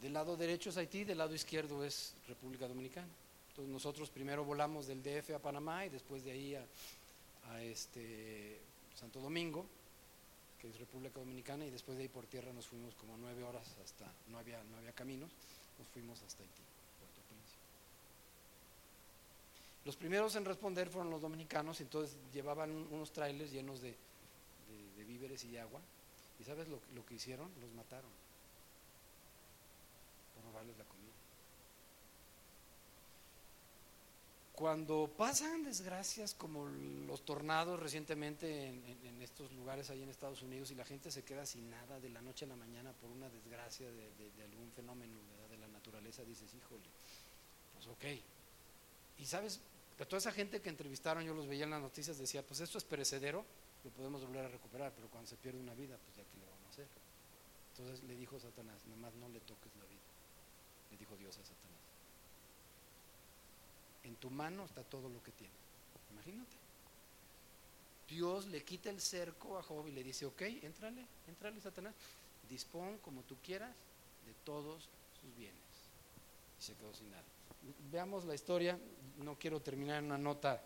Del 0.00 0.14
lado 0.14 0.36
derecho 0.36 0.70
es 0.70 0.76
Haití, 0.76 1.04
del 1.04 1.18
lado 1.18 1.34
izquierdo 1.34 1.84
es 1.84 2.14
República 2.26 2.66
Dominicana. 2.66 3.08
Nosotros 3.66 4.10
primero 4.10 4.44
volamos 4.44 4.86
del 4.86 5.02
DF 5.02 5.30
a 5.34 5.38
Panamá 5.38 5.84
y 5.84 5.88
después 5.88 6.24
de 6.24 6.30
ahí 6.30 6.54
a, 6.54 6.64
este 7.62 8.60
Santo 8.94 9.20
Domingo, 9.20 9.64
que 10.60 10.68
es 10.68 10.78
República 10.78 11.18
Dominicana, 11.18 11.64
y 11.64 11.70
después 11.70 11.96
de 11.96 12.04
ahí 12.04 12.08
por 12.08 12.26
tierra 12.26 12.52
nos 12.52 12.66
fuimos 12.66 12.94
como 12.94 13.16
nueve 13.16 13.42
horas 13.42 13.66
hasta, 13.82 14.06
no 14.28 14.38
había, 14.38 14.62
no 14.64 14.76
había 14.76 14.92
caminos, 14.92 15.30
nos 15.78 15.88
fuimos 15.88 16.22
hasta 16.22 16.42
Haití. 16.42 16.62
Los 19.88 19.96
primeros 19.96 20.36
en 20.36 20.44
responder 20.44 20.90
fueron 20.90 21.10
los 21.10 21.22
dominicanos, 21.22 21.80
entonces 21.80 22.14
llevaban 22.30 22.70
unos 22.90 23.10
trailers 23.10 23.50
llenos 23.50 23.80
de, 23.80 23.96
víveres 25.06 25.42
y 25.44 25.56
agua. 25.56 25.80
¿Y 26.38 26.44
sabes 26.44 26.68
lo, 26.68 27.06
que 27.06 27.14
hicieron? 27.14 27.50
Los 27.62 27.72
mataron 27.72 28.10
por 30.34 30.44
robarles 30.44 30.76
la 30.76 30.84
comida. 30.84 30.97
Cuando 34.58 35.08
pasan 35.16 35.62
desgracias 35.62 36.34
como 36.34 36.66
los 36.66 37.24
tornados 37.24 37.78
recientemente 37.78 38.66
en, 38.66 39.22
estos 39.22 39.52
lugares 39.52 39.88
ahí 39.88 40.02
en 40.02 40.08
Estados 40.08 40.42
Unidos 40.42 40.72
y 40.72 40.74
la 40.74 40.84
gente 40.84 41.12
se 41.12 41.22
queda 41.22 41.46
sin 41.46 41.70
nada 41.70 42.00
de 42.00 42.10
la 42.10 42.20
noche 42.20 42.44
a 42.44 42.48
la 42.48 42.56
mañana 42.56 42.92
por 42.92 43.08
una 43.08 43.28
desgracia 43.28 43.88
de, 43.88 44.42
algún 44.42 44.72
fenómeno 44.72 45.16
de 45.48 45.58
la 45.58 45.68
naturaleza, 45.68 46.24
dices, 46.24 46.52
híjole, 46.54 46.82
pues 47.72 47.86
ok. 47.86 48.04
Y 49.18 49.26
sabes, 49.26 49.60
pero 49.96 50.08
toda 50.08 50.18
esa 50.18 50.32
gente 50.32 50.60
que 50.60 50.70
entrevistaron, 50.70 51.22
yo 51.22 51.34
los 51.34 51.46
veía 51.46 51.62
en 51.62 51.70
las 51.70 51.80
noticias, 51.80 52.18
decía, 52.18 52.44
pues 52.44 52.58
esto 52.58 52.78
es 52.78 52.84
perecedero, 52.84 53.44
lo 53.84 53.90
podemos 53.92 54.26
volver 54.26 54.46
a 54.46 54.48
recuperar, 54.48 54.92
pero 54.92 55.06
cuando 55.08 55.30
se 55.30 55.36
pierde 55.36 55.60
una 55.60 55.74
vida, 55.74 55.96
pues 56.04 56.16
ya 56.16 56.24
que 56.24 56.36
le 56.36 56.46
vamos 56.46 56.66
a 56.66 56.70
hacer. 56.70 56.88
Entonces 57.76 58.02
le 58.08 58.16
dijo 58.16 58.40
Satanás, 58.40 58.84
nomás 58.86 59.14
no 59.14 59.28
le 59.28 59.38
toques 59.38 59.70
la 59.76 59.84
vida. 59.84 60.02
Le 60.90 60.96
dijo 60.96 61.16
Dios 61.16 61.38
a 61.38 61.44
Satanás. 61.44 61.57
En 64.08 64.16
tu 64.16 64.30
mano 64.30 64.64
está 64.64 64.82
todo 64.82 65.08
lo 65.08 65.22
que 65.22 65.30
tiene. 65.30 65.54
Imagínate. 66.12 66.56
Dios 68.08 68.46
le 68.46 68.64
quita 68.64 68.90
el 68.90 69.00
cerco 69.00 69.56
a 69.58 69.62
Job 69.62 69.86
y 69.86 69.92
le 69.92 70.02
dice, 70.02 70.26
ok, 70.26 70.42
entrale, 70.62 71.04
entrale 71.28 71.60
Satanás, 71.60 71.94
dispón 72.48 72.98
como 72.98 73.22
tú 73.22 73.36
quieras 73.44 73.76
de 74.26 74.32
todos 74.44 74.88
sus 75.20 75.36
bienes. 75.36 75.54
Y 76.58 76.62
se 76.62 76.74
quedó 76.74 76.92
sin 76.92 77.10
nada 77.10 77.24
veamos 77.90 78.24
la 78.24 78.34
historia, 78.34 78.78
no 79.18 79.36
quiero 79.36 79.60
terminar 79.60 79.98
en 79.98 80.06
una 80.06 80.18
nota 80.18 80.62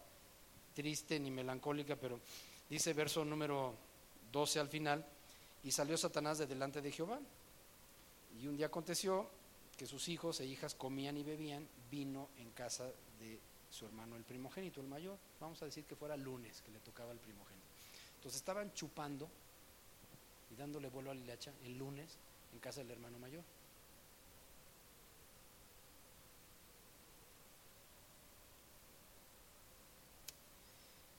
triste 0.75 1.19
ni 1.19 1.31
melancólica, 1.31 1.97
pero 1.97 2.21
dice 2.69 2.93
verso 2.93 3.25
número 3.25 3.75
12 4.33 4.61
al 4.61 4.69
final, 4.69 5.05
y 5.65 5.71
salió 5.71 5.97
Satanás 5.97 6.39
de 6.39 6.47
delante 6.47 6.81
de 6.81 6.91
Jehová. 6.91 7.21
Y 8.41 8.47
un 8.47 8.57
día 8.57 8.67
aconteció 8.67 9.29
que 9.77 9.87
sus 9.87 10.09
hijos 10.09 10.41
e 10.41 10.47
hijas 10.47 10.75
comían 10.75 11.17
y 11.17 11.23
bebían 11.23 11.67
vino 11.93 12.31
en 12.39 12.51
casa 12.53 12.87
de 13.21 13.39
su 13.71 13.85
hermano 13.85 14.17
el 14.17 14.25
primogénito, 14.25 14.81
el 14.81 14.89
mayor. 14.89 15.19
Vamos 15.39 15.61
a 15.63 15.67
decir 15.67 15.85
que 15.85 15.95
fuera 15.95 16.17
lunes 16.17 16.63
que 16.63 16.73
le 16.73 16.81
tocaba 16.81 17.13
el 17.13 17.19
primogénito. 17.19 17.67
Entonces 18.17 18.41
estaban 18.41 18.73
chupando 18.73 19.29
y 20.51 20.57
dándole 20.57 20.89
vuelo 20.89 21.11
a 21.11 21.15
la 21.15 21.37
el 21.65 21.79
lunes 21.79 22.17
en 22.53 22.59
casa 22.61 22.81
del 22.81 22.91
hermano 22.93 23.19
mayor. 23.19 23.45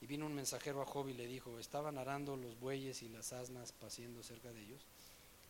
Y 0.01 0.05
vino 0.05 0.25
un 0.25 0.35
mensajero 0.35 0.81
a 0.81 0.85
Job 0.85 1.07
y 1.07 1.13
le 1.13 1.27
dijo, 1.27 1.59
estaban 1.59 1.97
arando 1.97 2.35
los 2.35 2.59
bueyes 2.59 3.03
y 3.03 3.09
las 3.09 3.31
asnas 3.31 3.71
paciendo 3.71 4.21
cerca 4.21 4.51
de 4.51 4.61
ellos, 4.61 4.81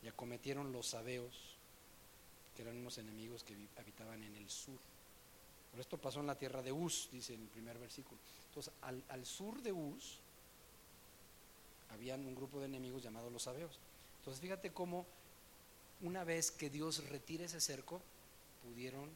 y 0.03 0.07
acometieron 0.07 0.71
los 0.71 0.86
sabeos, 0.86 1.55
que 2.55 2.61
eran 2.61 2.78
unos 2.78 2.99
enemigos 2.99 3.43
que 3.43 3.57
habitaban 3.80 4.21
en 4.21 4.36
el 4.36 4.47
sur. 4.51 4.78
Por 5.74 5.82
esto 5.82 5.97
pasó 5.97 6.19
en 6.19 6.28
la 6.28 6.38
tierra 6.38 6.61
de 6.61 6.71
Uz, 6.71 7.09
dice 7.11 7.34
el 7.34 7.47
primer 7.47 7.80
versículo. 7.80 8.21
Entonces, 8.49 8.71
al, 8.82 9.26
sur 9.26 9.59
de 9.63 9.71
Uz, 9.71 10.19
habían 11.91 12.24
un 12.28 12.36
grupo 12.36 12.59
de 12.59 12.67
enemigos 12.67 13.01
llamados 13.01 13.34
los 13.34 13.41
sabeos. 13.41 13.80
Entonces, 14.19 14.39
fíjate 14.39 14.71
cómo 14.71 15.03
una 16.01 16.24
vez 16.24 16.51
que 16.51 16.69
Dios 16.69 17.09
retire 17.09 17.45
ese 17.45 17.59
cerco, 17.59 17.99
pudieron 18.63 19.09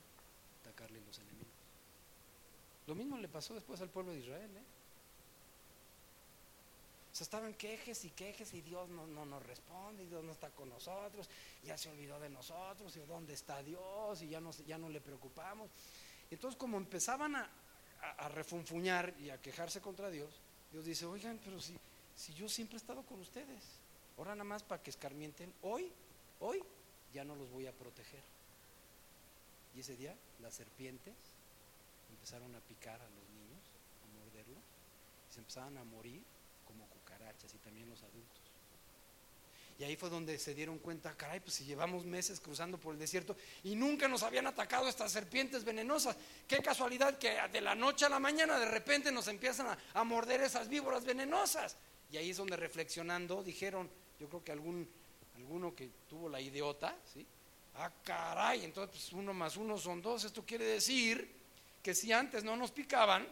atacarle 0.62 1.00
los 1.06 1.20
enemigos. 1.20 1.48
Lo 2.88 2.96
mismo 2.96 3.20
le 3.20 3.28
pasó 3.28 3.54
después 3.54 3.80
al 3.82 3.90
pueblo 3.90 4.14
de 4.14 4.20
Israel. 4.20 4.50
¿eh? 4.58 4.64
sea, 7.18 7.26
estaban 7.26 7.54
quejes 7.56 8.06
y 8.06 8.10
quejes 8.12 8.54
y 8.54 8.62
Dios 8.62 8.90
no, 8.90 9.08
no, 9.08 9.26
nos 9.26 9.44
responde 9.46 10.04
y 10.04 10.08
Dios 10.08 10.24
no 10.24 10.32
está 10.32 10.50
con 10.50 10.70
nosotros, 10.70 11.30
ya 11.64 11.78
se 11.78 11.90
olvidó 11.90 12.20
de 12.20 12.30
nosotros 12.30 12.96
y 12.96 13.00
dónde 13.02 13.34
está 13.34 13.62
Dios 13.64 14.22
y 14.22 14.30
ya 14.30 14.40
no, 14.40 14.52
ya 14.66 14.78
no 14.78 14.90
le 14.90 15.02
preocupamos. 15.02 15.70
Entonces 16.32 16.58
como 16.58 16.78
empezaban 16.78 17.36
a, 17.36 17.50
refunfuñar 18.30 19.14
y 19.20 19.30
a 19.30 19.42
quejarse 19.42 19.82
contra 19.82 20.10
Dios, 20.10 20.30
Dios 20.72 20.86
dice, 20.86 21.06
oigan, 21.06 21.40
pero 21.44 21.60
si, 21.60 21.78
si 22.16 22.34
yo 22.34 22.48
siempre 22.48 22.76
he 22.76 22.80
estado 22.80 23.04
con 23.04 23.20
ustedes, 23.20 23.64
ahora 24.18 24.32
nada 24.32 24.44
más 24.44 24.64
para 24.64 24.82
que 24.82 24.90
escarmienten, 24.90 25.54
hoy, 25.64 25.92
hoy 26.40 26.64
ya 27.14 27.24
no 27.24 27.36
los 27.36 27.50
voy 27.52 27.68
a 27.68 27.72
proteger. 27.72 28.24
Y 29.76 29.80
ese 29.80 29.96
día 29.96 30.16
las 30.42 30.54
serpientes 30.54 31.16
empezaron 32.12 32.56
a 32.56 32.60
picar 32.60 33.02
a 33.02 33.10
los 33.10 33.30
niños, 33.30 33.62
a 34.04 34.20
morderlos, 34.20 34.64
y 35.30 35.34
se 35.34 35.40
empezaban 35.40 35.78
a 35.78 35.84
morir 35.84 36.24
y 37.54 37.58
también 37.60 37.90
los 37.90 38.02
adultos. 38.04 38.37
Y 39.80 39.84
ahí 39.84 39.96
fue 39.96 40.10
donde 40.10 40.40
se 40.40 40.56
dieron 40.56 40.80
cuenta, 40.80 41.16
caray, 41.16 41.40
pues 41.40 41.54
si 41.56 41.66
llevamos 41.66 42.04
meses 42.04 42.40
cruzando 42.40 42.80
por 42.80 42.94
el 42.94 43.00
desierto 43.00 43.38
y 43.64 43.76
nunca 43.76 44.08
nos 44.08 44.24
habían 44.24 44.48
atacado 44.48 44.88
estas 44.88 45.12
serpientes 45.12 45.64
venenosas, 45.64 46.18
qué 46.48 46.64
casualidad 46.64 47.20
que 47.20 47.38
de 47.52 47.62
la 47.62 47.76
noche 47.76 48.06
a 48.06 48.10
la 48.10 48.20
mañana 48.20 48.58
de 48.58 48.66
repente 48.66 49.12
nos 49.12 49.28
empiezan 49.28 49.78
a, 49.94 50.04
morder 50.04 50.42
esas 50.42 50.68
víboras 50.68 51.06
venenosas. 51.06 51.78
Y 52.12 52.18
ahí 52.18 52.32
es 52.32 52.38
donde 52.38 52.56
reflexionando 52.56 53.44
dijeron, 53.44 53.88
yo 54.20 54.28
creo 54.28 54.44
que 54.44 54.52
algún, 54.52 54.90
alguno 55.36 55.76
que 55.76 55.92
tuvo 56.10 56.28
la 56.28 56.42
idiota, 56.42 56.96
¿sí? 57.14 57.26
Ah, 57.76 57.92
caray, 58.04 58.66
entonces 58.66 58.90
pues 58.90 59.14
uno 59.14 59.32
más 59.32 59.58
uno 59.58 59.78
son 59.78 60.02
dos, 60.02 60.24
esto 60.24 60.44
quiere 60.44 60.66
decir 60.66 61.32
que 61.84 61.94
si 61.94 62.12
antes 62.12 62.44
no 62.44 62.56
nos 62.56 62.72
picaban 62.72 63.28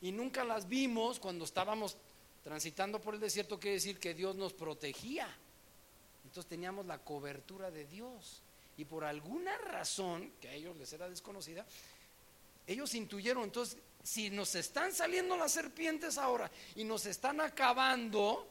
y 0.00 0.12
nunca 0.12 0.44
las 0.44 0.66
vimos 0.66 1.20
cuando 1.20 1.44
estábamos 1.44 1.98
Transitando 2.42 3.00
por 3.00 3.14
el 3.14 3.20
desierto 3.20 3.58
quiere 3.58 3.74
decir 3.74 3.98
que 3.98 4.14
Dios 4.14 4.34
nos 4.34 4.52
protegía. 4.52 5.28
Entonces 6.32 6.48
teníamos 6.48 6.86
la 6.86 6.96
cobertura 6.96 7.70
de 7.70 7.84
Dios. 7.84 8.40
Y 8.78 8.86
por 8.86 9.04
alguna 9.04 9.58
razón, 9.58 10.32
que 10.40 10.48
a 10.48 10.54
ellos 10.54 10.74
les 10.78 10.90
era 10.94 11.06
desconocida, 11.06 11.66
ellos 12.66 12.94
intuyeron, 12.94 13.44
entonces, 13.44 13.76
si 14.02 14.30
nos 14.30 14.54
están 14.54 14.94
saliendo 14.94 15.36
las 15.36 15.52
serpientes 15.52 16.16
ahora 16.16 16.50
y 16.74 16.84
nos 16.84 17.04
están 17.04 17.42
acabando, 17.42 18.48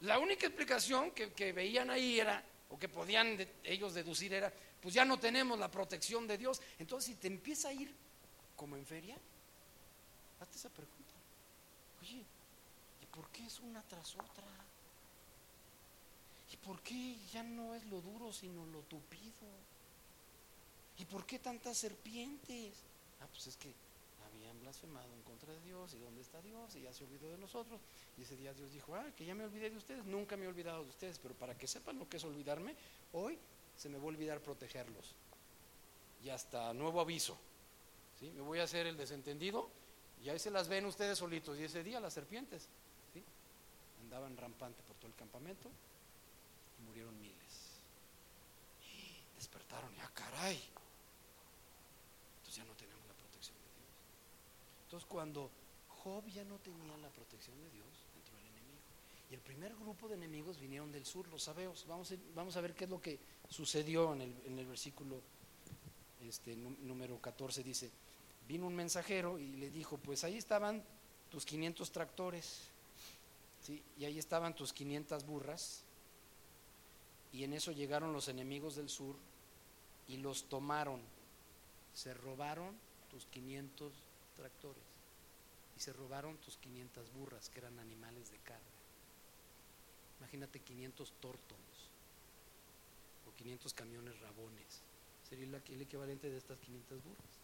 la 0.00 0.18
única 0.18 0.46
explicación 0.46 1.10
que, 1.10 1.52
veían 1.52 1.90
ahí 1.90 2.18
era, 2.18 2.42
o 2.70 2.78
que 2.78 2.88
podían 2.88 3.46
ellos 3.62 3.92
deducir 3.92 4.32
era, 4.32 4.50
pues 4.80 4.94
ya 4.94 5.04
no 5.04 5.18
tenemos 5.18 5.58
la 5.58 5.70
protección 5.70 6.26
de 6.26 6.38
Dios. 6.38 6.62
Entonces, 6.78 7.12
si 7.12 7.20
te 7.20 7.26
empieza 7.26 7.68
a 7.68 7.74
ir 7.74 7.94
como 8.56 8.74
en 8.74 8.86
feria, 8.86 9.18
hazte 10.40 10.56
esa 10.56 10.70
pregunta. 10.70 11.12
Oye, 12.00 12.24
¿por 13.12 13.28
qué 13.28 13.44
es 13.44 13.60
una 13.60 13.82
tras 13.82 14.14
otra? 14.14 14.63
¿Y 16.64 16.66
por 16.66 16.80
qué 16.80 17.18
ya 17.30 17.42
no 17.42 17.74
es 17.74 17.84
lo 17.86 18.00
duro 18.00 18.32
sino 18.32 18.64
lo 18.66 18.80
tupido? 18.80 19.46
¿Y 20.96 21.04
por 21.04 21.26
qué 21.26 21.38
tantas 21.38 21.76
serpientes? 21.76 22.72
Ah, 23.20 23.26
pues 23.30 23.48
es 23.48 23.56
que 23.56 23.70
habían 24.26 24.58
blasfemado 24.60 25.12
en 25.12 25.22
contra 25.22 25.52
de 25.52 25.60
Dios 25.60 25.92
y 25.92 25.98
dónde 25.98 26.22
está 26.22 26.40
Dios 26.40 26.74
y 26.76 26.82
ya 26.82 26.92
se 26.92 27.04
olvidó 27.04 27.30
de 27.30 27.36
nosotros. 27.36 27.80
Y 28.16 28.22
ese 28.22 28.36
día 28.36 28.54
Dios 28.54 28.72
dijo, 28.72 28.94
ah, 28.94 29.04
que 29.14 29.26
ya 29.26 29.34
me 29.34 29.44
olvidé 29.44 29.68
de 29.68 29.76
ustedes, 29.76 30.06
nunca 30.06 30.38
me 30.38 30.46
he 30.46 30.48
olvidado 30.48 30.84
de 30.84 30.88
ustedes, 30.88 31.18
pero 31.18 31.34
para 31.34 31.56
que 31.58 31.66
sepan 31.66 31.98
lo 31.98 32.08
que 32.08 32.16
es 32.16 32.24
olvidarme, 32.24 32.74
hoy 33.12 33.38
se 33.76 33.90
me 33.90 33.98
va 33.98 34.04
a 34.04 34.06
olvidar 34.06 34.40
protegerlos. 34.40 35.14
Y 36.24 36.30
hasta 36.30 36.72
nuevo 36.72 37.00
aviso. 37.00 37.36
¿sí? 38.18 38.30
Me 38.30 38.40
voy 38.40 38.60
a 38.60 38.62
hacer 38.62 38.86
el 38.86 38.96
desentendido 38.96 39.68
y 40.22 40.30
ahí 40.30 40.38
se 40.38 40.50
las 40.50 40.68
ven 40.68 40.86
ustedes 40.86 41.18
solitos. 41.18 41.58
Y 41.58 41.64
ese 41.64 41.84
día 41.84 42.00
las 42.00 42.14
serpientes 42.14 42.68
andaban 44.00 44.36
rampante 44.36 44.82
por 44.82 44.96
todo 44.96 45.08
el 45.08 45.14
campamento 45.14 45.70
murieron 46.86 47.18
miles. 47.20 47.80
Y 48.82 49.34
despertaron, 49.36 49.94
ya 49.96 50.08
caray. 50.14 50.60
Entonces 52.36 52.56
ya 52.56 52.64
no 52.64 52.74
tenemos 52.74 53.06
la 53.06 53.14
protección 53.14 53.56
de 53.56 53.70
Dios. 53.76 53.90
Entonces 54.84 55.08
cuando 55.08 55.50
Job 55.88 56.26
ya 56.28 56.44
no 56.44 56.58
tenía 56.58 56.96
la 56.98 57.08
protección 57.08 57.58
de 57.60 57.70
Dios, 57.70 57.88
entró 58.16 58.38
el 58.38 58.46
enemigo. 58.46 58.78
Y 59.30 59.34
el 59.34 59.40
primer 59.40 59.74
grupo 59.74 60.08
de 60.08 60.14
enemigos 60.14 60.58
vinieron 60.60 60.92
del 60.92 61.06
sur, 61.06 61.26
los 61.28 61.42
sabeos. 61.42 61.86
Vamos 61.88 62.12
a, 62.12 62.16
vamos 62.34 62.56
a 62.56 62.60
ver 62.60 62.74
qué 62.74 62.84
es 62.84 62.90
lo 62.90 63.00
que 63.00 63.18
sucedió 63.48 64.12
en 64.12 64.20
el, 64.20 64.34
en 64.46 64.58
el 64.58 64.66
versículo 64.66 65.20
este, 66.22 66.54
número 66.56 67.18
14. 67.20 67.62
Dice, 67.62 67.90
vino 68.46 68.66
un 68.66 68.74
mensajero 68.74 69.38
y 69.38 69.56
le 69.56 69.70
dijo, 69.70 69.96
pues 69.98 70.24
ahí 70.24 70.36
estaban 70.36 70.82
tus 71.30 71.44
500 71.44 71.90
tractores 71.90 72.68
y 73.98 74.04
ahí 74.04 74.18
estaban 74.18 74.54
tus 74.54 74.72
500 74.72 75.24
burras, 75.24 75.82
y 77.34 77.42
en 77.42 77.52
eso 77.52 77.72
llegaron 77.72 78.12
los 78.12 78.28
enemigos 78.28 78.76
del 78.76 78.88
sur 78.88 79.16
y 80.06 80.18
los 80.18 80.48
tomaron. 80.48 81.00
Se 81.92 82.14
robaron 82.14 82.76
tus 83.10 83.26
500 83.26 83.92
tractores 84.36 84.84
y 85.76 85.80
se 85.80 85.92
robaron 85.92 86.36
tus 86.36 86.56
500 86.58 87.12
burras, 87.12 87.48
que 87.48 87.58
eran 87.58 87.76
animales 87.80 88.30
de 88.30 88.38
carga. 88.38 88.62
Imagínate 90.20 90.60
500 90.60 91.12
tórtolos 91.20 91.90
o 93.28 93.34
500 93.34 93.74
camiones 93.74 94.20
rabones. 94.20 94.82
Sería 95.28 95.46
el 95.46 95.82
equivalente 95.82 96.30
de 96.30 96.38
estas 96.38 96.56
500 96.60 97.02
burras. 97.02 97.40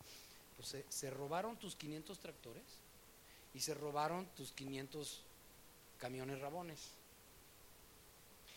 Pues 0.56 0.84
se 0.88 1.10
robaron 1.10 1.56
tus 1.56 1.74
500 1.74 2.16
tractores 2.20 2.62
y 3.54 3.58
se 3.58 3.74
robaron 3.74 4.26
tus 4.36 4.52
500 4.52 5.24
camiones 5.98 6.40
rabones. 6.40 6.99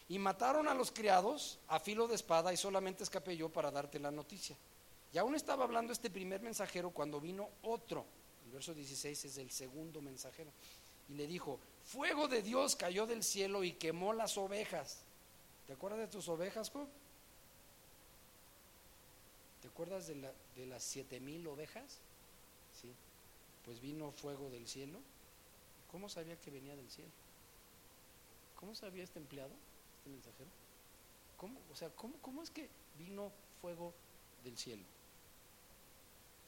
Y 0.10 0.20
mataron 0.20 0.68
a 0.68 0.74
los 0.74 0.92
criados 0.92 1.60
a 1.68 1.80
filo 1.80 2.08
de 2.08 2.16
espada 2.16 2.54
y 2.54 2.58
solamente 2.58 3.04
escapé 3.04 3.38
yo 3.38 3.50
para 3.50 3.72
darte 3.72 4.00
la 4.00 4.12
noticia. 4.12 4.58
Y 5.14 5.18
aún 5.18 5.36
estaba 5.36 5.64
hablando 5.64 5.94
este 5.94 6.10
primer 6.10 6.42
mensajero 6.42 6.90
cuando 6.90 7.22
vino 7.22 7.50
otro. 7.64 8.06
El 8.46 8.52
verso 8.52 8.74
16 8.74 9.26
es 9.26 9.38
el 9.38 9.52
segundo 9.52 10.02
mensajero. 10.02 10.52
Y 11.10 11.14
le 11.14 11.28
dijo, 11.28 11.60
fuego 11.86 12.28
de 12.28 12.42
Dios 12.42 12.76
cayó 12.76 13.06
del 13.06 13.24
cielo 13.24 13.64
y 13.64 13.74
quemó 13.74 14.14
las 14.14 14.38
ovejas. 14.38 15.04
¿Te 15.68 15.74
acuerdas 15.74 16.00
de 16.00 16.08
tus 16.08 16.28
ovejas, 16.28 16.70
Job? 16.70 16.88
¿Te 19.62 19.68
acuerdas 19.68 20.08
de, 20.08 20.16
de 20.56 20.66
las 20.66 20.84
siete 20.84 21.20
mil 21.20 21.46
ovejas? 21.48 22.00
Sí. 22.82 22.92
Pues 23.66 23.80
vino 23.80 24.12
fuego 24.12 24.50
del 24.50 24.68
cielo. 24.68 25.00
¿Cómo 25.92 26.10
sabía 26.10 26.36
que 26.38 26.52
venía 26.52 26.76
del 26.76 26.90
cielo? 26.90 27.12
¿Cómo 28.60 28.76
sabía 28.76 29.04
este 29.04 29.20
empleado, 29.20 29.52
este 30.04 30.10
mensajero? 30.10 30.50
¿Cómo, 31.38 31.60
o 31.72 31.76
sea, 31.76 31.90
¿cómo, 31.90 32.44
es 32.44 32.50
que 32.50 32.70
vino 32.98 33.32
fuego 33.62 33.94
del 34.44 34.58
cielo? 34.58 34.84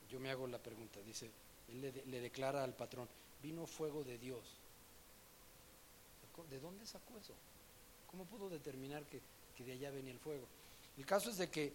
Yo 0.09 0.19
me 0.19 0.29
hago 0.29 0.45
la 0.47 0.59
pregunta, 0.59 0.99
dice, 1.01 1.31
él 1.69 1.81
le, 1.81 2.21
declara 2.21 2.63
al 2.63 2.75
patrón, 2.75 3.07
vino 3.41 3.65
fuego 3.65 4.03
de 4.03 4.17
Dios. 4.17 4.59
¿De 6.49 6.59
dónde 6.59 6.85
sacó 6.85 7.17
eso? 7.17 7.33
¿Cómo 8.11 8.25
pudo 8.25 8.49
determinar 8.49 9.05
que, 9.05 9.21
que 9.55 9.63
de 9.63 9.71
allá 9.73 9.89
venía 9.89 10.11
el 10.11 10.19
fuego? 10.19 10.45
El 10.97 11.05
caso 11.05 11.29
es 11.29 11.37
de 11.37 11.49
que 11.49 11.73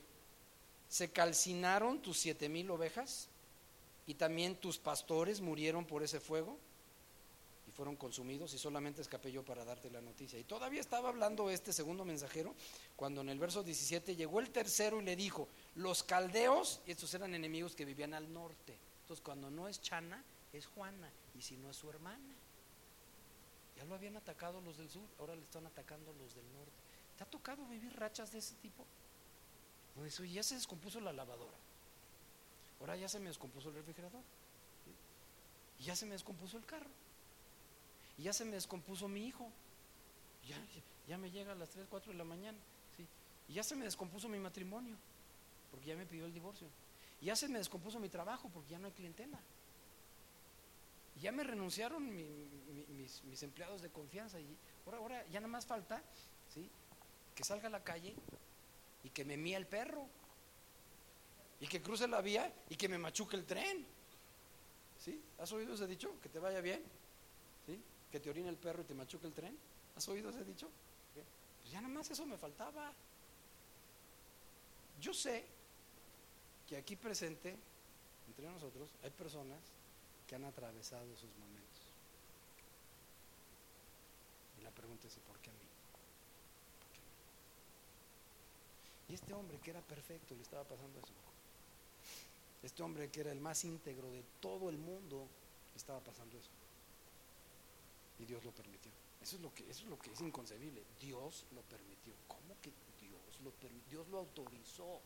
se 0.89 1.11
calcinaron 1.11 2.03
tus 2.03 2.19
siete 2.19 2.49
mil 2.49 2.71
ovejas 2.71 3.29
y 4.07 4.15
también 4.15 4.57
tus 4.57 4.79
pastores 4.79 5.41
murieron 5.41 5.87
por 5.87 6.03
ese 6.03 6.21
fuego 6.21 6.59
fueron 7.81 7.97
consumidos 7.97 8.53
y 8.53 8.59
solamente 8.59 9.01
escapé 9.01 9.33
yo 9.33 9.43
para 9.43 9.65
darte 9.65 9.89
la 9.89 10.03
noticia. 10.03 10.39
Y 10.39 10.45
todavía 10.45 10.83
estaba 10.83 11.09
hablando 11.09 11.49
este 11.49 11.73
segundo 11.73 12.05
mensajero 12.05 12.55
cuando 12.95 13.23
en 13.23 13.31
el 13.31 13.39
verso 13.39 13.63
17 13.63 14.17
llegó 14.17 14.39
el 14.39 14.51
tercero 14.51 15.01
y 15.01 15.05
le 15.07 15.17
dijo, 15.17 15.49
los 15.77 16.03
caldeos, 16.03 16.83
y 16.87 16.91
estos 16.91 17.15
eran 17.15 17.35
enemigos 17.35 17.75
que 17.75 17.87
vivían 17.87 18.13
al 18.13 18.31
norte, 18.35 18.77
Entonces, 19.01 19.25
cuando 19.25 19.51
no 19.51 19.67
es 19.67 19.81
Chana, 19.81 20.23
es 20.53 20.67
Juana, 20.67 21.11
y 21.35 21.41
si 21.41 21.57
no 21.57 21.71
es 21.71 21.77
su 21.77 21.89
hermana. 21.89 22.35
Ya 23.79 23.85
lo 23.87 23.95
habían 23.95 24.19
atacado 24.19 24.61
los 24.61 24.77
del 24.77 24.91
sur, 24.91 25.09
ahora 25.19 25.35
le 25.35 25.41
están 25.41 25.65
atacando 25.65 26.13
los 26.13 26.35
del 26.35 26.53
norte. 26.53 26.83
¿Te 27.17 27.25
ha 27.25 27.31
tocado 27.31 27.65
vivir 27.65 27.97
rachas 27.97 28.31
de 28.31 28.41
ese 28.41 28.57
tipo? 28.57 28.85
Pues, 29.95 30.19
ya 30.31 30.43
se 30.43 30.55
descompuso 30.55 31.01
la 31.01 31.15
lavadora. 31.15 31.57
Ahora 32.79 32.95
ya 32.97 33.09
se 33.09 33.19
me 33.21 33.29
descompuso 33.29 33.71
el 33.71 33.77
refrigerador. 33.77 34.23
Y 35.79 35.85
ya 35.85 35.97
se 35.97 36.05
me 36.05 36.13
descompuso 36.13 36.59
el 36.59 36.67
carro. 36.67 37.00
Y 38.21 38.25
ya 38.25 38.35
se 38.35 38.45
me 38.45 38.53
descompuso 38.53 39.09
mi 39.09 39.27
hijo. 39.27 39.51
Ya, 40.47 40.63
ya 41.09 41.17
me 41.17 41.31
llega 41.31 41.53
a 41.53 41.55
las 41.55 41.71
3, 41.71 41.87
4 41.89 42.13
de 42.13 42.19
la 42.19 42.25
mañana. 42.25 42.59
Y 43.49 43.55
ya 43.55 43.63
se 43.63 43.75
me 43.75 43.87
descompuso 43.87 44.29
mi 44.29 44.39
matrimonio. 44.39 44.95
Porque 45.71 45.87
ya 45.87 45.97
me 45.97 46.05
pidió 46.05 46.27
el 46.27 46.35
divorcio. 46.35 46.69
Y 47.23 47.27
ya 47.27 47.37
se 47.37 47.49
me 47.49 47.57
descompuso 47.57 47.99
mi 47.99 48.11
trabajo 48.11 48.51
porque 48.53 48.73
ya 48.73 48.79
no 48.79 48.89
hay 48.89 48.93
clientela. 48.93 49.41
Y 51.17 51.21
ya 51.21 51.33
me 51.33 51.45
renunciaron 51.45 52.15
mis, 52.15 53.25
mis, 53.25 53.43
empleados 53.43 53.81
de 53.81 53.89
confianza. 53.89 54.39
Y 54.39 54.55
ahora, 54.85 54.99
ahora 54.99 55.27
ya 55.29 55.41
nada 55.41 55.53
más 55.53 55.65
falta 55.65 56.03
¿sí? 56.53 56.69
que 57.35 57.43
salga 57.43 57.69
a 57.69 57.71
la 57.71 57.83
calle 57.83 58.15
y 59.03 59.09
que 59.09 59.25
me 59.25 59.39
mía 59.39 59.57
el 59.57 59.67
perro. 59.67 60.07
Y 61.59 61.67
que 61.69 61.81
cruce 61.81 62.07
la 62.07 62.21
vía 62.21 62.53
y 62.69 62.77
que 62.77 62.87
me 62.87 62.99
machuque 62.99 63.37
el 63.37 63.47
tren. 63.47 63.87
¿Sí? 64.99 65.23
¿Has 65.39 65.51
oído 65.53 65.73
ese 65.73 65.87
dicho? 65.87 66.21
Que 66.21 66.29
te 66.29 66.39
vaya 66.39 66.61
bien. 66.61 67.00
Que 68.11 68.21
te 68.21 68.31
orine 68.31 68.49
el 68.49 68.57
perro 68.57 68.83
y 68.83 68.85
te 68.85 68.95
machuque 68.95 69.27
el 69.27 69.33
tren. 69.33 69.57
¿Has 69.97 70.09
oído 70.09 70.31
ese 70.31 70.45
dicho? 70.45 70.69
Pues 71.61 71.71
ya 71.71 71.81
nada 71.81 71.95
más 71.95 72.11
eso 72.11 72.27
me 72.27 72.37
faltaba. 72.37 72.93
Yo 75.01 75.15
sé 75.15 75.45
que 76.69 76.77
aquí 76.77 76.97
presente, 76.97 77.57
entre 78.29 78.49
nosotros, 78.49 78.91
hay 79.03 79.11
personas 79.11 79.59
que 80.27 80.35
han 80.35 80.45
atravesado 80.45 81.05
esos 81.13 81.31
momentos. 81.39 81.83
Y 84.59 84.63
la 84.63 84.71
pregunta 84.71 85.09
es, 85.09 85.15
¿por 85.27 85.39
qué 85.39 85.51
a 85.51 85.53
mí? 85.53 85.59
¿Por 86.81 86.91
qué 86.93 86.99
a 86.99 87.03
mí? 87.03 87.15
Y 89.09 89.15
este 89.15 89.33
hombre 89.35 89.59
que 89.59 89.71
era 89.71 89.81
perfecto 89.81 90.35
le 90.35 90.43
estaba 90.43 90.65
pasando 90.65 90.99
eso. 90.99 91.13
Este 92.63 92.83
hombre 92.83 93.11
que 93.11 93.21
era 93.21 93.33
el 93.33 93.41
más 93.41 93.65
íntegro 93.65 94.11
de 94.11 94.23
todo 94.41 94.69
el 94.69 94.77
mundo 94.77 95.27
le 95.73 95.77
estaba 95.77 96.01
pasando 96.01 96.39
eso. 96.39 96.51
Y 98.21 98.27
Dios 98.27 98.45
lo 98.45 98.53
permitió. 98.53 98.93
Eso 99.21 99.37
es 99.37 99.43
lo 99.43 99.53
que, 99.53 99.69
eso 99.69 99.83
es, 99.85 99.89
lo 99.89 99.99
que 99.99 100.13
es 100.13 100.21
inconcebible. 100.21 100.83
Dios 101.01 101.47
lo 101.55 101.63
permitió. 101.63 102.15
¿Cómo 102.29 102.57
que 102.63 102.71
Dios 103.01 103.41
lo 103.43 103.51
permitió? 103.51 103.99
Dios 103.99 104.09
lo 104.09 104.19
autorizó. 104.19 105.01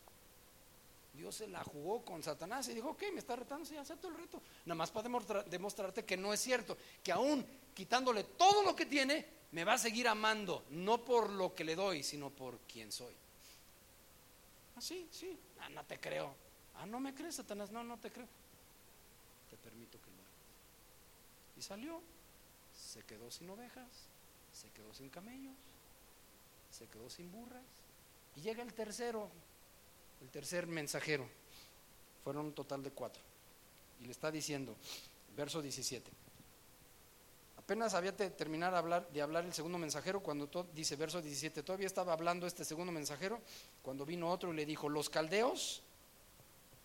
Dios 1.13 1.33
se 1.33 1.47
la 1.47 1.63
jugó 1.63 2.03
con 2.03 2.21
Satanás 2.21 2.67
y 2.67 2.73
dijo, 2.73 2.89
ok, 2.89 3.03
me 3.13 3.19
está 3.19 3.35
retando, 3.35 3.65
sí, 3.65 3.77
acepto 3.77 4.09
el 4.09 4.15
reto. 4.15 4.41
Nada 4.65 4.75
más 4.75 4.91
para 4.91 5.07
demostrarte 5.45 6.03
que 6.03 6.17
no 6.17 6.33
es 6.33 6.41
cierto, 6.41 6.77
que 7.01 7.11
aún 7.13 7.45
quitándole 7.73 8.23
todo 8.23 8.63
lo 8.63 8.75
que 8.75 8.85
tiene, 8.85 9.25
me 9.51 9.63
va 9.63 9.73
a 9.73 9.77
seguir 9.77 10.09
amando, 10.09 10.65
no 10.71 11.05
por 11.05 11.29
lo 11.29 11.55
que 11.55 11.63
le 11.63 11.75
doy, 11.75 12.03
sino 12.03 12.29
por 12.29 12.59
quien 12.61 12.91
soy. 12.91 13.13
Ah, 14.75 14.81
sí, 14.81 15.07
sí, 15.09 15.37
ah, 15.61 15.69
no 15.69 15.85
te 15.85 15.99
creo. 15.99 16.35
Ah, 16.75 16.85
no 16.85 16.99
me 16.99 17.13
crees, 17.13 17.35
Satanás, 17.35 17.71
no, 17.71 17.81
no 17.81 17.97
te 17.97 18.11
creo. 18.11 18.27
Te 19.49 19.55
permito 19.55 19.97
que 20.01 20.11
lo 20.11 20.17
hagas. 20.17 21.57
Y 21.57 21.61
salió, 21.61 22.01
se 22.75 23.01
quedó 23.03 23.31
sin 23.31 23.49
ovejas, 23.49 23.87
se 24.51 24.69
quedó 24.69 24.93
sin 24.93 25.09
camellos, 25.09 25.55
se 26.71 26.87
quedó 26.87 27.09
sin 27.09 27.31
burras. 27.31 27.63
Y 28.35 28.41
llega 28.41 28.61
el 28.63 28.73
tercero, 28.73 29.29
el 30.21 30.29
tercer 30.29 30.67
mensajero. 30.67 31.27
Fueron 32.23 32.47
un 32.47 32.53
total 32.53 32.83
de 32.83 32.91
cuatro. 32.91 33.21
Y 34.01 34.05
le 34.05 34.11
está 34.11 34.31
diciendo, 34.31 34.75
verso 35.35 35.61
17. 35.61 36.11
Apenas 37.57 37.93
había 37.93 38.11
de 38.11 38.29
terminar 38.29 38.73
de 38.73 38.77
hablar, 38.77 39.09
de 39.09 39.21
hablar 39.21 39.45
el 39.45 39.53
segundo 39.53 39.77
mensajero 39.77 40.19
cuando 40.19 40.47
todo, 40.47 40.67
dice 40.75 40.95
verso 40.95 41.21
17, 41.21 41.63
todavía 41.63 41.87
estaba 41.87 42.13
hablando 42.13 42.45
este 42.45 42.63
segundo 42.63 42.91
mensajero 42.91 43.41
cuando 43.81 44.05
vino 44.05 44.29
otro 44.29 44.53
y 44.53 44.55
le 44.55 44.67
dijo, 44.67 44.87
los 44.87 45.09
caldeos, 45.09 45.81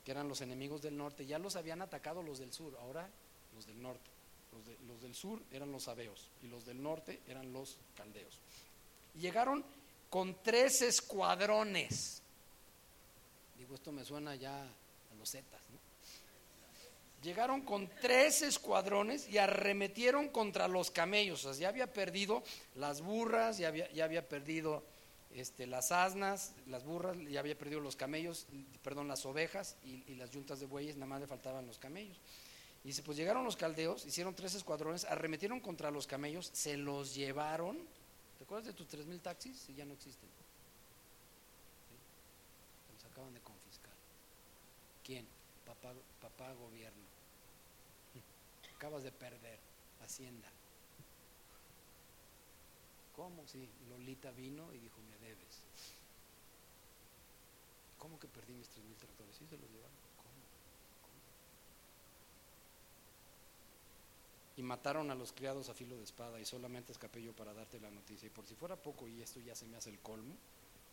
que 0.05 0.13
eran 0.13 0.29
los 0.29 0.41
enemigos 0.41 0.81
del 0.81 0.97
norte, 0.97 1.27
ya 1.27 1.39
los 1.39 1.57
habían 1.57 1.83
atacado 1.83 2.23
los 2.23 2.39
del 2.39 2.53
sur, 2.53 2.75
ahora 2.81 3.11
los 3.55 3.67
del 3.67 3.83
norte. 3.83 4.11
Los, 4.87 5.01
del 5.01 5.15
sur 5.15 5.41
eran 5.53 5.73
los 5.73 5.85
sabeos 5.85 6.29
y 6.43 6.49
los 6.49 6.67
del 6.67 6.83
norte 6.83 7.21
eran 7.27 7.53
los 7.53 7.79
caldeos. 7.97 8.39
Llegaron 9.15 9.65
con 10.09 10.37
tres 10.43 10.83
escuadrones 10.83 12.21
Digo, 13.61 13.75
esto 13.75 13.93
me 13.93 14.07
suena 14.07 14.35
ya 14.37 14.63
a 14.63 15.15
los 15.19 15.31
Zetas, 15.31 15.61
Llegaron 17.23 17.61
con 17.61 17.91
tres 18.01 18.41
escuadrones 18.41 19.29
y 19.29 19.37
arremetieron 19.37 20.31
contra 20.31 20.67
los 20.67 20.91
camellos. 20.91 21.45
O 21.45 21.53
sea, 21.53 21.61
ya 21.61 21.69
había 21.69 21.93
perdido 21.93 22.43
las 22.77 23.03
burras, 23.03 23.59
ya 23.59 23.69
había, 23.69 23.93
ya 23.93 24.05
había 24.05 24.27
perdido 24.27 24.83
este, 25.35 25.67
las 25.67 25.93
asnas, 25.93 26.55
las 26.67 26.85
burras, 26.85 27.19
ya 27.29 27.41
había 27.41 27.59
perdido 27.59 27.81
los 27.81 27.95
camellos, 27.95 28.47
perdón, 28.83 29.09
las 29.09 29.27
ovejas 29.27 29.77
y, 29.85 30.03
y, 30.11 30.15
las 30.15 30.31
yuntas 30.31 30.61
de 30.61 30.65
bueyes, 30.65 30.97
nada 30.97 31.09
más 31.09 31.21
le 31.21 31.27
faltaban 31.27 31.67
los 31.67 31.79
camellos. 31.79 32.17
Y 32.85 32.89
dice, 32.89 33.03
pues 33.03 33.17
llegaron 33.17 33.45
los 33.45 33.57
caldeos, 33.57 34.07
hicieron 34.07 34.35
tres 34.35 34.55
escuadrones, 34.55 35.05
arremetieron 35.05 35.61
contra 35.61 35.91
los 35.91 36.07
camellos, 36.07 36.51
se 36.53 36.77
los 36.77 37.15
llevaron. 37.15 37.79
¿Te 38.39 38.45
acuerdas 38.45 38.67
de 38.67 38.73
tus 38.73 38.89
tres 38.89 39.07
mil 39.07 39.21
taxis? 39.21 39.59
Si 39.59 39.75
ya 39.75 39.85
no 39.85 39.93
existen. 39.93 40.29
acaban 43.13 43.35
de 43.35 43.41
¿Quién? 45.05 45.27
Papá, 45.67 45.93
papá 46.21 46.53
gobierno. 46.55 47.05
Acabas 48.77 49.03
de 49.03 49.13
perder 49.13 49.59
Hacienda. 50.03 50.49
¿Cómo? 53.15 53.47
Sí, 53.47 53.69
Lolita 53.89 54.31
vino 54.31 54.73
y 54.73 54.79
dijo, 54.79 54.97
me 55.03 55.19
debes. 55.19 55.63
¿Cómo 57.99 58.19
que 58.19 58.29
perdí 58.29 58.55
mis 58.55 58.69
tres 58.69 58.85
mil 58.85 58.97
tractores? 58.97 59.37
Sí, 59.37 59.47
se 59.47 59.59
los 59.59 59.71
llevaron. 59.71 59.97
¿Cómo? 60.17 60.33
Y 64.61 64.63
mataron 64.63 65.11
a 65.11 65.15
los 65.15 65.33
criados 65.33 65.71
a 65.71 65.75
filo 65.75 65.97
de 65.97 66.05
espada 66.05 66.39
y 66.39 66.45
solamente 66.45 66.93
escapé 66.93 67.23
yo 67.23 67.33
para 67.33 67.55
darte 67.55 67.81
la 67.81 67.91
noticia. 67.91 68.27
Y 68.27 68.31
por 68.31 68.47
si 68.47 68.55
fuera 68.55 68.77
poco, 68.77 69.09
y 69.09 69.23
esto 69.23 69.41
ya 69.41 69.55
se 69.55 69.65
me 69.65 69.79
hace 69.79 69.89
el 69.89 70.01
colmo, 70.01 70.37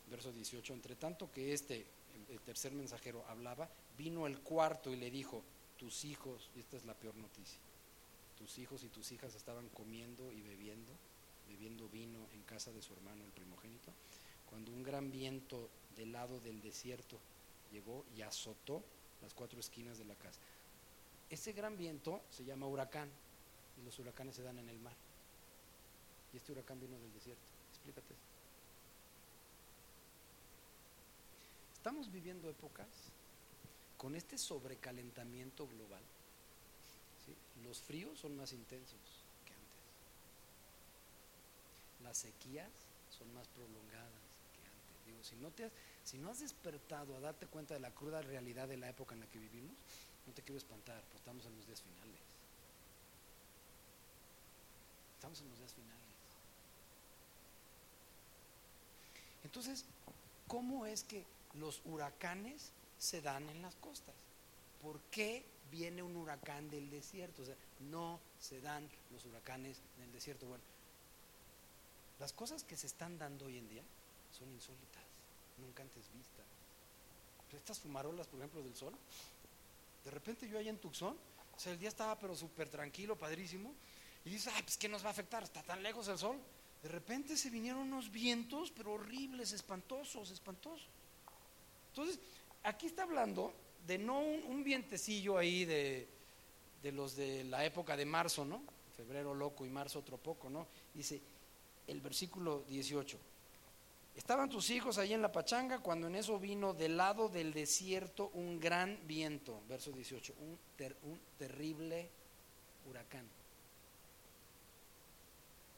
verso 0.09 0.31
18, 0.31 0.71
entre 0.71 0.95
tanto 0.95 1.29
que 1.33 1.51
este, 1.51 1.85
el 2.29 2.39
tercer 2.39 2.71
mensajero, 2.71 3.25
hablaba, 3.27 3.69
vino 3.97 4.25
el 4.25 4.39
cuarto 4.39 4.93
y 4.93 4.95
le 4.95 5.11
dijo, 5.11 5.43
tus 5.77 6.05
hijos, 6.05 6.49
y 6.55 6.61
esta 6.61 6.77
es 6.77 6.85
la 6.85 6.93
peor 6.93 7.17
noticia, 7.17 7.59
tus 8.37 8.57
hijos 8.57 8.85
y 8.85 8.87
tus 8.87 9.11
hijas 9.11 9.35
estaban 9.35 9.67
comiendo 9.67 10.31
y 10.31 10.41
bebiendo, 10.43 10.93
bebiendo 11.49 11.89
vino 11.89 12.19
en 12.33 12.43
casa 12.43 12.71
de 12.71 12.81
su 12.81 12.93
hermano, 12.93 13.25
el 13.25 13.31
primogénito, 13.31 13.91
cuando 14.49 14.71
un 14.71 14.81
gran 14.81 15.11
viento 15.11 15.69
del 15.97 16.13
lado 16.13 16.39
del 16.39 16.61
desierto 16.61 17.19
llegó 17.73 18.05
y 18.15 18.21
azotó 18.21 18.81
las 19.21 19.33
cuatro 19.33 19.59
esquinas 19.59 19.97
de 19.97 20.05
la 20.05 20.15
casa. 20.15 20.39
Ese 21.29 21.51
gran 21.51 21.77
viento 21.77 22.21
se 22.29 22.45
llama 22.45 22.65
huracán 22.65 23.11
y 23.77 23.81
los 23.83 23.97
huracanes 23.99 24.35
se 24.35 24.43
dan 24.43 24.59
en 24.59 24.69
el 24.69 24.79
mar. 24.79 24.95
Y 26.33 26.37
este 26.37 26.51
huracán 26.51 26.79
vino 26.79 26.97
del 26.99 27.13
desierto. 27.13 27.43
Explícate. 27.71 28.15
Estamos 31.75 32.11
viviendo 32.11 32.49
épocas 32.49 32.87
con 33.97 34.15
este 34.15 34.37
sobrecalentamiento 34.37 35.67
global, 35.67 36.01
los 37.63 37.79
fríos 37.79 38.19
son 38.19 38.37
más 38.37 38.53
intensos 38.53 38.99
que 39.45 39.53
antes. 39.53 39.67
Las 42.03 42.17
sequías 42.17 42.69
son 43.09 43.33
más 43.33 43.47
prolongadas 43.47 44.21
que 44.53 44.61
antes. 44.67 45.05
Digo, 45.05 45.23
si 45.23 45.35
no, 45.37 45.49
te 45.51 45.65
has, 45.65 45.71
si 46.03 46.17
no 46.17 46.29
has 46.29 46.39
despertado 46.39 47.17
a 47.17 47.19
darte 47.19 47.47
cuenta 47.47 47.73
de 47.73 47.79
la 47.79 47.91
cruda 47.91 48.21
realidad 48.21 48.67
de 48.67 48.77
la 48.77 48.89
época 48.89 49.15
en 49.15 49.21
la 49.21 49.27
que 49.27 49.39
vivimos, 49.39 49.75
no 50.25 50.33
te 50.33 50.43
quiero 50.43 50.57
espantar, 50.57 51.01
porque 51.03 51.17
estamos 51.17 51.45
en 51.45 51.55
los 51.55 51.65
días 51.65 51.81
finales. 51.81 52.26
Estamos 55.27 55.41
en 55.41 55.49
los 55.49 55.59
días 55.59 55.73
finales. 55.73 55.97
Entonces, 59.43 59.85
¿cómo 60.47 60.85
es 60.85 61.03
que 61.03 61.25
los 61.53 61.81
huracanes 61.85 62.71
se 62.97 63.21
dan 63.21 63.49
en 63.49 63.61
las 63.61 63.75
costas. 63.75 64.15
¿Por 64.81 64.99
qué 65.11 65.45
viene 65.71 66.03
un 66.03 66.15
huracán 66.15 66.69
del 66.69 66.89
desierto? 66.89 67.41
O 67.41 67.45
sea, 67.45 67.55
no 67.79 68.19
se 68.39 68.61
dan 68.61 68.87
los 69.11 69.25
huracanes 69.25 69.81
en 69.97 70.03
el 70.03 70.11
desierto. 70.11 70.47
Bueno, 70.47 70.63
las 72.19 72.33
cosas 72.33 72.63
que 72.63 72.77
se 72.77 72.87
están 72.87 73.17
dando 73.17 73.45
hoy 73.45 73.57
en 73.57 73.69
día 73.69 73.83
son 74.31 74.51
insólitas, 74.51 75.03
nunca 75.57 75.83
antes 75.83 76.11
vistas. 76.13 76.45
Estas 77.53 77.79
fumarolas, 77.79 78.27
por 78.27 78.39
ejemplo, 78.39 78.61
del 78.61 78.75
sol, 78.75 78.93
de 80.03 80.11
repente 80.11 80.47
yo 80.47 80.57
ahí 80.57 80.67
en 80.67 80.77
Tucson, 80.77 81.17
o 81.55 81.59
sea, 81.59 81.71
el 81.71 81.79
día 81.79 81.89
estaba 81.89 82.19
pero 82.19 82.35
súper 82.35 82.69
tranquilo, 82.69 83.17
padrísimo, 83.17 83.73
y 84.27 84.31
dices, 84.31 84.51
ay, 84.53 84.61
pues 84.61 84.77
¿qué 84.77 84.89
nos 84.89 85.05
va 85.05 85.07
a 85.07 85.11
afectar? 85.11 85.41
Está 85.41 85.63
tan 85.63 85.81
lejos 85.81 86.09
el 86.09 86.17
sol. 86.17 86.37
De 86.83 86.89
repente 86.89 87.37
se 87.37 87.49
vinieron 87.49 87.83
unos 87.83 88.11
vientos, 88.11 88.71
pero 88.71 88.93
horribles, 88.93 89.53
espantosos, 89.53 90.31
espantosos. 90.31 90.89
Entonces, 91.89 92.19
aquí 92.63 92.87
está 92.87 93.03
hablando 93.03 93.53
de 93.87 93.97
no 93.97 94.19
un, 94.19 94.65
vientecillo 94.65 95.37
ahí 95.37 95.63
de, 95.63 96.09
de 96.83 96.91
los 96.91 97.15
de 97.15 97.45
la 97.45 97.63
época 97.63 97.95
de 97.95 98.05
marzo, 98.05 98.43
¿no? 98.43 98.61
Febrero 98.97 99.33
loco 99.33 99.65
y 99.65 99.69
marzo 99.69 99.99
otro 99.99 100.17
poco, 100.17 100.49
¿no? 100.49 100.67
Dice 100.93 101.21
el 101.87 102.01
versículo 102.01 102.65
18. 102.67 103.17
Estaban 104.17 104.49
tus 104.49 104.69
hijos 104.71 104.97
ahí 104.97 105.13
en 105.13 105.21
la 105.21 105.31
pachanga 105.31 105.79
cuando 105.79 106.07
en 106.07 106.15
eso 106.15 106.37
vino 106.37 106.73
del 106.73 106.97
lado 106.97 107.29
del 107.29 107.53
desierto 107.53 108.29
un 108.33 108.59
gran 108.59 108.99
viento, 109.07 109.61
verso 109.69 109.93
18, 109.93 110.33
un, 110.39 110.59
un 111.03 111.19
terrible 111.37 112.09
huracán. 112.85 113.36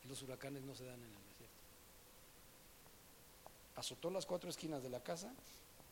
Los 0.09 0.23
huracanes 0.23 0.63
no 0.63 0.73
se 0.73 0.85
dan 0.85 0.99
en 0.99 1.05
el 1.05 1.23
desierto. 1.29 1.55
Azotó 3.75 4.09
las 4.09 4.25
cuatro 4.25 4.49
esquinas 4.49 4.81
de 4.81 4.89
la 4.89 5.03
casa, 5.03 5.31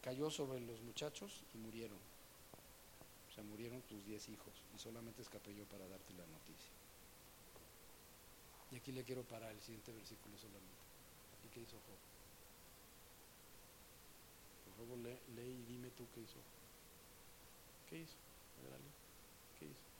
cayó 0.02 0.32
sobre 0.32 0.60
los 0.60 0.82
muchachos 0.82 1.44
y 1.54 1.58
murieron. 1.60 2.00
O 3.30 3.34
sea, 3.34 3.44
murieron 3.44 3.80
tus 3.84 4.04
diez 4.06 4.28
hijos 4.28 4.54
y 4.76 4.80
solamente 4.80 5.22
escapé 5.22 5.54
yo 5.54 5.66
para 5.66 5.88
darte 5.88 6.14
la 6.14 6.26
noticia. 6.26 6.72
Y 8.72 8.78
aquí 8.78 8.92
le 8.92 9.04
quiero 9.04 9.24
parar 9.24 9.52
el 9.52 9.62
siguiente 9.62 9.92
versículo 9.94 10.36
solamente. 10.38 10.82
¿Y 11.46 11.54
qué 11.54 11.62
hizo 11.62 11.78
Job? 11.78 12.02
Por 14.66 14.86
favor, 14.86 14.98
lee, 14.98 15.20
lee 15.36 15.62
y 15.62 15.64
dime 15.72 15.92
tú 15.92 16.08
qué 16.14 16.22
hizo. 16.22 16.40
¿Qué 17.88 18.00
hizo? 18.00 18.18
¿Qué 19.60 19.66
hizo? 19.66 19.97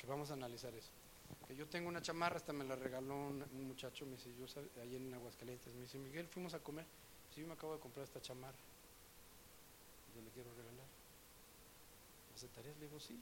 Que 0.00 0.06
vamos 0.06 0.30
a 0.30 0.34
analizar 0.34 0.74
eso. 0.74 0.90
Que 1.46 1.54
yo 1.54 1.68
tengo 1.68 1.88
una 1.88 2.00
chamarra, 2.00 2.38
esta 2.38 2.54
me 2.54 2.64
la 2.64 2.74
regaló 2.74 3.14
un, 3.14 3.44
muchacho, 3.66 4.06
me 4.06 4.12
dice, 4.12 4.34
yo 4.34 4.46
ahí 4.80 4.96
en 4.96 5.12
Aguascalientes, 5.12 5.74
me 5.74 5.82
dice, 5.82 5.98
Miguel, 5.98 6.26
fuimos 6.26 6.54
a 6.54 6.60
comer. 6.60 6.86
Sí, 7.34 7.42
yo 7.42 7.46
me 7.46 7.52
acabo 7.52 7.74
de 7.74 7.80
comprar 7.80 8.04
esta 8.04 8.20
chamarra. 8.20 8.58
Yo 10.14 10.22
le 10.22 10.30
quiero 10.30 10.50
regalar. 10.54 10.86
¿Aceptarías? 12.34 12.76
Le 12.78 12.86
digo, 12.86 12.98
sí. 12.98 13.20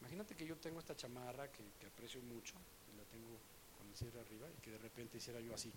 Imagínate 0.00 0.34
que 0.34 0.44
yo 0.44 0.56
tengo 0.56 0.80
esta 0.80 0.96
chamarra 0.96 1.50
que, 1.52 1.86
aprecio 1.86 2.20
mucho, 2.22 2.54
y 2.92 2.96
la 2.96 3.04
tengo 3.04 3.38
con 3.78 3.88
el 3.88 3.96
cierre 3.96 4.20
arriba, 4.20 4.48
y 4.56 4.60
que 4.60 4.72
de 4.72 4.78
repente 4.78 5.18
hiciera 5.18 5.40
yo 5.40 5.54
así, 5.54 5.72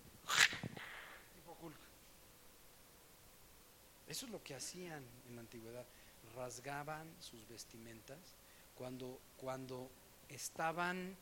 tipo 1.34 1.56
Hulk. 1.60 1.78
Eso 4.08 4.26
es 4.26 4.32
lo 4.32 4.42
que 4.42 4.54
hacían 4.54 5.04
en 5.28 5.36
la 5.36 5.40
antigüedad, 5.40 5.86
rasgaban 6.34 7.08
sus 7.20 7.46
vestimentas 7.48 8.18
cuando, 8.80 9.20
cuando 9.36 9.90
estaban 10.30 11.14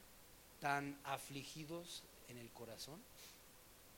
tan 0.60 0.96
afligidos 1.02 2.04
en 2.28 2.38
el 2.38 2.50
corazón 2.50 3.02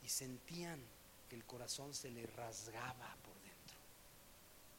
y 0.02 0.08
sentían 0.08 0.80
que 1.28 1.36
el 1.36 1.44
corazón 1.44 1.92
se 1.92 2.10
le 2.10 2.26
rasgaba 2.26 3.14
por 3.22 3.34
dentro. 3.42 3.76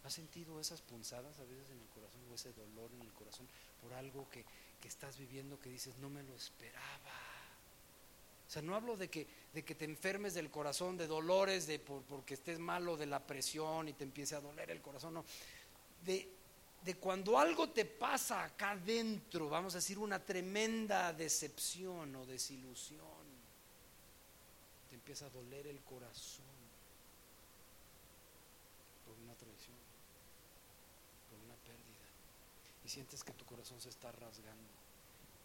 ¿Has 0.04 0.14
sentido 0.14 0.60
esas 0.60 0.82
punzadas 0.82 1.38
a 1.38 1.44
veces 1.44 1.70
en 1.70 1.80
el 1.80 1.88
corazón 1.90 2.22
o 2.32 2.34
ese 2.34 2.54
dolor 2.54 2.90
en 2.96 3.02
el 3.02 3.14
corazón 3.14 3.48
por 3.84 3.94
algo 3.94 4.28
que, 4.32 4.44
estás 4.84 5.16
viviendo 5.20 5.60
que 5.60 5.70
dices, 5.70 5.96
no 6.00 6.10
me 6.10 6.24
lo 6.24 6.34
esperaba? 6.34 7.20
O 8.48 8.50
sea, 8.50 8.64
no 8.64 8.74
hablo 8.74 8.98
de 8.98 9.12
que, 9.12 9.28
de 9.54 9.64
que 9.64 9.76
te 9.76 9.86
enfermes 9.86 10.34
del 10.34 10.50
corazón, 10.50 10.98
de 10.98 11.06
dolores, 11.06 11.68
de 11.68 11.78
por, 11.78 12.02
porque 12.02 12.34
estés 12.34 12.58
malo 12.58 12.98
de 12.98 13.06
la 13.06 13.20
presión 13.28 13.90
y 13.90 13.94
te 13.94 14.06
empiece 14.06 14.34
a 14.34 14.42
doler 14.42 14.72
el 14.72 14.82
corazón, 14.82 15.14
no. 15.14 15.26
De, 16.04 16.41
de 16.84 16.96
cuando 16.96 17.38
algo 17.38 17.70
te 17.70 17.86
pasa 17.86 18.44
acá 18.44 18.72
adentro, 18.72 19.50
vamos 19.50 19.76
a 19.76 19.78
decir, 19.78 20.00
una 20.00 20.20
tremenda 20.20 21.14
decepción 21.14 22.16
o 22.16 22.26
desilusión, 22.26 23.22
te 24.90 24.96
empieza 24.96 25.28
a 25.28 25.30
doler 25.30 25.68
el 25.68 25.80
corazón 25.82 26.46
por 29.06 29.16
una 29.20 29.36
traición, 29.36 29.78
por 31.30 31.40
una 31.40 31.56
pérdida, 31.56 32.08
y 32.84 32.90
sientes 32.90 33.24
que 33.24 33.34
tu 33.34 33.46
corazón 33.46 33.80
se 33.80 33.90
está 33.90 34.12
rasgando. 34.12 34.70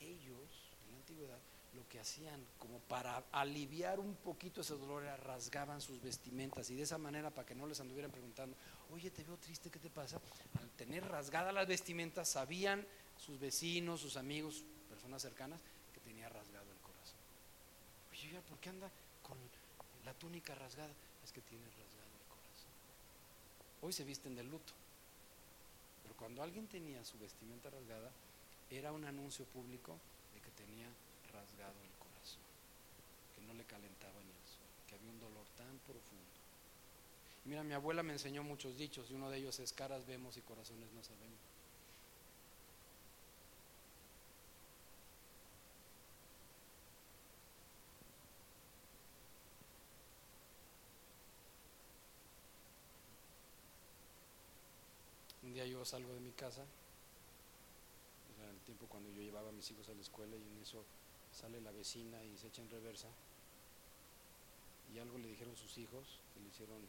Ellos, 0.01 0.73
en 0.85 0.93
la 0.93 0.97
antigüedad, 0.97 1.39
lo 1.77 1.87
que 1.89 2.01
hacían 2.01 2.45
como 2.59 2.81
para 2.81 3.23
aliviar 3.33 4.01
un 4.01 4.15
poquito 4.15 4.63
ese 4.63 4.75
dolor 4.75 5.03
era 5.03 5.17
rasgaban 5.17 5.81
sus 5.81 6.01
vestimentas 6.01 6.71
y 6.71 6.75
de 6.75 6.83
esa 6.83 6.97
manera 6.97 7.31
para 7.31 7.47
que 7.47 7.55
no 7.55 7.67
les 7.67 7.79
anduvieran 7.81 8.11
preguntando, 8.11 8.57
oye, 8.91 9.11
te 9.11 9.23
veo 9.23 9.37
triste, 9.37 9.71
¿qué 9.71 9.79
te 9.79 9.91
pasa? 9.91 10.21
Al 10.59 10.71
tener 10.71 11.07
rasgadas 11.07 11.53
las 11.53 11.69
vestimentas 11.69 12.29
sabían 12.29 12.87
sus 13.19 13.39
vecinos, 13.39 14.01
sus 14.01 14.17
amigos, 14.17 14.65
personas 14.89 15.21
cercanas 15.21 15.61
que 15.93 16.01
tenía 16.01 16.29
rasgado 16.29 16.65
el 16.71 16.79
corazón. 16.79 17.19
Oye, 18.11 18.41
¿por 18.49 18.59
qué 18.59 18.71
anda 18.71 18.91
con 19.23 19.37
la 20.05 20.15
túnica 20.15 20.55
rasgada? 20.55 20.93
Es 21.25 21.33
que 21.33 21.43
tiene 21.43 21.67
rasgado 21.67 22.09
el 22.09 22.29
corazón. 22.29 22.71
Hoy 23.83 23.93
se 23.93 24.05
visten 24.05 24.35
de 24.35 24.45
luto, 24.45 24.73
pero 26.03 26.17
cuando 26.17 26.43
alguien 26.43 26.67
tenía 26.69 27.05
su 27.05 27.19
vestimenta 27.19 27.69
rasgada, 27.69 28.11
era 28.71 28.93
un 28.93 29.05
anuncio 29.05 29.45
público 29.45 29.99
de 30.35 30.41
que 30.41 30.51
tenía 30.51 30.89
rasgado 31.37 31.77
el 31.85 31.93
corazón, 31.99 32.43
que 33.35 33.43
no 33.43 33.53
le 33.55 33.65
calentaba 33.65 34.19
ni 34.25 34.33
el 34.33 34.47
sol, 34.49 34.71
que 34.89 34.95
había 34.95 35.11
un 35.11 35.21
dolor 35.21 35.47
tan 35.57 35.77
profundo. 35.87 36.25
Mira, 37.45 37.63
mi 37.63 37.75
abuela 37.75 38.03
me 38.03 38.13
enseñó 38.13 38.43
muchos 38.43 38.77
dichos 38.77 39.11
y 39.11 39.15
uno 39.15 39.31
de 39.31 39.39
ellos 39.39 39.59
es 39.61 39.73
caras 39.73 40.07
vemos 40.07 40.37
y 40.37 40.41
corazones 40.41 40.93
no 40.93 41.03
sabemos. 41.03 41.39
Un 55.43 55.55
día 55.55 55.65
yo 55.67 55.85
salgo 55.85 56.13
de 56.13 56.21
mi 56.21 56.33
casa, 56.33 56.65
en 58.43 58.51
el 58.51 58.61
tiempo 58.63 58.87
cuando 58.87 59.09
yo 59.11 59.23
llevaba 59.23 59.51
a 59.51 59.53
mis 59.53 59.71
hijos 59.71 59.89
a 59.89 59.95
la 59.95 60.01
escuela 60.01 60.35
y 60.35 60.43
en 60.43 60.61
eso 60.61 60.85
sale 61.37 61.61
la 61.61 61.71
vecina 61.71 62.23
y 62.25 62.37
se 62.39 62.49
echa 62.49 62.63
en 62.63 62.71
reversa. 62.71 63.09
Y 64.95 64.99
algo 64.99 65.19
le 65.19 65.29
dijeron 65.29 65.55
sus 65.57 65.77
hijos, 65.79 66.21
que 66.33 66.41
le 66.41 66.49
hicieron 66.49 66.81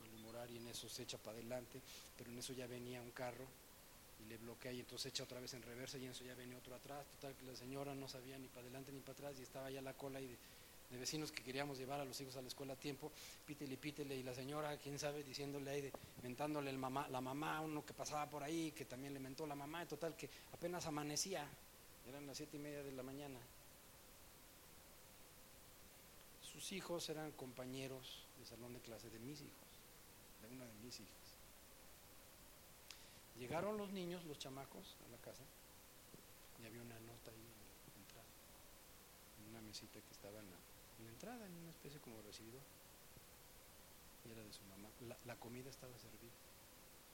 malhumorar 0.00 0.50
y 0.50 0.56
en 0.56 0.66
eso 0.68 0.88
se 0.88 1.02
echa 1.02 1.18
para 1.18 1.38
adelante, 1.38 1.80
pero 2.16 2.30
en 2.30 2.38
eso 2.38 2.52
ya 2.52 2.66
venía 2.66 3.00
un 3.00 3.10
carro 3.12 3.44
y 4.20 4.28
le 4.28 4.36
bloquea 4.38 4.72
y 4.72 4.80
entonces 4.80 5.12
echa 5.12 5.22
otra 5.22 5.40
vez 5.40 5.54
en 5.54 5.62
reversa 5.62 5.98
y 5.98 6.06
en 6.06 6.10
eso 6.10 6.24
ya 6.24 6.34
venía 6.34 6.58
otro 6.58 6.74
atrás. 6.74 7.06
Total 7.06 7.34
que 7.36 7.46
la 7.46 7.54
señora 7.54 7.94
no 7.94 8.08
sabía 8.08 8.38
ni 8.38 8.48
para 8.48 8.62
adelante 8.62 8.90
ni 8.92 9.00
para 9.00 9.12
atrás 9.12 9.36
y 9.38 9.42
estaba 9.42 9.70
ya 9.70 9.80
la 9.80 9.94
cola 9.94 10.20
y 10.20 10.26
de, 10.26 10.98
vecinos 10.98 11.30
que 11.30 11.44
queríamos 11.44 11.78
llevar 11.78 12.00
a 12.00 12.04
los 12.04 12.18
hijos 12.20 12.34
a 12.36 12.42
la 12.42 12.48
escuela 12.48 12.72
a 12.72 12.76
tiempo, 12.76 13.12
pítele, 13.46 13.76
pítele, 13.76 14.16
y 14.16 14.22
la 14.22 14.34
señora, 14.34 14.76
quién 14.78 14.98
sabe, 14.98 15.22
diciéndole 15.22 15.70
ahí, 15.70 15.82
de, 15.82 15.92
mentándole 16.22 16.70
el 16.70 16.78
mamá, 16.78 17.06
la 17.08 17.20
mamá, 17.20 17.60
uno 17.60 17.84
que 17.84 17.92
pasaba 17.92 18.28
por 18.28 18.42
ahí, 18.42 18.72
que 18.72 18.86
también 18.86 19.12
le 19.12 19.20
mentó 19.20 19.46
la 19.46 19.54
mamá, 19.54 19.84
y 19.84 19.86
total 19.86 20.16
que 20.16 20.30
apenas 20.50 20.86
amanecía, 20.86 21.46
eran 22.08 22.26
las 22.26 22.38
siete 22.38 22.56
y 22.56 22.60
media 22.60 22.82
de 22.82 22.92
la 22.92 23.02
mañana, 23.02 23.38
sus 26.58 26.72
hijos 26.72 27.08
eran 27.08 27.30
compañeros 27.30 28.26
de 28.36 28.44
salón 28.44 28.74
de 28.74 28.80
clase 28.80 29.08
de 29.10 29.20
mis 29.20 29.40
hijos, 29.40 29.68
de 30.42 30.48
una 30.48 30.66
de 30.66 30.74
mis 30.82 30.98
hijas. 30.98 31.14
Llegaron 33.38 33.76
los 33.76 33.92
niños, 33.92 34.24
los 34.24 34.40
chamacos, 34.40 34.96
a 35.06 35.08
la 35.12 35.18
casa 35.18 35.44
y 36.60 36.66
había 36.66 36.82
una 36.82 36.98
nota 36.98 37.30
ahí 37.30 37.36
en 37.36 37.94
la 37.94 38.00
entrada, 38.02 38.28
en 39.38 39.50
una 39.50 39.60
mesita 39.60 40.00
que 40.00 40.10
estaba 40.10 40.40
en 40.40 40.50
la, 40.50 41.08
entrada, 41.08 41.46
en 41.46 41.54
una 41.54 41.70
especie 41.70 42.00
como 42.00 42.20
recibido. 42.22 42.58
Y 44.26 44.32
era 44.32 44.42
de 44.42 44.52
su 44.52 44.64
mamá. 44.64 44.88
La, 45.26 45.36
comida 45.36 45.70
estaba 45.70 45.96
servida. 45.96 46.34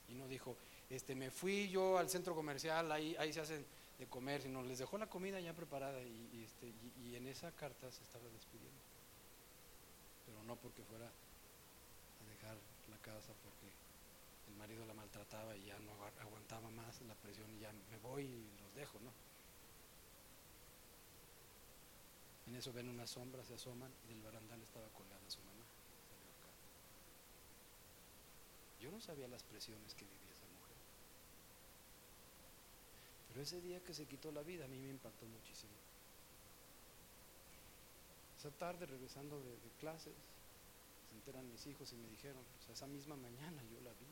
Y 0.08 0.14
no 0.14 0.26
dijo, 0.26 0.56
este, 0.88 1.14
me 1.14 1.30
fui 1.30 1.68
yo 1.68 1.98
al 1.98 2.08
centro 2.08 2.34
comercial, 2.34 2.90
ahí, 2.90 3.14
ahí 3.18 3.30
se 3.34 3.42
hacen 3.42 3.66
de 3.98 4.06
comer, 4.06 4.40
sino 4.40 4.62
les 4.62 4.78
dejó 4.78 4.96
la 4.96 5.10
comida 5.10 5.38
ya 5.38 5.52
preparada 5.52 6.00
y, 6.02 6.42
este, 6.42 6.72
y 7.04 7.14
en 7.14 7.26
esa 7.26 7.52
carta 7.52 7.92
se 7.92 8.02
estaba 8.02 8.26
despidiendo 8.30 8.93
no 10.46 10.56
porque 10.56 10.82
fuera 10.84 11.06
a 11.06 12.30
dejar 12.30 12.56
la 12.90 12.98
casa 12.98 13.32
porque 13.42 13.72
el 14.48 14.54
marido 14.56 14.84
la 14.86 14.94
maltrataba 14.94 15.56
y 15.56 15.66
ya 15.66 15.78
no 15.80 15.92
aguantaba 16.20 16.70
más 16.70 17.00
la 17.02 17.14
presión 17.14 17.50
y 17.54 17.60
ya 17.60 17.72
me 17.90 17.98
voy 17.98 18.24
y 18.24 18.60
los 18.60 18.74
dejo, 18.74 18.98
¿no? 19.00 19.12
En 22.46 22.56
eso 22.56 22.72
ven 22.72 22.88
unas 22.88 23.10
sombras, 23.10 23.46
se 23.46 23.54
asoman 23.54 23.90
y 24.04 24.08
del 24.08 24.22
barandal 24.22 24.60
estaba 24.62 24.86
colgada 24.88 25.30
su 25.30 25.40
mamá. 25.40 25.64
Yo 28.80 28.90
no 28.90 29.00
sabía 29.00 29.26
las 29.28 29.42
presiones 29.42 29.94
que 29.94 30.04
vivía 30.04 30.30
esa 30.30 30.46
mujer. 30.46 30.76
Pero 33.28 33.40
ese 33.40 33.60
día 33.62 33.82
que 33.82 33.94
se 33.94 34.04
quitó 34.06 34.30
la 34.30 34.42
vida 34.42 34.66
a 34.66 34.68
mí 34.68 34.78
me 34.78 34.90
impactó 34.90 35.24
muchísimo. 35.24 35.72
Esa 38.38 38.50
tarde, 38.50 38.84
regresando 38.84 39.40
de, 39.40 39.56
clases, 39.80 40.12
se 41.14 41.18
enteran 41.18 41.48
mis 41.48 41.64
hijos 41.66 41.92
y 41.92 41.96
me 41.96 42.08
dijeron, 42.08 42.42
esa 42.68 42.86
misma 42.88 43.14
mañana 43.14 43.62
yo 43.70 43.80
la 43.82 43.92
vi. 43.92 44.06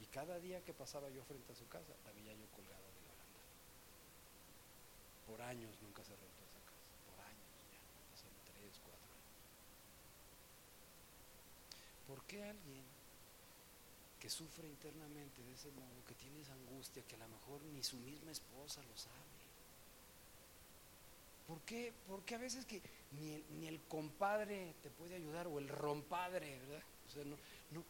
Y 0.00 0.06
cada 0.06 0.38
día 0.38 0.62
que 0.62 0.74
pasaba 0.74 1.08
yo 1.08 1.24
frente 1.24 1.52
a 1.52 1.56
su 1.56 1.66
casa, 1.68 1.94
la 2.04 2.12
veía 2.12 2.34
yo 2.34 2.46
colgada 2.48 2.76
de 2.76 3.00
la 3.00 3.12
baranda. 3.16 3.40
Por 5.26 5.40
años 5.40 5.74
nunca 5.80 6.04
se 6.04 6.14
rentó 6.14 6.44
esa 6.44 6.60
casa, 6.60 6.92
por 7.08 7.18
años 7.24 7.48
ya, 7.72 7.80
pasaron 8.10 8.36
tres, 8.44 8.80
cuatro 8.84 9.08
años. 9.16 9.32
¿Por 12.06 12.22
qué 12.26 12.44
alguien 12.44 12.84
que 14.20 14.28
sufre 14.28 14.68
internamente 14.68 15.42
de 15.42 15.54
ese 15.54 15.70
modo, 15.72 16.04
que 16.06 16.14
tiene 16.14 16.42
esa 16.42 16.52
angustia 16.52 17.02
que 17.08 17.16
a 17.16 17.18
lo 17.18 17.28
mejor 17.28 17.62
ni 17.64 17.82
su 17.82 17.96
misma 17.96 18.30
esposa 18.30 18.82
lo 18.82 18.96
sabe. 18.96 19.31
¿Por 21.46 21.60
qué? 21.62 21.92
Porque 22.08 22.34
a 22.34 22.38
veces 22.38 22.64
que 22.64 22.80
ni 23.12 23.66
el, 23.66 23.80
compadre 23.82 24.74
te 24.82 24.90
puede 24.90 25.16
ayudar 25.16 25.46
o 25.46 25.58
el 25.58 25.68
rompadre, 25.68 26.58
¿verdad? 26.60 26.82
O 27.06 27.10
sea, 27.10 27.24
no, 27.24 27.36
no. 27.70 27.84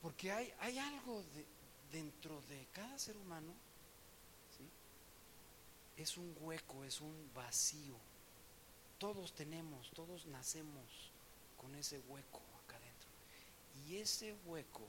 Porque 0.00 0.30
hay, 0.30 0.52
hay 0.60 0.78
algo 0.78 1.22
de, 1.34 1.44
dentro 1.90 2.40
de 2.42 2.66
cada 2.72 2.98
ser 2.98 3.16
humano, 3.16 3.52
es 5.96 6.16
un 6.18 6.36
hueco, 6.40 6.84
es 6.84 7.00
un 7.00 7.30
vacío. 7.34 7.96
Todos 8.98 9.34
tenemos, 9.34 9.90
todos 9.92 10.26
nacemos 10.26 11.10
con 11.56 11.74
ese 11.74 11.98
hueco 12.00 12.42
acá 12.64 12.76
adentro. 12.76 13.08
Y 13.86 13.96
ese 13.96 14.34
hueco 14.44 14.86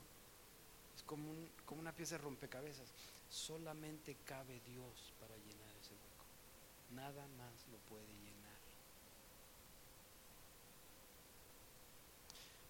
es 0.96 1.04
como, 1.04 1.30
un, 1.30 1.50
como 1.66 1.82
una 1.82 1.94
pieza 1.94 2.16
de 2.16 2.24
rompecabezas. 2.24 2.90
Solamente 3.30 4.18
cabe 4.26 4.62
Dios 4.62 5.14
para 5.20 5.36
llenar 5.38 5.76
ese 5.82 5.94
hueco. 5.94 6.26
Nada 6.92 7.28
más 7.38 7.68
lo 7.72 7.78
puede 7.90 8.08
llenar. 8.08 8.58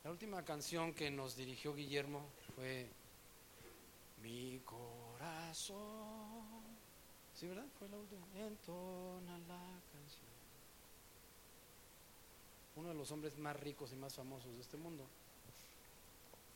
La 0.04 0.12
última 0.12 0.44
canción 0.44 0.94
que 0.94 1.12
nos 1.12 1.36
dirigió 1.36 1.74
Guillermo 1.76 2.30
fue 2.56 2.90
Mi 4.22 4.60
corazón. 4.66 5.78
¿Sí, 7.34 7.48
verdad? 7.48 7.66
Fue 7.78 7.88
la 7.90 7.98
última. 7.98 8.26
Entona 8.36 9.38
la 9.48 9.82
canción. 9.92 10.28
Uno 12.78 12.90
de 12.90 12.96
los 12.96 13.12
hombres 13.12 13.38
más 13.38 13.60
ricos 13.60 13.92
y 13.92 13.96
más 13.96 14.16
famosos 14.16 14.54
de 14.56 14.62
este 14.62 14.78
mundo 14.78 15.06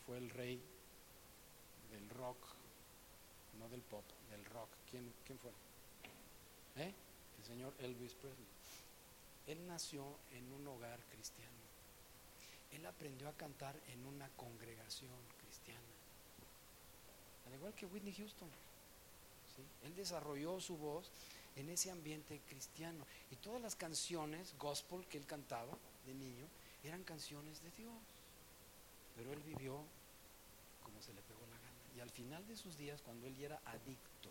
fue 0.06 0.18
el 0.18 0.30
rey 0.30 0.62
del 1.92 2.10
rock, 2.10 2.38
no 3.60 3.68
del 3.70 3.82
pop, 3.82 4.04
del 4.30 4.44
rock. 4.46 4.70
¿Quién, 4.90 5.14
quién 5.26 5.38
fue? 5.40 5.52
¿Eh? 6.78 6.94
El 7.42 7.48
señor 7.48 7.74
Elvis 7.80 8.14
Presley. 8.14 8.46
Él 9.48 9.66
nació 9.66 10.06
en 10.32 10.54
un 10.54 10.68
hogar 10.68 11.00
cristiano. 11.10 11.50
Él 12.72 12.86
aprendió 12.86 13.30
a 13.30 13.34
cantar 13.34 13.76
en 13.88 14.06
una 14.06 14.30
congregación 14.38 15.18
cristiana. 15.40 15.82
Al 17.48 17.56
igual 17.56 17.74
que 17.74 17.88
Whitney 17.88 18.14
Houston. 18.14 18.50
Él 19.84 19.96
desarrolló 19.96 20.60
su 20.62 20.78
voz 20.78 21.10
en 21.56 21.70
ese 21.70 21.90
ambiente 21.90 22.40
cristiano. 22.48 23.08
Y 23.32 23.38
todas 23.38 23.60
las 23.60 23.76
canciones 23.76 24.54
gospel 24.60 25.04
que 25.08 25.18
él 25.18 25.26
cantaba 25.26 25.76
de 26.06 26.14
niño 26.14 26.46
eran 26.84 27.04
canciones 27.04 27.64
de 27.64 27.72
Dios. 27.72 28.04
Pero 29.16 29.34
él 29.34 29.42
vivió 29.42 29.84
como 30.84 31.02
se 31.02 31.12
le 31.14 31.22
pegó 31.24 31.42
la 31.48 31.58
gana. 31.58 31.98
Y 31.98 32.02
al 32.02 32.12
final 32.12 32.48
de 32.48 32.56
sus 32.56 32.78
días, 32.78 33.02
cuando 33.02 33.26
él 33.26 33.36
era 33.42 33.60
adicto 33.66 34.30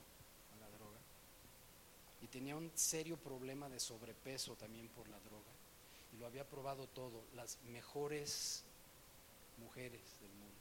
y 2.22 2.26
tenía 2.28 2.56
un 2.56 2.70
serio 2.74 3.16
problema 3.16 3.68
de 3.68 3.80
sobrepeso 3.80 4.54
también 4.56 4.88
por 4.88 5.08
la 5.08 5.18
droga, 5.20 5.52
y 6.12 6.16
lo 6.16 6.26
había 6.26 6.48
probado 6.48 6.86
todo, 6.88 7.22
las 7.34 7.58
mejores 7.70 8.64
mujeres 9.58 10.00
del 10.20 10.32
mundo, 10.32 10.56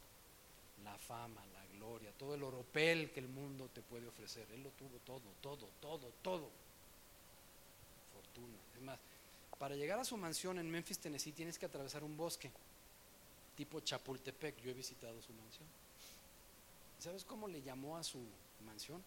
la 0.84 0.98
fama, 0.98 1.45
la 1.53 1.65
gloria, 1.77 2.11
todo 2.18 2.36
el 2.36 2.44
oropel 2.44 3.11
que 3.11 3.19
el 3.19 3.27
mundo 3.27 3.69
te 3.73 3.81
puede 3.81 4.07
ofrecer. 4.07 4.48
Él 4.52 4.64
lo 4.64 4.69
tuvo 4.72 4.98
todo, 5.06 5.22
todo, 5.41 5.69
todo, 5.81 6.11
todo. 6.22 6.49
Fortuna. 8.14 8.57
Es 8.76 8.81
más, 8.81 8.99
para 9.57 9.76
llegar 9.76 9.99
a 9.99 10.06
su 10.06 10.18
mansión 10.18 10.60
en 10.60 10.69
Memphis, 10.69 10.99
Tennessee, 10.99 11.31
tienes 11.31 11.57
que 11.57 11.65
atravesar 11.65 12.03
un 12.03 12.15
bosque, 12.15 12.52
tipo 13.56 13.80
Chapultepec. 13.80 14.61
Yo 14.61 14.72
he 14.72 14.73
visitado 14.73 15.22
su 15.22 15.34
mansión. 15.34 15.68
¿Sabes 16.99 17.23
cómo 17.23 17.48
le 17.48 17.61
llamó 17.61 17.98
a 17.98 18.03
su 18.03 18.19
mansión? 18.65 19.03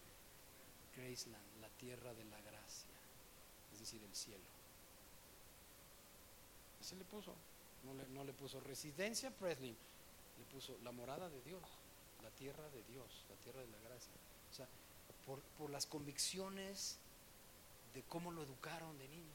Graceland, 0.95 1.43
la 1.52 1.52
tierra 1.83 2.13
de 2.13 2.23
la 2.25 2.39
gracia, 2.41 2.95
es 3.73 3.79
decir, 3.79 4.01
el 4.03 4.15
cielo. 4.15 4.43
Ese 6.79 6.95
le 6.95 7.03
puso, 7.03 7.35
no 7.83 7.93
le, 7.93 8.07
no 8.09 8.23
le 8.23 8.31
puso 8.31 8.61
residencia 8.61 9.31
Presley, 9.31 9.75
le 10.39 10.45
puso 10.45 10.77
la 10.83 10.91
morada 10.93 11.29
de 11.29 11.41
Dios, 11.41 11.61
la 12.21 12.29
tierra 12.31 12.69
de 12.69 12.83
Dios, 12.83 13.25
la 13.29 13.35
tierra 13.35 13.59
de 13.59 13.67
la 13.67 13.79
gracia. 13.79 14.13
O 14.49 14.55
sea, 14.55 14.67
por, 15.25 15.41
por 15.57 15.69
las 15.69 15.85
convicciones 15.85 16.97
de 17.93 18.01
cómo 18.03 18.31
lo 18.31 18.43
educaron 18.43 18.97
de 18.97 19.07
niño. 19.09 19.33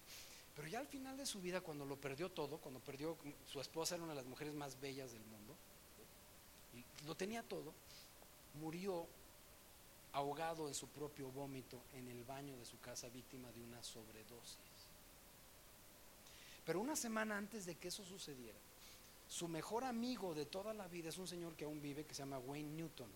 Pero 0.56 0.68
ya 0.68 0.80
al 0.80 0.88
final 0.88 1.18
de 1.18 1.26
su 1.26 1.40
vida, 1.42 1.60
cuando 1.60 1.84
lo 1.84 1.96
perdió 1.96 2.30
todo, 2.30 2.58
cuando 2.58 2.80
perdió, 2.80 3.16
su 3.46 3.60
esposa 3.60 3.94
era 3.94 4.04
una 4.04 4.14
de 4.14 4.20
las 4.20 4.26
mujeres 4.26 4.54
más 4.54 4.80
bellas 4.80 5.12
del 5.12 5.24
mundo, 5.26 5.54
y 6.74 6.84
lo 7.06 7.14
tenía 7.14 7.42
todo, 7.42 7.74
murió 8.54 9.06
ahogado 10.12 10.68
en 10.68 10.74
su 10.74 10.88
propio 10.88 11.30
vómito 11.30 11.82
en 11.94 12.08
el 12.08 12.24
baño 12.24 12.56
de 12.56 12.64
su 12.64 12.78
casa, 12.80 13.08
víctima 13.08 13.50
de 13.52 13.62
una 13.62 13.82
sobredosis. 13.82 14.58
Pero 16.64 16.80
una 16.80 16.96
semana 16.96 17.36
antes 17.36 17.66
de 17.66 17.76
que 17.76 17.88
eso 17.88 18.04
sucediera, 18.04 18.58
su 19.28 19.48
mejor 19.48 19.84
amigo 19.84 20.34
de 20.34 20.46
toda 20.46 20.72
la 20.72 20.88
vida 20.88 21.10
es 21.10 21.18
un 21.18 21.28
señor 21.28 21.54
que 21.54 21.64
aún 21.64 21.80
vive, 21.80 22.04
que 22.04 22.14
se 22.14 22.22
llama 22.22 22.38
Wayne 22.38 22.76
Newton, 22.76 23.10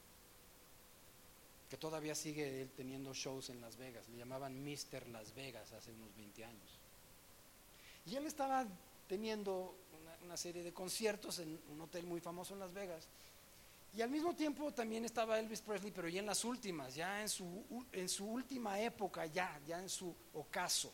que 1.71 1.77
todavía 1.79 2.15
sigue 2.15 2.63
él 2.63 2.71
teniendo 2.77 3.15
shows 3.15 3.49
en 3.49 3.61
Las 3.61 3.77
Vegas. 3.77 4.09
Le 4.11 4.19
llamaban 4.19 4.63
Mr. 4.63 5.07
Las 5.09 5.35
Vegas 5.35 5.73
hace 5.73 5.91
unos 5.93 6.15
20 6.17 6.45
años. 6.45 6.79
Y 8.05 8.17
él 8.17 8.27
estaba 8.27 8.67
teniendo 9.09 9.75
una, 10.03 10.17
una 10.25 10.37
serie 10.37 10.63
de 10.63 10.75
conciertos 10.75 11.39
en 11.39 11.59
un 11.71 11.81
hotel 11.81 12.05
muy 12.05 12.21
famoso 12.21 12.53
en 12.53 12.61
Las 12.61 12.75
Vegas. 12.75 13.09
Y 13.95 14.01
al 14.01 14.09
mismo 14.09 14.35
tiempo 14.35 14.73
también 14.73 15.05
estaba 15.05 15.39
Elvis 15.39 15.61
Presley, 15.61 15.93
pero 15.93 16.09
ya 16.09 16.21
en 16.21 16.27
las 16.27 16.45
últimas, 16.45 16.95
ya 16.95 17.21
en 17.21 17.29
su, 17.29 17.87
en 17.93 18.09
su 18.09 18.27
última 18.27 18.81
época, 18.81 19.27
ya, 19.27 19.61
ya 19.67 19.79
en 19.79 19.89
su 19.89 20.15
ocaso. 20.33 20.93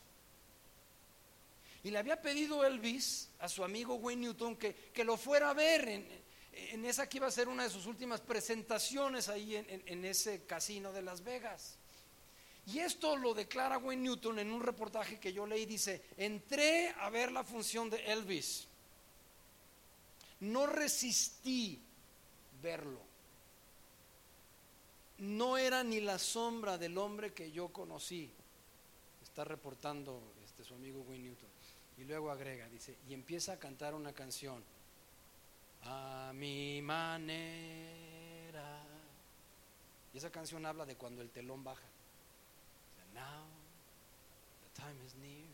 Y 1.84 1.90
le 1.90 1.98
había 1.98 2.20
pedido 2.20 2.64
Elvis 2.64 3.30
a 3.38 3.48
su 3.48 3.62
amigo 3.62 3.94
Wayne 3.94 4.22
Newton 4.22 4.56
que, 4.56 4.74
que 4.92 5.04
lo 5.04 5.16
fuera 5.16 5.50
a 5.50 5.54
ver 5.54 5.88
en, 5.88 6.08
en, 6.52 6.84
esa 6.84 7.08
que 7.08 7.18
iba 7.18 7.28
a 7.28 7.30
ser 7.30 7.48
una 7.48 7.62
de 7.62 7.70
sus 7.70 7.86
últimas 7.86 8.20
presentaciones 8.20 9.28
ahí 9.28 9.54
en, 9.54 9.70
en, 9.70 9.82
en 9.86 10.04
ese 10.04 10.42
casino 10.44 10.92
de 10.92 11.02
Las 11.02 11.22
Vegas. 11.22 11.78
Y 12.66 12.80
esto 12.80 13.16
lo 13.16 13.32
declara 13.32 13.78
Wayne 13.78 14.02
Newton 14.02 14.40
en 14.40 14.50
un 14.50 14.60
reportaje 14.60 15.20
que 15.20 15.32
yo 15.32 15.46
leí. 15.46 15.66
Dice, 15.66 16.02
entré 16.16 16.92
a 16.98 17.08
ver 17.10 17.30
la 17.30 17.44
función 17.44 17.88
de 17.88 18.04
Elvis. 18.12 18.66
No 20.40 20.66
resistí 20.66 21.80
verlo. 22.62 23.01
No 25.18 25.59
era 25.59 25.82
ni 25.82 26.01
la 26.01 26.18
sombra 26.18 26.78
del 26.78 26.97
hombre 26.97 27.32
que 27.32 27.51
yo 27.51 27.68
conocí. 27.68 28.30
Está 29.22 29.44
reportando 29.44 30.20
este, 30.44 30.64
su 30.64 30.74
amigo 30.74 31.02
Wayne 31.02 31.24
Newton. 31.24 31.48
Y 31.98 32.05
luego 32.05 32.30
agrega, 32.30 32.68
dice, 32.68 32.97
y 33.09 33.14
empieza 33.14 33.55
a 33.55 33.59
cantar 33.59 33.94
una 33.94 34.12
canción. 34.12 34.62
A 35.82 36.32
mi 36.35 36.80
manera. 36.82 38.82
Y 40.14 40.18
esa 40.18 40.30
canción 40.30 40.64
habla 40.66 40.86
de 40.86 40.97
cuando 40.97 41.22
el 41.22 41.30
telón 41.30 41.64
baja. 41.64 41.86
Now, 43.14 43.47
the 44.62 44.80
time 44.80 45.05
is 45.05 45.14
near. 45.16 45.48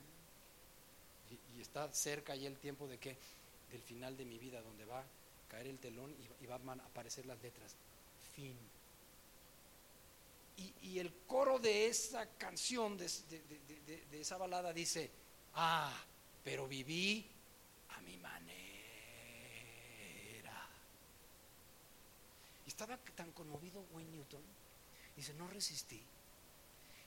Y, 1.30 1.38
y 1.56 1.62
está 1.62 1.90
cerca 1.92 2.36
ya 2.36 2.48
el 2.48 2.58
tiempo 2.58 2.86
de 2.86 2.98
que, 2.98 3.16
del 3.70 3.80
final 3.80 4.18
de 4.18 4.26
mi 4.26 4.38
vida, 4.38 4.60
donde 4.60 4.84
va 4.84 5.02
caer 5.54 5.68
el 5.68 5.78
telón 5.78 6.12
y, 6.40 6.46
van 6.46 6.80
a 6.80 6.84
aparecer 6.84 7.26
las 7.26 7.40
letras. 7.40 7.76
Fin. 8.34 8.58
Y, 10.56 10.74
y, 10.82 10.98
el 10.98 11.12
coro 11.26 11.60
de 11.60 11.86
esa 11.86 12.28
canción, 12.36 12.98
de, 12.98 13.08
de, 13.30 13.60
de, 13.86 14.06
de, 14.10 14.20
esa 14.20 14.36
balada, 14.36 14.72
dice, 14.72 15.10
ah, 15.54 15.94
pero 16.42 16.66
viví 16.66 17.30
a 17.90 18.00
mi 18.00 18.16
manera. 18.16 18.50
Y 22.66 22.68
estaba 22.68 22.96
tan 22.96 23.30
conmovido 23.30 23.86
Wayne 23.92 24.10
Newton, 24.10 24.42
dice, 25.14 25.34
no 25.34 25.46
resistí. 25.46 26.02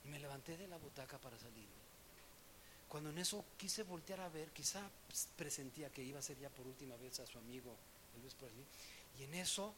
Y 0.05 0.07
me 0.07 0.19
levanté 0.19 0.55
de 0.55 0.69
la 0.69 0.77
butaca 0.77 1.17
para 1.17 1.37
salirme. 1.37 1.87
Cuando 2.87 3.09
en 3.09 3.17
eso 3.17 3.43
quise 3.57 3.83
voltear 3.83 4.21
a 4.21 4.29
ver, 4.29 4.51
quizá 4.51 4.89
presentía 5.35 5.89
que 5.89 6.01
iba 6.01 6.19
a 6.19 6.21
ser 6.21 6.39
ya 6.39 6.49
por 6.49 6.65
última 6.65 6.95
vez 6.95 7.19
a 7.19 7.27
su 7.27 7.37
amigo 7.37 7.75
Elvis 8.17 8.35
Presley. 8.35 8.65
Y 9.19 9.23
en 9.23 9.33
eso, 9.35 9.73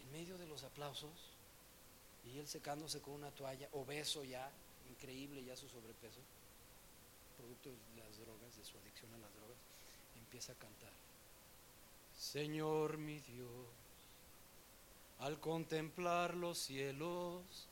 en 0.00 0.12
medio 0.12 0.36
de 0.38 0.46
los 0.46 0.64
aplausos, 0.64 1.30
y 2.24 2.38
él 2.38 2.48
secándose 2.48 3.00
con 3.00 3.14
una 3.14 3.30
toalla, 3.30 3.68
obeso 3.72 4.24
ya, 4.24 4.50
increíble 4.90 5.44
ya 5.44 5.56
su 5.56 5.68
sobrepeso, 5.68 6.20
producto 7.36 7.70
de 7.70 8.02
las 8.02 8.18
drogas, 8.18 8.56
de 8.56 8.64
su 8.64 8.78
adicción 8.78 9.12
a 9.14 9.18
las 9.18 9.34
drogas, 9.34 9.58
empieza 10.16 10.52
a 10.52 10.56
cantar. 10.56 10.92
Señor 12.16 12.96
mi 12.96 13.20
Dios, 13.20 13.66
al 15.18 15.38
contemplar 15.40 16.34
los 16.34 16.58
cielos, 16.58 17.68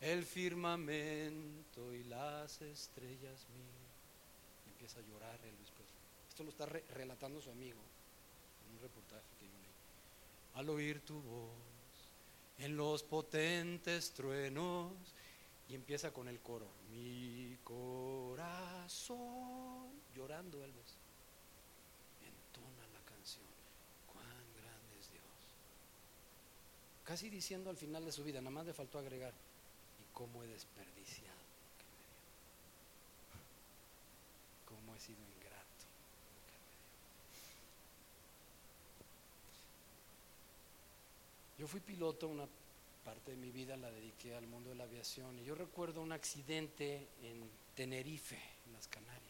el 0.00 0.24
firmamento 0.24 1.94
y 1.94 2.04
las 2.04 2.60
estrellas 2.62 3.46
mías. 3.50 3.84
Empieza 4.66 4.98
a 4.98 5.02
llorar 5.02 5.38
Elvis 5.44 5.70
Presley. 5.70 5.98
Esto 6.28 6.42
lo 6.42 6.50
está 6.50 6.66
re 6.66 6.84
relatando 6.90 7.40
su 7.40 7.50
amigo 7.50 7.80
un 8.72 8.80
reportaje 8.80 9.24
que 9.38 9.46
yo 9.46 9.58
leí. 9.58 9.74
al 10.54 10.68
oír 10.68 11.04
tu 11.04 11.20
voz, 11.20 11.50
en 12.58 12.76
los 12.76 13.02
potentes 13.02 14.12
truenos, 14.12 14.92
y 15.68 15.74
empieza 15.74 16.12
con 16.12 16.28
el 16.28 16.40
coro, 16.40 16.68
mi 16.90 17.56
corazón, 17.64 19.18
llorando 20.14 20.62
Elvis, 20.62 20.98
entona 22.20 22.86
la 22.92 23.00
canción, 23.00 23.46
cuán 24.12 24.52
grande 24.54 24.98
es 25.00 25.10
Dios. 25.10 25.24
Casi 27.04 27.30
diciendo 27.30 27.70
al 27.70 27.78
final 27.78 28.04
de 28.04 28.12
su 28.12 28.22
vida, 28.24 28.40
nada 28.40 28.50
más 28.50 28.66
le 28.66 28.74
faltó 28.74 28.98
agregar, 28.98 29.32
y 29.32 30.04
cómo 30.12 30.42
he 30.42 30.46
desperdiciado 30.46 31.32
cómo 34.66 34.94
he 34.94 35.00
sido 35.00 35.22
ingrato. 35.22 35.44
lo 36.34 36.44
que 36.46 36.58
me 36.58 36.68
dio. 36.68 36.78
Yo 41.58 41.66
fui 41.66 41.80
piloto 41.80 42.28
una 42.28 42.46
parte 43.04 43.32
de 43.32 43.36
mi 43.36 43.50
vida 43.50 43.76
la 43.76 43.90
dediqué 43.90 44.34
al 44.34 44.46
mundo 44.46 44.70
de 44.70 44.76
la 44.76 44.84
aviación. 44.84 45.38
Y 45.38 45.44
yo 45.44 45.54
recuerdo 45.54 46.00
un 46.00 46.12
accidente 46.12 47.08
en 47.22 47.48
Tenerife, 47.74 48.40
en 48.66 48.72
las 48.72 48.88
Canarias, 48.88 49.22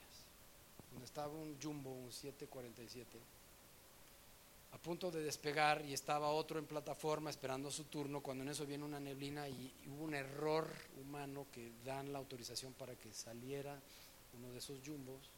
donde 0.93 1.05
estaba 1.05 1.35
un 1.35 1.61
jumbo, 1.61 1.91
un 1.91 2.13
747, 2.13 3.19
a 4.73 4.79
punto 4.79 5.11
de 5.11 5.23
despegar 5.23 5.85
y 5.85 5.93
estaba 5.93 6.31
otro 6.31 6.59
en 6.59 6.67
plataforma 6.67 7.31
esperando 7.31 7.71
su 7.71 7.85
turno, 7.85 8.21
cuando 8.21 8.45
en 8.45 8.51
eso 8.51 8.65
viene 8.65 8.85
una 8.85 9.01
neblina 9.01 9.49
y, 9.49 9.73
hubo 9.89 10.05
un 10.05 10.15
error 10.15 10.69
humano 11.01 11.47
que 11.53 11.73
dan 11.85 12.13
la 12.13 12.19
autorización 12.19 12.73
para 12.75 12.95
que 12.95 13.13
saliera 13.13 13.79
uno 14.37 14.53
de 14.53 14.59
esos 14.59 14.79
jumbos, 14.85 15.31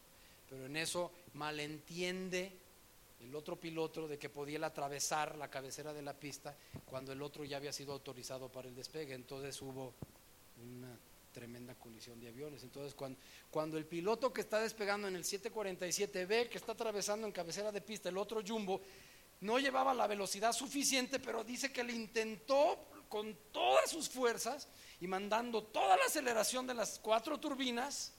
pero 0.48 0.66
en 0.66 0.76
eso 0.76 1.10
malentiende 1.34 2.52
el 3.20 3.34
otro 3.34 3.58
piloto 3.58 4.06
de 4.06 4.18
que 4.18 4.28
podía 4.28 4.64
atravesar 4.64 5.36
la 5.36 5.50
cabecera 5.50 5.92
de 5.92 6.02
la 6.02 6.14
pista 6.14 6.56
cuando 6.84 7.12
el 7.12 7.22
otro 7.22 7.44
ya 7.44 7.56
había 7.56 7.72
sido 7.72 7.92
autorizado 7.92 8.50
para 8.50 8.68
el 8.68 8.74
despegue. 8.74 9.14
Entonces 9.14 9.60
hubo 9.62 9.94
una 10.62 10.98
tremenda 11.32 11.74
colisión 11.74 12.20
de 12.20 12.28
aviones. 12.28 12.62
Entonces 12.62 12.94
cuando, 12.94 13.18
cuando 13.50 13.78
el 13.78 13.86
piloto 13.86 14.32
que 14.32 14.40
está 14.40 14.60
despegando 14.60 15.08
en 15.08 15.16
el 15.16 15.24
747 15.24 16.26
ve 16.26 16.48
que 16.48 16.58
está 16.58 16.72
atravesando 16.72 17.26
en 17.26 17.32
cabecera 17.32 17.72
de 17.72 17.80
pista 17.80 18.08
el 18.08 18.18
otro 18.18 18.42
jumbo, 18.46 18.80
no 19.40 19.58
llevaba 19.58 19.92
la 19.92 20.06
velocidad 20.06 20.52
suficiente, 20.52 21.18
pero 21.18 21.44
dice 21.44 21.72
que 21.72 21.84
le 21.84 21.92
intentó 21.92 22.78
con 23.08 23.36
todas 23.52 23.90
sus 23.90 24.08
fuerzas 24.08 24.68
y 25.00 25.06
mandando 25.06 25.62
toda 25.62 25.96
la 25.96 26.04
aceleración 26.04 26.66
de 26.66 26.74
las 26.74 26.98
cuatro 26.98 27.38
turbinas 27.38 28.15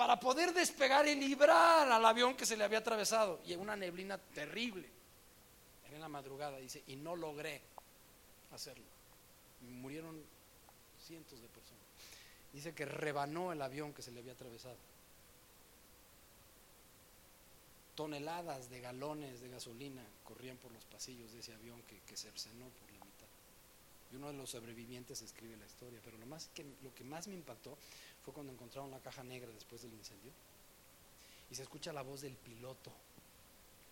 para 0.00 0.18
poder 0.18 0.54
despegar 0.54 1.06
y 1.06 1.14
librar 1.14 1.92
al 1.92 2.02
avión 2.06 2.34
que 2.34 2.46
se 2.46 2.56
le 2.56 2.64
había 2.64 2.78
atravesado. 2.78 3.38
Y 3.44 3.52
una 3.52 3.76
neblina 3.76 4.16
terrible. 4.16 4.88
Era 5.84 5.96
en 5.96 6.00
la 6.00 6.08
madrugada, 6.08 6.56
dice, 6.56 6.82
y 6.86 6.96
no 6.96 7.14
logré 7.14 7.60
hacerlo. 8.50 8.86
Murieron 9.60 10.18
cientos 11.06 11.42
de 11.42 11.48
personas. 11.48 11.84
Dice 12.50 12.74
que 12.74 12.86
rebanó 12.86 13.52
el 13.52 13.60
avión 13.60 13.92
que 13.92 14.00
se 14.00 14.10
le 14.10 14.20
había 14.20 14.32
atravesado. 14.32 14.78
Toneladas 17.94 18.70
de 18.70 18.80
galones 18.80 19.42
de 19.42 19.50
gasolina 19.50 20.02
corrían 20.24 20.56
por 20.56 20.72
los 20.72 20.84
pasillos 20.84 21.30
de 21.34 21.40
ese 21.40 21.52
avión 21.52 21.82
que, 21.82 22.00
que 22.08 22.16
cercenó 22.16 22.70
por 22.70 22.90
la 22.90 23.04
mitad. 23.04 23.28
Y 24.10 24.16
uno 24.16 24.28
de 24.28 24.38
los 24.38 24.48
sobrevivientes 24.48 25.20
escribe 25.20 25.58
la 25.58 25.66
historia. 25.66 26.00
Pero 26.02 26.16
lo, 26.16 26.24
más 26.24 26.48
que, 26.54 26.64
lo 26.82 26.94
que 26.94 27.04
más 27.04 27.28
me 27.28 27.34
impactó 27.34 27.76
fue 28.24 28.34
cuando 28.34 28.52
encontraron 28.52 28.90
la 28.90 29.00
caja 29.00 29.22
negra 29.22 29.50
después 29.52 29.82
del 29.82 29.92
incendio. 29.94 30.32
Y 31.50 31.54
se 31.54 31.62
escucha 31.62 31.92
la 31.92 32.02
voz 32.02 32.20
del 32.20 32.36
piloto 32.36 32.92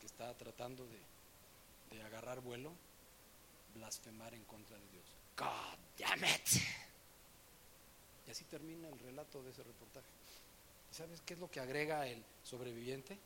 que 0.01 0.07
está 0.07 0.33
tratando 0.37 0.87
de, 0.87 1.97
de 1.97 2.03
agarrar 2.03 2.41
vuelo, 2.41 2.73
blasfemar 3.75 4.35
en 4.35 4.45
contra 4.45 4.77
de 4.77 4.89
Dios. 4.91 5.05
God 5.37 5.79
damn 5.99 6.25
it. 6.25 6.63
Y 8.27 8.31
así 8.31 8.45
termina 8.45 8.89
el 8.89 8.99
relato 8.99 9.43
de 9.43 9.51
ese 9.51 9.63
reportaje. 9.63 10.07
¿Y 10.91 10.95
¿Sabes 10.95 11.21
qué 11.23 11.35
es 11.35 11.41
lo 11.41 11.51
que 11.51 11.61
agrega 11.61 12.07
el 12.07 12.23
sobreviviente? 12.45 13.19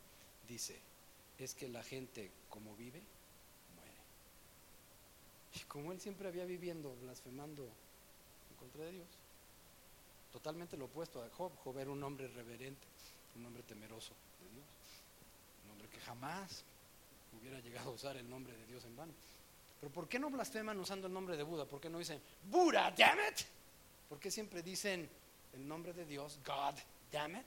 Dice, 0.48 0.78
es 1.38 1.54
que 1.54 1.68
la 1.68 1.82
gente 1.82 2.30
como 2.48 2.76
vive, 2.76 3.02
muere. 3.74 3.98
Y 5.54 5.60
como 5.64 5.92
él 5.92 6.00
siempre 6.00 6.28
había 6.28 6.44
viviendo 6.44 6.94
blasfemando 7.02 7.64
en 7.64 8.56
contra 8.56 8.84
de 8.84 8.92
Dios, 8.92 9.08
totalmente 10.32 10.76
lo 10.76 10.86
opuesto 10.86 11.22
a 11.22 11.28
Job. 11.30 11.52
Job 11.62 11.78
era 11.78 11.90
un 11.90 12.02
hombre 12.02 12.26
reverente, 12.28 12.86
un 13.36 13.46
hombre 13.46 13.62
temeroso 13.62 14.14
de 14.40 14.48
Dios, 14.54 14.66
un 15.64 15.72
hombre 15.72 15.88
que 15.88 16.00
jamás 16.00 16.64
hubiera 17.38 17.60
llegado 17.60 17.90
a 17.90 17.94
usar 17.94 18.16
el 18.16 18.28
nombre 18.28 18.56
de 18.56 18.66
Dios 18.66 18.84
en 18.84 18.96
vano. 18.96 19.12
Pero 19.80 19.92
¿por 19.92 20.08
qué 20.08 20.18
no 20.18 20.30
blasfeman 20.30 20.78
usando 20.78 21.06
el 21.06 21.12
nombre 21.12 21.36
de 21.36 21.42
Buda? 21.42 21.66
¿Por 21.66 21.80
qué 21.80 21.90
no 21.90 21.98
dicen 21.98 22.20
Buda, 22.44 22.92
damn 22.96 23.18
it? 23.18 23.40
¿Por 24.08 24.18
qué 24.18 24.30
siempre 24.30 24.62
dicen 24.62 25.08
el 25.52 25.66
nombre 25.66 25.92
de 25.92 26.06
Dios, 26.06 26.38
God, 26.44 26.74
damn 27.10 27.36
it? 27.36 27.46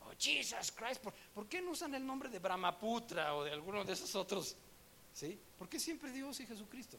O 0.00 0.12
Jesus 0.18 0.72
Christ. 0.72 1.00
¿Por, 1.02 1.12
¿por 1.34 1.48
qué 1.48 1.60
no 1.60 1.72
usan 1.72 1.94
el 1.94 2.04
nombre 2.04 2.28
de 2.28 2.38
Brahmaputra 2.38 3.34
o 3.34 3.44
de 3.44 3.52
alguno 3.52 3.84
de 3.84 3.92
esos 3.92 4.14
otros? 4.14 4.56
¿Sí? 5.12 5.38
¿Por 5.58 5.68
qué 5.68 5.78
siempre 5.78 6.10
Dios 6.10 6.40
y 6.40 6.46
Jesucristo? 6.46 6.98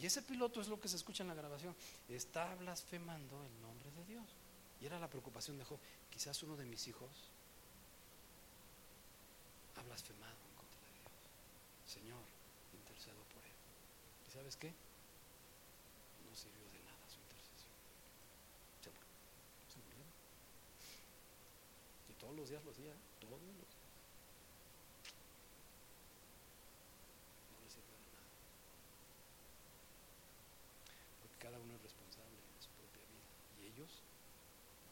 Y 0.00 0.06
ese 0.06 0.22
piloto 0.22 0.60
es 0.60 0.68
lo 0.68 0.80
que 0.80 0.88
se 0.88 0.96
escucha 0.96 1.22
en 1.22 1.28
la 1.28 1.34
grabación. 1.34 1.76
Está 2.08 2.54
blasfemando 2.54 3.44
el 3.44 3.60
nombre 3.60 3.90
de 3.90 4.04
Dios. 4.06 4.24
Y 4.80 4.86
era 4.86 4.98
la 4.98 5.08
preocupación 5.08 5.58
de 5.58 5.64
Job. 5.64 5.78
Quizás 6.10 6.42
uno 6.42 6.56
de 6.56 6.64
mis 6.64 6.88
hijos 6.88 7.10
ha 9.76 9.82
blasfemado 9.82 10.32
en 10.48 10.54
contra 10.56 10.80
de 10.80 10.92
Dios. 11.00 11.12
Señor, 11.84 12.24
intercedo 12.72 13.20
por 13.34 13.44
él. 13.44 13.52
¿Y 14.26 14.30
sabes 14.32 14.56
qué? 14.56 14.72
No 16.28 16.34
sirvió 16.34 16.64
de 16.72 16.80
nada 16.80 17.04
su 17.08 17.20
intercesión. 17.20 17.76
Se 18.80 18.88
murió. 18.88 19.12
Se 19.68 19.78
murió. 19.84 20.04
Y 22.08 22.12
todos 22.14 22.34
los 22.36 22.48
días 22.48 22.64
lo 22.64 22.70
hacía. 22.70 22.92
¿eh? 22.92 23.00
Todos 23.20 23.36
los 23.36 23.52
días. 23.52 23.68
No 27.52 27.60
le 27.60 27.68
sirvió 27.68 27.92
de 27.92 28.10
nada. 28.16 28.32
Porque 31.20 31.36
cada 31.36 31.58
uno 31.60 31.74
es 31.74 31.82
responsable 31.82 32.36
de 32.38 32.62
su 32.62 32.70
propia 32.80 33.04
vida. 33.12 33.28
Y 33.60 33.66
ellos 33.74 33.90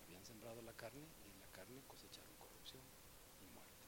habían 0.05 0.25
sembrado 0.25 0.63
la 0.63 0.73
carne 0.73 1.05
y 1.05 1.31
en 1.31 1.39
la 1.39 1.47
carne 1.53 1.83
cosecharon 1.87 2.35
corrupción 2.39 2.83
y 3.43 3.47
muerte. 3.55 3.85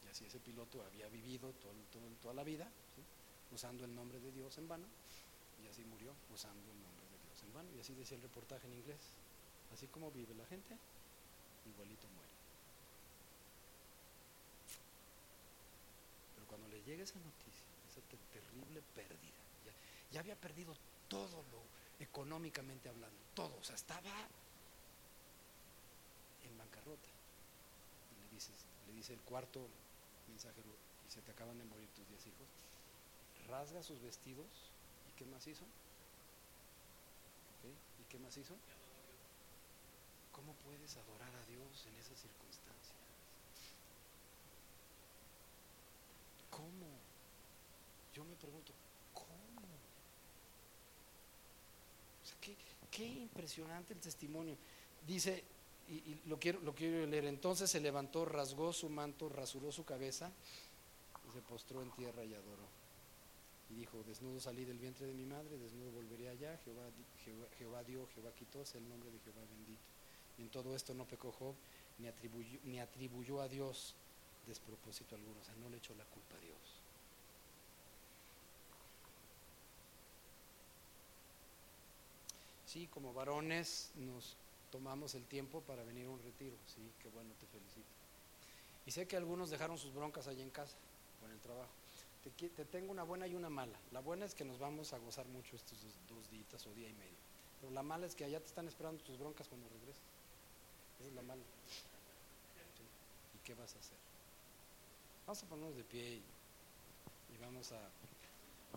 Y 0.00 0.04
así 0.16 0.24
ese 0.24 0.40
piloto 0.40 0.82
había 0.82 1.08
vivido 1.08 1.52
toda 2.22 2.32
la 2.32 2.42
vida 2.42 2.66
usando 3.52 3.84
el 3.84 3.94
nombre 3.94 4.18
de 4.18 4.32
Dios 4.32 4.56
en 4.56 4.66
vano 4.66 4.86
y 5.62 5.68
así 5.68 5.84
murió 5.84 6.10
usando 6.32 6.72
el 6.72 6.80
nombre 6.80 7.04
de 7.04 7.18
Dios 7.28 7.42
en 7.42 7.52
vano. 7.52 7.68
Y 7.76 7.80
así 7.80 7.92
decía 7.92 8.16
el 8.16 8.22
reportaje 8.22 8.66
en 8.66 8.72
inglés. 8.72 9.00
Así 9.74 9.86
como 9.88 10.10
vive 10.10 10.32
la 10.34 10.46
gente, 10.46 10.74
igualito 11.66 12.08
muere. 12.08 12.32
Pero 16.34 16.46
cuando 16.46 16.68
le 16.68 16.82
llega 16.82 17.04
esa 17.04 17.18
noticia, 17.18 17.66
esa 17.86 18.00
te- 18.08 18.16
terrible 18.32 18.80
pérdida, 18.94 19.36
ya, 20.12 20.20
había 20.20 20.36
perdido 20.40 20.74
todo 21.08 21.42
lo 21.52 21.60
económicamente 21.98 22.88
hablando, 22.88 23.18
todo, 23.34 23.54
o 23.58 23.64
sea, 23.64 23.74
estaba 23.74 24.12
en 26.42 26.56
bancarrota. 26.56 27.08
Le, 28.18 28.34
dices, 28.34 28.64
le 28.86 28.94
dice 28.94 29.12
el 29.12 29.20
cuarto 29.20 29.68
mensajero, 30.28 30.70
y 31.06 31.10
se 31.10 31.22
te 31.22 31.30
acaban 31.32 31.58
de 31.58 31.64
morir 31.64 31.88
tus 31.90 32.08
diez 32.08 32.26
hijos, 32.26 32.48
rasga 33.48 33.82
sus 33.82 34.00
vestidos, 34.00 34.70
¿y 35.08 35.16
qué 35.16 35.26
más 35.26 35.46
hizo? 35.46 35.64
¿Y 37.98 38.04
qué 38.04 38.18
más 38.18 38.36
hizo? 38.36 38.54
¿Cómo 40.32 40.54
puedes 40.64 40.96
adorar 40.96 41.34
a 41.34 41.46
Dios 41.46 41.86
en 41.86 41.96
esas 41.96 42.18
circunstancias? 42.18 42.94
¿Cómo? 46.50 46.86
Yo 48.12 48.24
me 48.24 48.36
pregunto, 48.36 48.72
¿cómo? 49.12 49.66
O 52.22 52.26
sea, 52.26 52.36
qué, 52.40 52.56
qué 52.90 53.06
impresionante 53.06 53.94
el 53.94 54.00
testimonio. 54.00 54.56
Dice, 55.06 55.44
y, 55.88 56.20
lo, 56.26 56.38
quiero, 56.38 56.60
lo 56.60 56.74
quiero 56.74 57.06
leer, 57.06 57.26
entonces 57.26 57.70
se 57.70 57.80
levantó, 57.80 58.24
rasgó 58.24 58.72
su 58.72 58.88
manto, 58.88 59.28
rasuró 59.28 59.70
su 59.70 59.84
cabeza 59.84 60.32
y 61.28 61.32
se 61.32 61.40
postró 61.42 61.82
en 61.82 61.90
tierra 61.92 62.24
y 62.24 62.34
adoró. 62.34 62.66
Y 63.70 63.74
dijo, 63.74 64.02
desnudo 64.04 64.40
salí 64.40 64.64
del 64.64 64.78
vientre 64.78 65.06
de 65.06 65.14
mi 65.14 65.24
madre, 65.24 65.58
desnudo 65.58 65.90
volveré 65.90 66.28
allá, 66.28 66.58
Jehová, 66.64 66.88
Jehová, 67.58 67.82
dio, 67.84 68.06
Jehová 68.14 68.32
quitó, 68.32 68.64
sea 68.64 68.80
el 68.80 68.88
nombre 68.88 69.10
de 69.10 69.18
Jehová 69.20 69.40
bendito. 69.50 69.80
Y 70.38 70.42
en 70.42 70.50
todo 70.50 70.74
esto 70.74 70.94
no 70.94 71.04
pecó 71.04 71.32
Job, 71.32 71.54
ni 71.98 72.06
atribuyó, 72.08 72.58
ni 72.64 72.78
atribuyó 72.78 73.40
a 73.40 73.48
Dios 73.48 73.94
despropósito 74.46 75.16
alguno, 75.16 75.40
o 75.40 75.44
sea, 75.44 75.54
no 75.56 75.68
le 75.68 75.78
echó 75.78 75.94
la 75.94 76.04
culpa 76.04 76.36
a 76.36 76.40
Dios. 76.40 76.56
Sí, 82.66 82.86
como 82.88 83.12
varones 83.12 83.90
nos 83.96 84.36
tomamos 84.70 85.14
el 85.14 85.24
tiempo 85.24 85.60
para 85.62 85.82
venir 85.84 86.06
a 86.06 86.10
un 86.10 86.22
retiro, 86.22 86.56
sí, 86.66 86.92
qué 87.00 87.08
bueno, 87.08 87.32
te 87.40 87.46
felicito. 87.46 87.86
Y 88.86 88.90
sé 88.92 89.06
que 89.08 89.16
algunos 89.16 89.50
dejaron 89.50 89.78
sus 89.78 89.92
broncas 89.92 90.28
allí 90.28 90.42
en 90.42 90.50
casa. 90.50 90.76
con 91.20 91.30
el 91.30 91.40
trabajo. 91.40 91.70
Te, 92.22 92.48
te, 92.48 92.64
tengo 92.64 92.92
una 92.92 93.02
buena 93.02 93.26
y 93.26 93.34
una 93.34 93.48
mala. 93.48 93.78
La 93.92 94.00
buena 94.00 94.24
es 94.26 94.34
que 94.34 94.44
nos 94.44 94.58
vamos 94.58 94.92
a 94.92 94.98
gozar 94.98 95.26
mucho 95.26 95.56
estos 95.56 95.78
dos, 96.08 96.30
días 96.30 96.66
o 96.66 96.74
día 96.74 96.88
y 96.88 96.94
medio. 96.94 97.16
Pero 97.60 97.72
la 97.72 97.82
mala 97.82 98.06
es 98.06 98.14
que 98.14 98.24
allá 98.24 98.40
te 98.40 98.46
están 98.46 98.68
esperando 98.68 99.02
tus 99.02 99.18
broncas 99.18 99.48
cuando 99.48 99.68
regreses. 99.68 100.02
Esa 101.00 101.08
es 101.08 101.14
la 101.14 101.22
mala. 101.22 101.42
¿Y 103.34 103.38
qué 103.44 103.54
vas 103.54 103.74
a 103.74 103.78
hacer? 103.78 103.98
Vamos 105.26 105.42
a 105.42 105.46
ponernos 105.46 105.76
de 105.76 105.84
pie 105.84 106.14
y, 106.14 107.34
y 107.34 107.38
vamos 107.40 107.72
a 107.72 107.90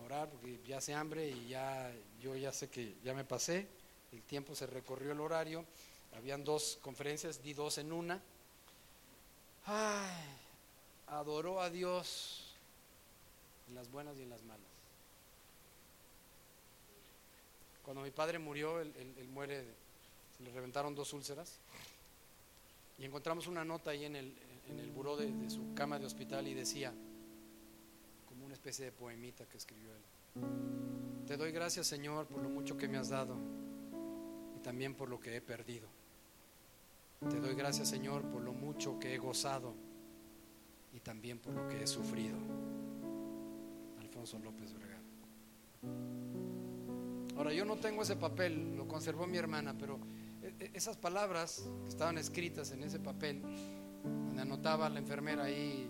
orar 0.06 0.30
porque 0.30 0.60
ya 0.66 0.78
hace 0.78 0.94
hambre 0.94 1.30
y 1.30 1.50
ya 1.50 1.92
yo 2.22 2.36
ya 2.36 2.52
sé 2.52 2.70
que 2.70 2.96
ya 3.04 3.14
me 3.14 3.26
pasé. 3.26 3.68
El 4.12 4.22
tiempo 4.24 4.56
se 4.56 4.68
recorrió 4.68 5.12
el 5.12 5.20
horario. 5.20 5.66
Habían 6.16 6.44
dos 6.44 6.80
conferencias, 6.82 7.44
di 7.44 7.54
dos 7.54 7.78
en 7.78 7.92
una. 7.92 8.20
Ay, 9.66 10.26
adoró 11.08 11.62
a 11.62 11.70
Dios 11.70 12.56
en 13.68 13.76
las 13.76 13.90
buenas 13.92 14.18
y 14.18 14.24
en 14.24 14.30
las 14.30 14.42
malas. 14.44 14.66
Cuando 17.84 18.02
mi 18.02 18.12
padre 18.12 18.40
murió, 18.40 18.80
él, 18.82 18.94
muere, 19.32 19.64
se 20.38 20.44
le 20.44 20.52
reventaron 20.52 20.94
dos 20.96 21.14
úlceras 21.14 21.58
y 22.98 23.06
encontramos 23.06 23.48
una 23.48 23.64
nota 23.66 23.92
ahí 23.92 24.06
en 24.06 24.16
el, 24.16 24.34
en 24.70 24.80
el 24.80 24.92
buró 24.92 25.18
de, 25.18 25.32
de 25.32 25.50
su 25.50 25.74
cama 25.74 25.98
de 25.98 26.06
hospital 26.06 26.48
y 26.48 26.54
decía, 26.54 26.94
como 28.28 28.46
una 28.46 28.54
especie 28.54 28.86
de 28.86 28.92
poemita 28.92 29.46
que 29.46 29.58
escribió 29.58 29.90
él, 29.92 31.26
te 31.26 31.36
doy 31.36 31.52
gracias 31.52 31.88
Señor 31.88 32.28
por 32.28 32.44
lo 32.44 32.50
mucho 32.50 32.78
que 32.78 32.88
me 32.88 32.98
has 32.98 33.10
dado 33.10 33.38
también 34.70 34.94
por 34.94 35.10
lo 35.10 35.20
que 35.20 35.36
he 35.36 35.42
perdido. 35.42 35.88
Te 37.28 37.40
doy 37.40 37.56
gracias 37.56 37.90
Señor 37.90 38.22
por 38.30 38.44
lo 38.44 38.54
mucho 38.54 39.00
que 39.00 39.16
he 39.16 39.18
gozado 39.18 39.74
y 40.94 41.00
también 41.00 41.40
por 41.40 41.56
lo 41.56 41.68
que 41.68 41.82
he 41.82 41.88
sufrido. 41.88 42.38
López 44.44 44.74
Vergara. 44.74 45.02
Ahora, 47.36 47.52
yo 47.52 47.66
no 47.66 47.78
tengo 47.78 48.04
ese 48.04 48.16
papel, 48.16 48.76
lo 48.76 48.88
conservó 48.88 49.26
mi 49.26 49.38
hermana, 49.38 49.76
pero 49.76 49.98
e, 50.44 50.54
e, 50.60 50.72
esas 50.76 50.98
palabras 50.98 51.68
que 51.84 51.90
estaban 51.90 52.20
escritas 52.20 52.70
en 52.72 52.84
ese 52.84 53.00
papel, 53.00 53.42
donde 54.04 54.40
anotaba 54.40 54.88
la 54.88 55.00
enfermera 55.00 55.46
ahí 55.46 55.90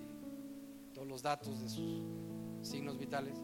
todos 0.93 1.05
los 1.05 1.21
datos 1.21 1.59
de 1.59 1.67
sus 1.67 2.01
signos 2.61 2.97
vitales, 2.97 3.35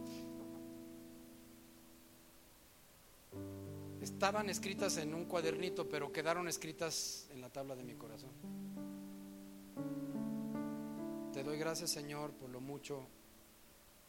estaban 4.05 4.51
escritas 4.51 4.97
en 4.97 5.15
un 5.15 5.25
cuadernito, 5.25 5.89
pero 5.89 6.11
quedaron 6.11 6.47
escritas 6.47 7.27
en 7.31 7.41
la 7.41 7.49
tabla 7.49 7.75
de 7.75 7.83
mi 7.83 7.95
corazón. 7.95 8.29
Te 11.33 11.43
doy 11.43 11.57
gracias, 11.57 11.89
Señor, 11.89 12.31
por 12.33 12.51
lo 12.51 12.61
mucho 12.61 13.07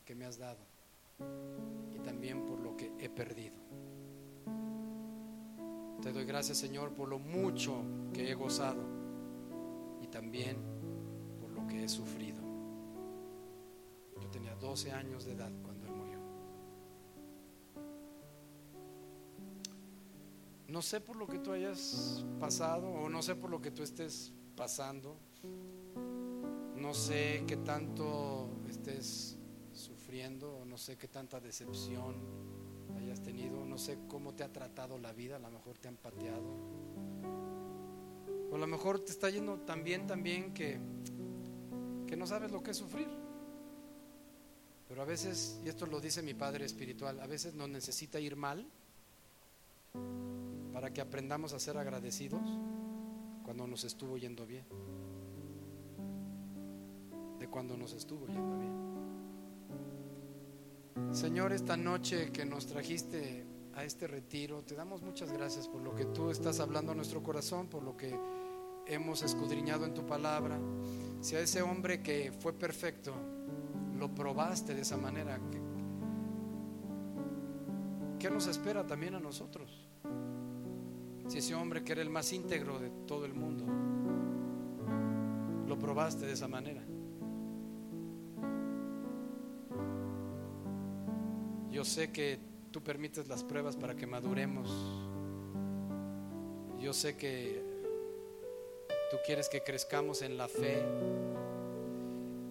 que 0.05 0.15
me 0.15 0.27
has 0.27 0.39
dado 0.39 0.61
y 1.95 1.99
también 2.01 2.45
por 2.45 2.61
lo 2.61 2.77
que 2.77 2.93
he 2.99 3.09
perdido. 3.09 3.57
Te 6.03 6.13
doy 6.13 6.27
gracias, 6.27 6.59
Señor, 6.59 6.93
por 6.93 7.09
lo 7.09 7.19
mucho 7.19 7.83
que 8.13 8.31
he 8.31 8.35
gozado 8.35 8.83
y 10.03 10.09
también 10.09 10.59
por 11.41 11.51
lo 11.51 11.67
que 11.67 11.85
he 11.85 11.89
sufrido. 11.89 12.43
Yo 14.21 14.29
tenía 14.29 14.55
12 14.57 14.93
años 14.93 15.25
de 15.25 15.33
edad 15.33 15.53
No 20.69 20.83
sé 20.83 21.01
por 21.01 21.17
lo 21.17 21.27
que 21.27 21.39
tú 21.39 21.53
hayas 21.53 22.25
pasado 22.41 22.89
o 22.89 23.09
no 23.09 23.23
sé 23.23 23.37
por 23.37 23.51
lo 23.51 23.61
que 23.61 23.71
tú 23.71 23.83
estés 23.83 24.33
pasando. 24.57 25.17
No 26.77 26.93
sé 26.93 27.45
qué 27.47 27.57
tanto 27.57 28.51
estés 28.69 29.37
sufriendo, 29.73 30.57
o 30.59 30.65
no 30.65 30.79
sé 30.79 30.97
qué 30.97 31.09
tanta 31.09 31.41
decepción 31.41 32.17
hayas 32.97 33.23
tenido, 33.23 33.65
no 33.65 33.79
sé 33.79 33.99
cómo 34.09 34.35
te 34.35 34.43
ha 34.43 34.53
tratado 34.53 34.99
la 34.99 35.13
vida, 35.13 35.37
a 35.37 35.39
lo 35.39 35.51
mejor 35.51 35.79
te 35.79 35.89
han 35.89 35.97
pateado, 35.97 36.45
o 38.51 38.55
a 38.55 38.59
lo 38.59 38.67
mejor 38.67 39.01
te 39.01 39.13
está 39.13 39.31
yendo 39.31 39.59
tan 39.61 39.85
bien, 39.85 40.07
tan 40.07 40.23
bien 40.23 40.55
que, 40.55 40.79
que 42.07 42.17
no 42.17 42.27
sabes 42.27 42.51
lo 42.51 42.63
que 42.63 42.71
es 42.71 42.77
sufrir. 42.77 43.09
Pero 44.89 45.03
a 45.03 45.05
veces, 45.05 45.61
y 45.65 45.69
esto 45.69 45.87
lo 45.87 46.01
dice 46.01 46.23
mi 46.23 46.35
padre 46.35 46.65
espiritual, 46.65 47.21
a 47.21 47.27
veces 47.27 47.55
nos 47.55 47.69
necesita 47.69 48.21
ir 48.21 48.37
mal 48.37 48.67
para 50.87 50.95
que 50.95 51.01
aprendamos 51.01 51.53
a 51.53 51.59
ser 51.59 51.77
agradecidos 51.79 52.41
cuando 53.43 53.67
nos 53.67 53.83
estuvo 53.83 54.17
yendo 54.19 54.47
bien. 54.47 54.65
De 57.41 57.49
cuando 57.49 57.77
nos 57.77 57.93
estuvo 57.93 58.29
yendo 58.29 58.57
bien. 58.57 58.73
Señor, 61.13 61.53
esta 61.53 61.77
noche 61.77 62.31
que 62.31 62.47
nos 62.47 62.69
trajiste 62.69 63.45
a 63.75 63.83
este 63.83 64.07
retiro, 64.07 64.63
te 64.63 64.77
damos 64.77 65.03
muchas 65.03 65.33
gracias 65.33 65.67
por 65.67 65.83
lo 65.83 65.93
que 65.93 66.05
tú 66.05 66.31
estás 66.31 66.61
hablando 66.61 66.93
a 66.93 66.95
nuestro 66.95 67.21
corazón, 67.21 67.67
por 67.67 67.83
lo 67.83 67.97
que 67.97 68.17
hemos 68.87 69.25
escudriñado 69.25 69.87
en 69.87 69.93
tu 69.93 70.07
palabra. 70.07 70.57
Si 71.21 71.35
a 71.35 71.41
ese 71.41 71.63
hombre 71.63 72.01
que 72.01 72.31
fue 72.31 72.53
perfecto, 72.53 73.13
lo 73.99 74.15
probaste 74.15 74.73
de 74.73 74.83
esa 74.83 74.97
manera, 74.97 75.41
¿qué 78.21 78.31
nos 78.31 78.47
espera 78.47 78.87
también 78.87 79.17
a 79.17 79.19
nosotros? 79.19 79.86
Si 81.27 81.39
ese 81.39 81.55
hombre 81.55 81.83
que 81.83 81.93
era 81.93 82.03
el 82.03 82.11
más 82.11 82.33
íntegro 82.33 82.79
de 82.79 82.91
todo 83.07 83.25
el 83.25 83.35
mundo, 83.35 83.65
lo 85.67 85.79
probaste 85.79 86.27
de 86.27 86.33
esa 86.33 86.47
manera. 86.47 86.83
Yo 91.71 91.85
sé 91.85 92.11
que 92.11 92.39
tú 92.71 92.83
permites 92.83 93.29
las 93.29 93.43
pruebas 93.43 93.77
para 93.77 93.97
que 93.97 94.07
maduremos. 94.07 94.71
Yo 96.81 96.93
sé 96.93 97.17
que 97.17 97.63
tú 99.11 99.17
quieres 99.27 99.49
que 99.49 99.63
crezcamos 99.63 100.23
en 100.23 100.37
la 100.39 100.49
fe. 100.49 100.83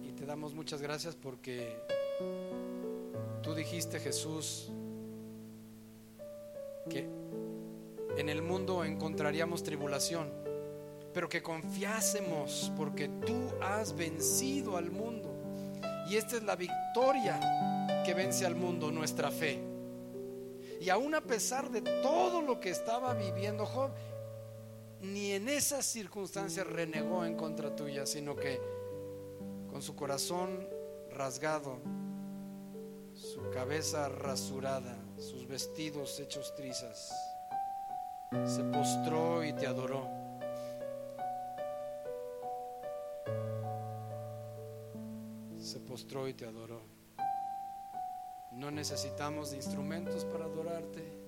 Y 0.04 0.12
te 0.12 0.26
damos 0.26 0.54
muchas 0.54 0.82
gracias 0.82 1.16
porque 1.16 1.76
tú 3.42 3.54
dijiste, 3.54 3.98
Jesús, 3.98 4.70
que 6.88 7.08
en 8.16 8.28
el 8.28 8.42
mundo 8.42 8.84
encontraríamos 8.84 9.62
tribulación, 9.62 10.32
pero 11.12 11.28
que 11.28 11.42
confiásemos 11.42 12.72
porque 12.76 13.08
tú 13.08 13.50
has 13.62 13.94
vencido 13.94 14.76
al 14.76 14.90
mundo. 14.90 15.32
Y 16.08 16.16
esta 16.16 16.36
es 16.36 16.42
la 16.42 16.56
victoria 16.56 17.40
que 18.04 18.14
vence 18.14 18.46
al 18.46 18.54
mundo, 18.54 18.90
nuestra 18.90 19.30
fe. 19.30 19.60
Y 20.80 20.90
aún 20.90 21.14
a 21.14 21.20
pesar 21.20 21.70
de 21.70 21.82
todo 21.82 22.42
lo 22.42 22.60
que 22.60 22.70
estaba 22.70 23.14
viviendo 23.14 23.66
Job, 23.66 23.90
ni 25.00 25.32
en 25.32 25.48
esas 25.48 25.84
circunstancias 25.84 26.66
renegó 26.66 27.24
en 27.24 27.36
contra 27.36 27.74
tuya, 27.74 28.06
sino 28.06 28.36
que 28.36 28.60
con 29.70 29.82
su 29.82 29.94
corazón 29.94 30.68
rasgado, 31.10 31.78
su 33.14 33.50
cabeza 33.50 34.08
rasurada, 34.08 34.96
sus 35.18 35.46
vestidos 35.46 36.20
hechos 36.20 36.54
trizas, 36.54 37.12
se 38.46 38.64
postró 38.64 39.44
y 39.44 39.52
te 39.52 39.66
adoró. 39.66 40.08
Se 45.58 45.80
postró 45.80 46.28
y 46.28 46.34
te 46.34 46.46
adoró. 46.46 46.82
No 48.52 48.70
necesitamos 48.70 49.50
de 49.50 49.56
instrumentos 49.56 50.24
para 50.24 50.44
adorarte. 50.46 51.26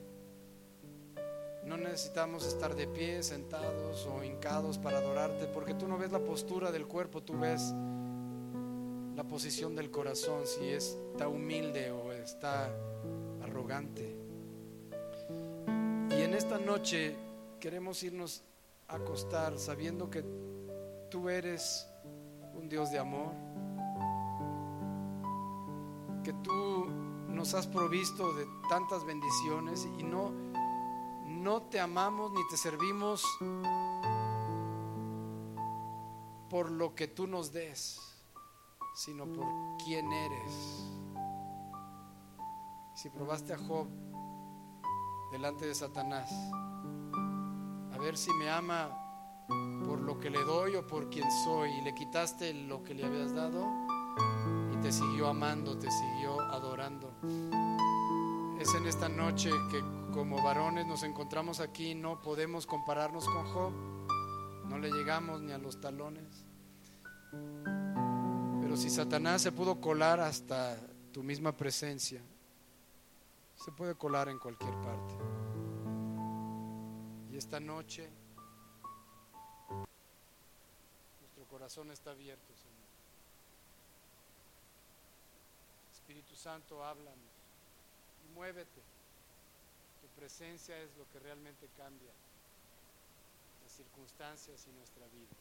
No 1.64 1.76
necesitamos 1.76 2.46
estar 2.46 2.74
de 2.74 2.86
pie, 2.86 3.22
sentados 3.22 4.06
o 4.06 4.24
hincados 4.24 4.78
para 4.78 4.98
adorarte, 4.98 5.46
porque 5.46 5.74
tú 5.74 5.86
no 5.86 5.98
ves 5.98 6.12
la 6.12 6.20
postura 6.20 6.72
del 6.72 6.86
cuerpo, 6.86 7.22
tú 7.22 7.38
ves 7.38 7.74
la 9.14 9.24
posición 9.24 9.76
del 9.76 9.90
corazón, 9.90 10.46
si 10.46 10.68
está 10.68 11.28
humilde 11.28 11.90
o 11.90 12.12
está 12.12 12.70
arrogante. 13.42 14.27
En 16.28 16.34
esta 16.34 16.59
noche 16.59 17.16
queremos 17.59 18.02
irnos 18.02 18.42
a 18.86 18.96
acostar 18.96 19.59
sabiendo 19.59 20.10
que 20.10 20.22
tú 21.10 21.30
eres 21.30 21.88
un 22.52 22.68
Dios 22.68 22.90
de 22.90 22.98
amor, 22.98 23.32
que 26.22 26.34
tú 26.34 26.84
nos 27.30 27.55
has 27.55 27.66
provisto 27.66 28.34
de 28.34 28.46
tantas 28.68 29.06
bendiciones 29.06 29.88
y 29.98 30.02
no, 30.02 30.32
no 31.24 31.62
te 31.62 31.80
amamos 31.80 32.30
ni 32.32 32.46
te 32.50 32.59
servimos 32.59 33.24
por 36.50 36.70
lo 36.70 36.94
que 36.94 37.09
tú 37.09 37.26
nos 37.26 37.55
des, 37.55 37.98
sino 38.96 39.24
por 39.32 39.46
quién 39.82 40.12
eres. 40.12 40.84
Si 42.96 43.09
probaste 43.09 43.55
a 43.55 43.59
Job 43.59 43.88
delante 45.30 45.66
de 45.66 45.74
Satanás, 45.74 46.30
a 47.92 47.98
ver 47.98 48.16
si 48.16 48.32
me 48.34 48.48
ama 48.50 48.90
por 49.86 50.00
lo 50.00 50.18
que 50.18 50.30
le 50.30 50.42
doy 50.44 50.76
o 50.76 50.86
por 50.86 51.10
quien 51.10 51.30
soy, 51.44 51.70
y 51.70 51.80
le 51.82 51.94
quitaste 51.94 52.55
lo 52.55 52.82
que 52.82 52.94
le 52.94 53.05
habías 53.05 53.34
dado, 53.34 53.66
y 54.72 54.76
te 54.76 54.92
siguió 54.92 55.28
amando, 55.28 55.78
te 55.78 55.90
siguió 55.90 56.40
adorando. 56.40 57.12
Es 58.60 58.74
en 58.74 58.86
esta 58.86 59.09
noche 59.09 59.50
que 59.70 59.82
como 60.12 60.42
varones 60.42 60.86
nos 60.86 61.02
encontramos 61.02 61.60
aquí, 61.60 61.94
no 61.94 62.20
podemos 62.20 62.66
compararnos 62.66 63.24
con 63.26 63.44
Job, 63.46 63.72
no 64.68 64.78
le 64.78 64.90
llegamos 64.90 65.40
ni 65.40 65.52
a 65.52 65.59
los 65.59 65.80
talones. 65.80 66.44
Pero 68.60 68.76
si 68.76 68.90
Satanás 68.90 69.42
se 69.42 69.52
pudo 69.52 69.80
colar 69.80 70.20
hasta 70.20 70.76
tu 71.12 71.22
misma 71.22 71.56
presencia, 71.56 72.22
se 73.59 73.72
puede 73.72 73.97
colar 73.97 74.28
en 74.28 74.39
cualquier 74.39 74.74
parte. 74.82 75.14
Y 77.30 77.36
esta 77.36 77.59
noche 77.59 78.09
nuestro 81.20 81.44
corazón 81.51 81.90
está 81.90 82.12
abierto, 82.12 82.55
Señor. 82.56 82.78
Espíritu 85.93 86.36
Santo, 86.36 86.85
háblanos 86.85 87.18
y 88.24 88.35
muévete. 88.35 88.80
Tu 90.01 90.06
presencia 90.20 90.80
es 90.80 90.97
lo 90.97 91.09
que 91.10 91.18
realmente 91.18 91.68
cambia 91.76 92.12
las 93.62 93.72
circunstancias 93.72 94.66
y 94.68 94.72
nuestra 94.72 95.05
vida. 95.09 95.36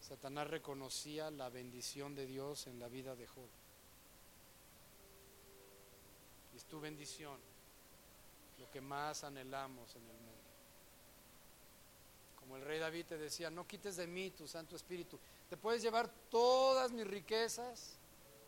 Satanás 0.00 0.48
reconocía 0.48 1.32
la 1.32 1.48
bendición 1.48 2.14
de 2.14 2.26
Dios 2.26 2.68
en 2.68 2.78
la 2.78 2.86
vida 2.86 3.16
de 3.16 3.26
Job. 3.26 3.48
Es 6.56 6.64
tu 6.64 6.80
bendición 6.80 7.38
lo 8.58 8.70
que 8.70 8.80
más 8.80 9.24
anhelamos 9.24 9.94
en 9.94 10.02
el 10.02 10.16
mundo. 10.16 10.32
Como 12.40 12.56
el 12.56 12.64
rey 12.64 12.78
David 12.78 13.04
te 13.06 13.18
decía, 13.18 13.50
no 13.50 13.66
quites 13.66 13.96
de 13.96 14.06
mí 14.06 14.30
tu 14.30 14.48
Santo 14.48 14.74
Espíritu. 14.74 15.18
Te 15.50 15.58
puedes 15.58 15.82
llevar 15.82 16.08
todas 16.30 16.92
mis 16.92 17.06
riquezas, 17.06 17.98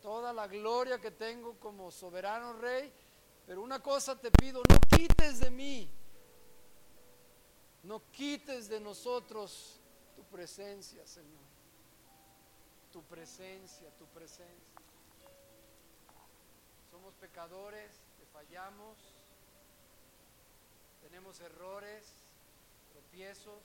toda 0.01 0.33
la 0.33 0.47
gloria 0.47 0.99
que 0.99 1.11
tengo 1.11 1.59
como 1.59 1.91
soberano 1.91 2.53
rey, 2.53 2.91
pero 3.45 3.61
una 3.61 3.79
cosa 3.79 4.19
te 4.19 4.31
pido, 4.31 4.63
no 4.67 4.79
quites 4.97 5.39
de 5.39 5.51
mí, 5.51 5.87
no 7.83 8.01
quites 8.11 8.67
de 8.69 8.79
nosotros 8.79 9.79
tu 10.15 10.23
presencia, 10.23 11.05
Señor. 11.05 11.47
Tu 12.91 13.03
presencia, 13.03 13.89
tu 13.99 14.05
presencia. 14.07 14.78
Somos 16.99 17.15
pecadores, 17.15 17.91
te 18.19 18.25
fallamos, 18.25 18.97
tenemos 21.01 21.39
errores, 21.39 22.11
tropiezos, 22.91 23.63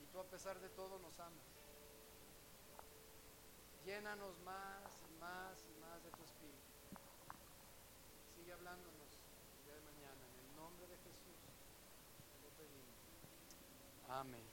y 0.00 0.06
tú 0.06 0.20
a 0.20 0.24
pesar 0.24 0.58
de 0.58 0.70
todo 0.70 0.98
nos 1.00 1.20
amas. 1.20 1.44
Llénanos 3.84 4.38
más 4.40 5.02
y 5.06 5.20
más 5.20 5.66
y 5.68 5.80
más 5.82 6.02
de 6.02 6.10
tu 6.12 6.22
espíritu. 6.24 6.72
Sigue 8.34 8.50
hablándonos 8.54 9.20
el 9.58 9.64
día 9.66 9.74
de 9.74 9.82
mañana. 9.82 10.24
En 10.32 10.48
el 10.48 10.56
nombre 10.56 10.86
de 10.86 10.96
Jesús 10.96 11.36
te 12.40 12.50
pedimos. 12.56 12.96
Amén. 14.08 14.49